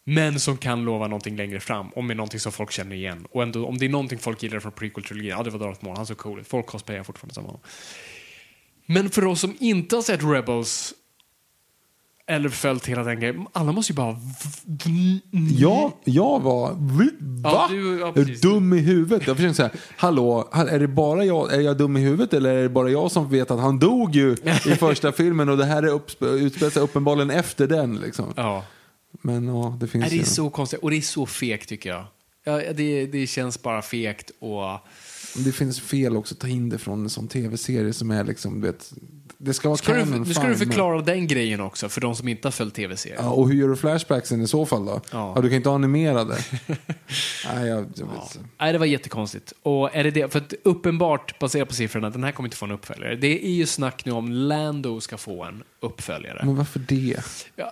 Men 0.06 0.40
som 0.40 0.58
kan 0.58 0.86
lova 0.86 1.08
någonting 1.08 1.36
längre 1.36 1.60
fram, 1.60 1.88
om 1.96 2.08
det 2.08 2.14
är 2.14 2.16
någonting 2.16 2.40
som 2.40 2.52
folk 2.52 2.72
känner 2.72 2.96
igen. 2.96 3.28
Och 3.32 3.44
ändå, 3.44 3.68
om 3.68 3.78
det 3.78 3.86
är 3.86 3.90
någonting 3.90 4.20
folk 4.20 4.44
gillar 4.44 4.60
från 4.60 4.72
prequel-trilogin, 4.72 5.30
ja 5.30 5.44
det 5.44 5.50
var 5.50 5.60
Darth 5.60 5.84
Maul, 5.86 5.98
han 5.98 6.06
såg 6.06 6.18
cool 6.18 6.40
ut. 6.40 6.48
Folk 6.48 6.66
cosplayar 6.66 7.04
fortfarande 7.04 7.34
som 7.34 7.46
honom. 7.46 7.62
Men 8.86 9.10
för 9.10 9.26
oss 9.26 9.40
som 9.42 9.56
inte 9.60 9.96
har 9.96 10.04
sett 10.04 10.24
Rebels 10.24 10.94
eller 12.28 12.50
följt 12.50 12.86
hela 12.86 13.04
den 13.04 13.20
grejen, 13.20 13.46
alla 13.54 13.72
måste 13.72 13.94
ju 13.94 13.96
bara... 13.98 14.18
Jag, 15.60 15.92
jag 16.04 16.40
var... 16.42 16.72
Va? 17.20 17.50
Ja, 17.52 17.68
du- 17.70 18.00
ja, 18.00 18.08
är 18.08 18.42
dum 18.42 18.74
i 18.74 18.80
huvudet? 18.80 19.28
Jag 19.28 19.36
försökte 19.36 19.56
säga, 19.56 19.70
hallå, 19.98 20.50
är 20.54 20.80
det 20.80 20.88
bara 20.88 21.26
jag, 21.26 21.54
är 21.54 21.62
jag 21.62 21.78
dum 21.78 21.98
i 21.98 22.00
huvudet 22.00 22.34
eller 22.34 22.56
är 22.56 22.64
det 22.64 22.70
bara 22.70 22.90
jag 22.90 23.12
som 23.12 23.30
vet 23.30 23.52
att 23.52 23.60
han 23.60 23.80
dog 23.80 24.16
ju 24.16 24.36
i 24.66 24.70
första 24.80 25.12
filmen 25.12 25.50
och 25.50 25.58
det 25.58 25.66
här 25.66 25.84
är 25.84 25.88
upp, 25.88 26.22
utspelar 26.24 26.70
sig 26.72 26.82
uppenbarligen 26.82 27.30
efter 27.30 27.68
den 27.68 27.96
liksom. 27.96 28.34
Ja. 28.36 28.64
Men 29.22 29.48
ja, 29.48 29.78
det 29.80 29.88
finns 29.88 30.02
Nej, 30.02 30.10
det 30.10 30.16
är 30.16 30.18
ju. 30.18 30.26
så 30.26 30.50
konstigt 30.50 30.80
och 30.80 30.90
det 30.92 30.98
är 30.98 31.02
så 31.02 31.26
fegt 31.26 31.70
tycker 31.70 31.90
jag. 31.90 32.06
Ja, 32.44 32.74
det, 32.74 33.06
det 33.06 33.28
känns 33.28 33.62
bara 33.62 33.82
fegt 33.82 34.32
och... 34.40 34.80
Det 35.38 35.52
finns 35.52 35.82
fel 35.82 36.18
också 36.18 36.36
att 36.36 36.40
ta 36.40 36.48
in 36.48 36.70
det 36.70 36.78
från 36.78 37.04
en 37.04 37.10
sån 37.10 37.28
tv-serie 37.28 37.94
som 37.94 38.12
är 38.12 38.24
liksom, 38.24 38.62
du 38.62 38.68
vet, 38.68 38.94
det 39.38 39.54
ska 39.54 39.70
vara 39.70 39.78
Ska 39.78 39.94
du, 39.94 40.00
canon, 40.04 40.22
nu 40.28 40.34
ska 40.34 40.44
du 40.44 40.50
men- 40.50 40.58
förklara 40.58 41.02
den 41.02 41.28
grejen 41.28 41.62
också 41.62 41.90
för 41.90 42.02
de 42.02 42.16
som 42.16 42.28
inte 42.28 42.48
har 42.48 42.52
följt 42.52 42.74
tv-serien. 42.74 43.20
Ja, 43.24 43.30
och 43.32 43.50
hur 43.50 43.56
gör 43.56 43.68
du 43.70 43.76
flashbacksen 43.76 44.42
i 44.42 44.48
så 44.48 44.66
fall 44.66 44.86
då? 44.86 45.02
Ja. 45.12 45.34
Ja. 45.36 45.42
du 45.42 45.50
kan 45.50 45.56
inte 45.56 45.70
animera 45.70 46.24
det. 46.24 46.38
Nej, 47.54 47.68
jag, 47.68 47.86
jag 47.96 48.06
vet. 48.06 48.40
Nej, 48.60 48.74
det 48.74 48.80
var 48.80 48.86
jättekonstigt. 48.86 49.54
Och 49.64 49.96
är 49.96 50.04
det 50.04 50.12
det, 50.12 50.32
för 50.32 50.40
att 50.40 50.54
uppenbart, 50.64 51.40
baserat 51.40 51.68
på 51.68 51.76
siffrorna, 51.76 52.10
den 52.10 52.24
här 52.24 52.32
kommer 52.32 52.48
inte 52.48 52.58
få 52.58 52.66
en 52.66 52.72
uppföljare. 52.72 53.16
Det 53.16 53.46
är 53.46 53.52
ju 53.52 53.66
snack 53.66 54.06
nu 54.06 54.12
om 54.12 54.32
Lando 54.32 55.02
ska 55.02 55.18
få 55.18 55.44
en 55.44 55.64
uppföljare. 55.80 56.42
Men 56.46 56.56
varför 56.56 56.80
det? 56.80 57.18
Ja, 57.56 57.72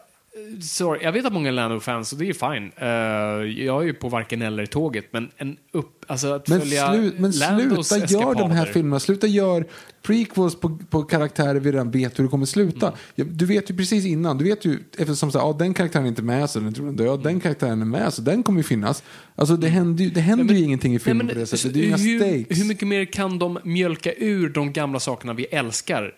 sorry, 0.61 1.03
jag 1.03 1.11
vet 1.11 1.25
att 1.25 1.33
många 1.33 1.47
är 1.47 1.53
Lando-fans 1.53 2.13
och 2.13 2.19
det 2.19 2.29
är 2.29 2.33
fine. 2.33 2.71
Eh, 2.75 3.65
jag 3.65 3.81
är 3.81 3.85
ju 3.85 3.93
på 3.93 4.09
varken 4.09 4.41
eller-tåget, 4.41 5.05
men 5.11 5.31
en 5.37 5.57
upp, 5.71 6.05
alltså 6.07 6.33
att 6.33 6.47
Men, 6.47 6.59
följa 6.59 6.93
slu, 6.93 7.11
men 7.17 7.31
Landos 7.31 7.87
sluta 7.87 8.13
gör 8.13 8.35
de 8.35 8.51
här 8.51 8.65
filmerna. 8.65 8.99
Sluta 8.99 9.27
gör 9.27 9.65
prequels 10.01 10.55
på, 10.55 10.77
på 10.89 11.03
karaktärer 11.03 11.59
vi 11.59 11.71
redan 11.71 11.91
vet 11.91 12.19
hur 12.19 12.23
det 12.23 12.29
kommer 12.29 12.45
sluta. 12.45 12.93
Mm. 13.15 13.37
Du 13.37 13.45
vet 13.45 13.69
ju 13.71 13.77
precis 13.77 14.05
innan. 14.05 14.37
Du 14.37 14.43
vet 14.43 14.65
ju 14.65 14.79
eftersom 14.97 15.31
så, 15.31 15.39
här, 15.39 15.45
ja, 15.45 15.55
den 15.59 15.73
karaktären 15.73 16.05
är 16.05 16.09
inte 16.09 16.21
med 16.21 16.49
så 16.49 16.59
den 16.59 16.73
tror 16.73 16.85
den 16.85 16.95
död. 16.95 17.23
Den 17.23 17.39
karaktären 17.39 17.81
är 17.81 17.85
med 17.85 18.13
så 18.13 18.21
den 18.21 18.43
kommer 18.43 18.59
ju 18.59 18.63
finnas. 18.63 19.03
Alltså 19.35 19.55
det 19.55 19.67
händer 19.67 20.03
ju, 20.03 20.09
det 20.09 20.21
händer 20.21 20.55
ju 20.55 20.63
ingenting 20.63 20.95
i 20.95 20.99
filmen 20.99 21.21
Mm. 21.21 21.27
Nej, 21.27 21.35
på 21.35 21.39
det 21.39 21.57
sättet. 21.57 21.73
Det 21.73 21.79
är 21.79 21.81
ju 21.81 21.87
inga 21.87 21.97
hur, 21.97 22.19
stakes. 22.19 22.59
hur 22.59 22.67
mycket 22.67 22.87
mer 22.87 23.05
kan 23.05 23.39
de 23.39 23.59
mjölka 23.63 24.13
ur 24.17 24.49
de 24.49 24.73
gamla 24.73 24.99
sakerna 24.99 25.33
vi 25.33 25.45
älskar 25.45 26.13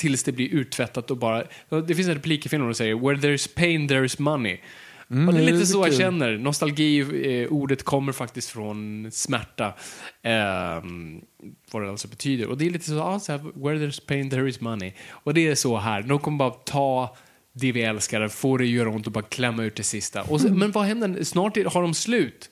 tills 0.00 0.22
det 0.22 0.32
blir 0.32 0.48
uttvättat 0.48 1.10
och 1.10 1.16
bara... 1.16 1.44
Det 1.86 1.94
finns 1.94 2.08
en 2.08 2.14
replik 2.14 2.46
i 2.46 2.48
filmen 2.48 2.68
som 2.68 2.74
säger 2.74 2.94
“Where 2.94 3.16
there's 3.18 3.50
pain 3.54 3.88
there's 3.88 4.20
money”. 4.22 4.58
Mm, 5.10 5.28
och 5.28 5.34
det 5.34 5.40
är 5.40 5.42
det 5.42 5.48
är 5.48 5.52
lite 5.52 5.58
lite 5.58 5.66
så 5.72 5.78
jag 5.78 5.86
kul. 5.86 5.98
känner. 5.98 6.38
Nostalgi-ordet 6.38 7.82
kommer 7.82 8.12
faktiskt 8.12 8.50
från 8.50 9.08
smärta. 9.12 9.74
ehm, 10.22 11.20
vad 11.72 11.82
det 11.82 11.90
alltså 11.90 12.08
betyder. 12.08 12.46
Och 12.46 12.58
det 12.58 12.66
är 12.66 12.70
lite 12.70 12.84
så, 12.84 12.92
ja, 12.94 13.20
så 13.20 13.32
här, 13.32 13.38
“Where 13.54 13.78
there's 13.86 14.06
pain 14.06 14.30
there 14.30 14.48
is 14.48 14.60
money”. 14.60 14.92
Och 15.10 15.34
det 15.34 15.46
är 15.46 15.54
så 15.54 15.76
här. 15.76 16.02
De 16.02 16.18
kommer 16.18 16.38
bara 16.38 16.50
ta 16.50 17.16
det 17.52 17.72
vi 17.72 17.82
älskar, 17.82 18.28
få 18.28 18.56
det 18.56 18.64
att 18.64 18.70
göra 18.70 18.88
ont 18.90 19.06
och 19.06 19.12
bara 19.12 19.24
klämma 19.24 19.64
ut 19.64 19.76
det 19.76 19.82
sista. 19.82 20.22
Och 20.22 20.40
så, 20.40 20.46
Mm. 20.46 20.58
Men 20.58 20.70
vad 20.70 20.84
händer? 20.84 21.24
Snart 21.24 21.56
har 21.72 21.82
de 21.82 21.94
slut 21.94 22.50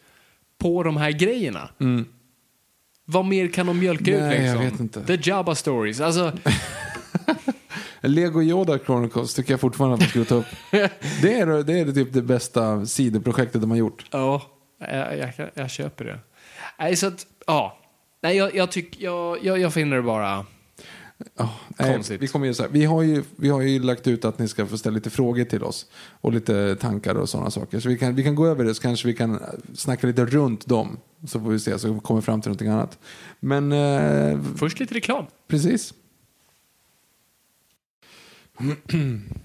på 0.59 0.82
de 0.82 0.96
här 0.96 1.11
grejerna. 1.11 1.68
Vad 3.05 3.24
mer 3.24 3.49
kan 3.49 3.66
de 3.66 3.78
mjölka 3.78 4.11
ut 4.11 4.16
Mm. 4.16 4.28
Nej, 4.28 4.44
jag 4.46 4.62
liksom? 4.62 4.70
vet 4.70 4.80
inte. 4.96 5.18
The 5.18 5.30
Jabba 5.30 5.55
stories. 5.55 6.01
Alltså, 6.01 6.32
Lego 8.01 8.42
Yoda 8.42 8.78
Chronicles 8.78 9.34
tycker 9.34 9.53
jag 9.53 9.61
fortfarande 9.61 9.94
att 9.94 10.01
man 10.01 10.09
skulle 10.09 10.24
ta 10.24 10.34
upp. 10.34 10.46
det 11.22 11.34
är, 11.34 11.62
det 11.62 11.78
är 11.78 11.92
typ 11.92 12.12
det 12.12 12.22
bästa 12.22 12.86
sidoprojektet 12.86 13.61
de 13.61 13.70
har 13.70 13.78
gjort. 13.78 14.05
ja, 14.11 14.42
jag, 14.78 15.32
jag, 15.36 15.51
jag 15.55 15.70
köper 15.70 16.05
det. 16.05 16.18
Nej, 16.78 16.96
så 16.96 17.07
att, 17.07 17.26
ja. 17.46 17.78
Nej, 18.22 18.36
jag, 18.36 18.55
jag, 18.55 18.72
tycker, 18.72 19.05
jag, 19.05 19.44
jag, 19.44 19.59
jag 19.59 19.74
finner 19.74 19.96
det 19.96 20.03
bara... 20.03 20.46
Ja, 21.36 21.51
nej, 21.78 21.94
Konstigt. 21.94 22.22
vi, 22.22 22.28
kommer 22.28 22.46
göra 22.46 22.55
så 22.55 22.62
här. 22.62 22.70
Vi, 22.70 22.84
har 22.84 23.03
ju, 23.03 23.22
vi 23.36 23.49
har 23.49 23.61
ju 23.61 23.78
lagt 23.82 24.07
ut 24.07 24.24
att 24.24 24.38
ni 24.38 24.49
ska 24.49 24.66
få 24.66 24.78
ställa 24.78 24.94
lite 24.94 25.11
frågor 25.11 25.44
till 25.44 25.62
oss. 25.64 25.86
Och 26.20 26.32
lite 26.32 26.76
tankar 26.76 27.14
och 27.14 27.28
sådana 27.28 27.51
saker. 27.51 27.80
Så 27.80 27.88
vi 27.88 27.99
kan, 27.99 28.14
vi 28.14 28.24
kan 28.24 28.34
gå 28.34 28.46
över 28.46 28.64
det 28.64 28.74
så 28.74 28.82
kanske 28.82 29.09
vi 29.09 29.14
kan 29.14 29.40
snacka 29.74 30.07
lite 30.07 30.24
runt 30.24 30.66
dem. 30.66 30.96
Så 31.26 31.40
får 31.40 31.51
vi 31.51 31.59
se 31.59 31.78
så 31.78 31.92
vi 31.92 32.01
kommer 32.01 32.20
fram 32.20 32.40
till 32.40 32.49
någonting 32.49 32.68
annat. 32.68 32.99
Men 33.40 33.72
eh, 33.72 34.40
Först 34.57 34.80
lite 34.80 34.94
reklam. 34.94 35.24
precis. 35.49 35.94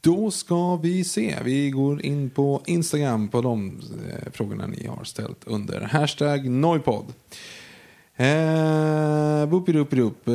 Då 0.00 0.30
ska 0.30 0.76
vi 0.76 1.04
se. 1.04 1.38
Vi 1.44 1.70
går 1.70 2.02
in 2.06 2.30
på 2.30 2.62
Instagram 2.66 3.28
på 3.28 3.40
de 3.40 3.80
eh, 4.08 4.32
frågorna 4.32 4.66
ni 4.66 4.86
har 4.86 5.04
ställt 5.04 5.44
under 5.44 5.80
hashtag 5.80 6.50
Noipod. 6.50 7.04
Eh, 8.16 8.89
boop 9.50 10.26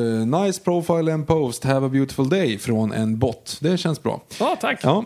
Nice 0.46 0.62
profile 0.64 1.14
and 1.14 1.28
post. 1.28 1.64
Have 1.64 1.86
a 1.86 1.90
beautiful 1.90 2.30
day 2.30 2.58
från 2.58 2.94
en 2.94 3.20
bot. 3.20 3.58
Det 3.62 3.78
känns 3.78 4.04
bra. 4.04 4.22
Ja, 4.40 4.58
tack. 4.62 4.80
Ja. 4.84 5.06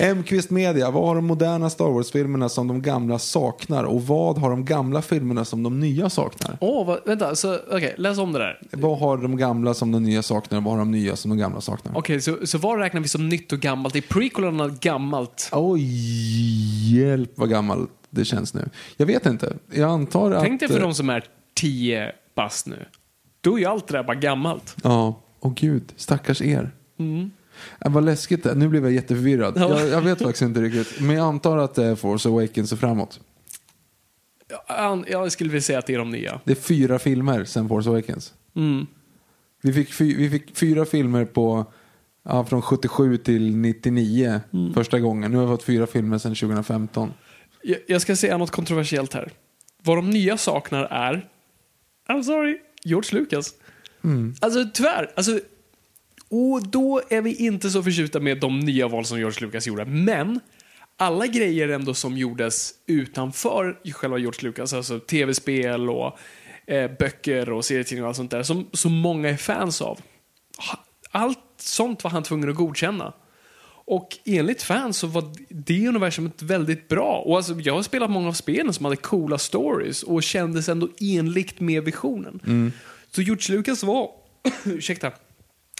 M-Kvist 0.00 0.50
Media. 0.50 0.90
Vad 0.90 1.06
har 1.06 1.14
de 1.14 1.26
moderna 1.26 1.70
Star 1.70 1.84
Wars-filmerna 1.90 2.48
som 2.48 2.68
de 2.68 2.82
gamla 2.82 3.18
saknar? 3.18 3.84
Och 3.84 4.02
vad 4.02 4.38
har 4.38 4.50
de 4.50 4.64
gamla 4.64 5.02
filmerna 5.02 5.44
som 5.44 5.62
de 5.62 5.80
nya 5.80 6.10
saknar? 6.10 6.58
Åh, 6.60 6.86
vad- 6.86 7.00
vänta. 7.06 7.34
Så, 7.34 7.58
okej, 7.70 7.94
läs 7.98 8.18
om 8.18 8.32
det 8.32 8.38
där. 8.38 8.60
Vad 8.72 8.98
har 8.98 9.16
de 9.18 9.36
gamla 9.36 9.74
som 9.74 9.92
de 9.92 10.02
nya 10.02 10.22
saknar? 10.22 10.58
Och 10.58 10.64
vad 10.64 10.72
har 10.72 10.78
de 10.78 10.90
nya 10.90 11.16
som 11.16 11.28
de 11.30 11.38
gamla 11.38 11.60
saknar? 11.60 11.98
Okej, 11.98 12.20
så, 12.20 12.36
så 12.46 12.58
vad 12.58 12.78
räknar 12.78 13.00
vi 13.00 13.08
som 13.08 13.28
nytt 13.28 13.52
och 13.52 13.60
gammalt? 13.60 13.96
Är 13.96 14.00
prequelarna 14.00 14.68
gammalt? 14.80 15.48
Oj, 15.52 15.82
hjälp 16.96 17.30
vad 17.34 17.50
gammalt 17.50 17.90
det 18.10 18.24
känns 18.24 18.54
nu. 18.54 18.68
Jag 18.96 19.06
vet 19.06 19.26
inte. 19.26 19.56
Jag 19.72 19.90
antar 19.90 20.30
att... 20.30 20.42
Tänk 20.44 20.60
dig 20.60 20.68
för 20.68 20.80
de 20.80 20.94
som 20.94 21.10
är 21.10 21.24
10 21.60 22.12
bast 22.34 22.66
nu. 22.66 22.86
Då 23.40 23.54
är 23.54 23.58
ju 23.58 23.64
allt 23.66 23.86
det 23.88 23.96
där 23.96 24.02
bara 24.02 24.16
gammalt. 24.16 24.76
Ja, 24.82 25.22
åh 25.40 25.52
gud, 25.54 25.92
stackars 25.96 26.42
er. 26.42 26.70
Mm. 26.98 27.30
Äh, 27.84 27.92
vad 27.92 28.04
läskigt 28.04 28.42
det. 28.44 28.54
Nu 28.54 28.68
blev 28.68 28.84
jag 28.84 28.92
jätteförvirrad. 28.92 29.54
Ja. 29.56 29.80
Jag, 29.80 29.88
jag 29.88 30.00
vet 30.00 30.18
faktiskt 30.18 30.42
inte 30.42 30.60
riktigt. 30.60 31.00
Men 31.00 31.16
jag 31.16 31.26
antar 31.26 31.58
att 31.58 31.74
det 31.74 31.84
är 31.84 31.94
Force 31.94 32.28
Awakens 32.28 32.72
och 32.72 32.78
framåt. 32.78 33.20
Jag, 34.68 35.04
jag 35.08 35.32
skulle 35.32 35.50
vilja 35.50 35.62
säga 35.62 35.78
att 35.78 35.86
det 35.86 35.94
är 35.94 35.98
de 35.98 36.10
nya. 36.10 36.40
Det 36.44 36.52
är 36.52 36.56
fyra 36.56 36.98
filmer 36.98 37.44
sen 37.44 37.68
Force 37.68 37.88
Awakens. 37.90 38.34
Mm. 38.56 38.86
Vi 39.62 39.72
fick, 39.72 39.92
fy, 39.92 40.16
vi 40.16 40.30
fick 40.30 40.56
fyra 40.56 40.84
filmer 40.84 41.24
på 41.24 41.72
ja, 42.24 42.44
från 42.44 42.62
77 42.62 43.16
till 43.16 43.56
99 43.56 44.40
Mm. 44.52 44.74
första 44.74 45.00
gången. 45.00 45.30
Nu 45.30 45.36
har 45.36 45.44
vi 45.46 45.50
fått 45.50 45.62
fyra 45.62 45.86
filmer 45.86 46.18
sen 46.18 46.34
2015. 46.34 47.12
Jag, 47.62 47.78
jag 47.86 48.00
ska 48.02 48.16
säga 48.16 48.38
något 48.38 48.50
kontroversiellt 48.50 49.14
här. 49.14 49.30
vad 49.82 49.98
de 49.98 50.10
nya 50.10 50.36
saknar 50.36 50.84
är, 50.84 51.28
I'm 52.12 52.22
sorry, 52.22 52.58
George 52.84 53.18
Lucas. 53.20 53.54
Alltså 54.40 54.64
tyvärr, 54.74 55.10
alltså, 55.16 55.40
och 56.28 56.68
då 56.68 57.02
är 57.08 57.22
vi 57.22 57.34
inte 57.34 57.70
så 57.70 57.82
förtjusta 57.82 58.20
med 58.20 58.40
de 58.40 58.60
nya 58.60 58.88
val 58.88 59.04
som 59.04 59.18
George 59.18 59.46
Lucas 59.46 59.66
gjorde. 59.66 59.84
Men 59.84 60.40
alla 60.96 61.26
grejer 61.26 61.68
ändå 61.68 61.94
som 61.94 62.18
gjordes 62.18 62.74
utanför 62.86 63.78
själva 63.92 64.18
George 64.18 64.40
Lucas, 64.42 64.72
alltså 64.72 64.98
tv-spel 65.00 65.90
och 65.90 66.18
eh, 66.66 66.90
böcker 66.98 67.50
och 67.52 67.64
serietidningar 67.64 68.04
och 68.04 68.08
allt 68.08 68.16
sånt 68.16 68.30
där, 68.30 68.42
som 68.42 68.66
så 68.72 68.88
många 68.88 69.28
är 69.28 69.36
fans 69.36 69.82
av. 69.82 70.00
Allt 71.10 71.38
sånt 71.56 72.04
var 72.04 72.10
han 72.10 72.22
tvungen 72.22 72.48
att 72.48 72.56
godkänna. 72.56 73.12
Och 73.88 74.18
enligt 74.24 74.62
fans 74.62 74.96
så 74.96 75.06
var 75.06 75.24
det 75.48 75.88
universumet 75.88 76.42
väldigt 76.42 76.88
bra. 76.88 77.22
Och 77.26 77.36
alltså, 77.36 77.60
jag 77.60 77.74
har 77.74 77.82
spelat 77.82 78.10
många 78.10 78.28
av 78.28 78.32
spelen 78.32 78.72
som 78.72 78.84
hade 78.84 78.96
coola 78.96 79.38
stories 79.38 80.02
och 80.02 80.22
kändes 80.22 80.68
ändå 80.68 80.88
enligt 81.00 81.60
med 81.60 81.84
visionen. 81.84 82.40
Så 83.10 83.22
George 83.22 83.56
Lucas 83.56 83.82
var, 83.82 84.10
ursäkta, 84.64 85.12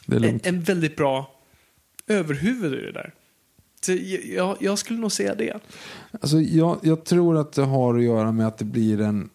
en, 0.07 0.41
en 0.45 0.61
väldigt 0.61 0.97
bra 0.97 1.41
överhuvud 2.07 2.75
i 2.75 2.77
det 2.77 2.93
där. 2.93 3.15
Så 3.81 3.93
jag, 4.37 4.57
jag, 4.61 4.79
skulle 4.79 5.01
nog 5.01 5.13
säga 5.13 5.35
det. 5.35 5.61
Alltså, 6.21 6.41
jag, 6.41 6.79
jag 6.83 7.05
tror 7.05 7.37
att 7.37 7.53
det 7.53 7.65
har 7.65 7.99
att 7.99 8.05
göra 8.05 8.33
med 8.33 8.47
att 8.47 8.59
det 8.59 8.65
blir 8.65 9.01
en, 9.01 9.31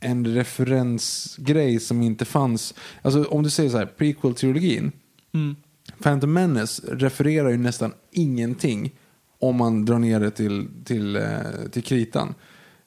en 0.00 0.34
referensgrej 0.34 1.80
som 1.80 2.02
inte 2.02 2.24
fanns. 2.24 2.74
Alltså 3.02 3.24
om 3.24 3.42
du 3.42 3.50
säger 3.50 3.70
så 3.70 3.78
här, 3.78 3.88
prequel-trilogin. 3.96 4.92
Phantom 6.02 6.32
Menace 6.32 6.82
refererar 6.92 7.50
ju 7.50 7.56
nästan 7.56 7.92
ingenting 8.12 8.92
om 9.40 9.56
man 9.56 9.84
drar 9.84 9.98
ner 9.98 10.20
det 10.20 10.30
till, 10.30 10.68
till, 10.84 11.16
eh, 11.16 11.22
till 11.72 11.82
kritan. 11.82 12.34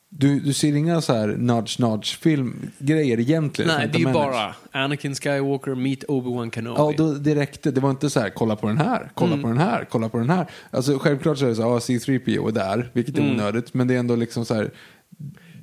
Du, 0.10 0.39
du 0.39 0.53
ser 0.53 0.76
inga 0.76 1.01
så 1.01 1.14
här 1.14 1.28
nudge 1.28 1.80
nudge 1.80 2.20
filmgrejer 2.20 3.20
egentligen. 3.20 3.72
Nej, 3.78 3.89
det 3.93 3.97
är 3.97 3.99
ju 3.99 4.14
bara 4.14 4.55
Anakin 4.72 5.16
Skywalker 5.16 5.76
meet 5.76 6.03
Obi-Wan 6.03 6.51
Kenobi. 6.55 6.76
Ja, 6.78 6.93
då, 6.97 7.14
det 7.14 7.36
räckte. 7.36 7.72
Det 7.72 7.82
var 7.82 7.89
inte 7.89 8.10
så 8.10 8.20
här, 8.20 8.30
kolla 8.30 8.55
på 8.55 8.68
den 8.68 8.78
här, 8.78 9.12
kolla 9.14 9.34
Mm. 9.34 9.43
på 9.43 9.47
den 9.49 9.58
här, 9.58 9.88
kolla 9.91 10.10
på 10.10 10.18
den 10.18 10.30
här. 10.30 10.47
Alltså 10.72 10.99
självklart 10.99 11.38
så 11.38 11.45
är 11.45 11.49
det 11.49 11.55
så 11.55 11.62
här, 11.62 11.70
ja, 11.70 11.80
C3PO 11.80 12.47
är 12.47 12.51
där, 12.51 12.89
vilket 12.93 13.18
är 13.18 13.22
Mm. 13.22 13.34
onödigt. 13.36 13.74
Men 13.74 13.88
det 13.88 13.95
är 13.95 13.99
ändå 13.99 14.16
liksom 14.16 14.45
så 14.45 14.53
här, 14.53 14.72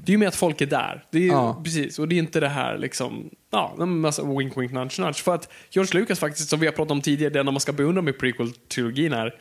Det 0.05 0.11
är 0.11 0.15
ju 0.15 0.19
med 0.19 0.29
att 0.29 0.35
folk 0.37 0.61
är 0.61 0.67
där. 0.67 1.05
Det 1.11 1.19
är 1.19 1.27
Ja. 1.29 1.61
Precis, 1.65 1.99
och 1.99 2.09
det 2.09 2.15
är 2.15 2.19
inte 2.19 2.41
det 2.41 2.49
här 2.49 2.79
liksom, 2.79 3.31
ja, 3.51 3.77
en 3.81 4.01
massa 4.01 4.23
wink 4.25 4.57
wink 4.57 4.73
nudge 4.73 4.99
nudge. 5.01 5.23
För 5.23 5.35
att 5.35 5.53
George 5.71 6.01
Lucas 6.01 6.19
faktiskt, 6.19 6.49
som 6.49 6.61
vi 6.61 6.67
har 6.67 6.73
pratat 6.73 6.91
om 6.91 7.01
tidigare, 7.01 7.33
det 7.33 7.41
enda 7.41 7.53
man 7.53 7.61
ska 7.61 7.73
beundra 7.73 8.03
med 8.03 8.15
prequel-trilogin 8.19 9.13
är, 9.15 9.35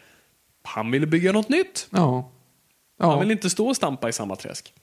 han 0.64 0.92
ville 0.92 1.06
bygga 1.08 1.32
något 1.32 1.50
nytt. 1.50 1.88
ja. 1.90 2.30
Han 3.00 3.10
Ja, 3.12 3.20
vill 3.20 3.32
inte 3.32 3.50
stå 3.50 3.68
och 3.68 3.76
stampa 3.76 4.10
i 4.10 4.14
samma 4.14 4.36
träsk. 4.36 4.74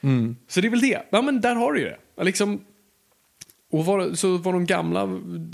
mm. 0.00 0.36
Så 0.48 0.60
det 0.60 0.66
är 0.66 0.70
väl 0.70 0.80
det. 0.80 1.02
Ja, 1.10 1.22
men 1.22 1.40
där 1.40 1.54
har 1.54 1.72
du 1.72 1.80
ju 1.80 1.84
det. 2.16 2.24
Liksom, 2.24 2.64
och 3.72 3.84
var, 3.86 4.14
så 4.14 4.36
var 4.36 4.52
de 4.52 4.66
gamla 4.66 5.06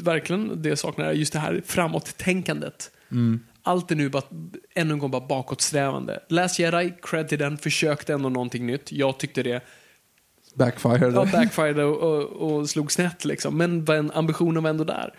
verkligen 0.03 0.63
det 0.63 0.69
jag 0.69 0.79
saknar 0.79 1.13
just 1.13 1.33
det 1.33 1.39
här 1.39 1.63
framåt-tänkandet. 1.67 2.91
Mm. 3.11 3.41
Allt 3.63 3.91
är 3.91 3.97
nu 3.97 4.09
bara, 4.09 4.23
ännu 4.75 4.93
en 4.93 4.99
gång 4.99 5.11
bara 5.11 5.27
bakåtsträvande. 5.27 6.21
Last 6.29 6.59
Jedi, 6.59 6.95
cred 7.03 7.29
till 7.29 7.39
den, 7.39 7.59
försökte 7.59 8.13
ändå 8.13 8.29
någonting 8.29 8.67
nytt. 8.67 8.93
Jag 8.93 9.19
tyckte 9.19 9.43
det 9.43 9.63
backfired. 10.55 11.15
ja, 11.15 11.29
backfired 11.33 11.79
och, 11.79 11.97
och, 11.97 12.23
och 12.23 12.71
slog 12.71 12.93
snett 12.93 13.25
liksom. 13.25 13.57
Men 13.57 14.11
ambitionen 14.15 14.63
var 14.63 14.71
ändå 14.71 14.85
där. 14.85 15.15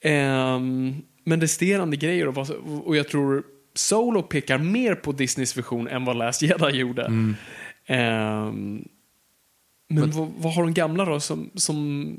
Ehm, 0.00 1.02
men 1.24 1.40
resterande 1.40 1.96
grejer 1.96 2.28
och, 2.28 2.50
och 2.84 2.96
jag 2.96 3.08
tror 3.08 3.42
Solo 3.74 4.22
pekar 4.22 4.58
mer 4.58 4.94
på 4.94 5.12
Disneys 5.12 5.56
vision 5.56 5.88
än 5.88 6.04
vad 6.04 6.16
Last 6.16 6.42
Jedi 6.42 6.70
gjorde. 6.70 7.04
Ehm, 7.86 8.84
men 9.88 10.10
vad, 10.10 10.32
vad 10.36 10.54
har 10.54 10.62
de 10.62 10.74
gamla 10.74 11.04
då 11.04 11.20
som, 11.20 11.50
som, 11.54 12.16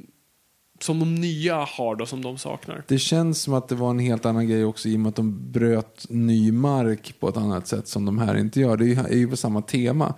som 0.83 0.99
de 0.99 1.15
nya 1.15 1.55
har 1.55 1.95
då 1.95 2.05
som 2.05 2.21
de 2.21 2.37
saknar? 2.37 2.83
Det 2.87 2.97
känns 2.97 3.41
som 3.41 3.53
att 3.53 3.67
det 3.67 3.75
var 3.75 3.89
en 3.89 3.99
helt 3.99 4.25
annan 4.25 4.47
grej 4.47 4.65
också 4.65 4.89
i 4.89 4.95
och 4.95 4.99
med 4.99 5.09
att 5.09 5.15
de 5.15 5.51
bröt 5.51 6.05
ny 6.09 6.51
mark 6.51 7.15
på 7.19 7.29
ett 7.29 7.37
annat 7.37 7.67
sätt 7.67 7.87
som 7.87 8.05
de 8.05 8.17
här 8.17 8.37
inte 8.37 8.59
gör. 8.59 8.77
Det 8.77 8.85
är 8.93 9.15
ju- 9.15 9.27
på 9.29 9.37
samma 9.37 9.61
tema. 9.61 10.13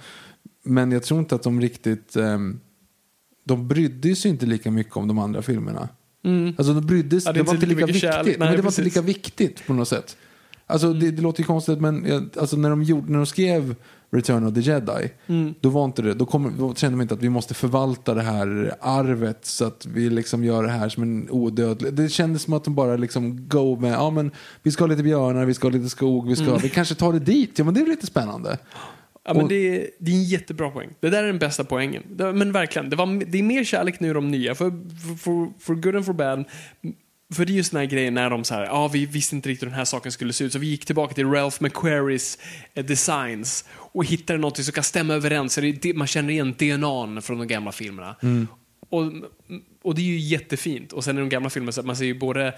Men 0.64 0.92
jag 0.92 1.04
tror 1.04 1.20
inte 1.20 1.36
att 1.36 1.44
de 1.44 1.62
riktigt... 1.62 2.16
ehm, 2.16 2.60
de 3.44 3.68
brydde 3.68 4.16
sig 4.16 4.32
inte 4.32 4.46
lika 4.46 4.72
mycket 4.72 4.98
om 4.98 5.08
de 5.08 5.20
andra 5.20 5.42
filmerna. 5.42 5.90
Alltså 6.58 6.74
de 6.74 6.86
brydde 6.86 7.22
sig, 7.22 7.30
Mm. 7.30 7.38
Ja, 7.38 7.40
det 7.40 7.40
det, 7.40 7.44
var 7.48 7.54
inte 7.54 7.66
lika 7.66 7.86
viktigt. 7.86 8.02
kärlek. 8.02 8.38
men 8.40 8.48
Nej, 8.48 8.58
det 8.58 8.62
var 8.64 8.70
inte 8.70 8.82
precis. 8.82 8.98
Mm. 8.98 9.06
lika 9.08 9.20
viktigt 9.20 9.68
på 9.68 9.74
något 9.74 9.88
sätt. 9.88 10.18
Alltså 10.66 10.94
det, 10.94 11.12
det 11.12 11.22
låter 11.22 11.40
ju 11.42 11.46
konstigt 11.48 11.80
men 11.82 12.30
alltså, 12.40 12.58
när, 12.58 12.70
de 12.70 12.84
gjorde, 12.84 13.12
när 13.12 13.18
de 13.18 13.26
skrev 13.26 13.76
Return 14.12 14.46
of 14.48 14.54
the 14.54 14.60
Jedi, 14.62 15.10
Mm. 15.28 15.54
då 15.62 15.70
var 15.70 15.86
inte 15.86 16.02
det, 16.02 16.14
då, 16.14 16.26
kom, 16.26 16.54
då 16.60 16.76
kände 16.76 16.98
man 16.98 17.02
inte 17.04 17.14
att 17.14 17.22
vi 17.24 17.30
måste 17.30 17.54
förvalta 17.54 18.14
det 18.14 18.22
här 18.22 18.72
arvet 18.82 19.46
så 19.46 19.66
att 19.66 19.86
vi 19.86 20.10
liksom 20.10 20.44
gör 20.44 20.64
det 20.64 20.70
här 20.70 20.90
som 20.90 21.04
en 21.04 21.30
odödlig. 21.30 21.94
Det 21.94 22.10
kändes 22.10 22.42
som 22.42 22.54
att 22.54 22.64
de 22.64 22.76
bara 22.76 22.96
liksom 22.98 23.48
go 23.48 23.76
med, 23.80 23.94
ja 23.94 24.10
men 24.10 24.32
vi 24.64 24.72
ska 24.72 24.84
ha 24.84 24.90
lite 24.90 25.04
björnar, 25.04 25.46
vi 25.46 25.54
ska 25.54 25.68
ha 25.68 25.74
lite 25.74 25.90
skog, 25.90 26.28
vi 26.28 26.36
ska, 26.36 26.46
Mm. 26.46 26.58
vi 26.62 26.70
kanske 26.70 26.96
tar 26.96 27.14
det 27.14 27.20
dit, 27.20 27.60
ja 27.60 27.66
men 27.66 27.74
det 27.74 27.82
är 27.82 27.86
lite 27.86 28.06
spännande. 28.06 28.58
Ja, 29.28 29.34
men 29.34 29.48
det, 29.48 29.56
är, 29.56 29.88
det 30.00 30.12
är 30.12 30.16
en 30.16 30.24
jättebra 30.24 30.70
poäng. 30.70 30.90
Det 31.00 31.10
där 31.10 31.24
är 31.24 31.28
den 31.28 31.40
bästa 31.40 31.64
poängen. 31.64 32.04
Men 32.18 32.52
verkligen, 32.52 32.90
det, 32.90 32.96
var, 32.96 33.26
det 33.32 33.40
är 33.40 33.44
mer 33.44 33.64
kärlek 33.64 34.00
nu 34.00 34.10
i 34.10 34.14
de 34.14 34.32
nya. 34.32 34.56
För, 34.56 34.70
för, 34.70 35.16
för, 35.18 35.60
for 35.60 35.76
good 35.76 35.96
and 35.96 36.06
for 36.06 36.14
bad. 36.14 36.46
För 37.34 37.46
det 37.46 37.54
är 37.54 37.56
just 37.56 37.72
den 37.72 37.80
här 37.80 37.88
grejen 37.88 38.14
när 38.14 38.30
de 38.30 38.44
så 38.44 38.54
här, 38.54 38.66
ja 38.66 38.88
vi 38.88 39.06
visste 39.06 39.36
inte 39.36 39.50
riktigt 39.50 39.64
hur 39.64 39.70
den 39.70 39.78
här 39.78 39.86
saken 39.86 40.12
skulle 40.12 40.34
se 40.34 40.44
ut. 40.44 40.54
Så 40.54 40.60
vi 40.60 40.68
gick 40.68 40.86
tillbaka 40.86 41.14
till 41.14 41.28
Ralph 41.28 41.64
McQuarries 41.64 42.38
eh, 42.74 42.86
designs 42.86 43.66
och 43.78 44.06
hittade 44.06 44.40
något 44.40 44.58
som 44.58 44.72
kan 44.74 44.84
stämma 44.84 45.14
överens. 45.14 45.54
Så 45.54 45.62
det, 45.62 45.94
man 45.94 46.08
känner 46.08 46.30
igen 46.30 46.54
DNA 46.58 47.22
från 47.22 47.38
de 47.38 47.48
gamla 47.48 47.72
filmerna. 47.72 48.16
Och, 48.90 49.12
och 49.86 49.96
det 49.96 50.02
är 50.02 50.06
ju 50.06 50.18
jättefint. 50.18 50.94
Och 50.94 51.04
sen 51.04 51.18
i 51.18 51.20
de 51.20 51.30
gamla 51.30 51.50
filmerna, 51.50 51.72
så 51.72 51.84
man 51.84 51.96
ser 51.96 52.06
ju 52.06 52.20
både 52.20 52.54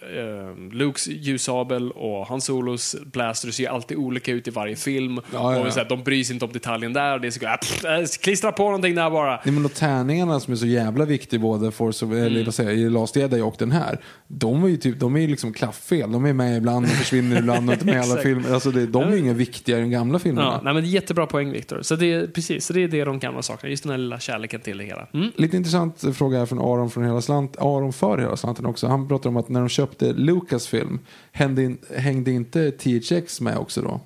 eh, 0.00 0.72
Lukes 0.72 1.08
ljussabel 1.08 1.90
och 1.90 2.26
Hans 2.26 2.44
Solos 2.44 2.96
blaster 3.12 3.50
ser 3.50 3.62
ju 3.62 3.68
alltid 3.68 3.96
olika 3.96 4.32
ut 4.32 4.48
i 4.48 4.50
varje 4.50 4.76
film. 4.76 5.20
ja, 5.32 5.54
ja. 5.54 5.66
Och 5.66 5.72
så 5.72 5.80
här, 5.80 5.88
de 5.88 6.02
bryr 6.04 6.24
sig 6.24 6.32
inte 6.34 6.44
om 6.44 6.52
detaljen 6.52 6.92
där. 6.92 7.14
Och 7.14 7.20
det 7.20 7.26
är 7.26 7.30
så, 7.30 7.44
äh, 7.46 7.56
pff, 7.56 7.84
äh, 7.84 8.04
klistra 8.22 8.52
på 8.52 8.62
någonting 8.64 8.94
där 8.94 9.10
bara. 9.10 9.40
Nej, 9.44 9.54
men 9.54 9.64
och 9.64 9.74
tärningarna 9.74 10.40
som 10.40 10.52
är 10.52 10.56
så 10.56 10.66
jävla 10.66 11.04
viktiga 11.04 11.40
både 11.40 11.70
Force 11.70 12.04
of, 12.04 12.12
Mm. 12.12 12.24
eller 12.26 12.44
vad 12.44 12.54
säger, 12.54 12.70
jag, 12.70 12.78
i 12.78 12.90
Last 12.90 13.16
Jedi 13.16 13.40
och 13.40 13.54
den 13.58 13.70
här. 13.72 13.98
De 14.28 14.64
är 14.64 14.68
ju 14.68 14.76
typ, 14.76 15.00
de 15.00 15.16
är 15.16 15.20
ju 15.20 15.26
liksom 15.26 15.52
klafffel. 15.52 16.12
De 16.12 16.24
är 16.24 16.32
med 16.32 16.56
ibland 16.56 16.84
och 16.86 16.90
försvinner 16.92 17.38
ibland 17.38 17.68
och 17.68 17.72
inte 17.74 17.86
med 17.86 17.94
i 17.94 17.98
alla 18.10 18.16
filmer. 18.22 18.54
Alltså 18.54 18.70
det, 18.70 18.86
de 18.86 19.02
är 19.02 19.12
ju 19.12 19.18
inga 19.18 19.32
viktigare 19.34 19.80
än 19.82 19.90
gamla 19.90 20.18
filmerna. 20.18 20.46
Ja, 20.46 20.60
nej, 20.64 20.74
men 20.74 20.84
jättebra 20.84 21.26
poäng 21.26 21.52
Viktor. 21.52 21.82
Så 21.82 21.96
det 21.96 22.12
är 22.12 22.26
precis, 22.26 22.66
så 22.66 22.72
det 22.72 22.82
är 22.82 22.88
det 22.88 23.04
de 23.04 23.18
gamla 23.18 23.42
saknar. 23.42 23.70
Just 23.70 23.82
den 23.82 23.90
här 23.90 23.98
lilla 23.98 24.18
kärleken 24.20 24.60
till 24.60 24.78
det 24.78 24.84
hela. 24.84 25.06
Mm. 25.14 25.30
Lite 25.36 25.56
intressant 25.56 26.15
fråga 26.16 26.38
här 26.38 26.46
från 26.46 26.58
Aron, 26.58 26.90
från 26.90 27.04
hela 27.04 27.20
slant, 27.20 27.56
Aron 27.58 27.92
för 27.92 28.18
hela 28.18 28.36
slanten 28.36 28.66
också. 28.66 28.86
Han 28.86 29.08
pratar 29.08 29.30
om 29.30 29.36
att 29.36 29.48
när 29.48 29.60
de 29.60 29.68
köpte 29.68 30.12
Lucasfilm 30.12 30.98
hängde, 31.32 31.62
in, 31.62 31.78
hängde 31.96 32.30
inte 32.30 32.70
THX 32.70 33.40
med 33.40 33.56
också 33.58 33.82
då? 33.82 34.00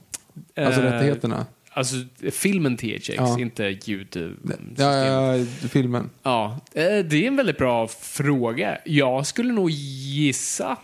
Alltså 0.65 0.81
Eh, 0.81 0.93
rättigheterna? 0.93 1.47
Alltså 1.73 1.97
filmen 2.31 2.77
THX, 2.77 3.09
Ja. 3.09 3.39
inte 3.41 3.65
ljud. 3.85 4.37
Ja, 4.77 4.95
ja, 4.97 5.37
ja, 5.37 5.45
filmen. 5.69 6.11
Ja, 6.23 6.61
eh, 6.75 6.83
det 6.83 7.15
är 7.15 7.27
en 7.27 7.37
väldigt 7.37 7.59
bra 7.59 7.89
fråga. 7.89 8.79
Jag 8.85 9.27
skulle 9.27 9.53
nog 9.53 9.71
gissa. 9.71 10.77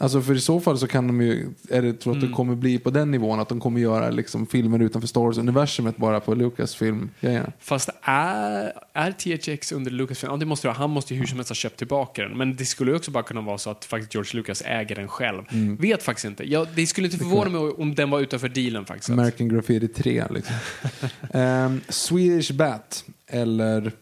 Alltså 0.00 0.22
för 0.22 0.34
i 0.34 0.40
så 0.40 0.60
fall 0.60 0.78
så 0.78 0.86
kan 0.86 1.06
de 1.06 1.20
ju, 1.20 1.48
är 1.70 1.82
det 1.82 1.92
tror 1.92 2.12
att 2.12 2.16
Mm. 2.18 2.30
det 2.30 2.36
kommer 2.36 2.54
bli 2.54 2.78
på 2.78 2.90
den 2.90 3.10
nivån 3.10 3.40
att 3.40 3.48
de 3.48 3.60
kommer 3.60 3.80
göra 3.80 4.10
liksom 4.10 4.46
filmer 4.46 4.78
utanför 4.82 5.08
Star 5.08 5.20
Wars-universumet 5.20 5.96
bara 5.96 6.20
på 6.20 6.34
Lucasfilm-grejerna. 6.34 7.52
Fast 7.60 7.88
är, 8.02 8.72
är 8.92 9.12
THX 9.12 9.72
under 9.72 9.90
Lucasfilm? 9.90 10.32
Ja, 10.32 10.36
det 10.36 10.46
måste 10.46 10.68
det 10.68 10.70
vara. 10.70 10.78
Han 10.78 10.90
måste 10.90 11.14
ju 11.14 11.20
hur 11.20 11.26
som 11.26 11.38
helst 11.38 11.50
ha 11.50 11.54
köpt 11.54 11.76
tillbaka 11.78 12.22
den. 12.22 12.38
Men 12.38 12.56
det 12.56 12.64
skulle 12.64 12.90
ju 12.90 12.96
också 12.96 13.10
bara 13.10 13.22
kunna 13.22 13.40
vara 13.40 13.58
så 13.58 13.70
att 13.70 13.84
faktiskt 13.84 14.14
George 14.14 14.30
Lucas 14.36 14.62
äger 14.66 14.94
den 14.96 15.08
själv. 15.08 15.42
Mm. 15.50 15.76
Vet 15.76 16.02
faktiskt 16.02 16.24
inte. 16.24 16.50
Jag, 16.50 16.66
det 16.74 16.86
skulle 16.86 17.06
inte 17.06 17.18
förvåna 17.18 17.50
mig 17.50 17.60
om 17.60 17.94
den 17.94 18.10
var 18.10 18.20
utanför 18.20 18.48
dealen 18.48 18.84
faktiskt. 18.84 19.10
American 19.10 19.48
Graffiti 19.48 19.88
3 19.88 20.24
liksom. 20.30 20.54
Ehm, 21.34 21.80
Swedish 21.88 22.52
Bat, 22.52 23.04
eller 23.26 23.92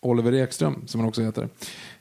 Oliver 0.00 0.32
Ekström 0.32 0.82
som 0.86 1.00
han 1.00 1.08
också 1.08 1.22
heter. 1.22 1.48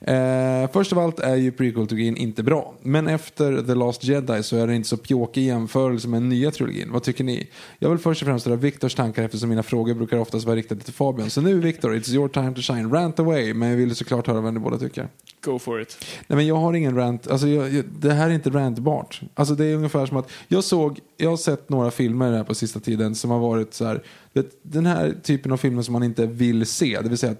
Eh, 0.04 0.70
först 0.74 0.94
av 0.94 1.00
allt 1.00 1.20
är 1.20 1.36
ju 1.36 1.52
prequel-trilogin 1.52 2.16
inte 2.16 2.44
bra. 2.44 2.74
Men 2.82 3.08
efter 3.08 3.62
The 3.62 3.76
Last 3.76 4.04
Jedi 4.04 4.44
så 4.44 4.58
är 4.58 4.68
det 4.68 4.76
inte 4.76 4.90
så 4.90 4.98
pjåkig 4.98 5.42
i 5.42 5.46
jämförelse 5.46 6.08
med 6.08 6.22
den 6.22 6.30
nya 6.30 6.52
trilogin. 6.52 6.92
Vad 6.92 7.04
tycker 7.04 7.24
ni? 7.24 7.50
Jag 7.80 7.90
vill 7.90 8.00
först 8.00 8.22
och 8.22 8.26
främst 8.26 8.46
höra 8.46 8.56
Viktors 8.56 8.96
tankar 8.96 9.24
eftersom 9.24 9.50
mina 9.50 9.64
frågor 9.64 9.94
brukar 9.94 10.18
oftast 10.18 10.46
vara 10.46 10.56
riktade 10.56 10.82
till 10.82 10.94
Fabian. 10.94 11.30
Så 11.30 11.42
nu 11.42 11.60
Viktor, 11.60 11.96
it's 11.96 12.14
your 12.14 12.28
time 12.28 12.54
to 12.54 12.62
shine. 12.62 12.90
Rant 12.94 13.20
away. 13.20 13.54
Men 13.54 13.70
jag 13.70 13.78
vill 13.78 13.96
såklart 13.96 14.28
höra 14.28 14.42
vad 14.42 14.54
ni 14.54 14.60
båda 14.60 14.78
tycker. 14.78 15.08
Go 15.46 15.60
for 15.60 15.82
it. 15.82 16.06
Nej 16.28 16.38
men 16.38 16.48
jag 16.48 16.56
har 16.56 16.74
ingen 16.74 16.96
rant, 16.96 17.28
alltså 17.28 17.48
jag, 17.48 17.74
jag, 17.74 17.86
det 18.00 18.14
här 18.14 18.30
är 18.30 18.34
inte 18.34 18.50
rantbart. 18.50 19.22
Alltså 19.34 19.56
det 19.56 19.66
är 19.66 19.76
ungefär 19.76 20.06
som 20.06 20.18
att, 20.18 20.32
jag 20.48 20.64
såg, 20.64 21.00
jag 21.18 21.30
har 21.30 21.38
sett 21.38 21.70
några 21.70 21.92
filmer 21.92 22.32
här 22.32 22.44
på 22.44 22.56
sista 22.56 22.80
tiden 22.80 23.16
som 23.16 23.32
har 23.32 23.40
varit 23.40 23.74
så 23.74 23.86
här, 23.86 24.04
vet, 24.34 24.46
den 24.62 24.86
här 24.86 25.16
typen 25.24 25.52
av 25.52 25.58
filmer 25.58 25.82
som 25.82 25.94
man 25.94 26.04
inte 26.04 26.26
vill 26.26 26.66
se, 26.66 27.00
det 27.02 27.10
vill 27.10 27.18
säga 27.18 27.36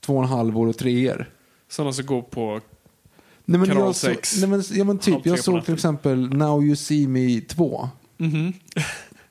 två 0.00 0.16
och 0.16 0.22
en 0.22 0.28
halv 0.28 0.58
år 0.58 0.66
och 0.66 0.76
treor. 0.76 1.28
Sådana 1.68 1.92
som 1.92 2.06
går 2.06 2.22
på... 2.22 2.60
Nej, 3.44 3.58
men 3.60 3.68
Kanal 3.68 3.84
jag 3.84 3.94
så, 3.94 4.06
sex. 4.06 4.36
nej, 4.40 4.48
men, 4.48 4.62
ja, 4.72 4.84
men 4.84 4.98
typ, 4.98 5.26
jag 5.26 5.38
såg 5.38 5.64
till 5.64 5.74
exempel 5.74 6.28
Now 6.28 6.64
You 6.64 6.76
See 6.76 7.08
Me 7.08 7.40
2. 7.40 7.88
Mhm. 8.16 8.52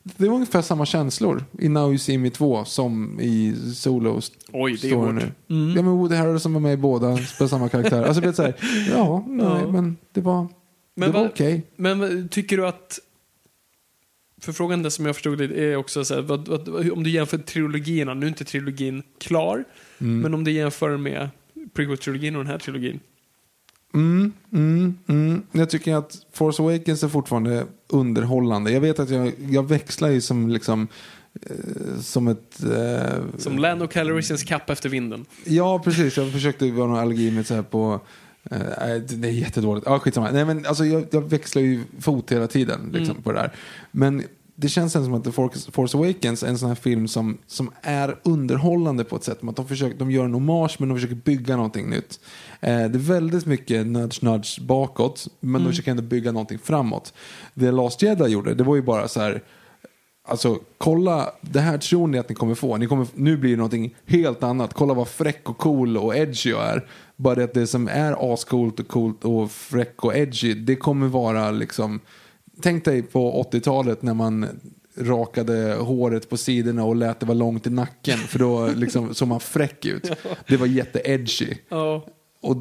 det 0.04 0.28
var 0.28 0.36
ungefär 0.36 0.62
samma 0.62 0.86
känslor 0.86 1.46
i 1.60 1.70
Now 1.70 1.88
You 1.90 1.98
See 1.98 2.18
Me 2.18 2.30
2 2.30 2.66
som 2.66 3.20
i 3.20 3.56
Solo 3.76 4.22
Oj, 4.52 4.78
det 4.82 4.90
är 4.90 4.96
hårt. 4.96 5.14
nu. 5.14 5.32
Ja, 5.76 5.82
men 5.82 5.86
Woody 5.88 6.16
Harrelson 6.16 6.54
var 6.54 6.60
med 6.60 6.74
i 6.74 6.78
båda, 6.78 7.18
spelade 7.18 7.50
samma 7.50 7.70
karaktär. 7.70 8.04
Alltså 8.04 8.22
det 8.22 8.28
är 8.28 8.34
så 8.34 8.44
här, 8.44 8.54
ja, 8.92 9.24
nej, 9.28 9.68
men 9.72 9.98
det 10.14 10.22
var, 10.22 10.48
Men 10.96 11.10
det 11.10 11.14
var 11.14 11.22
vad- 11.22 11.32
okej. 11.32 11.64
Men 11.76 12.00
vad- 12.00 12.32
tycker 12.32 12.58
du 12.58 12.68
att... 12.68 13.00
För 14.42 14.52
frågan 14.54 14.84
där 14.84 14.90
som 14.90 15.06
jag 15.06 15.16
förstod 15.16 15.38
det 15.38 15.72
är 15.72 15.76
också 15.76 16.06
så 16.06 16.14
här, 16.16 16.22
vad, 16.22 16.48
vad, 16.48 16.92
om 16.92 17.04
du 17.04 17.10
jämför 17.10 17.38
trilogierna, 17.38 18.14
nu 18.14 18.26
är 18.26 18.30
inte 18.30 18.46
trilogin 18.46 19.04
klar, 19.20 19.64
Mm. 20.00 20.20
men 20.20 20.34
om 20.34 20.44
du 20.44 20.52
jämför 20.52 20.98
med 20.98 21.30
prequel-trilogin 21.74 22.36
och 22.36 22.44
den 22.44 22.52
här 22.52 22.60
trilogin. 22.60 23.00
Mm, 23.94 24.34
mm, 24.54 24.98
mm. 25.08 25.42
Jag 25.52 25.70
tycker 25.70 25.96
att 25.96 26.18
Force 26.34 26.62
Awakens 26.64 27.04
är 27.04 27.08
fortfarande 27.08 27.66
underhållande. 27.88 28.72
Jag 28.72 28.82
vet 28.82 29.00
att 29.00 29.10
jag, 29.10 29.32
jag 29.50 29.68
växlar 29.68 30.10
ju 30.10 30.22
som 30.22 30.50
liksom 30.50 30.88
eh, 31.42 32.00
som 32.02 32.28
ett... 32.28 32.64
Eh, 32.64 33.24
Som 33.38 33.60
Lando 33.60 33.88
Calrissians 33.88 34.44
kapp 34.44 34.70
efter 34.70 34.90
vinden. 34.90 35.26
Ja, 35.44 35.80
precis. 35.80 36.18
Jag 36.18 36.32
försökte 36.32 36.72
vara 36.72 36.88
någon 36.88 37.00
allergi 37.00 37.32
med 37.32 37.48
så 37.48 37.56
här 37.56 37.62
på... 37.62 38.00
Eh, 38.52 38.58
nej, 38.80 39.00
det 39.00 39.28
är 39.28 39.32
jättedåligt. 39.32 39.86
Ja, 39.88 40.00
skitsamma. 40.00 40.32
Nej, 40.32 40.46
men 40.46 40.66
alltså, 40.66 40.86
jag, 40.86 41.06
jag 41.12 41.30
växlar 41.30 41.62
ju 41.62 41.84
fot 42.00 42.32
hela 42.32 42.48
tiden 42.48 42.90
liksom, 42.94 43.12
Mm. 43.12 43.24
på 43.24 43.32
det 43.32 43.40
där. 43.40 43.52
Men 43.92 44.24
det 44.60 44.70
känns 44.70 44.94
som 44.94 45.14
att 45.14 45.24
The 45.24 45.32
Force, 45.32 45.98
Awakens 45.98 46.44
är 46.44 46.48
en 46.48 46.58
sån 46.58 46.68
här 46.68 46.76
film 46.76 47.08
som, 47.08 47.38
som 47.48 47.72
är 47.82 48.20
underhållande 48.24 49.04
på 49.04 49.16
ett 49.16 49.24
sätt. 49.24 49.40
Att 49.44 49.56
de, 49.56 49.68
försöker, 49.68 49.98
de 49.98 50.12
gör 50.12 50.26
en 50.26 50.34
hommage 50.34 50.76
men 50.80 50.90
de 50.90 50.96
försöker 50.96 51.16
bygga 51.16 51.56
någonting 51.56 51.90
nytt. 51.90 52.20
Eh, 52.62 52.70
det 52.70 52.74
är 52.74 52.90
väldigt 52.90 53.46
mycket 53.46 53.88
nudge 53.88 54.24
nudge 54.24 54.62
bakåt 54.62 55.28
men 55.40 55.64
de 55.64 55.70
försöker 55.70 55.92
ändå 55.92 56.04
bygga 56.04 56.32
någonting 56.32 56.60
framåt. 56.60 57.14
Det 57.54 57.72
Last 57.72 58.02
Jedi 58.02 58.26
gjorde, 58.26 58.54
det 58.54 58.64
var 58.64 58.76
ju 58.76 58.82
bara 58.82 59.08
så 59.08 59.22
här 59.22 59.44
Alltså 60.30 60.60
kolla, 60.78 61.32
det 61.42 61.60
här 61.60 61.78
tror 61.78 62.08
ni 62.08 62.18
att 62.18 62.30
ni 62.30 62.36
kommer 62.36 62.56
få. 62.56 62.78
Ni 62.78 62.88
kommer, 62.88 63.08
nu 63.14 63.38
blir 63.38 63.52
det 63.52 63.58
någonting 63.58 63.96
helt 64.06 64.44
annat. 64.44 64.74
Kolla 64.74 64.94
vad 64.94 65.08
fräck 65.08 65.50
och 65.50 65.58
cool 65.58 65.98
och 65.98 66.18
edgy 66.18 66.50
jag 66.50 66.66
är. 66.66 66.88
Bara 67.16 67.36
det 67.36 67.44
att 67.44 67.54
det 67.54 67.68
som 67.68 67.88
är 67.88 68.34
ascoolt 68.34 68.80
och 68.80 68.88
coolt 68.88 69.26
och 69.26 69.52
fräck 69.52 70.04
och 70.04 70.18
edgy, 70.18 70.54
det 70.54 70.76
kommer 70.76 71.08
vara 71.08 71.52
liksom... 71.52 72.00
Tänk 72.62 72.86
dig 72.86 73.02
på 73.02 73.44
80-talet 73.52 74.02
när 74.02 74.14
man 74.14 74.46
rakade 74.98 75.74
håret 75.74 76.30
på 76.30 76.38
sidorna 76.38 76.84
och 76.84 76.96
lät 76.96 77.20
det 77.20 77.26
vara 77.26 77.38
långt 77.38 77.68
i 77.68 77.70
nacken. 77.70 78.18
För 78.18 78.40
då 78.40 78.68
liksom 78.76 79.14
såg 79.14 79.28
man 79.28 79.40
fräck 79.40 79.86
ut. 79.86 80.12
Det 80.48 80.58
var 80.58 80.68
jätte-edgy. 80.68 81.54
Ja, 81.70 82.06
Och 82.42 82.56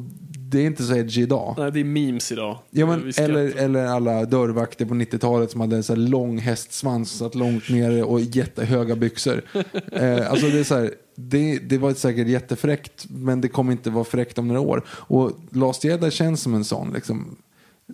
det 0.49 0.59
är 0.59 0.65
inte 0.65 0.83
så 0.83 0.95
edgy 0.95 1.21
idag. 1.21 1.55
nej, 1.57 1.71
det 1.71 1.79
är 1.79 1.83
memes 1.83 2.31
idag. 2.31 2.59
Ja, 2.69 2.85
men, 2.85 3.11
eller, 3.17 3.57
eller 3.57 3.85
alla 3.85 4.25
dörrvakter 4.25 4.85
på 4.85 4.93
90-talet 4.93 5.51
som 5.51 5.61
hade 5.61 5.83
så 5.83 5.93
här 5.93 5.99
lång 5.99 6.37
hästsvans 6.37 7.17
satt 7.17 7.35
långt 7.35 7.69
nere 7.69 8.03
och 8.03 8.21
jättehöga 8.21 8.95
byxor. 8.95 9.41
eh, 9.91 10.31
alltså 10.31 10.47
det, 10.47 10.59
är 10.59 10.63
så 10.63 10.75
här, 10.75 10.91
det, 11.15 11.59
det 11.59 11.77
var 11.77 11.93
säkert 11.93 12.27
jättefräckt 12.27 13.05
men 13.09 13.41
det 13.41 13.47
kommer 13.47 13.71
inte 13.71 13.89
vara 13.89 14.03
fräckt 14.03 14.37
om 14.37 14.47
några 14.47 14.61
år. 14.61 14.83
Och 14.89 15.31
Last 15.51 15.83
Jedi 15.83 16.11
känns 16.11 16.41
som 16.41 16.53
en 16.53 16.65
sån. 16.65 16.93
Liksom, 16.93 17.37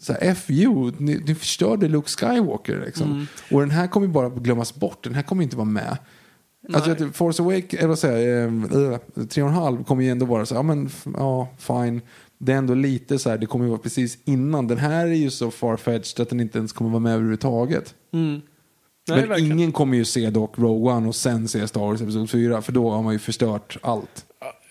så 0.01 0.13
här, 0.13 0.19
F 0.21 0.49
you, 0.49 0.91
ni, 0.97 1.21
ni 1.25 1.35
förstörde 1.35 1.87
Luke 1.87 2.09
Skywalker. 2.09 2.83
Liksom. 2.85 3.11
Mm. 3.11 3.27
Och 3.51 3.59
den 3.59 3.71
här 3.71 3.87
kommer 3.87 4.07
bara 4.07 4.29
glömmas 4.29 4.75
bort, 4.75 5.03
den 5.03 5.15
här 5.15 5.23
kommer 5.23 5.43
inte 5.43 5.55
vara 5.55 5.65
med. 5.65 5.97
Alltså, 6.73 6.89
Nej. 6.89 6.97
tror 6.97 7.09
Force 7.09 7.43
Awake, 7.43 7.77
eller 7.77 7.87
vad 7.87 7.99
säger 7.99 8.41
jag, 8.41 8.93
eh, 8.93 8.99
tre 9.29 9.43
och 9.43 9.49
en 9.49 9.55
halv 9.55 9.83
kommer 9.83 10.03
ju 10.03 10.09
ändå 10.09 10.25
vara 10.25 10.45
så 10.45 10.55
här, 10.55 10.59
ja 10.59 10.63
men 10.63 10.89
ja, 11.17 11.47
fine. 11.57 12.01
Det 12.37 12.53
är 12.53 12.57
ändå 12.57 12.73
lite 12.73 13.19
så 13.19 13.29
här, 13.29 13.37
det 13.37 13.45
kommer 13.45 13.65
ju 13.65 13.69
vara 13.69 13.81
precis 13.81 14.17
innan. 14.25 14.67
Den 14.67 14.77
här 14.77 15.07
är 15.07 15.13
ju 15.13 15.29
så 15.29 15.51
farfetched 15.51 16.19
att 16.23 16.29
den 16.29 16.39
inte 16.39 16.57
ens 16.57 16.73
kommer 16.73 16.89
vara 16.89 16.99
med 16.99 17.13
överhuvudtaget. 17.13 17.95
Mm. 18.13 18.41
Nej, 19.07 19.19
men 19.19 19.29
verkligen. 19.29 19.59
ingen 19.59 19.71
kommer 19.71 19.97
ju 19.97 20.05
se 20.05 20.29
dock 20.29 20.57
Rogue 20.57 20.93
One 20.93 21.07
och 21.07 21.15
sen 21.15 21.47
se 21.47 21.67
Star 21.67 21.81
Wars 21.81 22.01
Episod 22.01 22.29
4, 22.29 22.61
för 22.61 22.71
då 22.71 22.89
har 22.89 23.03
man 23.03 23.13
ju 23.13 23.19
förstört 23.19 23.77
allt. 23.81 24.25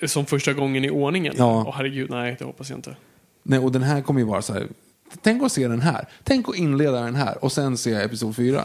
Som 0.06 0.26
första 0.26 0.52
gången 0.52 0.84
i 0.84 0.90
ordningen? 0.90 1.34
Ja. 1.36 1.64
Åh 1.68 1.74
herregud, 1.76 2.10
nej 2.10 2.36
det 2.38 2.44
hoppas 2.44 2.70
jag 2.70 2.78
inte. 2.78 2.96
Nej, 3.42 3.58
och 3.58 3.72
den 3.72 3.82
här 3.82 4.00
kommer 4.00 4.20
ju 4.20 4.26
vara 4.26 4.42
så 4.42 4.52
här, 4.52 4.68
tänk 5.22 5.42
att 5.42 5.52
se 5.52 5.68
den 5.68 5.80
här. 5.80 6.08
Tänk 6.24 6.48
att 6.48 6.56
inleda 6.56 7.00
den 7.00 7.14
här 7.14 7.44
och 7.44 7.52
sen 7.52 7.76
se 7.76 7.94
Episod 7.94 8.36
4. 8.36 8.64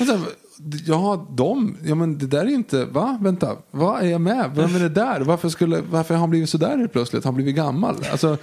Och 0.00 0.06
sen, 0.06 0.24
ja, 0.86 1.28
de, 1.30 1.76
ja 1.84 1.94
men 1.94 2.18
det 2.18 2.26
där 2.26 2.40
är 2.44 2.48
ju 2.48 2.54
inte, 2.54 2.84
va? 2.84 3.18
Vänta, 3.22 3.56
vad 3.70 4.02
är 4.02 4.06
jag 4.06 4.20
med? 4.20 4.50
Vem 4.54 4.74
är 4.74 4.80
det 4.80 4.88
där? 4.88 5.20
Varför, 5.20 5.48
skulle, 5.48 5.80
varför 5.80 6.14
har 6.14 6.20
han 6.20 6.30
blivit 6.30 6.50
så 6.50 6.58
där 6.58 6.78
helt 6.78 6.92
plötsligt? 6.92 7.24
Har 7.24 7.28
han 7.28 7.36
blivit 7.36 7.56
gammal? 7.56 7.96
Alltså, 8.10 8.38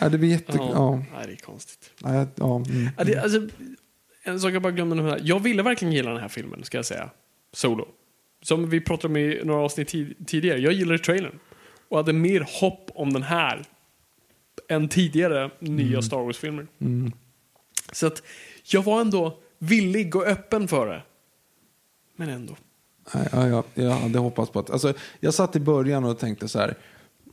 ja, 0.00 0.08
det 0.08 0.18
blir 0.18 0.28
jätte... 0.28 0.52
Ja. 0.56 1.02
Ja. 1.12 1.26
Det 1.26 1.32
är 1.32 1.36
konstigt. 1.36 1.90
Ja, 2.02 2.14
ja, 2.14 2.26
ja, 2.34 2.56
mm. 2.56 2.88
Ja, 2.98 3.04
det, 3.04 3.16
alltså, 3.16 3.40
en 4.22 4.40
sak 4.40 4.52
jag 4.52 4.62
bara 4.62 4.72
glömde 4.72 4.94
nämna. 4.96 5.18
Jag 5.18 5.40
ville 5.40 5.62
verkligen 5.62 5.94
gilla 5.94 6.10
den 6.10 6.20
här 6.20 6.28
filmen, 6.28 6.64
ska 6.64 6.78
jag 6.78 6.84
säga. 6.86 7.10
Solo. 7.52 7.88
Som 8.42 8.70
vi 8.70 8.80
pratade 8.80 9.08
om 9.08 9.16
i 9.16 9.40
några 9.44 9.60
avsnitt 9.60 9.88
tid, 9.88 10.26
tidigare. 10.26 10.58
Jag 10.58 10.72
gillade 10.72 10.98
trailern. 10.98 11.38
Och 11.88 11.96
hade 11.96 12.12
mer 12.12 12.46
hopp 12.60 12.90
om 12.94 13.12
den 13.12 13.22
här 13.22 13.64
än 14.70 14.88
tidigare 14.88 15.50
nya 15.58 16.02
Star 16.02 16.16
Wars-filmer. 16.16 16.66
Så 17.92 18.06
att 18.06 18.22
jag 18.64 18.82
var 18.82 19.00
ändå 19.00 19.38
villig 19.58 20.16
och 20.16 20.26
öppen 20.26 20.68
för 20.68 20.86
det. 20.86 21.02
Men 22.16 22.28
ändå. 22.28 22.56
Ja, 23.14 23.20
ja, 23.32 23.48
ja, 23.48 23.64
jag 23.74 23.90
hade 23.90 24.18
hoppats 24.18 24.52
på 24.52 24.58
att... 24.58 24.70
Alltså, 24.70 24.94
jag 25.20 25.34
satt 25.34 25.56
i 25.56 25.60
början 25.60 26.04
och 26.04 26.18
tänkte 26.18 26.48
så 26.48 26.58
här. 26.58 26.74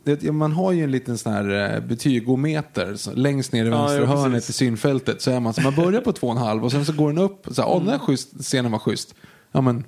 Det, 0.04 0.32
man 0.32 0.52
har 0.52 0.72
ju 0.72 0.84
en 0.84 0.92
liten 0.92 1.18
sån 1.18 1.34
här 1.34 1.76
eh, 1.76 1.80
betygometer 1.80 2.96
så, 2.96 3.14
längst 3.14 3.52
ner 3.52 3.66
i 3.66 3.70
vänstra 3.70 4.00
ja, 4.00 4.06
hörnet 4.06 4.50
i 4.50 4.54
synfältet. 4.54 5.22
Så 5.22 5.32
är 5.32 5.40
man, 5.40 5.54
så 5.54 5.62
man 5.62 5.76
börjar 5.76 6.02
på 6.02 6.12
2,5 6.12 6.64
och 6.64 6.72
sen 6.72 6.86
så 6.86 6.94
går 6.94 7.08
den 7.08 7.18
upp. 7.18 7.48
Så 7.52 7.62
här, 7.62 7.70
oh, 7.70 7.80
den 7.80 7.90
här 7.90 8.00
schysst, 8.00 8.44
scenen 8.44 8.72
var 8.72 8.80
schysst. 8.80 9.16
Ja 9.52 9.62
men 9.62 9.84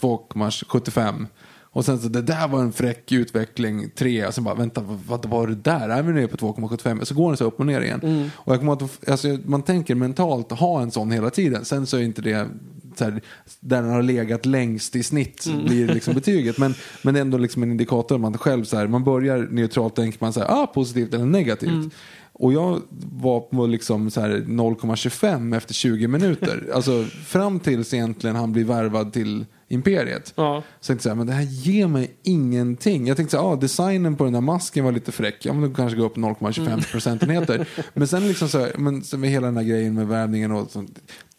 2,75. 0.00 1.26
Och 1.72 1.84
sen 1.84 1.98
så 1.98 2.08
det 2.08 2.22
där 2.22 2.48
var 2.48 2.60
en 2.60 2.72
fräck 2.72 3.12
utveckling, 3.12 3.90
3. 3.90 4.26
Och 4.26 4.34
sen 4.34 4.44
bara 4.44 4.54
vänta, 4.54 4.84
vad, 5.06 5.26
var 5.26 5.46
det 5.46 5.54
där? 5.54 5.88
Är 5.88 6.02
vi 6.02 6.12
nere 6.12 6.28
på 6.28 6.36
2,75? 6.36 7.04
Så 7.04 7.14
går 7.14 7.28
den 7.28 7.36
så 7.36 7.44
upp 7.44 7.60
och 7.60 7.66
ner 7.66 7.80
igen. 7.80 8.30
Och 8.34 8.52
jag 8.52 8.58
kommer 8.58 8.72
att 8.72 9.08
alltså, 9.08 9.38
man 9.44 9.62
tänker 9.62 9.94
mentalt 9.94 10.52
ha 10.52 10.82
en 10.82 10.90
sån 10.90 11.10
hela 11.10 11.30
tiden. 11.30 11.64
Sen 11.64 11.86
så 11.86 11.96
är 11.96 12.02
inte 12.02 12.22
det 12.22 12.48
så 12.96 13.04
här, 13.04 13.20
där 13.60 13.82
den 13.82 13.90
har 13.90 14.02
legat 14.02 14.46
längst 14.46 14.96
i 14.96 15.02
snitt 15.02 15.46
blir 15.66 15.86
det 15.86 15.94
liksom 15.94 16.14
betyget. 16.14 16.58
Men, 16.58 16.74
men 17.02 17.14
det 17.14 17.20
är 17.20 17.22
ändå 17.22 17.38
liksom 17.38 17.62
en 17.62 17.70
indikator. 17.70 18.18
Man 18.18 18.38
själv 18.38 18.64
så 18.64 18.76
här, 18.76 18.86
man 18.86 19.04
börjar 19.04 19.48
neutralt 19.50 19.96
tänker 19.96 20.18
man 20.20 20.32
så 20.32 20.40
här, 20.40 20.62
ah, 20.62 20.66
positivt 20.66 21.14
eller 21.14 21.24
negativt. 21.24 21.94
Och 22.32 22.52
jag 22.52 22.80
var 23.12 23.40
på 23.40 23.66
liksom 23.66 24.10
så 24.10 24.20
här 24.20 24.30
0,25 24.30 25.56
efter 25.56 25.74
20 25.74 26.08
minuter. 26.08 26.70
alltså 26.74 27.04
fram 27.04 27.60
tills 27.60 27.94
egentligen 27.94 28.36
han 28.36 28.52
blir 28.52 28.64
värvad 28.64 29.12
till 29.12 29.46
Imperiet. 29.72 30.32
Ja. 30.36 30.62
Så 30.80 30.92
jag 30.92 30.94
tänkte 30.94 31.02
så 31.02 31.08
här, 31.08 31.16
men 31.16 31.26
det 31.26 31.32
här 31.32 31.42
ger 31.42 31.86
mig 31.86 32.10
ingenting. 32.22 33.06
Jag 33.06 33.16
tänkte 33.16 33.36
så 33.36 33.42
här, 33.42 33.52
ah, 33.52 33.56
designen 33.56 34.16
på 34.16 34.24
den 34.24 34.32
där 34.32 34.40
masken 34.40 34.84
var 34.84 34.92
lite 34.92 35.12
fräck. 35.12 35.44
Ja, 35.44 35.52
men 35.52 35.68
då 35.68 35.76
kanske 35.76 35.98
gå 35.98 36.04
upp 36.04 36.16
0,25 36.16 36.92
procentenheter. 36.92 37.68
men 37.94 38.08
sen 38.08 38.28
liksom 38.28 38.48
så 38.48 38.58
här, 38.58 38.72
men 38.78 39.04
så 39.04 39.18
med 39.18 39.30
hela 39.30 39.46
den 39.46 39.56
här 39.56 39.64
grejen 39.64 39.94
med 39.94 40.06
värvningen 40.06 40.52
och 40.52 40.70
sånt. 40.70 40.98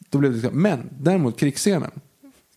Då 0.10 0.18
blev 0.18 0.32
det 0.32 0.38
liksom, 0.38 0.62
men 0.62 0.90
däremot 1.00 1.40
krigsscenen. 1.40 1.92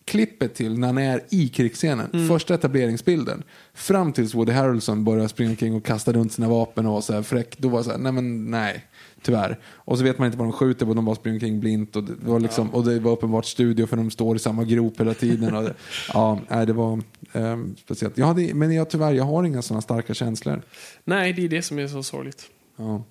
Klippet 0.05 0.55
till 0.55 0.79
när 0.79 0.87
han 0.87 0.97
är 0.97 1.21
i 1.29 1.47
krigsscenen, 1.47 2.27
första 2.27 2.53
etableringsbilden. 2.53 3.43
Fram 3.73 4.13
tills 4.13 4.35
Woody 4.35 4.51
Harrelson 4.51 5.03
börjar 5.03 5.27
springa 5.27 5.49
omkring 5.49 5.75
och 5.75 5.85
kasta 5.85 6.13
runt 6.13 6.33
sina 6.33 6.49
vapen 6.49 6.85
och 6.85 6.91
vara 6.91 7.01
så 7.01 7.13
här 7.13 7.21
fräck. 7.21 7.57
Då 7.57 7.69
var 7.69 7.77
det 7.77 7.83
så 7.83 7.91
här, 7.91 7.97
nej 7.97 8.11
men 8.11 8.51
nej. 8.51 8.85
Tyvärr. 9.25 9.59
Och 9.65 9.97
så 9.97 10.03
vet 10.03 10.19
man 10.19 10.25
inte 10.25 10.37
vad 10.37 10.47
de 10.47 10.51
skjuter 10.51 10.85
på, 10.85 10.93
de 10.93 11.05
bara 11.05 11.15
springer 11.15 11.35
omkring 11.35 11.59
blint. 11.59 11.95
Och 11.95 12.03
det 12.03 12.13
var, 12.21 12.39
liksom, 12.39 12.69
och 12.69 12.85
det 12.85 12.99
var 12.99 13.11
uppenbart 13.11 13.45
studio 13.45 13.85
för 13.85 13.97
de 13.97 14.11
står 14.11 14.35
i 14.35 14.39
samma 14.39 14.63
grop 14.63 14.99
hela 14.99 15.13
tiden. 15.13 15.55
Och 15.55 15.63
det, 15.63 15.73
ja, 16.13 16.39
nej, 16.47 16.65
det 16.65 16.73
var 16.73 17.01
ehm, 17.33 17.75
speciellt. 17.83 18.17
Jag 18.17 18.25
hade, 18.25 18.53
men 18.53 18.71
jag, 18.71 18.89
tyvärr, 18.89 19.13
jag 19.13 19.23
har 19.23 19.43
inga 19.43 19.61
sådana 19.61 19.81
starka 19.81 20.13
känslor. 20.13 20.61
Nej, 21.03 21.33
det 21.33 21.45
är 21.45 21.49
det 21.49 21.61
som 21.61 21.79
är 21.79 21.87
så 21.87 22.03
sorgligt. 22.03 22.45
Ja. 22.77 23.03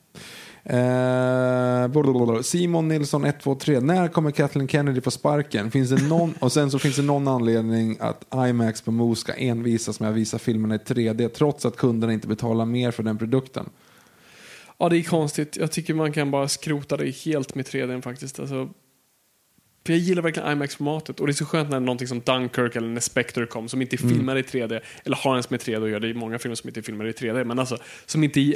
Eh, 0.64 1.88
blablabla. 1.88 2.42
Simon 2.42 2.88
Nilsson 2.88 3.24
123. 3.24 3.80
När 3.80 4.08
kommer 4.08 4.30
Kathleen 4.30 4.68
Kennedy 4.68 5.00
få 5.00 5.10
sparken? 5.10 5.70
Finns 5.70 5.90
det 5.90 6.08
någon, 6.08 6.34
och 6.40 6.52
sen 6.52 6.70
så 6.70 6.78
finns 6.78 6.96
det 6.96 7.02
någon 7.02 7.28
anledning 7.28 7.96
att 8.00 8.24
IMAX 8.48 8.82
på 8.82 8.90
Mo 8.90 9.14
ska 9.14 9.32
envisas 9.32 10.00
med 10.00 10.10
att 10.10 10.16
visa 10.16 10.38
filmerna 10.38 10.74
i 10.74 10.78
3D 10.78 11.28
trots 11.28 11.66
att 11.66 11.76
kunderna 11.76 12.12
inte 12.12 12.28
betalar 12.28 12.64
mer 12.64 12.90
för 12.90 13.02
den 13.02 13.18
produkten. 13.18 13.70
Ja, 14.85 14.89
det 14.89 14.99
är 14.99 15.03
konstigt. 15.03 15.57
Jag 15.57 15.72
tycker 15.72 15.95
man 15.95 16.12
kan 16.12 16.30
bara 16.30 16.49
skrota 16.49 16.97
det 16.97 17.11
helt 17.24 17.55
med 17.55 17.66
3D 17.66 18.03
faktiskt. 18.03 18.41
Alltså, 18.41 18.68
för 19.87 19.93
jag 19.93 20.01
gillar 20.01 20.22
verkligen 20.22 20.53
IMAX-formatet 20.53 21.20
och 21.20 21.26
det 21.26 21.30
är 21.30 21.35
så 21.35 21.45
skönt 21.45 21.70
när 21.70 21.80
någonting 21.80 22.09
som 22.09 22.20
Dunkirk 22.20 22.76
eller 22.76 22.89
när 22.89 23.01
Spectre 23.01 23.47
kom 23.47 23.68
som 23.68 23.82
inte 23.82 23.97
är 23.97 23.99
filmade 23.99 24.41
i 24.41 24.43
3D 24.43 24.80
eller 25.05 25.16
har 25.16 25.30
ens 25.30 25.51
med 25.51 25.61
3D 25.61 25.85
att 25.85 25.91
göra. 25.91 26.01
Det 26.01 26.09
är 26.09 26.14
många 26.14 26.39
filmer 26.39 26.55
som 26.55 26.68
inte 26.68 26.80
är 26.80 26.82
filmade 26.82 27.11
i 27.11 27.12
3D 27.12 27.45
men 27.45 27.59
alltså 27.59 27.78
som 28.07 28.24
inte 28.24 28.55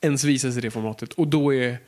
ens 0.00 0.24
visas 0.24 0.56
i 0.56 0.60
det 0.60 0.70
formatet. 0.70 1.12
Och 1.12 1.28
då 1.28 1.54
är 1.54 1.78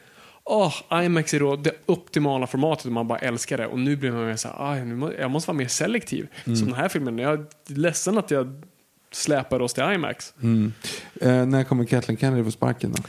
Åh, 0.44 0.74
IMAX 1.04 1.34
är 1.34 1.40
då 1.40 1.56
det 1.56 1.72
optimala 1.86 2.46
formatet 2.46 2.86
och 2.86 2.92
man 2.92 3.08
bara 3.08 3.18
älskar 3.18 3.58
det. 3.58 3.66
Och 3.66 3.78
nu 3.78 3.96
blir 3.96 4.12
man 4.12 4.26
mer 4.26 4.36
så 4.36 4.48
här, 4.48 4.72
"Aj, 4.72 4.84
nu 4.84 4.94
må, 4.94 5.12
jag 5.12 5.30
måste 5.30 5.48
vara 5.48 5.58
mer 5.58 5.68
selektiv. 5.68 6.26
Som 6.44 6.54
den 6.66 6.74
här 6.74 6.88
filmen, 6.88 7.18
jag 7.18 7.32
är 7.40 7.46
ledsen 7.74 8.18
att 8.18 8.30
jag 8.30 8.62
släpar 9.12 9.60
oss 9.60 9.74
till 9.74 9.82
IMAX. 9.84 10.34
Eh, 11.20 11.46
när 11.46 11.64
kommer 11.64 11.84
Kathleen 11.84 12.18
Kennedy 12.18 12.44
få 12.44 12.50
sparken 12.50 12.92
då? 12.92 13.02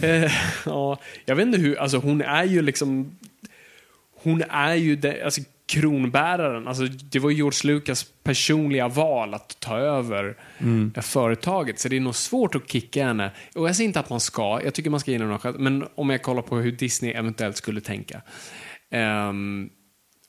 Eh, 0.00 0.32
ja, 0.66 0.98
jag 1.24 1.36
vet 1.36 1.46
inte 1.46 1.58
hur, 1.58 1.78
alltså 1.78 1.98
hon 1.98 2.20
är 2.22 2.44
ju 2.44 2.62
liksom, 2.62 3.18
hon 4.22 4.42
är 4.42 4.74
ju, 4.74 4.96
det, 4.96 5.22
alltså 5.24 5.40
kronbäraren. 5.66 6.68
Alltså, 6.68 6.84
det 6.84 7.18
var 7.18 7.30
George 7.30 7.72
Lucas 7.74 8.06
personliga 8.22 8.88
val 8.88 9.34
att 9.34 9.60
ta 9.60 9.78
över 9.78 10.36
Mm. 10.58 10.92
företaget. 11.02 11.78
Så 11.78 11.88
det 11.88 11.96
är 11.96 12.00
nog 12.00 12.14
svårt 12.14 12.54
att 12.54 12.70
kicka 12.72 13.06
henne. 13.06 13.30
Och 13.54 13.68
jag 13.68 13.76
säger 13.76 13.88
inte 13.88 14.00
att 14.00 14.10
man 14.10 14.20
ska, 14.20 14.60
jag 14.64 14.74
tycker 14.74 14.90
man 14.90 15.00
ska 15.00 15.10
ge 15.10 15.18
henne 15.18 15.38
chans. 15.38 15.56
Men 15.58 15.84
om 15.94 16.10
jag 16.10 16.22
kollar 16.22 16.42
på 16.42 16.56
hur 16.56 16.72
Disney 16.72 17.12
eventuellt 17.12 17.56
skulle 17.56 17.80
tänka. 17.80 18.22
Ehm, 18.90 19.70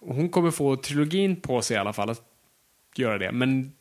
hon 0.01 0.29
kommer 0.29 0.51
få 0.51 0.75
trilogin 0.75 1.35
på 1.41 1.61
sig 1.61 1.75
i 1.75 1.79
alla 1.79 1.93
fall 1.93 2.09
att 2.09 2.21
göra 2.95 3.17
det. 3.17 3.31
Men 3.31 3.71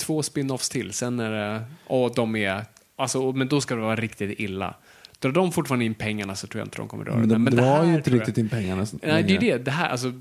två 0.00 0.22
spin-offs 0.22 0.70
till, 0.72 0.92
sen 0.92 1.20
är 1.20 1.30
det... 1.30 1.64
Och 1.86 2.14
de 2.14 2.36
är... 2.36 2.64
Alltså, 2.96 3.32
men 3.32 3.48
då 3.48 3.60
ska 3.60 3.74
det 3.74 3.80
vara 3.80 3.96
riktigt 3.96 4.40
illa. 4.40 4.74
Drar 5.22 5.32
de 5.32 5.52
fortfarande 5.52 5.84
in 5.84 5.94
pengarna 5.94 6.34
så 6.36 6.46
tror 6.46 6.60
jag 6.60 6.66
inte 6.66 6.76
de 6.78 6.88
kommer 6.88 7.04
röra 7.04 7.16
Men 7.16 7.28
det. 7.28 7.34
de 7.34 7.42
Men 7.44 7.56
drar 7.56 7.64
här 7.76 7.84
ju 7.84 7.94
inte 7.94 8.10
riktigt 8.10 8.38
in 8.38 8.48
pengarna. 8.48 8.86
Nej, 9.02 9.22
det 9.22 9.36
är 9.36 9.40
det. 9.40 9.58
Det 9.58 9.70
här, 9.70 9.88
alltså... 9.88 10.12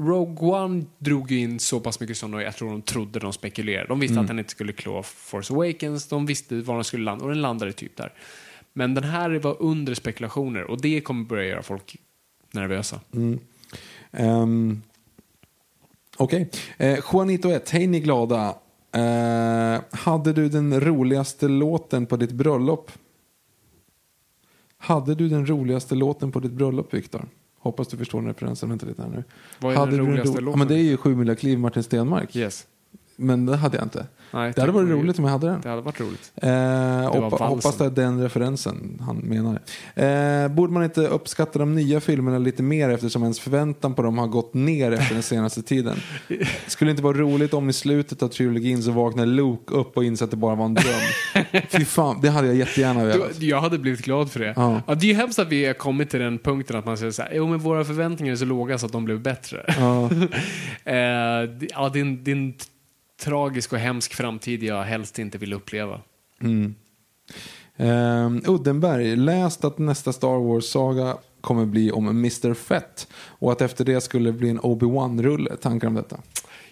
Rogue 0.00 0.48
One 0.48 0.84
drog 0.98 1.30
ju 1.30 1.38
in 1.38 1.58
så 1.60 1.80
pass 1.80 2.00
mycket 2.00 2.16
som 2.16 2.32
jag 2.32 2.56
tror 2.56 2.70
de 2.70 2.82
trodde 2.82 3.18
de 3.18 3.32
spekulerade. 3.32 3.88
De 3.88 4.00
visste 4.00 4.12
Mm. 4.14 4.22
att 4.24 4.28
den 4.28 4.38
inte 4.38 4.50
skulle 4.50 4.72
klå 4.72 5.02
Force 5.02 5.54
Awakens, 5.54 6.06
de 6.08 6.26
visste 6.26 6.54
var 6.60 6.74
den 6.74 6.84
skulle 6.84 7.04
landa 7.04 7.24
och 7.24 7.30
den 7.30 7.42
landade 7.42 7.72
typ 7.72 7.96
där. 7.96 8.12
Men 8.72 8.94
den 8.94 9.04
här 9.04 9.30
var 9.30 9.62
under 9.62 9.94
spekulationer 9.94 10.62
och 10.70 10.80
det 10.80 11.00
kommer 11.00 11.24
börja 11.24 11.44
göra 11.48 11.62
folk 11.62 11.96
nervösa. 12.52 13.00
Ehm, 14.12 14.82
Okej. 16.16 16.50
Eh, 16.76 16.98
Juanito 17.12 17.50
1, 17.50 17.70
hej 17.70 17.86
ni 17.86 18.00
glada. 18.00 18.54
Eh, 18.92 19.80
hade 19.90 20.32
du 20.32 20.48
den 20.48 20.80
roligaste 20.80 21.48
låten 21.48 22.06
på 22.06 22.16
ditt 22.16 22.32
bröllop? 22.32 22.90
Hade 24.78 25.14
du 25.14 25.28
den 25.28 25.46
roligaste 25.46 25.94
låten 25.94 26.32
på 26.32 26.40
ditt 26.40 26.52
bröllop, 26.52 26.94
Viktor? 26.94 27.28
Hoppas 27.58 27.88
du 27.88 27.96
förstår 27.96 28.18
den 28.20 28.28
referensen. 28.28 28.68
Vänta 28.68 28.86
lite 28.86 29.02
här 29.02 29.08
nu. 29.08 29.24
Vad 29.60 29.72
är 29.72 29.76
hade 29.76 29.90
den 29.96 30.04
du 30.04 30.10
roligaste 30.10 30.38
ro- 30.38 30.44
låten? 30.44 30.50
Ja, 30.50 30.56
men 30.56 30.68
det 30.68 30.74
är 30.74 30.82
ju 30.84 30.96
Sju 30.96 31.16
mila 31.16 31.34
kliv, 31.34 31.58
Martin 31.58 31.82
Stenmark. 31.82 32.36
Yes. 32.36 32.66
Men 33.20 33.46
det 33.46 33.56
hade 33.56 33.76
jag 33.76 33.84
inte. 33.86 34.06
Nej, 34.30 34.52
det 34.54 34.60
hade 34.60 34.72
varit 34.72 34.88
roligt 34.88 35.18
om 35.18 35.24
jag 35.24 35.32
hade 35.32 35.46
den. 35.46 35.60
Det 35.60 35.68
hade 35.68 35.82
varit 35.82 36.00
roligt. 36.00 36.32
Eh, 36.36 37.22
hoppa, 37.22 37.44
hoppas 37.44 37.76
det 37.78 37.84
är 37.84 37.90
den 37.90 38.22
referensen 38.22 39.02
han 39.06 39.16
menar. 39.16 39.60
Eh, 39.94 40.48
borde 40.48 40.72
man 40.72 40.84
inte 40.84 41.00
uppskatta 41.00 41.58
de 41.58 41.74
nya 41.74 42.00
filmerna 42.00 42.38
lite 42.38 42.62
mer 42.62 42.88
eftersom 42.90 43.22
ens 43.22 43.40
förväntan 43.40 43.94
på 43.94 44.02
dem 44.02 44.18
har 44.18 44.26
gått 44.26 44.54
ner 44.54 44.92
efter 44.92 45.14
den 45.14 45.22
senaste 45.22 45.62
tiden? 45.62 45.96
Skulle 46.66 46.90
inte 46.90 47.02
vara 47.02 47.16
roligt 47.18 47.54
om 47.54 47.68
i 47.70 47.72
slutet 47.72 48.22
av 48.22 48.28
trilogin 48.28 48.82
så 48.82 48.90
vaknar 48.90 49.26
Luke 49.26 49.74
upp 49.74 49.96
och 49.96 50.04
inser 50.04 50.24
att 50.24 50.30
det 50.30 50.36
bara 50.36 50.54
var 50.54 50.64
en 50.64 50.74
dröm? 50.74 51.42
Fy 51.68 51.84
fan, 51.84 52.18
det 52.22 52.28
hade 52.28 52.46
jag 52.46 52.56
jättegärna 52.56 53.04
velat. 53.04 53.42
Jag 53.42 53.60
hade 53.60 53.78
blivit 53.78 54.00
glad 54.04 54.30
för 54.30 54.40
det. 54.40 54.52
Ja. 54.56 54.80
Ja. 54.86 54.94
det 54.94 55.06
är 55.06 55.08
ju 55.08 55.14
hemskt 55.14 55.38
att 55.38 55.48
vi 55.48 55.66
har 55.66 55.74
kommit 55.74 56.10
till 56.10 56.20
den 56.20 56.38
punkten 56.38 56.76
att 56.76 56.86
man 56.86 56.98
säger 56.98 57.12
så 57.12 57.22
här, 57.22 57.30
jo 57.34 57.46
men 57.46 57.58
våra 57.58 57.84
förväntningar 57.84 58.32
är 58.32 58.36
så 58.36 58.44
låga 58.44 58.78
så 58.78 58.86
att 58.86 58.92
de 58.92 59.04
blev 59.04 59.20
bättre. 59.20 59.64
Ja. 59.78 60.04
eh, 60.84 61.48
det- 61.48 61.68
ja, 61.70 61.88
det 61.92 62.00
är 62.00 62.52
en, 63.18 63.32
en 63.32 63.32
tragisk 63.32 63.72
och 63.72 63.78
hemsk 63.78 64.14
framtid 64.14 64.62
jag 64.62 64.82
helst 64.82 65.18
inte 65.18 65.38
vill 65.38 65.52
uppleva. 65.52 66.00
Mm. 66.42 66.74
Ehm, 67.76 68.42
Uddenberg, 68.46 69.16
läst 69.16 69.64
att 69.64 69.78
nästa 69.78 70.12
Star 70.12 70.38
Wars-saga 70.38 71.16
kommer 71.40 71.66
bli 71.66 71.92
om 71.92 72.08
Mr. 72.08 72.54
Fett 72.54 73.08
och 73.40 73.52
att 73.52 73.60
efter 73.60 73.84
det 73.84 74.00
skulle 74.00 74.32
bli 74.32 74.50
en 74.50 74.60
Obi-Wan-rulle. 74.60 75.56
Tankar 75.56 75.88
om 75.88 75.94
detta? 75.94 76.20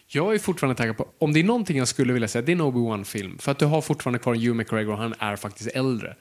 Jag 0.08 0.34
är 0.34 0.38
fortfarande 0.38 0.74
taggad 0.74 0.96
på, 0.96 1.06
om 1.18 1.32
det 1.32 1.40
är 1.40 1.44
någonting 1.44 1.78
jag 1.78 1.88
skulle 1.88 2.12
vilja 2.12 2.28
säga, 2.28 2.42
det 2.42 2.52
är 2.52 2.56
en 2.56 2.60
Obi-Wan-film. 2.60 3.38
För 3.38 3.52
att 3.52 3.58
du 3.58 3.66
har 3.66 3.80
fortfarande 3.80 4.18
kvar 4.18 4.34
Hugh 4.34 4.54
McGregor 4.54 4.92
och 4.92 4.98
han 4.98 5.14
är 5.18 5.36
faktiskt 5.36 5.70
äldre. 5.70 6.16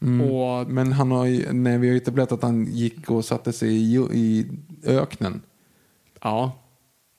Och 0.00 0.70
Men 0.70 0.92
han 0.92 1.10
har 1.10 1.26
ju, 1.26 1.52
nej, 1.52 1.78
vi 1.78 1.86
har 1.86 1.92
ju 1.92 2.00
etablerat 2.00 2.32
att 2.32 2.42
han 2.42 2.66
gick 2.66 3.10
och 3.10 3.24
satte 3.24 3.52
sig 3.52 3.68
i, 3.68 3.96
i 4.12 4.46
öknen. 4.86 5.42
ja, 6.22 6.52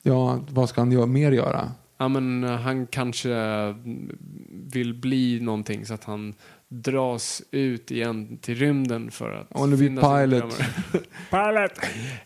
Ja, 0.08 0.40
vad 0.50 0.70
ska 0.70 0.82
han 0.82 0.92
göra, 0.92 1.06
mer 1.06 1.32
göra? 1.32 1.72
Ja, 1.98 2.08
men 2.08 2.44
eh, 2.44 2.52
han 2.52 2.88
kanske 2.88 3.34
mm, 3.34 4.18
vill 4.50 4.94
bli 4.94 5.40
någonting 5.40 5.86
så 5.86 5.94
att 5.94 6.04
han 6.04 6.34
dras 6.70 7.42
ut 7.52 7.92
igen 7.92 8.38
till 8.42 8.56
rymden 8.56 9.12
för 9.12 9.32
att 9.32 9.50
blir 9.68 9.78
finna 9.78 10.02
sina 10.02 10.20
pilot. 10.28 10.58
pilot! 11.30 11.72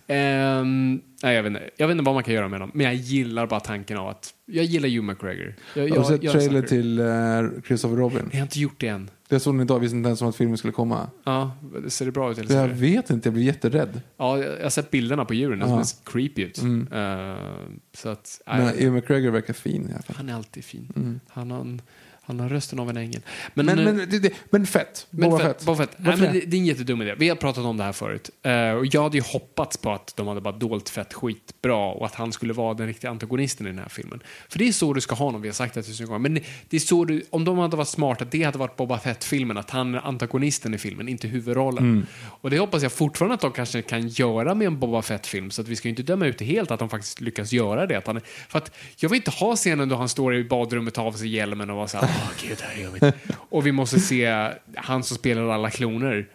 Ehm, 0.08 1.02
nej, 1.24 1.36
jag 1.36 1.44
vet, 1.44 1.50
inte, 1.50 1.70
jag 1.78 1.88
vet 1.88 1.92
inte 1.92 2.04
vad 2.04 2.14
man 2.14 2.24
kan 2.24 2.34
göra 2.34 2.48
med 2.48 2.60
dem, 2.60 2.72
men 2.74 2.86
jag 2.86 2.96
gillar 2.96 3.48
bara 3.48 3.60
tanken 3.60 3.98
av 3.98 4.08
att 4.08 4.34
jag 4.46 4.66
gillar 4.66 4.90
Hugh 4.90 5.02
McGregor. 5.04 5.56
Jag, 5.74 5.82
Har 5.82 5.90
du 5.90 5.96
jag, 5.96 6.06
sett 6.08 6.24
jag 6.24 6.34
trailer 6.34 6.62
till 6.62 7.00
uh, 7.00 7.62
Christopher 7.68 7.96
Robin? 7.96 8.30
Jag 8.32 8.38
har 8.40 8.42
inte 8.44 8.60
gjort 8.60 8.80
det 8.80 8.88
än. 8.88 9.10
Det 9.28 9.40
såg 9.40 9.56
ni 9.56 9.64
idag, 9.64 9.80
visste 9.80 9.98
inte 9.98 10.08
ens 10.08 10.22
om 10.22 10.30
att 10.30 10.36
filmen 10.36 10.58
skulle 10.58 10.74
komma. 10.74 11.10
Ja, 11.24 11.52
det 11.84 11.90
ser 11.90 12.06
det 12.06 12.12
bra 12.12 12.32
ut? 12.32 12.38
Eller 12.38 12.56
Jag 12.56 12.68
vet 12.68 13.10
inte, 13.10 13.28
jag 13.28 13.34
blir 13.34 13.44
jätterädd. 13.44 14.02
Ja, 14.18 14.38
jag 14.38 14.58
jag 14.58 14.64
har 14.64 14.70
sett 14.70 14.92
bilderna 14.92 15.26
på 15.26 15.34
djuren, 15.34 15.60
Ja. 15.60 15.76
det 15.78 15.86
ser 15.86 15.98
creepy 16.06 16.42
ut. 16.42 16.62
Mm. 16.62 16.88
Ehm, 16.94 17.80
så 17.94 18.10
att, 18.10 18.42
nej, 18.48 18.58
Men 18.58 18.68
Hugh 18.68 18.92
McGregor 18.92 19.32
verkar 19.32 19.54
fin 19.54 19.90
i 19.90 19.94
alla 19.94 20.02
fall. 20.02 20.16
han 20.16 20.30
är 20.30 20.34
alltid 20.34 20.64
fin. 20.66 21.20
Han, 21.28 21.52
har 21.52 21.62
en, 21.62 21.82
han 22.30 22.40
har 22.40 22.50
rösten 22.50 22.80
av 22.80 22.90
en 22.90 22.98
ängel. 22.98 23.22
Men, 23.54 23.66
Men, 23.66 23.80
eh, 23.80 23.86
men, 23.86 24.10
det, 24.10 24.20
det, 24.20 24.34
men 24.50 24.68
fett, 24.68 25.08
Men 25.10 25.30
Boba 25.30 25.44
fett. 25.44 25.66
Boba 25.66 25.78
Fett. 25.78 25.92
Nej, 25.98 26.18
men 26.18 26.34
det? 26.34 26.40
det, 26.40 26.58
är 26.58 26.60
en 26.60 26.66
jättedum 26.66 27.02
idé. 27.02 27.16
Vi 27.18 27.30
har 27.30 27.36
pratat 27.36 27.66
om 27.66 27.78
det 27.78 27.84
här 27.84 27.92
förut. 27.92 28.30
Eh, 28.44 28.72
och 28.72 28.86
jag 28.86 29.04
hade 29.04 29.18
ju 29.18 29.24
hoppats 29.24 29.78
på 29.78 29.92
att 29.92 30.14
de 30.16 30.28
hade 30.28 30.42
bara 30.42 30.58
dolt 30.58 30.90
Fett 30.90 31.14
skitbra 31.14 31.78
och 31.78 32.06
att 32.06 32.16
han 32.16 32.32
skulle 32.32 32.54
vara 32.54 32.74
den 32.74 32.88
riktiga 32.88 33.12
antagonisten 33.12 33.68
i 33.68 33.70
den 33.70 33.80
här 33.80 33.90
filmen. 33.90 34.20
För 34.50 34.60
det 34.60 34.68
är 34.68 34.72
så 34.72 34.94
du 34.94 35.02
ska 35.02 35.16
ha 35.16 35.26
honom, 35.26 35.42
vi 35.42 35.48
har 35.48 35.54
sagt 35.54 35.74
det 35.74 35.84
tusen 35.84 36.08
gånger. 36.08 36.20
Men 36.20 36.40
det, 36.70 36.78
är 36.78 36.80
så 36.80 37.06
du, 37.06 37.24
om 37.30 37.46
de 37.46 37.58
hade 37.58 37.78
varit 37.78 37.88
smarta, 37.88 38.26
det 38.26 38.44
hade 38.44 38.58
varit 38.58 38.76
Boba 38.76 39.00
Fett-filmen, 39.00 39.58
att 39.58 39.70
han 39.70 39.96
är 39.96 40.08
antagonisten 40.08 40.74
i 40.74 40.78
filmen, 40.78 41.08
inte 41.08 41.28
huvudrollen. 41.28 41.84
Mm. 41.84 42.06
Och 42.42 42.50
det 42.50 42.60
hoppas 42.60 42.84
jag 42.84 42.92
fortfarande 42.92 43.36
att 43.36 43.42
de 43.42 43.52
kanske 43.52 43.82
kan 43.82 44.08
göra 44.08 44.56
med 44.56 44.68
en 44.68 44.80
Boba 44.80 45.02
Fett-film, 45.02 45.52
så 45.52 45.62
att 45.62 45.68
vi 45.68 45.76
ska 45.76 45.90
inte 45.90 46.04
döma 46.04 46.26
ut 46.26 46.38
det 46.38 46.46
helt 46.46 46.72
att 46.72 46.80
de 46.80 46.90
faktiskt 46.90 47.22
lyckas 47.22 47.52
göra 47.52 47.86
det. 47.86 47.98
Att 47.98 48.08
han, 48.08 48.22
för 48.50 48.58
att 48.58 48.72
jag 48.98 49.10
vill 49.10 49.18
inte 49.18 49.32
ha 49.32 49.56
scenen 49.56 49.90
då 49.90 49.96
han 49.96 50.10
står 50.10 50.36
i 50.36 50.44
badrummet 50.44 50.98
har 50.98 51.06
av 51.06 51.12
sig 51.12 51.28
hjälmen 51.28 51.70
och 51.70 51.76
var 51.76 51.88
såhär, 51.88 52.10
åh 52.10 52.19
gud, 52.42 52.58
det 52.58 52.64
här 52.64 52.80
är 52.80 52.86
jobbigt. 52.86 53.04
Och 53.50 53.68
vi 53.68 53.72
måste 53.72 54.00
se 54.00 54.52
han 54.76 55.04
som 55.04 55.18
spelar 55.18 55.50
alla 55.50 55.70
kloner 55.70 56.28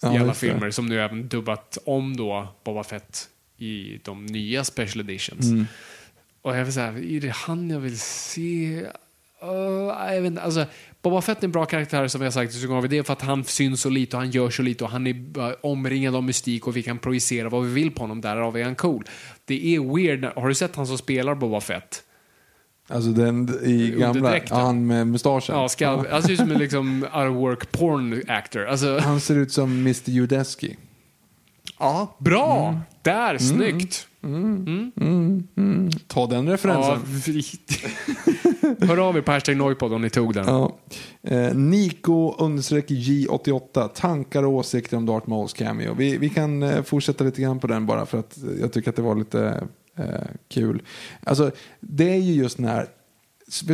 Ja, 0.00 0.14
i 0.14 0.18
alla 0.18 0.26
just 0.26 0.40
det. 0.40 0.46
filmer, 0.46 0.70
som 0.70 0.86
nu 0.86 1.00
även 1.00 1.28
dubbat 1.28 1.78
om 1.84 2.16
då 2.16 2.48
Boba 2.64 2.84
Fett 2.84 3.28
i 3.56 4.00
de 4.04 4.26
nya 4.26 4.64
special 4.64 5.00
editions. 5.00 5.44
Mm. 5.44 5.66
Och 6.42 6.56
jag 6.56 6.64
vill 6.64 6.74
säga, 6.74 6.86
är 6.86 7.20
det 7.20 7.32
han 7.32 7.70
jag 7.70 7.80
vill 7.80 7.98
se? 7.98 8.82
Uh, 9.42 10.12
jag 10.14 10.22
vet 10.22 10.30
inte, 10.30 10.42
alltså, 10.42 10.66
Boba 11.02 11.20
Fett 11.20 11.38
är 11.38 11.44
en 11.44 11.52
bra 11.52 11.66
karaktär 11.66 12.08
som 12.08 12.20
har 12.20 12.30
sagt 12.30 12.52
tusen 12.52 12.68
gånger. 12.68 12.88
Det 12.88 12.98
är 12.98 13.02
för 13.02 13.12
att 13.12 13.22
han 13.22 13.44
syns 13.44 13.80
så 13.80 13.90
lite 13.90 14.16
och 14.16 14.22
han 14.22 14.30
gör 14.30 14.50
så 14.50 14.62
lite 14.62 14.84
och 14.84 14.90
han 14.90 15.06
är 15.06 15.66
omringad 15.66 16.14
av 16.14 16.22
mystik 16.22 16.66
och 16.66 16.76
vi 16.76 16.82
kan 16.82 16.98
projicera 16.98 17.48
vad 17.48 17.64
vi 17.64 17.72
vill 17.72 17.90
på 17.90 18.02
honom. 18.02 18.20
Därav 18.20 18.56
är 18.56 18.64
han 18.64 18.74
cool. 18.74 19.04
Det 19.44 19.74
är 19.74 19.94
weird. 19.94 20.24
Har 20.24 20.48
du 20.48 20.54
sett 20.54 20.76
han 20.76 20.86
som 20.86 20.98
spelar 20.98 21.34
Boba 21.34 21.60
Fett? 21.60 22.02
Alltså 22.88 23.10
den 23.10 23.58
i 23.64 23.90
gamla, 23.90 24.06
Underdräkten. 24.08 24.58
ja, 24.58 24.64
han 24.64 24.86
med 24.86 25.06
mustaschen. 25.06 25.56
Ja, 25.56 25.68
ska, 25.68 26.04
han 26.10 26.22
ser 26.22 26.32
ut 26.32 26.38
som 26.38 26.50
en 26.50 26.58
liksom 26.58 27.02
out 27.02 27.30
of 27.30 27.36
work 27.36 27.72
porn 27.72 28.22
actor. 28.28 28.66
Alltså, 28.66 28.98
Han 28.98 29.20
ser 29.20 29.36
ut 29.36 29.52
som 29.52 29.72
Mr 29.72 30.10
Judeski. 30.10 30.76
ja, 31.78 32.16
bra! 32.18 32.68
Mm. 32.68 32.80
Där, 33.02 33.38
snyggt! 33.38 34.06
Ta 36.06 36.26
den 36.26 36.48
referensen. 36.48 37.00
Ja. 37.26 37.42
Hör 38.86 38.96
av 39.08 39.16
er 39.16 39.20
på 39.20 39.32
hashtag 39.32 39.56
Noipod 39.56 39.92
om 39.92 40.02
ni 40.02 40.10
tog 40.10 40.34
den. 40.34 40.46
Ja. 40.46 40.76
Eh, 41.22 41.54
Nico 41.54 42.34
understreck 42.38 42.90
J88. 42.90 43.88
Tankar 43.88 44.42
och 44.42 44.52
åsikter 44.52 44.96
om 44.96 45.06
Darth 45.06 45.28
Mauls 45.28 45.52
cameo. 45.52 45.94
Vi, 45.94 46.16
vi 46.16 46.28
kan 46.28 46.62
eh, 46.62 46.82
fortsätta 46.82 47.24
lite 47.24 47.42
grann 47.42 47.58
på 47.58 47.66
den 47.66 47.86
bara 47.86 48.06
för 48.06 48.18
att 48.18 48.38
jag 48.60 48.72
tycker 48.72 48.90
att 48.90 48.96
det 48.96 49.02
var 49.02 49.14
lite 49.14 49.66
eh, 49.98 50.04
kul. 50.48 50.82
Alltså, 51.24 51.50
det 51.80 52.10
är 52.10 52.18
ju 52.18 52.32
just 52.32 52.58
när 52.58 52.86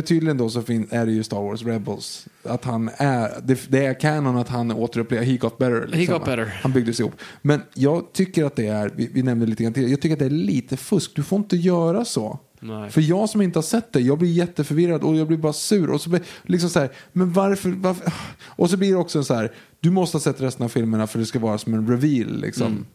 tydligen 0.05 0.37
då 0.37 0.49
så 0.49 0.59
är 0.89 1.05
det 1.05 1.11
ju 1.11 1.23
Star 1.23 1.41
Wars 1.41 1.63
Rebels. 1.63 2.27
Att 2.43 2.65
han 2.65 2.89
är, 2.97 3.41
det, 3.43 3.71
det 3.71 3.85
är 3.85 3.99
canon 3.99 4.37
att 4.37 4.49
han 4.49 4.71
återupplever, 4.71 5.25
he 5.25 5.37
got 5.37 5.57
better. 5.57 5.81
liksom, 5.81 5.99
He 5.99 6.05
got 6.05 6.19
va? 6.19 6.25
better. 6.25 6.59
Han 6.61 6.71
byggdes 6.71 6.99
ihop. 6.99 7.13
Men 7.41 7.61
jag 7.73 8.13
tycker 8.13 8.45
att 8.45 8.55
det 8.55 8.67
är, 8.67 8.91
vi, 8.95 9.09
vi 9.13 9.23
nämnde 9.23 9.45
lite 9.45 9.63
grann 9.63 9.73
till, 9.73 9.91
jag 9.91 10.01
tycker 10.01 10.13
att 10.13 10.19
det 10.19 10.25
är 10.25 10.29
lite 10.29 10.77
fusk. 10.77 11.11
Du 11.15 11.23
får 11.23 11.39
inte 11.39 11.57
göra 11.57 12.05
så. 12.05 12.39
Nej. 12.59 12.89
För 12.89 13.01
jag 13.01 13.29
som 13.29 13.41
inte 13.41 13.59
har 13.59 13.63
sett 13.63 13.93
det, 13.93 13.99
jag 13.99 14.17
blir 14.17 14.29
jätteförvirrad 14.29 15.03
och 15.03 15.15
jag 15.15 15.27
blir 15.27 15.37
bara 15.37 15.53
sur. 15.53 15.89
Och 15.89 16.01
så 16.01 16.09
blir, 16.09 16.21
liksom 16.43 16.69
så 16.69 16.79
här, 16.79 16.89
men 17.13 17.33
varför, 17.33 17.69
varför? 17.69 18.13
Och 18.45 18.69
så 18.69 18.77
blir 18.77 18.89
det 18.89 18.97
också 18.97 19.23
så 19.23 19.33
här, 19.33 19.51
du 19.79 19.91
måste 19.91 20.15
ha 20.15 20.21
sett 20.21 20.41
resten 20.41 20.65
av 20.65 20.69
filmerna 20.69 21.07
för 21.07 21.19
det 21.19 21.25
ska 21.25 21.39
vara 21.39 21.57
som 21.57 21.73
en 21.73 21.87
reveal. 21.87 22.39
Liksom. 22.41 22.67
Mm. 22.67 22.85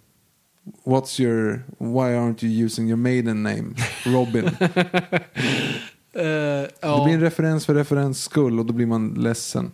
What's 0.85 1.21
your, 1.21 1.65
why 1.79 2.15
aren't 2.15 2.43
you 2.43 2.65
using 2.65 2.89
your 2.89 2.97
maiden 2.97 3.43
name? 3.43 3.75
Robin. 4.07 4.51
Det 6.13 6.71
ja. 6.81 7.05
blir 7.05 7.15
en 7.15 7.21
referens 7.21 7.67
för 7.67 7.75
referens 7.75 8.23
skull 8.23 8.59
och 8.59 8.67
då 8.67 8.73
blir 8.73 8.87
man 8.87 9.15
ledsen. 9.15 9.73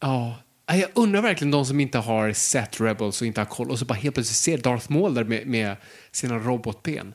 Ja. 0.00 0.36
Jag 0.66 0.88
undrar 0.94 1.22
verkligen 1.22 1.50
de 1.50 1.64
som 1.64 1.80
inte 1.80 1.98
har 1.98 2.32
sett 2.32 2.80
Rebels 2.80 3.20
och 3.20 3.26
inte 3.26 3.40
har 3.40 3.46
koll 3.46 3.70
och 3.70 3.78
så 3.78 3.84
bara 3.84 3.94
helt 3.94 4.14
plötsligt 4.14 4.36
ser 4.36 4.58
Darth 4.58 4.92
Maul 4.92 5.14
där 5.14 5.24
med, 5.24 5.46
med 5.46 5.76
sina 6.12 6.38
robotben. 6.38 7.14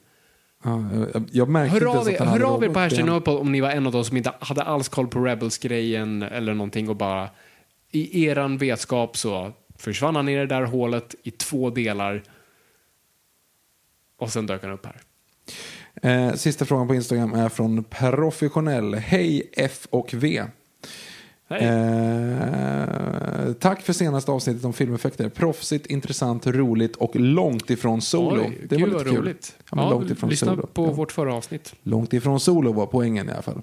Ja, 0.64 0.84
jag, 1.14 1.30
jag 1.32 1.50
märkte 1.50 1.74
Hör 1.74 1.86
inte 1.86 2.22
av 2.22 2.28
hade 2.28 2.46
hör 2.46 2.56
av 2.56 2.64
er 2.64 2.70
på 2.70 2.80
hashtag 2.80 3.06
Noipod 3.06 3.40
om 3.40 3.52
ni 3.52 3.62
var 3.62 3.70
en 3.70 3.86
av 3.86 3.92
de 3.92 4.06
som 4.06 4.18
inte 4.18 4.34
hade 4.40 4.64
alls 4.64 4.90
koll 4.90 5.08
på 5.08 5.20
Rebels-grejen 5.20 6.22
eller 6.22 6.54
någonting 6.54 6.90
och 6.90 6.96
bara 6.96 7.30
i 7.92 8.26
eran 8.26 8.58
vetskap 8.58 9.18
så 9.18 9.52
försvann 9.78 10.16
han 10.16 10.30
i 10.30 10.36
det 10.36 10.46
där 10.46 10.64
hålet 10.64 11.16
i 11.24 11.32
två 11.32 11.70
delar 11.70 12.24
och 14.20 14.30
sen 14.32 14.46
dök 14.46 14.62
han 14.64 14.72
upp 14.72 14.86
här. 14.86 15.02
Eh, 16.02 16.34
sista 16.34 16.66
frågan 16.66 16.88
på 16.88 16.96
Instagram 16.96 17.34
är 17.34 17.50
från 17.50 17.84
Professionell. 17.84 18.96
Hej 18.96 19.50
F 19.54 19.88
och 19.90 20.14
V. 20.14 20.44
Hej. 21.50 21.64
Eh, 21.64 23.54
tack 23.54 23.82
för 23.82 23.94
senaste 23.94 24.32
avsnittet 24.32 24.66
om 24.66 24.74
filmeffekter. 24.74 25.30
Proffsigt, 25.30 25.86
intressant, 25.86 26.48
roligt 26.48 26.96
och 26.96 27.16
långt 27.16 27.70
ifrån 27.70 28.02
solo. 28.02 28.42
Oj, 28.48 28.62
det 28.70 28.78
var 28.78 28.88
lite 28.88 29.04
kul. 29.04 29.16
roligt. 29.18 29.56
Ja, 29.72 29.78
Ja, 29.78 29.90
långt 29.90 30.12
ifrån 30.12 30.30
lyssna 30.30 30.48
solo. 30.56 30.68
på 30.68 30.86
Ja. 30.86 30.92
vårt 30.92 31.12
förra 31.12 31.34
avsnitt. 31.34 31.76
Långt 31.84 32.14
ifrån 32.14 32.40
solo 32.40 32.74
var 32.74 32.86
poängen 32.86 33.30
i 33.30 33.32
alla 33.32 33.42
fall. 33.42 33.62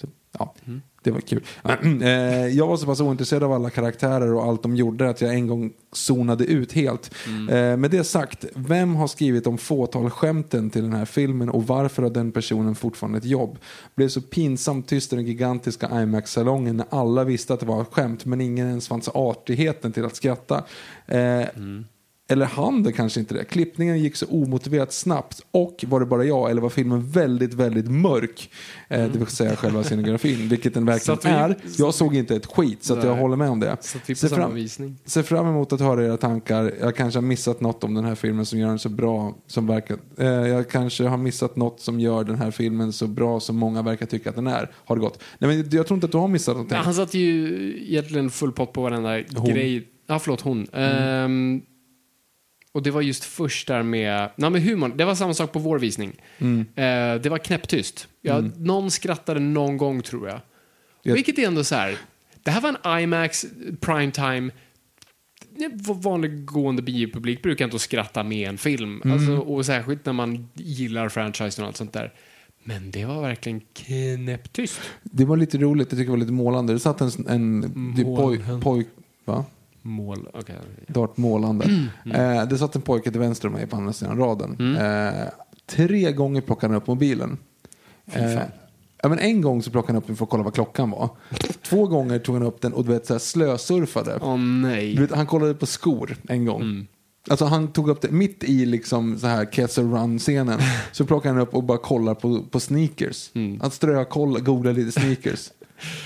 Så, 0.00 0.06
ja, 0.38 0.54
Mm. 0.66 0.82
Det 1.02 1.10
var 1.10 1.20
kul. 1.20 1.44
Eh, 2.02 2.46
jag 2.46 2.66
var 2.66 2.76
så 2.76 2.86
pass 2.86 3.00
ointresserad 3.00 3.42
av 3.42 3.52
alla 3.52 3.70
karaktärer 3.70 4.34
och 4.34 4.44
allt 4.44 4.62
de 4.62 4.76
gjorde 4.76 5.08
att 5.08 5.20
jag 5.20 5.34
en 5.34 5.46
gång 5.46 5.72
zonade 5.92 6.44
ut 6.44 6.72
helt. 6.72 7.14
Mm. 7.26 7.48
Eh, 7.48 7.76
med 7.76 7.90
det 7.90 8.04
sagt, 8.04 8.44
vem 8.54 8.96
har 8.96 9.06
skrivit 9.06 9.46
om 9.46 9.58
fåtal-skämten 9.58 10.70
till 10.70 10.82
den 10.82 10.92
här 10.92 11.04
filmen 11.04 11.48
och 11.50 11.66
varför 11.66 12.02
har 12.02 12.10
den 12.10 12.32
personen 12.32 12.74
fortfarande 12.74 13.18
ett 13.18 13.24
jobb? 13.24 13.58
Blev 13.94 14.08
så 14.08 14.20
pinsamt 14.20 14.88
tyst 14.88 15.12
i 15.12 15.16
den 15.16 15.26
gigantiska 15.26 16.02
IMAX-salongen 16.02 16.76
när 16.76 16.86
alla 16.90 17.24
visste 17.24 17.54
att 17.54 17.60
det 17.60 17.66
var 17.66 17.82
ett 17.82 17.92
skämt 17.92 18.24
men 18.24 18.40
ingen 18.40 18.68
ens 18.68 18.88
fanns 18.88 19.08
artigheten 19.08 19.92
till 19.92 20.04
att 20.04 20.16
skratta. 20.16 20.64
Eh, 21.06 21.44
Eller 22.30 22.46
han 22.46 22.82
det 22.82 22.92
kanske 22.92 23.20
inte 23.20 23.34
det. 23.34 23.44
Klippningen 23.44 23.98
gick 23.98 24.16
så 24.16 24.26
omotiverat 24.26 24.92
snabbt 24.92 25.40
och 25.50 25.84
var 25.88 26.00
det 26.00 26.06
bara 26.06 26.24
jag 26.24 26.50
eller 26.50 26.62
var 26.62 26.68
filmen 26.70 27.10
väldigt, 27.10 27.54
väldigt 27.54 27.90
mörk? 27.90 28.50
Eh, 28.88 28.98
det 29.12 29.18
vill 29.18 29.26
säga 29.26 29.56
själva 29.56 29.82
scenografin, 29.82 30.48
vilket 30.48 30.74
den 30.74 30.84
verkligen 30.86 31.18
vi- 31.24 31.30
är. 31.30 31.56
Jag 31.78 31.94
såg 31.94 32.16
inte 32.16 32.36
ett 32.36 32.46
skit 32.46 32.84
så 32.84 32.94
att 32.98 33.04
jag 33.04 33.14
håller 33.16 33.36
med 33.36 33.50
om 33.50 33.60
det. 33.60 33.76
Så 33.80 33.98
vi 34.06 34.14
på 34.14 34.18
samma 34.18 34.36
fram- 34.36 34.54
visning. 34.54 34.96
Fram 35.24 35.46
emot 35.48 35.72
att 35.72 35.80
höra 35.80 36.04
era 36.06 36.16
tankar. 36.16 36.72
Jag 36.80 36.96
kanske 36.96 37.16
har 37.18 37.22
missat 37.26 37.60
något 37.60 37.84
om 37.84 37.94
den 37.94 38.04
här 38.04 38.14
filmen 38.14 38.46
som 38.46 38.58
gör 38.58 38.68
den 38.68 38.78
så 38.78 38.88
bra 38.88 39.34
som 39.46 39.66
verkar. 39.66 39.96
Eh, 40.18 40.26
jag 40.26 40.68
kanske 40.68 41.04
har 41.04 41.16
missat 41.16 41.56
något 41.56 41.80
som 41.80 42.00
gör 42.00 42.24
den 42.24 42.36
här 42.36 42.50
filmen 42.50 42.92
så 42.92 43.06
bra 43.06 43.40
som 43.40 43.56
många 43.56 43.82
verkar 43.82 44.06
tycka 44.06 44.30
att 44.30 44.36
den 44.36 44.46
är. 44.46 44.70
Har 44.84 44.96
det 44.96 45.00
gått? 45.00 45.22
Nej, 45.38 45.56
men 45.56 45.70
jag 45.70 45.86
tror 45.86 45.96
inte 45.96 46.04
att 46.06 46.12
du 46.12 46.18
har 46.18 46.28
missat 46.28 46.54
någonting. 46.54 46.78
Han 46.78 46.94
satte 46.94 47.18
ju 47.18 47.74
egentligen 47.88 48.30
full 48.30 48.52
pott 48.52 48.72
på 48.72 48.82
varenda 48.82 49.20
grej. 49.20 49.86
Ja, 50.06 50.18
förlåt, 50.18 50.40
hon. 50.40 50.66
Ehm, 50.72 51.62
och 52.72 52.82
det 52.82 52.90
var 52.90 53.00
just 53.00 53.24
först 53.24 53.68
där 53.68 53.82
med, 53.82 54.30
nej 54.36 54.50
med 54.50 54.62
humorn, 54.62 54.92
det 54.96 55.04
var 55.04 55.14
samma 55.14 55.34
sak 55.34 55.52
på 55.52 55.58
vår 55.58 55.78
visning. 55.78 56.12
Mm. 56.38 56.60
Eh, 56.60 57.22
det 57.22 57.28
var 57.28 57.38
knäpptyst. 57.38 58.08
Ja, 58.20 58.40
Någon 58.56 58.90
skrattade 58.90 59.40
någon 59.40 59.76
gång 59.76 60.02
tror 60.02 60.28
jag. 60.28 60.40
Jag- 61.02 61.14
Vilket 61.14 61.38
är 61.38 61.46
ändå 61.46 61.64
så 61.64 61.74
här, 61.74 61.96
det 62.42 62.50
här 62.50 62.60
var 62.60 62.76
en 62.84 63.02
IMAX 63.02 63.46
primetime. 63.80 64.50
Vanlig 66.02 66.44
gående 66.44 66.82
biopublik 66.82 67.42
brukar 67.42 67.64
inte 67.64 67.78
skratta 67.78 68.22
med 68.22 68.48
en 68.48 68.58
film. 68.58 69.02
Mm. 69.04 69.16
Alltså, 69.18 69.36
och 69.36 69.66
särskilt 69.66 70.06
när 70.06 70.12
man 70.12 70.48
gillar 70.54 71.08
franchisen 71.08 71.62
och 71.64 71.68
allt 71.68 71.76
sånt 71.76 71.92
där. 71.92 72.12
Men 72.64 72.90
det 72.90 73.04
var 73.04 73.22
verkligen 73.22 73.60
knäpptyst. 73.72 74.80
Det 75.02 75.24
var 75.24 75.36
lite 75.36 75.58
roligt, 75.58 75.88
jag 75.92 75.98
tycker 75.98 76.04
det 76.04 76.10
var 76.10 76.16
lite 76.16 76.32
målande. 76.32 76.72
Det 76.72 76.78
satt 76.78 77.00
en, 77.00 77.10
en 77.28 77.60
det 77.96 78.04
poj, 78.04 78.38
Målande. 78.38 78.62
poj, 78.64 78.86
va? 79.24 79.44
Mål, 79.82 80.28
okej. 80.34 80.56
Dart 80.86 81.16
målande. 81.16 81.64
Mm. 82.04 82.38
Eh, 82.38 82.48
det 82.48 82.58
satt 82.58 82.76
en 82.76 82.82
pojke 82.82 83.10
till 83.10 83.20
vänster 83.20 83.48
om 83.48 83.54
mig 83.54 83.66
på 83.66 83.76
andra 83.76 83.92
sidan 83.92 84.18
raden. 84.18 84.76
Eh, 84.76 85.28
tre 85.66 86.12
gånger 86.12 86.40
plockade 86.40 86.72
han 86.72 86.82
upp 86.82 86.86
mobilen. 86.86 87.38
Eh, 88.12 88.42
ja, 89.02 89.08
men 89.08 89.18
en 89.18 89.40
gång 89.40 89.62
så 89.62 89.70
plockade 89.70 89.92
han 89.92 90.02
upp 90.02 90.06
den 90.06 90.16
för 90.16 90.24
att 90.24 90.30
kolla 90.30 90.42
vad 90.42 90.54
klockan 90.54 90.90
var. 90.90 91.10
Två 91.62 91.86
gånger 91.86 92.18
tog 92.18 92.34
han 92.34 92.44
upp 92.44 92.60
den 92.60 92.72
och 92.72 92.84
du 92.84 92.92
vet, 92.92 93.06
så 93.06 93.14
här, 93.14 93.18
slösurfade. 93.18 94.18
Åh 94.22 94.36
nej. 94.36 94.94
Du 94.94 95.02
vet, 95.02 95.12
han 95.12 95.26
kollade 95.26 95.54
på 95.54 95.66
skor 95.66 96.16
en 96.28 96.44
gång. 96.44 96.62
Mm. 96.62 96.86
Alltså 97.28 97.44
han 97.44 97.68
tog 97.68 97.88
upp 97.88 98.00
det 98.00 98.10
mitt 98.10 98.44
i 98.44 98.66
liksom 98.66 99.18
så 99.18 99.26
här 99.26 99.46
Kessel 99.52 99.84
Run-scenen. 99.84 100.60
så 100.92 101.04
plockade 101.04 101.34
han 101.34 101.42
upp 101.42 101.54
och 101.54 101.64
bara 101.64 101.78
kollar 101.78 102.14
på, 102.14 102.42
på 102.42 102.60
sneakers. 102.60 103.30
Mm. 103.34 103.60
Han 103.60 103.70
strö 103.70 104.04
kolla, 104.04 104.40
googla 104.40 104.72
lite 104.72 105.00
sneakers. 105.00 105.50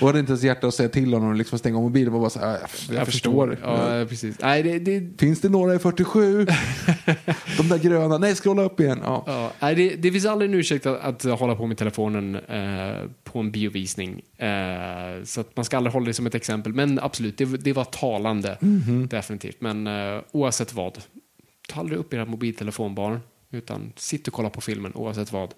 Och 0.01 0.07
hade 0.07 0.19
inte 0.19 0.31
ens 0.31 0.43
hjärta 0.43 0.67
att 0.67 0.73
säga 0.73 0.89
till 0.89 1.13
honom 1.13 1.29
och 1.29 1.35
liksom 1.35 1.59
stänga 1.59 1.77
av 1.77 1.83
mobilen. 1.83 2.13
Var 2.13 2.19
bara 2.19 2.29
så 2.29 2.39
här, 2.39 2.59
jag, 2.89 2.97
jag, 2.97 3.05
förstår. 3.05 3.57
Ja, 3.63 4.05
precis. 4.09 4.39
Nej, 4.39 4.63
det, 4.63 4.79
det, 4.79 5.19
Finns 5.19 5.41
det 5.41 5.49
några 5.49 5.75
i 5.75 5.79
47? 5.79 6.45
De 7.57 7.69
där 7.69 7.77
gröna. 7.77 8.17
Nej, 8.17 8.35
scrolla 8.35 8.63
upp 8.63 8.79
igen. 8.79 8.99
Ja. 9.03 9.23
ja, 9.27 9.51
nej, 9.59 9.75
det, 9.75 9.95
det 9.95 10.11
finns 10.11 10.25
aldrig 10.25 10.51
en 10.51 10.57
ursäkt 10.57 10.85
att, 10.85 11.25
att 11.25 11.39
hålla 11.39 11.55
på 11.55 11.67
med 11.67 11.77
telefonen 11.77 12.35
eh, 12.35 13.09
på 13.23 13.39
en 13.39 13.51
biovisning. 13.51 14.21
Eh, 14.37 15.23
så 15.23 15.41
att 15.41 15.55
man 15.55 15.65
ska 15.65 15.77
aldrig 15.77 15.93
hålla 15.93 16.05
det 16.05 16.13
som 16.13 16.25
ett 16.25 16.35
exempel. 16.35 16.73
Men 16.73 16.99
absolut, 16.99 17.37
det, 17.37 17.45
det 17.45 17.73
var 17.73 17.83
talande. 17.83 18.57
Mhm. 18.61 19.07
Definitivt. 19.07 19.61
Men 19.61 19.87
eh, 19.87 20.21
oavsett 20.31 20.73
vad, 20.73 20.99
ta 21.67 21.79
aldrig 21.79 21.99
upp 21.99 22.13
era 22.13 22.25
mobiltelefonbarn. 22.25 23.19
Utan 23.51 23.93
sitt 23.95 24.27
och 24.27 24.33
kolla 24.33 24.49
på 24.49 24.61
filmen 24.61 24.91
oavsett 24.95 25.31
vad. 25.31 25.53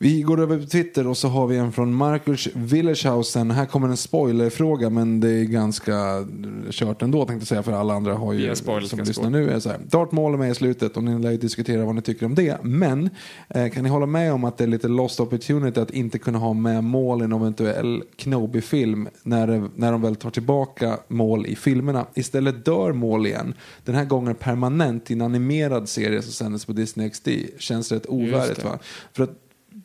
Vi 0.00 0.22
går 0.22 0.40
över 0.40 0.58
på 0.58 0.66
Twitter 0.66 1.06
och 1.06 1.16
så 1.16 1.28
har 1.28 1.46
vi 1.46 1.56
en 1.56 1.72
från 1.72 1.94
Marcus 1.94 2.48
Willershausen. 2.54 3.50
Här 3.50 3.66
kommer 3.66 3.88
en 3.88 3.96
spoilerfråga 3.96 4.90
men 4.90 5.20
det 5.20 5.28
är 5.30 5.44
ganska 5.44 6.26
kört 6.70 7.02
ändå 7.02 7.18
tänkte 7.24 7.34
jag 7.42 7.46
säga 7.48 7.62
för 7.62 7.72
alla 7.72 7.94
andra 7.94 8.14
har 8.14 8.32
ju 8.32 8.38
Via 8.38 8.54
spoilers 8.54 8.90
som 8.90 8.98
lyssnar 8.98 9.30
nu 9.30 9.50
är 9.50 9.60
så 9.60 9.68
här. 9.68 10.08
Maul 10.14 10.34
är 10.34 10.38
med 10.38 10.50
i 10.50 10.54
slutet 10.54 10.96
och 10.96 11.04
ni 11.04 11.18
lär 11.22 11.30
ju 11.30 11.36
diskutera 11.36 11.84
vad 11.84 11.94
ni 11.94 12.02
tycker 12.02 12.26
om 12.26 12.34
det. 12.34 12.58
Men 12.62 13.10
eh, 13.48 13.68
kan 13.68 13.82
ni 13.82 13.88
hålla 13.88 14.06
med 14.06 14.32
om 14.32 14.44
att 14.44 14.58
det 14.58 14.64
är 14.64 14.68
lite 14.68 14.88
lost 14.88 15.20
opportunity 15.20 15.80
att 15.80 15.90
inte 15.90 16.18
kunna 16.18 16.38
ha 16.38 16.52
med 16.52 16.84
Maul 16.84 17.20
i 17.20 17.24
en 17.24 17.32
eventuell 17.32 18.02
Kenobi-film 18.16 19.08
när, 19.22 19.46
det- 19.46 19.68
när 19.76 19.92
de 19.92 20.02
väl 20.02 20.16
tar 20.16 20.30
tillbaka 20.30 20.98
Maul 21.08 21.46
i 21.46 21.56
filmerna. 21.56 22.06
Istället 22.14 22.64
dör 22.64 22.92
Maul 22.92 23.26
igen. 23.26 23.54
Den 23.84 23.94
här 23.94 24.04
gången 24.04 24.34
permanent 24.34 25.10
i 25.10 25.14
en 25.14 25.22
animerad 25.22 25.88
serie 25.88 26.22
som 26.22 26.32
sändes 26.32 26.64
på 26.64 26.72
Disney 26.72 27.10
XD. 27.10 27.28
Känns 27.58 27.92
rätt 27.92 28.06
ovärdigt 28.08 28.64
va? 28.64 28.78
För 29.12 29.22
att 29.24 29.30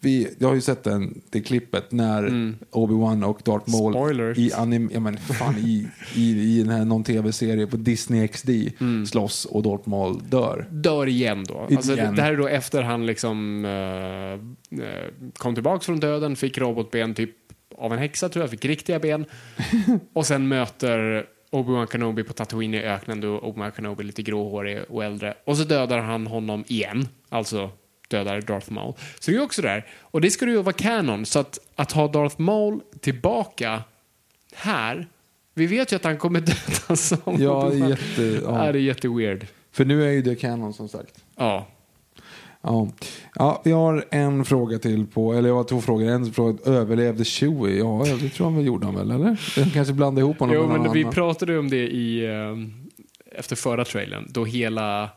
vi, 0.06 0.36
jag 0.40 0.48
har 0.48 0.56
ju 0.56 0.62
sett 0.62 0.84
den, 0.84 1.22
det 1.30 1.42
klippet 1.42 1.92
när 1.92 2.24
Obi-Wan 2.72 3.26
och 3.26 3.42
Darth 3.44 3.72
Maul 3.72 3.94
Spoilers. 3.94 4.38
i, 4.38 4.54
anim, 4.54 4.90
ja, 4.94 5.00
men 5.00 5.18
fan, 5.18 5.58
i, 5.58 5.88
i, 6.16 6.30
i 6.30 6.64
den 6.64 6.70
här 6.70 6.86
någon 6.86 7.04
tv-serie 7.04 7.68
på 7.68 7.78
Disney 7.78 8.28
XD 8.28 8.50
slåss 9.08 9.46
och 9.46 9.64
Darth 9.64 9.90
Maul 9.90 10.20
dör. 10.30 10.68
Dör 10.72 11.08
igen 11.08 11.44
då. 11.48 11.54
Igen. 11.54 11.78
Alltså, 11.78 11.96
det, 11.96 12.14
det 12.16 12.22
här 12.22 12.34
är 12.34 12.38
då 12.38 12.48
efter 12.48 12.82
han 12.82 13.06
liksom 13.06 13.66
eh, 13.66 14.80
kom 15.38 15.54
tillbaks 15.54 15.86
från 15.86 16.00
döden, 16.00 16.36
fick 16.36 16.58
robotben 16.58 17.14
typ 17.14 17.36
av 17.78 17.94
en 17.94 18.00
häxa 18.00 18.30
tror 18.30 18.44
jag, 18.44 18.50
fick 18.50 18.66
riktiga 18.66 19.00
ben. 19.00 19.26
och 20.14 20.26
sen 20.26 20.48
möter 20.48 21.26
Obi-Wan 21.52 21.88
Kenobi 21.92 22.24
på 22.24 22.34
Tatooine 22.34 22.74
i 22.74 22.84
öknen 22.84 23.22
då 23.22 23.40
Obi-Wan 23.40 23.72
Kenobi 23.76 24.04
lite 24.04 24.22
gråhårig 24.22 24.80
och 24.90 25.04
äldre. 25.04 25.34
Och 25.46 25.58
så 25.58 25.64
dödar 25.64 26.00
han 26.00 26.28
honom 26.28 26.64
igen. 26.68 27.08
Alltså 27.30 27.72
dödar 28.18 28.42
Darth 28.42 28.72
Maul. 28.72 28.94
Så 29.20 29.32
det 29.32 29.38
är 29.38 29.42
också 29.44 29.62
där. 29.62 29.86
Och 30.02 30.22
det 30.22 30.32
ska 30.32 30.46
ju 30.46 30.62
vara 30.62 30.74
canon. 30.74 31.26
Så 31.26 31.40
att, 31.40 31.60
att 31.76 31.92
ha 31.92 32.08
Darth 32.08 32.42
Maul 32.42 32.80
tillbaka 33.00 33.84
här. 34.56 35.08
Vi 35.54 35.66
vet 35.66 35.92
ju 35.92 35.96
att 35.96 36.04
han 36.04 36.18
kommer 36.18 36.40
döda 36.40 36.96
som 36.96 37.36
Ja, 37.40 37.74
jätte, 37.74 38.42
ja. 38.44 38.52
Det 38.52 38.58
är 38.58 38.74
jätteweird. 38.74 39.48
För 39.72 39.86
nu 39.86 40.04
är 40.04 40.12
ju 40.12 40.22
det 40.22 40.36
canon 40.36 40.74
som 40.74 40.90
sagt. 40.90 41.24
Ja. 41.36 41.68
Ja. 42.62 42.88
ja, 43.36 43.62
vi 43.66 43.72
har 43.72 44.06
en 44.12 44.46
fråga 44.46 44.80
till 44.80 45.06
på, 45.08 45.34
eller 45.34 45.50
jag 45.50 45.56
har 45.56 45.64
två 45.64 45.82
frågor. 45.82 46.08
En 46.10 46.34
fråga, 46.34 46.58
överlevde 46.72 47.26
Chewie? 47.26 47.78
Ja, 47.78 48.04
det 48.22 48.30
tror 48.30 48.52
jag 48.52 48.58
väl 48.58 48.66
gjorde 48.66 48.86
han 48.86 48.96
väl, 48.96 49.12
eller? 49.12 49.40
Den 49.56 49.70
kanske 49.70 49.94
blandade 49.94 50.22
ihop 50.26 50.40
honom 50.40 50.56
Jo, 50.56 50.62
med 50.62 50.70
någon 50.70 50.84
men 50.84 50.94
vi 50.94 51.02
annan. 51.02 51.14
pratade 51.14 51.60
om 51.60 51.70
det 51.70 51.88
i, 51.88 52.26
eh, 52.26 53.40
efter 53.40 53.56
förra 53.56 53.86
trailern, 53.86 54.26
då 54.30 54.46
hela... 54.46 55.10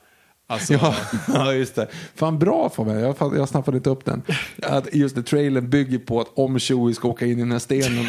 Alltså, 0.46 0.72
Ja, 0.72 0.94
ja, 1.28 1.52
just 1.52 1.74
det. 1.74 1.88
Fan 2.14 2.38
bra 2.38 2.68
för 2.70 2.84
mig. 2.84 3.02
Jag, 3.02 3.16
jag 3.36 3.48
snappade 3.48 3.76
inte 3.76 3.90
upp 3.90 4.04
den. 4.04 4.22
Att 4.62 4.94
just 4.94 5.14
det, 5.16 5.22
trailern 5.22 5.70
bygger 5.70 5.98
på 5.98 6.20
att 6.20 6.28
om 6.34 6.58
Chewie 6.58 6.94
ska 6.94 7.08
åka 7.08 7.26
in 7.26 7.32
i 7.38 7.40
den 7.40 7.52
här 7.52 7.58
stenen 7.58 8.06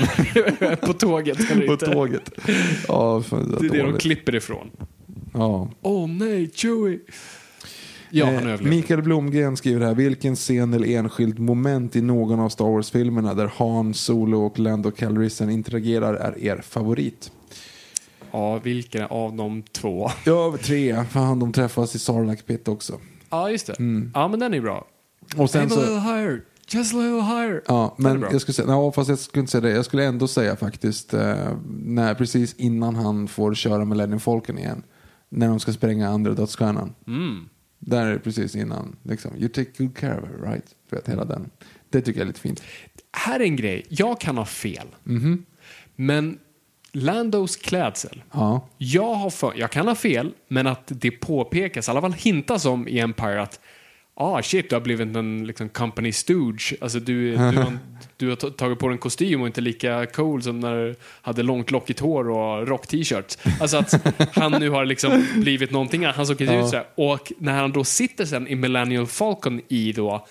på 0.81 0.93
tåget. 0.93 1.37
På 1.47 1.73
inte. 1.73 1.85
tåget. 1.85 2.31
Ja, 2.87 3.21
fan, 3.21 3.57
Det 3.59 3.67
är 3.67 3.71
det 3.71 3.91
de 3.91 3.97
klipper 3.97 4.35
ifrån. 4.35 4.69
Ja. 5.33 5.69
Åh 5.81 6.05
oh, 6.05 6.09
nej, 6.09 6.51
Chewie! 6.53 6.99
Ja, 8.09 8.25
han 8.25 8.47
Eh. 8.47 8.61
Mikael 8.61 9.01
Blomgren 9.01 9.57
skriver 9.57 9.85
här, 9.85 9.93
vilken 9.93 10.35
scen 10.35 10.73
eller 10.73 10.87
enskilt 10.87 11.39
moment 11.39 11.95
i 11.95 12.01
någon 12.01 12.39
av 12.39 12.49
Star 12.49 12.65
Wars-filmerna 12.65 13.33
där 13.33 13.51
Han, 13.55 13.93
Solo 13.93 14.45
och 14.45 14.59
Lando 14.59 14.91
Calrissian 14.91 15.49
interagerar 15.49 16.13
är 16.13 16.43
er 16.43 16.61
favorit? 16.61 17.31
Ja, 18.31 18.59
vilken 18.59 19.01
av 19.03 19.35
de 19.35 19.63
två? 19.63 20.11
Ja, 20.25 20.57
tre. 20.61 21.03
Fan, 21.05 21.39
de 21.39 21.53
träffas 21.53 21.95
i 21.95 21.99
Sarlacc 21.99 22.41
Pit 22.41 22.67
också. 22.67 22.99
Ja, 23.29 23.49
just 23.51 23.67
det. 23.67 23.79
Mm. 23.79 24.11
Ja, 24.13 24.27
men 24.27 24.39
den 24.39 24.53
är 24.53 24.61
bra. 24.61 24.87
Och 25.37 25.49
sen 25.49 25.61
Aim 25.61 25.71
a 25.71 25.73
så... 25.73 25.79
little 25.79 25.99
higher, 25.99 26.43
just 26.69 26.93
a 26.93 26.97
little 26.97 27.21
higher. 27.21 27.61
Ja, 27.67 27.95
men 27.97 28.21
jag 28.21 28.41
skulle 28.41 28.53
säga, 28.53 28.67
ja, 28.67 28.91
fast 28.91 29.09
jag 29.09 29.19
skulle 29.19 29.39
inte 29.41 29.51
säga 29.51 29.61
det. 29.61 29.69
Jag 29.69 29.85
skulle 29.85 30.05
ändå 30.05 30.27
säga 30.27 30.55
faktiskt, 30.55 31.13
eh, 31.13 31.57
när, 31.69 32.13
precis 32.13 32.55
innan 32.55 32.95
han 32.95 33.27
får 33.27 33.53
köra 33.53 33.85
Millennium 33.85 34.19
Falcon 34.19 34.57
igen. 34.57 34.83
När 35.29 35.47
de 35.47 35.59
ska 35.59 35.73
spränga 35.73 36.09
andra 36.09 36.33
dödsstjärnan. 36.33 36.93
Mm. 37.07 37.49
Där 37.79 38.05
är 38.05 38.13
det 38.13 38.19
precis 38.19 38.55
innan. 38.55 38.95
Liksom, 39.03 39.31
you 39.37 39.49
take 39.49 39.71
good 39.77 39.97
care 39.97 40.21
of 40.21 40.29
her, 40.29 40.51
right? 40.51 40.65
Du 40.89 40.95
vet, 40.95 41.09
hela 41.09 41.25
den. 41.25 41.49
Det 41.89 42.01
tycker 42.01 42.19
jag 42.19 42.25
är 42.25 42.27
lite 42.27 42.39
fint. 42.39 42.63
Här 43.11 43.39
är 43.39 43.43
en 43.43 43.55
grej, 43.55 43.85
jag 43.89 44.19
kan 44.19 44.37
ha 44.37 44.45
fel. 44.45 44.87
Mhm. 45.03 45.45
Men 45.95 46.39
Landos 46.91 47.55
klädsel. 47.55 48.23
Ja. 48.31 48.67
Jag, 48.77 49.13
har 49.13 49.29
för, 49.29 49.53
jag 49.55 49.71
kan 49.71 49.87
ha 49.87 49.95
fel, 49.95 50.31
men 50.47 50.67
att 50.67 50.83
det 50.87 51.11
påpekas, 51.11 51.87
i 51.87 51.91
alla 51.91 52.01
fall 52.01 52.13
hintas 52.13 52.65
om 52.65 52.87
i 52.87 52.99
Empire 52.99 53.41
att 53.41 53.59
ah 54.19 54.41
shit, 54.41 54.69
du 54.69 54.75
har 54.75 54.81
blivit 54.81 55.15
en 55.15 55.47
liksom, 55.47 55.69
company 55.69 56.11
stooge. 56.11 56.73
Alltså 56.81 56.99
du, 56.99 57.31
du, 57.31 57.37
har, 57.37 57.77
du 58.17 58.29
har 58.29 58.35
tagit 58.35 58.79
på 58.79 58.87
dig 58.87 58.93
en 58.93 58.97
kostym 58.99 59.41
och 59.41 59.47
inte 59.47 59.61
lika 59.61 60.05
cool 60.05 60.43
som 60.43 60.59
när 60.59 60.75
du 60.75 60.95
hade 61.21 61.43
långt 61.43 61.71
lockigt 61.71 61.99
hår 61.99 62.29
och 62.29 62.67
rock-t-shirts. 62.67 63.37
Alltså 63.61 63.77
att 63.77 63.93
han 64.35 64.51
nu 64.51 64.69
har 64.69 64.85
liksom 64.85 65.25
blivit 65.35 65.71
någonting 65.71 66.05
annat. 66.05 66.15
Han 66.15 66.27
såg 66.27 66.41
inte 66.41 66.53
Ja. 66.53 66.63
ut 66.63 66.69
så 66.69 66.75
här. 66.75 66.85
Och 66.95 67.31
när 67.37 67.53
han 67.53 67.71
då 67.71 67.83
sitter 67.83 68.25
sen 68.25 68.47
i 68.47 68.55
Millennial 68.55 69.07
Falcon 69.07 69.61
i 69.67 69.91
då 69.91 70.25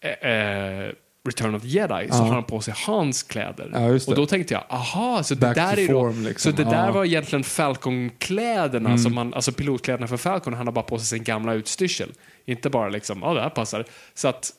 eh, 0.00 0.30
eh, 0.30 0.92
Return 1.26 1.54
of 1.54 1.62
the 1.62 1.68
Jedi 1.68 2.08
så 2.10 2.16
har 2.16 2.34
han 2.34 2.44
på 2.44 2.60
sig 2.60 2.74
hans 2.86 3.22
kläder. 3.22 3.70
Ja, 3.74 3.78
det. 3.80 4.08
och 4.08 4.14
då 4.14 4.26
tänkte 4.26 4.54
jag, 4.54 4.64
aha, 4.68 5.22
så 5.22 5.34
det 5.34 5.40
Back 5.40 5.54
där 5.56 5.74
to 5.76 5.80
är 5.80 5.86
form, 5.86 6.22
då, 6.22 6.28
liksom. 6.28 6.52
så 6.52 6.56
det 6.56 6.64
där 6.64 6.72
Ja. 6.76 6.82
Mm. 6.82 6.94
var 6.94 7.04
egentligen 7.04 7.44
Falcon-kläderna, 7.44 8.98
som 8.98 9.16
han, 9.16 9.34
alltså 9.34 9.52
pilotkläderna 9.52 10.06
för 10.06 10.16
Falcon, 10.16 10.54
han 10.54 10.66
har 10.66 10.72
bara 10.72 10.84
på 10.84 10.98
sig 10.98 11.06
sin 11.06 11.24
gamla 11.24 11.54
utstyrsel. 11.54 12.08
Inte 12.44 12.70
bara 12.70 12.88
liksom, 12.88 13.18
ja 13.22 13.34
det 13.34 13.40
här 13.40 13.50
passar. 13.50 13.84
Så 14.14 14.28
att, 14.28 14.50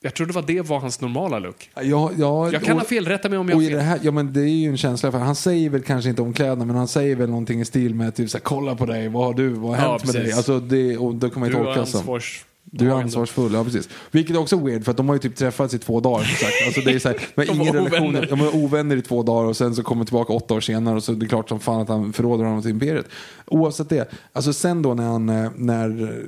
jag 0.00 0.14
trodde 0.14 0.32
det 0.32 0.34
var 0.34 0.42
det 0.46 0.60
var 0.60 0.78
hans 0.80 1.00
normala 1.00 1.38
look. 1.38 1.70
Ja, 1.74 1.82
ja, 2.16 2.50
Jag 2.52 2.62
kan 2.62 2.74
och- 2.74 2.80
ha 2.80 2.88
fel, 2.88 3.06
rätta 3.06 3.28
mig 3.28 3.38
om 3.38 3.48
jag 3.48 3.56
har 3.56 3.62
i 3.62 3.64
det 3.68 3.70
fel. 3.70 3.80
här, 3.80 3.98
ja 4.02 4.10
men 4.10 4.32
det 4.32 4.40
är 4.40 4.48
ju 4.48 4.68
en 4.68 4.76
känsla, 4.76 5.10
för 5.12 5.18
han 5.18 5.34
säger 5.36 5.70
väl 5.70 5.82
kanske 5.82 6.10
inte 6.10 6.22
om 6.22 6.32
kläderna, 6.32 6.64
men 6.64 6.76
han 6.76 6.88
säger 6.88 7.16
väl 7.16 7.28
någonting 7.30 7.60
i 7.60 7.64
stil 7.64 7.94
med 7.94 8.14
typ 8.14 8.30
såhär, 8.30 8.42
kolla 8.42 8.74
på 8.76 8.86
dig, 8.86 9.08
vad 9.08 9.24
har 9.24 9.34
du, 9.34 9.48
vad 9.48 9.76
har 9.76 9.84
Ja, 9.84 9.90
hänt 9.90 10.04
med 10.04 10.14
dig? 10.14 10.22
precis. 10.22 10.36
Alltså 10.36 10.60
det, 10.60 10.96
och 10.96 11.14
då 11.14 11.30
kan 11.30 11.40
man 11.40 11.48
ju 11.48 11.54
tolka 11.54 11.86
som. 11.86 11.98
ansvars... 12.00 12.44
Du 12.72 12.86
är 12.90 12.94
ansvarsfull, 12.94 13.52
ja 13.54 13.64
precis. 13.64 13.88
Vilket 14.10 14.36
är 14.36 14.40
också 14.40 14.56
weird 14.64 14.84
för 14.84 14.90
att 14.90 14.96
de 14.96 15.08
har 15.08 15.14
ju 15.14 15.18
typ 15.18 15.36
träffats 15.36 15.74
i 15.74 15.78
två 15.78 16.00
dagar. 16.00 16.24
Sagt. 16.24 16.52
Alltså, 16.66 16.80
det 16.80 16.90
är 16.92 16.98
så 16.98 17.08
här, 17.08 17.16
De 17.34 17.46
var 17.46 17.54
ingen 17.54 17.74
relation, 17.74 18.12
de 18.28 18.38
var 18.38 18.56
ovänner 18.56 18.96
i 18.96 19.02
två 19.02 19.22
dagar 19.22 19.48
och 19.48 19.56
sen 19.56 19.74
så 19.74 19.82
kommer 19.82 20.04
tillbaka 20.04 20.32
åtta 20.32 20.54
år 20.54 20.60
senare 20.60 20.96
och 20.96 21.04
så 21.04 21.12
är 21.12 21.16
det 21.16 21.26
klart 21.26 21.48
som 21.48 21.60
fan 21.60 21.80
att 21.80 21.88
han 21.88 22.12
förråder 22.12 22.44
honom 22.44 22.62
till 22.62 22.70
imperiet. 22.70 23.06
Oavsett 23.46 23.88
det, 23.88 24.10
alltså 24.32 24.52
sen 24.52 24.82
då 24.82 24.94
när 24.94 25.04
han, 25.04 25.28
eh, 25.28 25.50
när, 25.56 26.22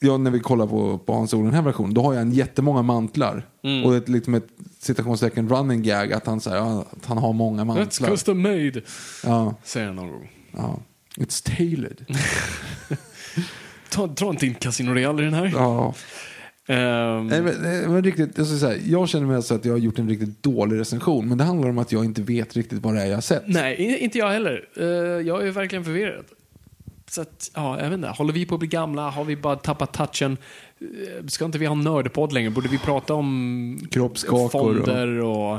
ja, 0.00 0.16
när 0.16 0.30
vi 0.30 0.40
kollar 0.40 0.66
på, 0.66 0.98
på 0.98 1.12
Hans 1.12 1.34
Ol, 1.34 1.44
den 1.44 1.54
här 1.54 1.62
versionen, 1.62 1.94
då 1.94 2.02
har 2.02 2.14
han 2.14 2.32
jättemånga 2.32 2.82
mantlar. 2.82 3.46
Mm. 3.64 3.84
Och 3.84 3.96
ett, 3.96 4.08
liksom 4.08 4.34
ett 4.34 4.46
citationstecken 4.80 5.48
running 5.48 5.82
gag 5.82 6.12
att 6.12 6.26
han, 6.26 6.40
säger 6.40 6.56
ja, 6.56 6.84
att 6.90 7.06
han 7.06 7.18
har 7.18 7.32
många 7.32 7.62
That's 7.62 7.66
mantlar. 7.66 8.08
custom 8.10 8.42
made, 8.42 8.82
Ja, 9.24 9.54
säger 9.64 9.86
han 9.86 9.96
någon 9.96 10.10
gång. 10.10 10.30
ja. 10.56 10.78
It's 11.16 11.56
tailored. 11.56 12.06
Ta, 13.94 14.06
dra 14.06 14.30
inte 14.30 14.46
in 14.46 14.54
Casino 14.54 14.92
Real 14.92 15.20
i 15.20 15.24
den 15.24 15.34
här. 15.34 15.50
Ja. 15.54 15.94
Ehm, 16.66 17.26
Nej, 17.26 17.42
men, 17.88 18.04
riktigt, 18.04 18.38
jag, 18.38 18.46
säga, 18.46 18.76
jag 18.86 19.08
känner 19.08 19.26
mig 19.26 19.36
alltså 19.36 19.54
att 19.54 19.64
jag 19.64 19.72
har 19.72 19.78
gjort 19.78 19.98
en 19.98 20.08
riktigt 20.08 20.42
dålig 20.42 20.78
recension. 20.80 21.28
Men 21.28 21.38
det 21.38 21.44
handlar 21.44 21.68
om 21.68 21.78
att 21.78 21.92
jag 21.92 22.04
inte 22.04 22.22
vet 22.22 22.56
riktigt 22.56 22.78
vad 22.78 22.94
det 22.94 23.02
är 23.02 23.06
jag 23.06 23.16
har 23.16 23.20
sett. 23.20 23.42
Nej, 23.46 23.98
inte 23.98 24.18
jag 24.18 24.30
heller. 24.30 24.68
Eh, 24.76 24.84
jag 25.26 25.46
är 25.46 25.50
verkligen 25.50 25.84
förvirrad. 25.84 26.24
Så 27.10 27.20
att, 27.20 27.50
ja, 27.54 27.80
jag 27.80 27.90
vet 27.90 27.96
inte. 27.96 28.08
Håller 28.08 28.32
vi 28.32 28.46
på 28.46 28.54
att 28.54 28.58
bli 28.58 28.68
gamla? 28.68 29.10
Har 29.10 29.24
vi 29.24 29.36
bara 29.36 29.56
tappat 29.56 29.92
touchen? 29.92 30.36
Eh, 30.80 31.26
Ska 31.26 31.44
inte 31.44 31.58
vi 31.58 31.66
ha 31.66 31.72
en 31.72 31.80
nördpodd 31.80 32.32
längre? 32.32 32.50
Borde 32.50 32.68
vi 32.68 32.78
prata 32.78 33.14
om 33.14 33.88
fonder 34.52 35.20
och 35.20 35.58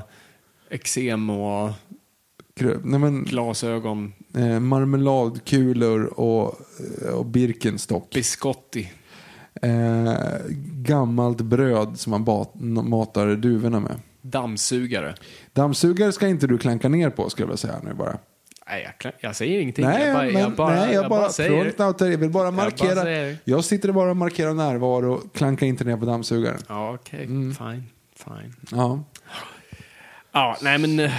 eksem 0.70 1.30
och 1.30 1.72
Nej, 2.60 3.00
men, 3.00 3.24
glasögon? 3.24 4.14
eh, 4.36 4.60
marmeladkulor 4.60 6.20
och, 6.20 6.60
eh, 7.02 7.14
och 7.14 7.26
Birkenstock. 7.26 8.10
Biscotti. 8.14 8.92
Eh, 9.62 10.14
gammalt 10.72 11.42
bröd 11.42 12.00
som 12.00 12.12
man 12.12 12.24
bat, 12.24 12.52
matar 12.84 13.36
duvorna 13.36 13.80
med. 13.80 14.00
Dammsugare. 14.22 15.16
Dammsugare 15.54 16.12
ska 16.12 16.28
inte 16.28 16.48
du 16.48 16.58
klanka 16.58 16.90
ner 16.90 17.10
på 17.10 17.30
skulle 17.30 17.50
jag 17.50 17.60
säga 17.60 17.76
nu 17.84 17.94
bara. 17.94 18.18
Nej, 18.70 18.96
jag, 19.04 19.14
jag 19.20 19.36
säger 19.36 19.60
ingenting. 19.60 19.86
Nej, 19.86 20.06
jag 20.06 20.16
bara, 20.16 20.24
men, 20.26 20.42
jag 20.42 20.56
bara, 20.56 20.76
nej, 20.76 20.94
jag 20.94 21.10
bara, 21.10 21.30
säger. 21.30 21.64
från 21.64 21.72
Knauter, 21.72 22.12
jag 22.12 22.18
vill 22.18 22.30
bara 22.30 22.52
bara 22.52 22.64
markera. 22.64 23.02
säger. 23.02 23.38
Jag 23.44 23.66
sitter 23.66 23.92
bara 23.92 24.10
och 24.10 24.18
markerar 24.18 24.54
närvaro, 24.54 25.22
klanka 25.34 25.66
inte 25.66 25.84
ner 25.84 25.98
på 25.98 26.06
dammsugaren. 26.06 26.60
Ja, 26.68 26.94
okej. 26.94 27.28
Fine. 27.28 27.84
Fine. 28.16 28.56
Ja. 28.72 29.04
Ja, 30.36 30.58
nej 30.62 30.78
men 30.78 31.00
eh, 31.00 31.12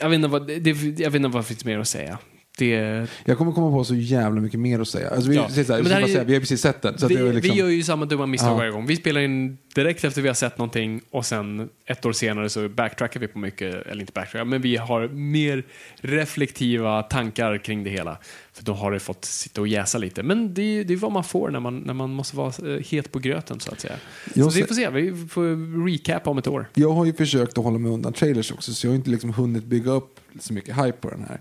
jag 0.00 0.08
vet 0.08 0.14
inte 0.14 0.28
vad, 0.28 0.46
det, 0.46 0.70
jag 1.00 1.10
vet 1.10 1.14
inte 1.14 1.28
vad 1.28 1.42
det 1.42 1.46
finns 1.46 1.64
mer 1.64 1.78
att 1.78 1.88
säga. 1.88 2.18
Det, 2.58 3.06
Jag 3.24 3.38
kommer 3.38 3.52
komma 3.52 3.70
på 3.70 3.84
så 3.84 3.94
jävla 3.94 4.40
mycket 4.40 4.60
mer 4.60 4.80
att 4.80 4.88
säga. 4.88 5.10
Alltså, 5.10 5.30
vi, 5.30 5.36
Ja. 5.36 5.48
så 5.48 5.54
här, 5.54 5.68
Men 5.68 5.82
vi, 5.84 5.88
det 5.88 5.94
är- 5.96 6.06
säga, 6.06 6.24
vi 6.24 6.32
har 6.32 6.40
precis 6.40 6.60
sett 6.60 6.82
den. 6.82 6.98
Så 6.98 7.06
vi, 7.08 7.14
det 7.16 7.20
är 7.28 7.32
liksom, 7.32 7.54
vi 7.54 7.60
gör 7.60 7.68
ju 7.68 7.82
samma 7.82 8.04
dumma 8.06 8.26
misstag 8.26 8.50
Ja. 8.52 8.56
varje 8.56 8.70
gång. 8.70 8.86
Vi 8.86 8.96
spelar 8.96 9.20
in 9.20 9.58
direkt 9.74 10.04
efter 10.04 10.22
vi 10.22 10.28
har 10.28 10.34
sett 10.34 10.58
någonting 10.58 11.00
och 11.10 11.26
sen 11.26 11.68
ett 11.86 12.06
år 12.06 12.12
senare 12.12 12.48
så 12.48 12.68
backtrackar 12.68 13.20
vi 13.20 13.26
på 13.28 13.38
mycket, 13.38 13.86
eller 13.86 14.00
inte 14.00 14.12
backtrackar, 14.12 14.44
men 14.44 14.62
vi 14.62 14.76
har 14.76 15.08
mer 15.08 15.64
reflektiva 16.00 17.02
tankar 17.02 17.58
kring 17.58 17.84
det 17.84 17.90
hela. 17.90 18.18
För 18.52 18.64
då 18.64 18.72
har 18.72 18.92
det 18.92 19.00
fått 19.00 19.24
sitta 19.24 19.60
och 19.60 19.68
jäsa 19.68 19.98
lite. 19.98 20.22
Men 20.22 20.54
det 20.54 20.62
är, 20.62 20.84
det 20.84 20.92
är 20.94 20.96
vad 20.96 21.12
man 21.12 21.24
får 21.24 21.50
när 21.50 21.60
man, 21.60 21.78
när 21.78 21.94
man 21.94 22.10
måste 22.10 22.36
vara 22.36 22.52
eh, 22.74 22.80
het 22.90 23.12
på 23.12 23.18
gröten 23.18 23.60
så 23.60 23.72
att 23.72 23.80
säga. 23.80 23.94
Jag 24.34 24.52
så 24.52 24.58
vi 24.60 24.66
får 24.66 24.74
se, 24.74 24.90
vi 24.90 25.26
får 25.28 25.86
recap 25.90 26.26
om 26.26 26.38
ett 26.38 26.46
år. 26.46 26.66
Jag 26.74 26.90
har 26.92 27.04
ju 27.04 27.12
försökt 27.12 27.58
att 27.58 27.64
hålla 27.64 27.78
mig 27.78 27.92
undan 27.92 28.12
trailers 28.12 28.52
också, 28.52 28.72
så 28.74 28.86
jag 28.86 28.90
har 28.92 28.96
inte 28.96 29.10
liksom 29.10 29.32
hunnit 29.34 29.64
bygga 29.64 29.90
upp 29.90 30.20
så 30.40 30.52
mycket 30.52 30.76
hype 30.76 30.92
på 30.92 31.10
den 31.10 31.24
här. 31.28 31.40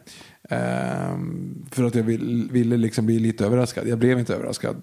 Ehm, 0.53 1.65
för 1.71 1.83
att 1.83 1.95
jag 1.95 2.03
vill, 2.03 2.49
ville 2.51 2.77
liksom 2.77 3.05
bli 3.05 3.19
lite 3.19 3.45
överraskad. 3.45 3.87
Jag 3.87 3.97
blev 3.99 4.19
inte 4.19 4.35
överraskad 4.35 4.81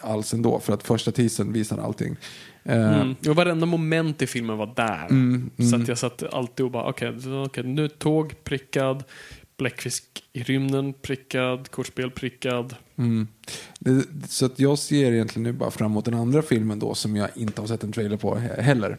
alls 0.00 0.34
ändå, 0.34 0.58
för 0.60 0.72
att 0.72 0.82
första 0.82 1.12
teasern 1.12 1.52
visar 1.52 1.78
allting. 1.78 2.16
Ehm, 2.64 2.82
Mm. 2.94 3.14
Och 3.28 3.36
varenda 3.36 3.66
moment 3.66 4.22
i 4.22 4.26
filmen 4.26 4.56
var 4.58 4.72
där. 4.76 5.06
Mm, 5.10 5.50
Så 5.56 5.62
mm. 5.62 5.82
att 5.82 5.88
jag 5.88 5.98
satt 5.98 6.22
alltid 6.22 6.66
och 6.66 6.72
bara, 6.72 6.84
okej, 6.88 7.20
så- 7.20 7.44
okej, 7.44 7.64
nu 7.64 7.88
tåg 7.88 8.44
prickad, 8.44 9.04
bläckfisk 9.58 10.04
i 10.32 10.42
rymden 10.42 10.92
prickad, 10.92 11.70
kortspel 11.70 12.10
prickad. 12.10 12.74
Mm. 12.98 13.28
Det, 13.78 14.04
så 14.28 14.46
att 14.46 14.58
jag 14.58 14.78
ser 14.78 15.12
egentligen 15.12 15.42
nu 15.42 15.52
bara 15.52 15.70
fram 15.70 15.90
emot 15.90 16.04
den 16.04 16.14
andra 16.14 16.42
filmen 16.42 16.78
då, 16.78 16.94
som 16.94 17.16
jag 17.16 17.28
inte 17.34 17.60
har 17.60 17.68
sett 17.68 17.84
en 17.84 17.92
trailer 17.92 18.16
på 18.16 18.34
he- 18.34 18.60
heller. 18.60 18.96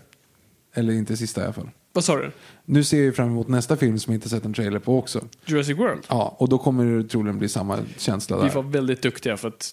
Eller 0.73 0.93
inte 0.93 1.17
sista 1.17 1.41
i 1.41 1.43
alla 1.43 1.53
fall. 1.53 1.69
Vad 1.95 2.03
sa 2.03 2.15
du? 2.15 2.31
Nu 2.65 2.83
ser 2.83 3.03
jag 3.05 3.15
fram 3.15 3.27
emot 3.27 3.47
nästa 3.47 3.77
film 3.77 3.99
som 3.99 4.13
jag 4.13 4.17
inte 4.17 4.29
sett 4.29 4.45
en 4.45 4.53
trailer 4.53 4.79
på 4.79 4.97
också. 4.99 5.25
Jurassic 5.45 5.77
World? 5.77 6.03
Ja, 6.09 6.35
och 6.39 6.49
då 6.49 6.57
kommer 6.57 6.85
det 6.85 7.03
troligen 7.09 7.37
bli 7.39 7.49
samma 7.49 7.79
känsla 7.97 8.37
Vi 8.37 8.47
där. 8.47 8.55
var 8.55 8.63
väldigt 8.63 9.01
duktiga 9.01 9.37
för 9.37 9.47
att 9.47 9.71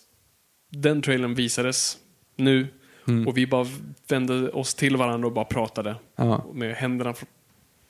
den 0.73 1.03
trailern 1.03 1.35
visades 1.35 1.99
nu 2.37 2.67
Mm. 3.09 3.29
och 3.29 3.37
vi 3.37 3.47
bara 3.47 3.67
vände 4.09 4.49
oss 4.51 4.75
till 4.75 4.97
varandra 4.97 5.27
och 5.29 5.33
bara 5.35 5.45
pratade 5.45 5.97
Ja. 6.17 6.45
med 6.55 6.75
händerna 6.75 7.15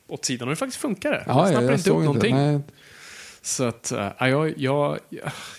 åt 0.07 0.25
sidan 0.25 0.47
och 0.47 0.49
det 0.51 0.55
faktiskt 0.55 0.81
funkade. 0.81 1.23
Ja, 1.27 1.33
jag 1.33 1.37
ja, 1.37 1.45
snappade 1.47 1.65
jag 1.65 1.73
inte 1.73 1.83
såg 1.83 1.95
inte. 1.95 2.05
någonting. 2.05 2.35
Nej, 2.35 2.59
Så 3.43 3.63
att, 3.63 3.91
äh, 3.91 4.11
jag, 4.19 4.53
jag, 4.57 4.99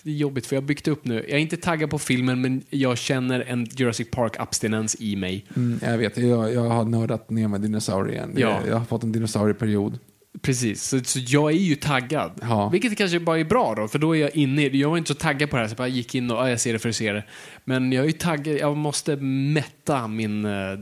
det 0.02 0.10
är 0.10 0.14
jobbigt 0.14 0.46
för 0.46 0.56
jag 0.56 0.62
har 0.62 0.66
byggt 0.66 0.88
upp 0.88 1.04
nu. 1.04 1.14
Jag 1.14 1.30
är 1.30 1.38
inte 1.38 1.56
taggad 1.56 1.90
på 1.90 1.98
filmen 1.98 2.40
men 2.40 2.62
jag 2.70 2.98
känner 2.98 3.40
en 3.40 3.64
Jurassic 3.64 4.10
Park-abstinens 4.10 4.96
i 5.00 5.16
mig. 5.16 5.44
Mm, 5.56 5.80
jag 5.82 5.98
vet, 5.98 6.16
jag, 6.16 6.54
jag 6.54 6.68
har 6.68 6.84
nördat 6.84 7.30
ner 7.30 7.48
med 7.48 7.60
dinosaurier. 7.60 8.28
Ja. 8.36 8.60
Jag, 8.68 8.78
har 8.78 8.84
fått 8.84 9.02
en 9.02 9.12
dinosaurieperiod. 9.12 9.98
Precis, 10.42 10.82
så, 10.82 11.00
så 11.04 11.18
jag 11.26 11.52
är 11.52 11.56
ju 11.56 11.74
taggad. 11.74 12.32
Ja. 12.42 12.68
Vilket 12.68 12.98
kanske 12.98 13.20
bara 13.20 13.38
är 13.38 13.44
bra 13.44 13.74
då, 13.74 13.88
för 13.88 13.98
då 13.98 14.16
är 14.16 14.20
jag 14.20 14.36
inne 14.36 14.64
i 14.64 14.68
det. 14.68 14.78
Jag 14.78 14.90
var 14.90 14.98
inte 14.98 15.09
så 15.09 15.14
taggad 15.14 15.50
på 15.50 15.56
det 15.56 15.62
här, 15.62 15.68
så 15.68 15.72
jag 15.72 15.76
bara 15.76 15.88
gick 15.88 16.14
in 16.14 16.30
och 16.30 16.36
ja, 16.36 16.50
jag 16.50 16.60
ser 16.60 16.72
det 16.72 16.78
för 16.78 16.88
att 16.88 16.96
se 16.96 17.12
det. 17.12 17.24
Men 17.64 17.92
jag 17.92 18.02
är 18.02 18.06
ju 18.06 18.12
taggad, 18.12 18.56
jag 18.56 18.76
måste 18.76 19.16
mätta 19.16 20.09
min, 20.09 20.44
eh, 20.44 20.78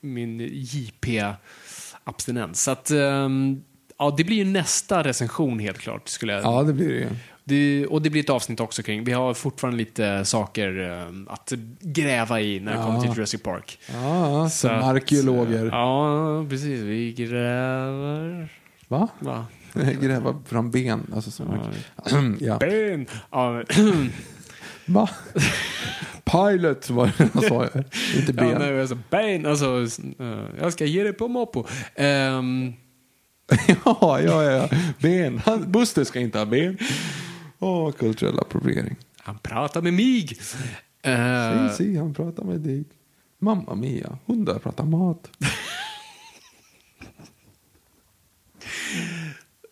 min 0.00 0.40
JP-abstinens. 0.52 2.54
Så 2.54 2.70
att, 2.70 2.90
ehm, 2.90 3.62
ja, 3.98 4.14
det 4.16 4.24
blir 4.24 4.36
ju 4.36 4.44
nästa 4.44 5.02
recension 5.02 5.58
helt 5.58 5.78
klart, 5.78 6.08
skulle 6.08 6.32
jag 6.32 6.42
Ja, 6.44 6.62
det 6.62 6.72
blir 6.72 6.88
det 6.88 6.94
ju. 6.94 7.08
det, 7.44 7.86
och 7.86 8.02
det 8.02 8.10
blir 8.10 8.22
ett 8.22 8.30
avsnitt 8.30 8.60
också 8.60 8.82
kring. 8.82 9.04
Vi 9.04 9.12
har 9.12 9.34
fortfarande 9.34 9.78
lite 9.78 10.24
saker 10.24 10.90
eh, 10.90 11.32
att 11.32 11.52
gräva 11.80 12.40
i 12.40 12.60
när 12.60 12.72
det 12.72 12.78
Ja. 12.78 12.84
kommer 12.86 13.00
till 13.00 13.10
Jurassic 13.10 13.42
Park. 13.42 13.78
Ja, 13.92 14.48
Så 14.50 14.68
som 14.68 14.76
arkeologer. 14.76 15.64
Ja, 15.66 16.46
precis. 16.48 16.80
Vi 16.80 17.12
gräver. 17.12 18.48
Va? 18.88 19.08
Va? 19.18 19.46
Gräva 20.00 20.42
fram 20.46 20.70
ben. 20.70 21.06
Alltså, 21.14 21.30
som 21.30 21.58
ja. 22.40 22.56
Ben! 22.58 23.06
Ja, 23.30 23.62
Va? 24.86 25.08
Pilot 26.24 26.90
var 26.90 27.10
det 27.18 27.28
jag 27.34 27.44
sa. 27.44 27.66
Inte 28.16 28.32
ben. 28.32 28.48
ja, 28.48 28.58
nej, 28.58 28.80
alltså, 28.80 28.98
ben, 29.10 29.46
alltså, 29.46 29.86
eh, 30.20 30.38
jag 30.60 30.72
ska 30.72 30.84
ge 30.84 31.02
dig 31.02 31.12
på 31.12 31.28
moppo. 31.28 31.66
Ehm, 31.94 32.72
ja, 33.84 34.20
ja, 34.20 34.42
ja. 34.44 34.68
Ben. 35.00 35.38
Han, 35.38 35.72
Buster 35.72 36.04
ska 36.04 36.20
inte 36.20 36.38
ha 36.38 36.44
ben. 36.46 36.78
Åh, 37.58 37.92
kulturell 37.92 38.38
appropriering. 38.38 38.96
han 39.18 39.38
pratar 39.38 39.82
med 39.82 39.92
mig. 39.94 40.28
Eh, 41.02 41.68
Si, 41.70 41.76
si, 41.84 41.96
han 41.96 42.14
pratar 42.14 42.44
med 42.44 42.60
dig. 42.60 42.84
Mamma 43.38 43.74
mia, 43.74 44.18
hundar 44.26 44.58
pratar 44.58 44.84
mat. 44.84 45.30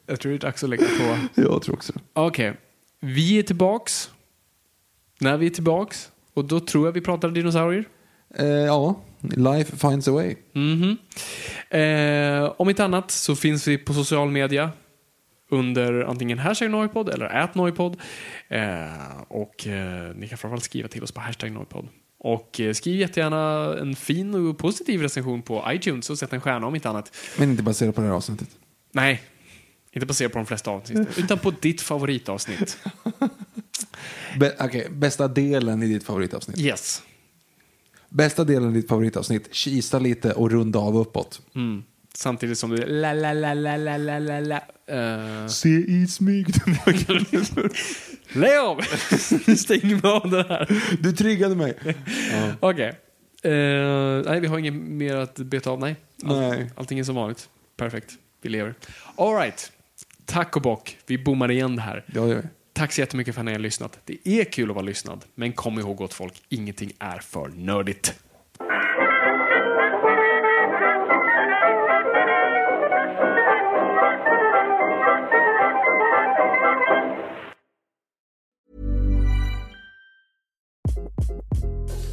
jag 0.07 0.21
tror 0.21 0.33
det 0.33 0.37
är 0.37 0.41
dags 0.41 0.65
att 0.65 0.71
lägga 0.71 0.85
på. 0.87 1.19
Jag 1.43 1.63
tror 1.63 1.75
också. 1.75 1.93
Okej, 2.13 2.57
vi 3.01 3.39
är 3.39 3.43
tillbaks. 3.43 4.11
När 5.21 5.37
vi 5.37 5.47
är 5.47 5.51
tillbaks. 5.51 6.11
Och 6.35 6.45
då 6.45 6.61
tror 6.61 6.87
jag 6.87 6.93
vi 6.93 7.01
pratar 7.01 7.31
dinosaurier. 7.31 7.89
Eh, 8.35 8.47
ja, 8.47 9.01
life 9.21 9.77
finds 9.77 10.09
a 10.09 10.13
way. 10.13 10.35
Mhm. 10.53 10.97
Eh, 11.71 12.53
om 12.57 12.69
inte 12.69 12.85
annat 12.85 13.11
så 13.11 13.37
finns 13.37 13.69
vi 13.69 13.79
på 13.79 13.95
social 13.95 14.31
media 14.31 14.71
under 15.51 16.03
antingen 16.05 16.39
hashtag 16.39 16.71
Noipod 16.71 17.09
eller 17.09 17.27
atnoipod. 17.27 17.97
Eh, 18.49 19.21
och 19.29 19.67
eh, 19.67 20.15
ni 20.17 20.29
kan 20.29 20.39
framförallt 20.39 20.65
skriva 20.65 20.89
till 20.89 21.03
oss 21.03 21.13
på 21.13 21.21
hashtag 21.21 21.53
Noipod 21.53 21.89
Och 22.19 22.61
eh, 22.61 22.73
skriv 22.73 23.01
jättegärna 23.01 23.75
en 23.81 23.97
fin 23.97 24.35
och 24.35 24.59
positiv 24.59 25.01
recension 25.03 25.43
på 25.43 25.65
iTunes 25.69 26.11
och 26.11 26.19
sätt 26.19 26.33
en 26.33 26.41
stjärna 26.41 26.67
om 26.67 26.75
inte 26.75 26.89
annat. 26.89 27.17
Men 27.39 27.51
inte 27.51 27.63
baserat 27.63 27.95
på 27.95 28.01
det 28.01 28.07
här 28.07 28.15
avsnittet. 28.15 28.49
Nej, 28.93 29.23
inte 29.93 30.07
baserat 30.07 30.33
på 30.33 30.39
de 30.39 30.47
flesta 30.47 30.71
avsnitt, 30.71 31.09
utan 31.19 31.39
på 31.39 31.51
ditt 31.61 31.81
favoritavsnitt. 31.81 32.79
Be- 34.41 34.57
Okej, 34.61 34.89
bästa 34.91 35.29
delen 35.29 35.83
i 35.83 35.87
ditt 35.87 36.05
favoritavsnitt. 36.05 36.59
Yes. 36.59 37.03
Bästa 38.09 38.45
delen 38.45 38.71
i 38.71 38.75
ditt 38.75 38.89
favoritavsnitt, 38.89 39.55
kisa 39.55 39.99
lite 39.99 40.33
och 40.33 40.51
runda 40.51 40.79
av 40.79 40.97
uppåt. 40.97 41.41
Mm. 41.55 41.83
Samtidigt 42.15 42.59
som 42.59 42.71
du 42.71 42.87
la 42.87 43.13
la 43.13 43.33
la 43.33 43.55
la 43.55 43.77
la 43.77 43.97
la 43.97 44.19
la 44.19 44.41
la. 44.41 44.61
Uh, 44.93 45.47
Se 45.49 45.69
i 45.69 46.07
smyg. 46.07 46.47
Lägg 48.33 48.59
av! 48.59 48.81
Vi 49.83 50.01
av 50.03 50.31
det 50.31 50.47
här. 50.49 50.83
du 51.01 51.13
triggade 51.13 51.55
mig. 51.55 51.75
Okej. 52.61 53.01
Eh, 53.43 53.53
nej, 54.27 54.41
vi 54.41 54.47
har 54.47 54.59
inget 54.59 54.75
mer 54.75 55.17
att 55.17 55.39
beta 55.39 55.71
av. 55.71 55.81
Nej. 55.81 55.97
Allt, 56.25 56.39
Nej. 56.39 56.71
Allting 56.77 56.99
är 56.99 57.05
som 57.05 57.15
vanligt. 57.15 57.49
Perfekt. 57.77 58.13
Vi 58.43 58.49
lever. 58.49 58.75
All 59.17 59.35
right. 59.37 59.73
Tack 60.25 60.57
och 60.57 60.63
bock. 60.63 60.99
Vi 61.07 61.19
bommar 61.19 61.51
igen 61.51 61.77
det 61.77 61.83
här. 61.83 62.05
Ja, 62.15 62.27
ja. 62.29 62.39
Tack 62.77 62.93
så 62.93 63.01
jättemycket 63.01 63.35
för 63.35 63.41
att 63.41 63.45
ni 63.45 63.53
har 63.53 63.59
lyssnat. 63.59 63.99
Det 64.05 64.29
är 64.29 64.45
kul 64.45 64.71
att 64.71 64.75
vara 64.77 64.87
lyssnad, 64.87 65.25
men 65.35 65.53
kom 65.53 65.79
ihåg 65.79 65.97
gott 65.97 66.15
folk, 66.15 66.43
ingenting 66.49 66.93
är 66.99 67.19
för 67.19 67.49
nördigt. 67.49 68.15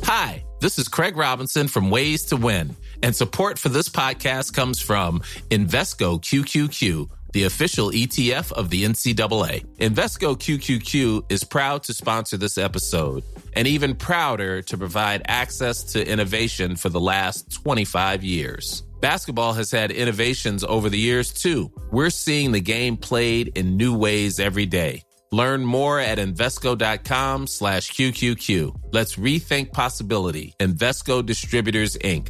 Hi, 0.06 0.44
this 0.62 0.80
is 0.80 0.88
Craig 0.88 1.18
Robinson 1.18 1.68
from 1.68 1.90
Ways 1.90 2.26
to 2.26 2.38
Win, 2.38 2.76
and 3.04 3.16
support 3.16 3.60
for 3.60 3.70
this 3.70 3.90
podcast 3.90 4.56
comes 4.56 4.82
from 4.82 5.22
Invesco 5.50 6.20
QQQ, 6.20 7.10
the 7.34 7.44
official 7.44 7.90
ETF 7.92 8.52
of 8.54 8.70
the 8.70 8.86
NCAA. 8.86 9.66
Invesco 9.78 10.38
QQQ 10.38 11.32
is 11.32 11.44
proud 11.44 11.84
to 11.84 11.94
sponsor 11.94 12.38
this 12.38 12.58
episode 12.58 13.24
and 13.54 13.68
even 13.68 13.96
prouder 13.96 14.62
to 14.62 14.78
provide 14.78 15.24
access 15.28 15.84
to 15.94 16.08
innovation 16.08 16.76
for 16.76 16.90
the 16.90 17.00
last 17.00 17.52
25 17.52 18.24
years. 18.24 18.84
Basketball 19.02 19.54
has 19.54 19.70
had 19.70 19.92
innovations 19.92 20.64
over 20.64 20.90
the 20.90 20.98
years 20.98 21.34
too. 21.34 21.70
We're 21.92 22.10
seeing 22.10 22.54
the 22.54 22.62
game 22.62 22.96
played 22.96 23.58
in 23.58 23.76
new 23.76 23.98
ways 23.98 24.40
every 24.40 24.66
day. 24.66 25.04
Learn 25.32 25.66
more 25.66 26.00
at 26.00 26.20
Invesco.com 26.20 27.48
slash 27.48 27.92
QQQ. 27.92 28.94
Let's 28.94 29.16
rethink 29.16 29.74
possibility. 29.74 30.54
Invesco 30.60 31.26
Distributors, 31.26 31.98
Inc. 31.98 32.30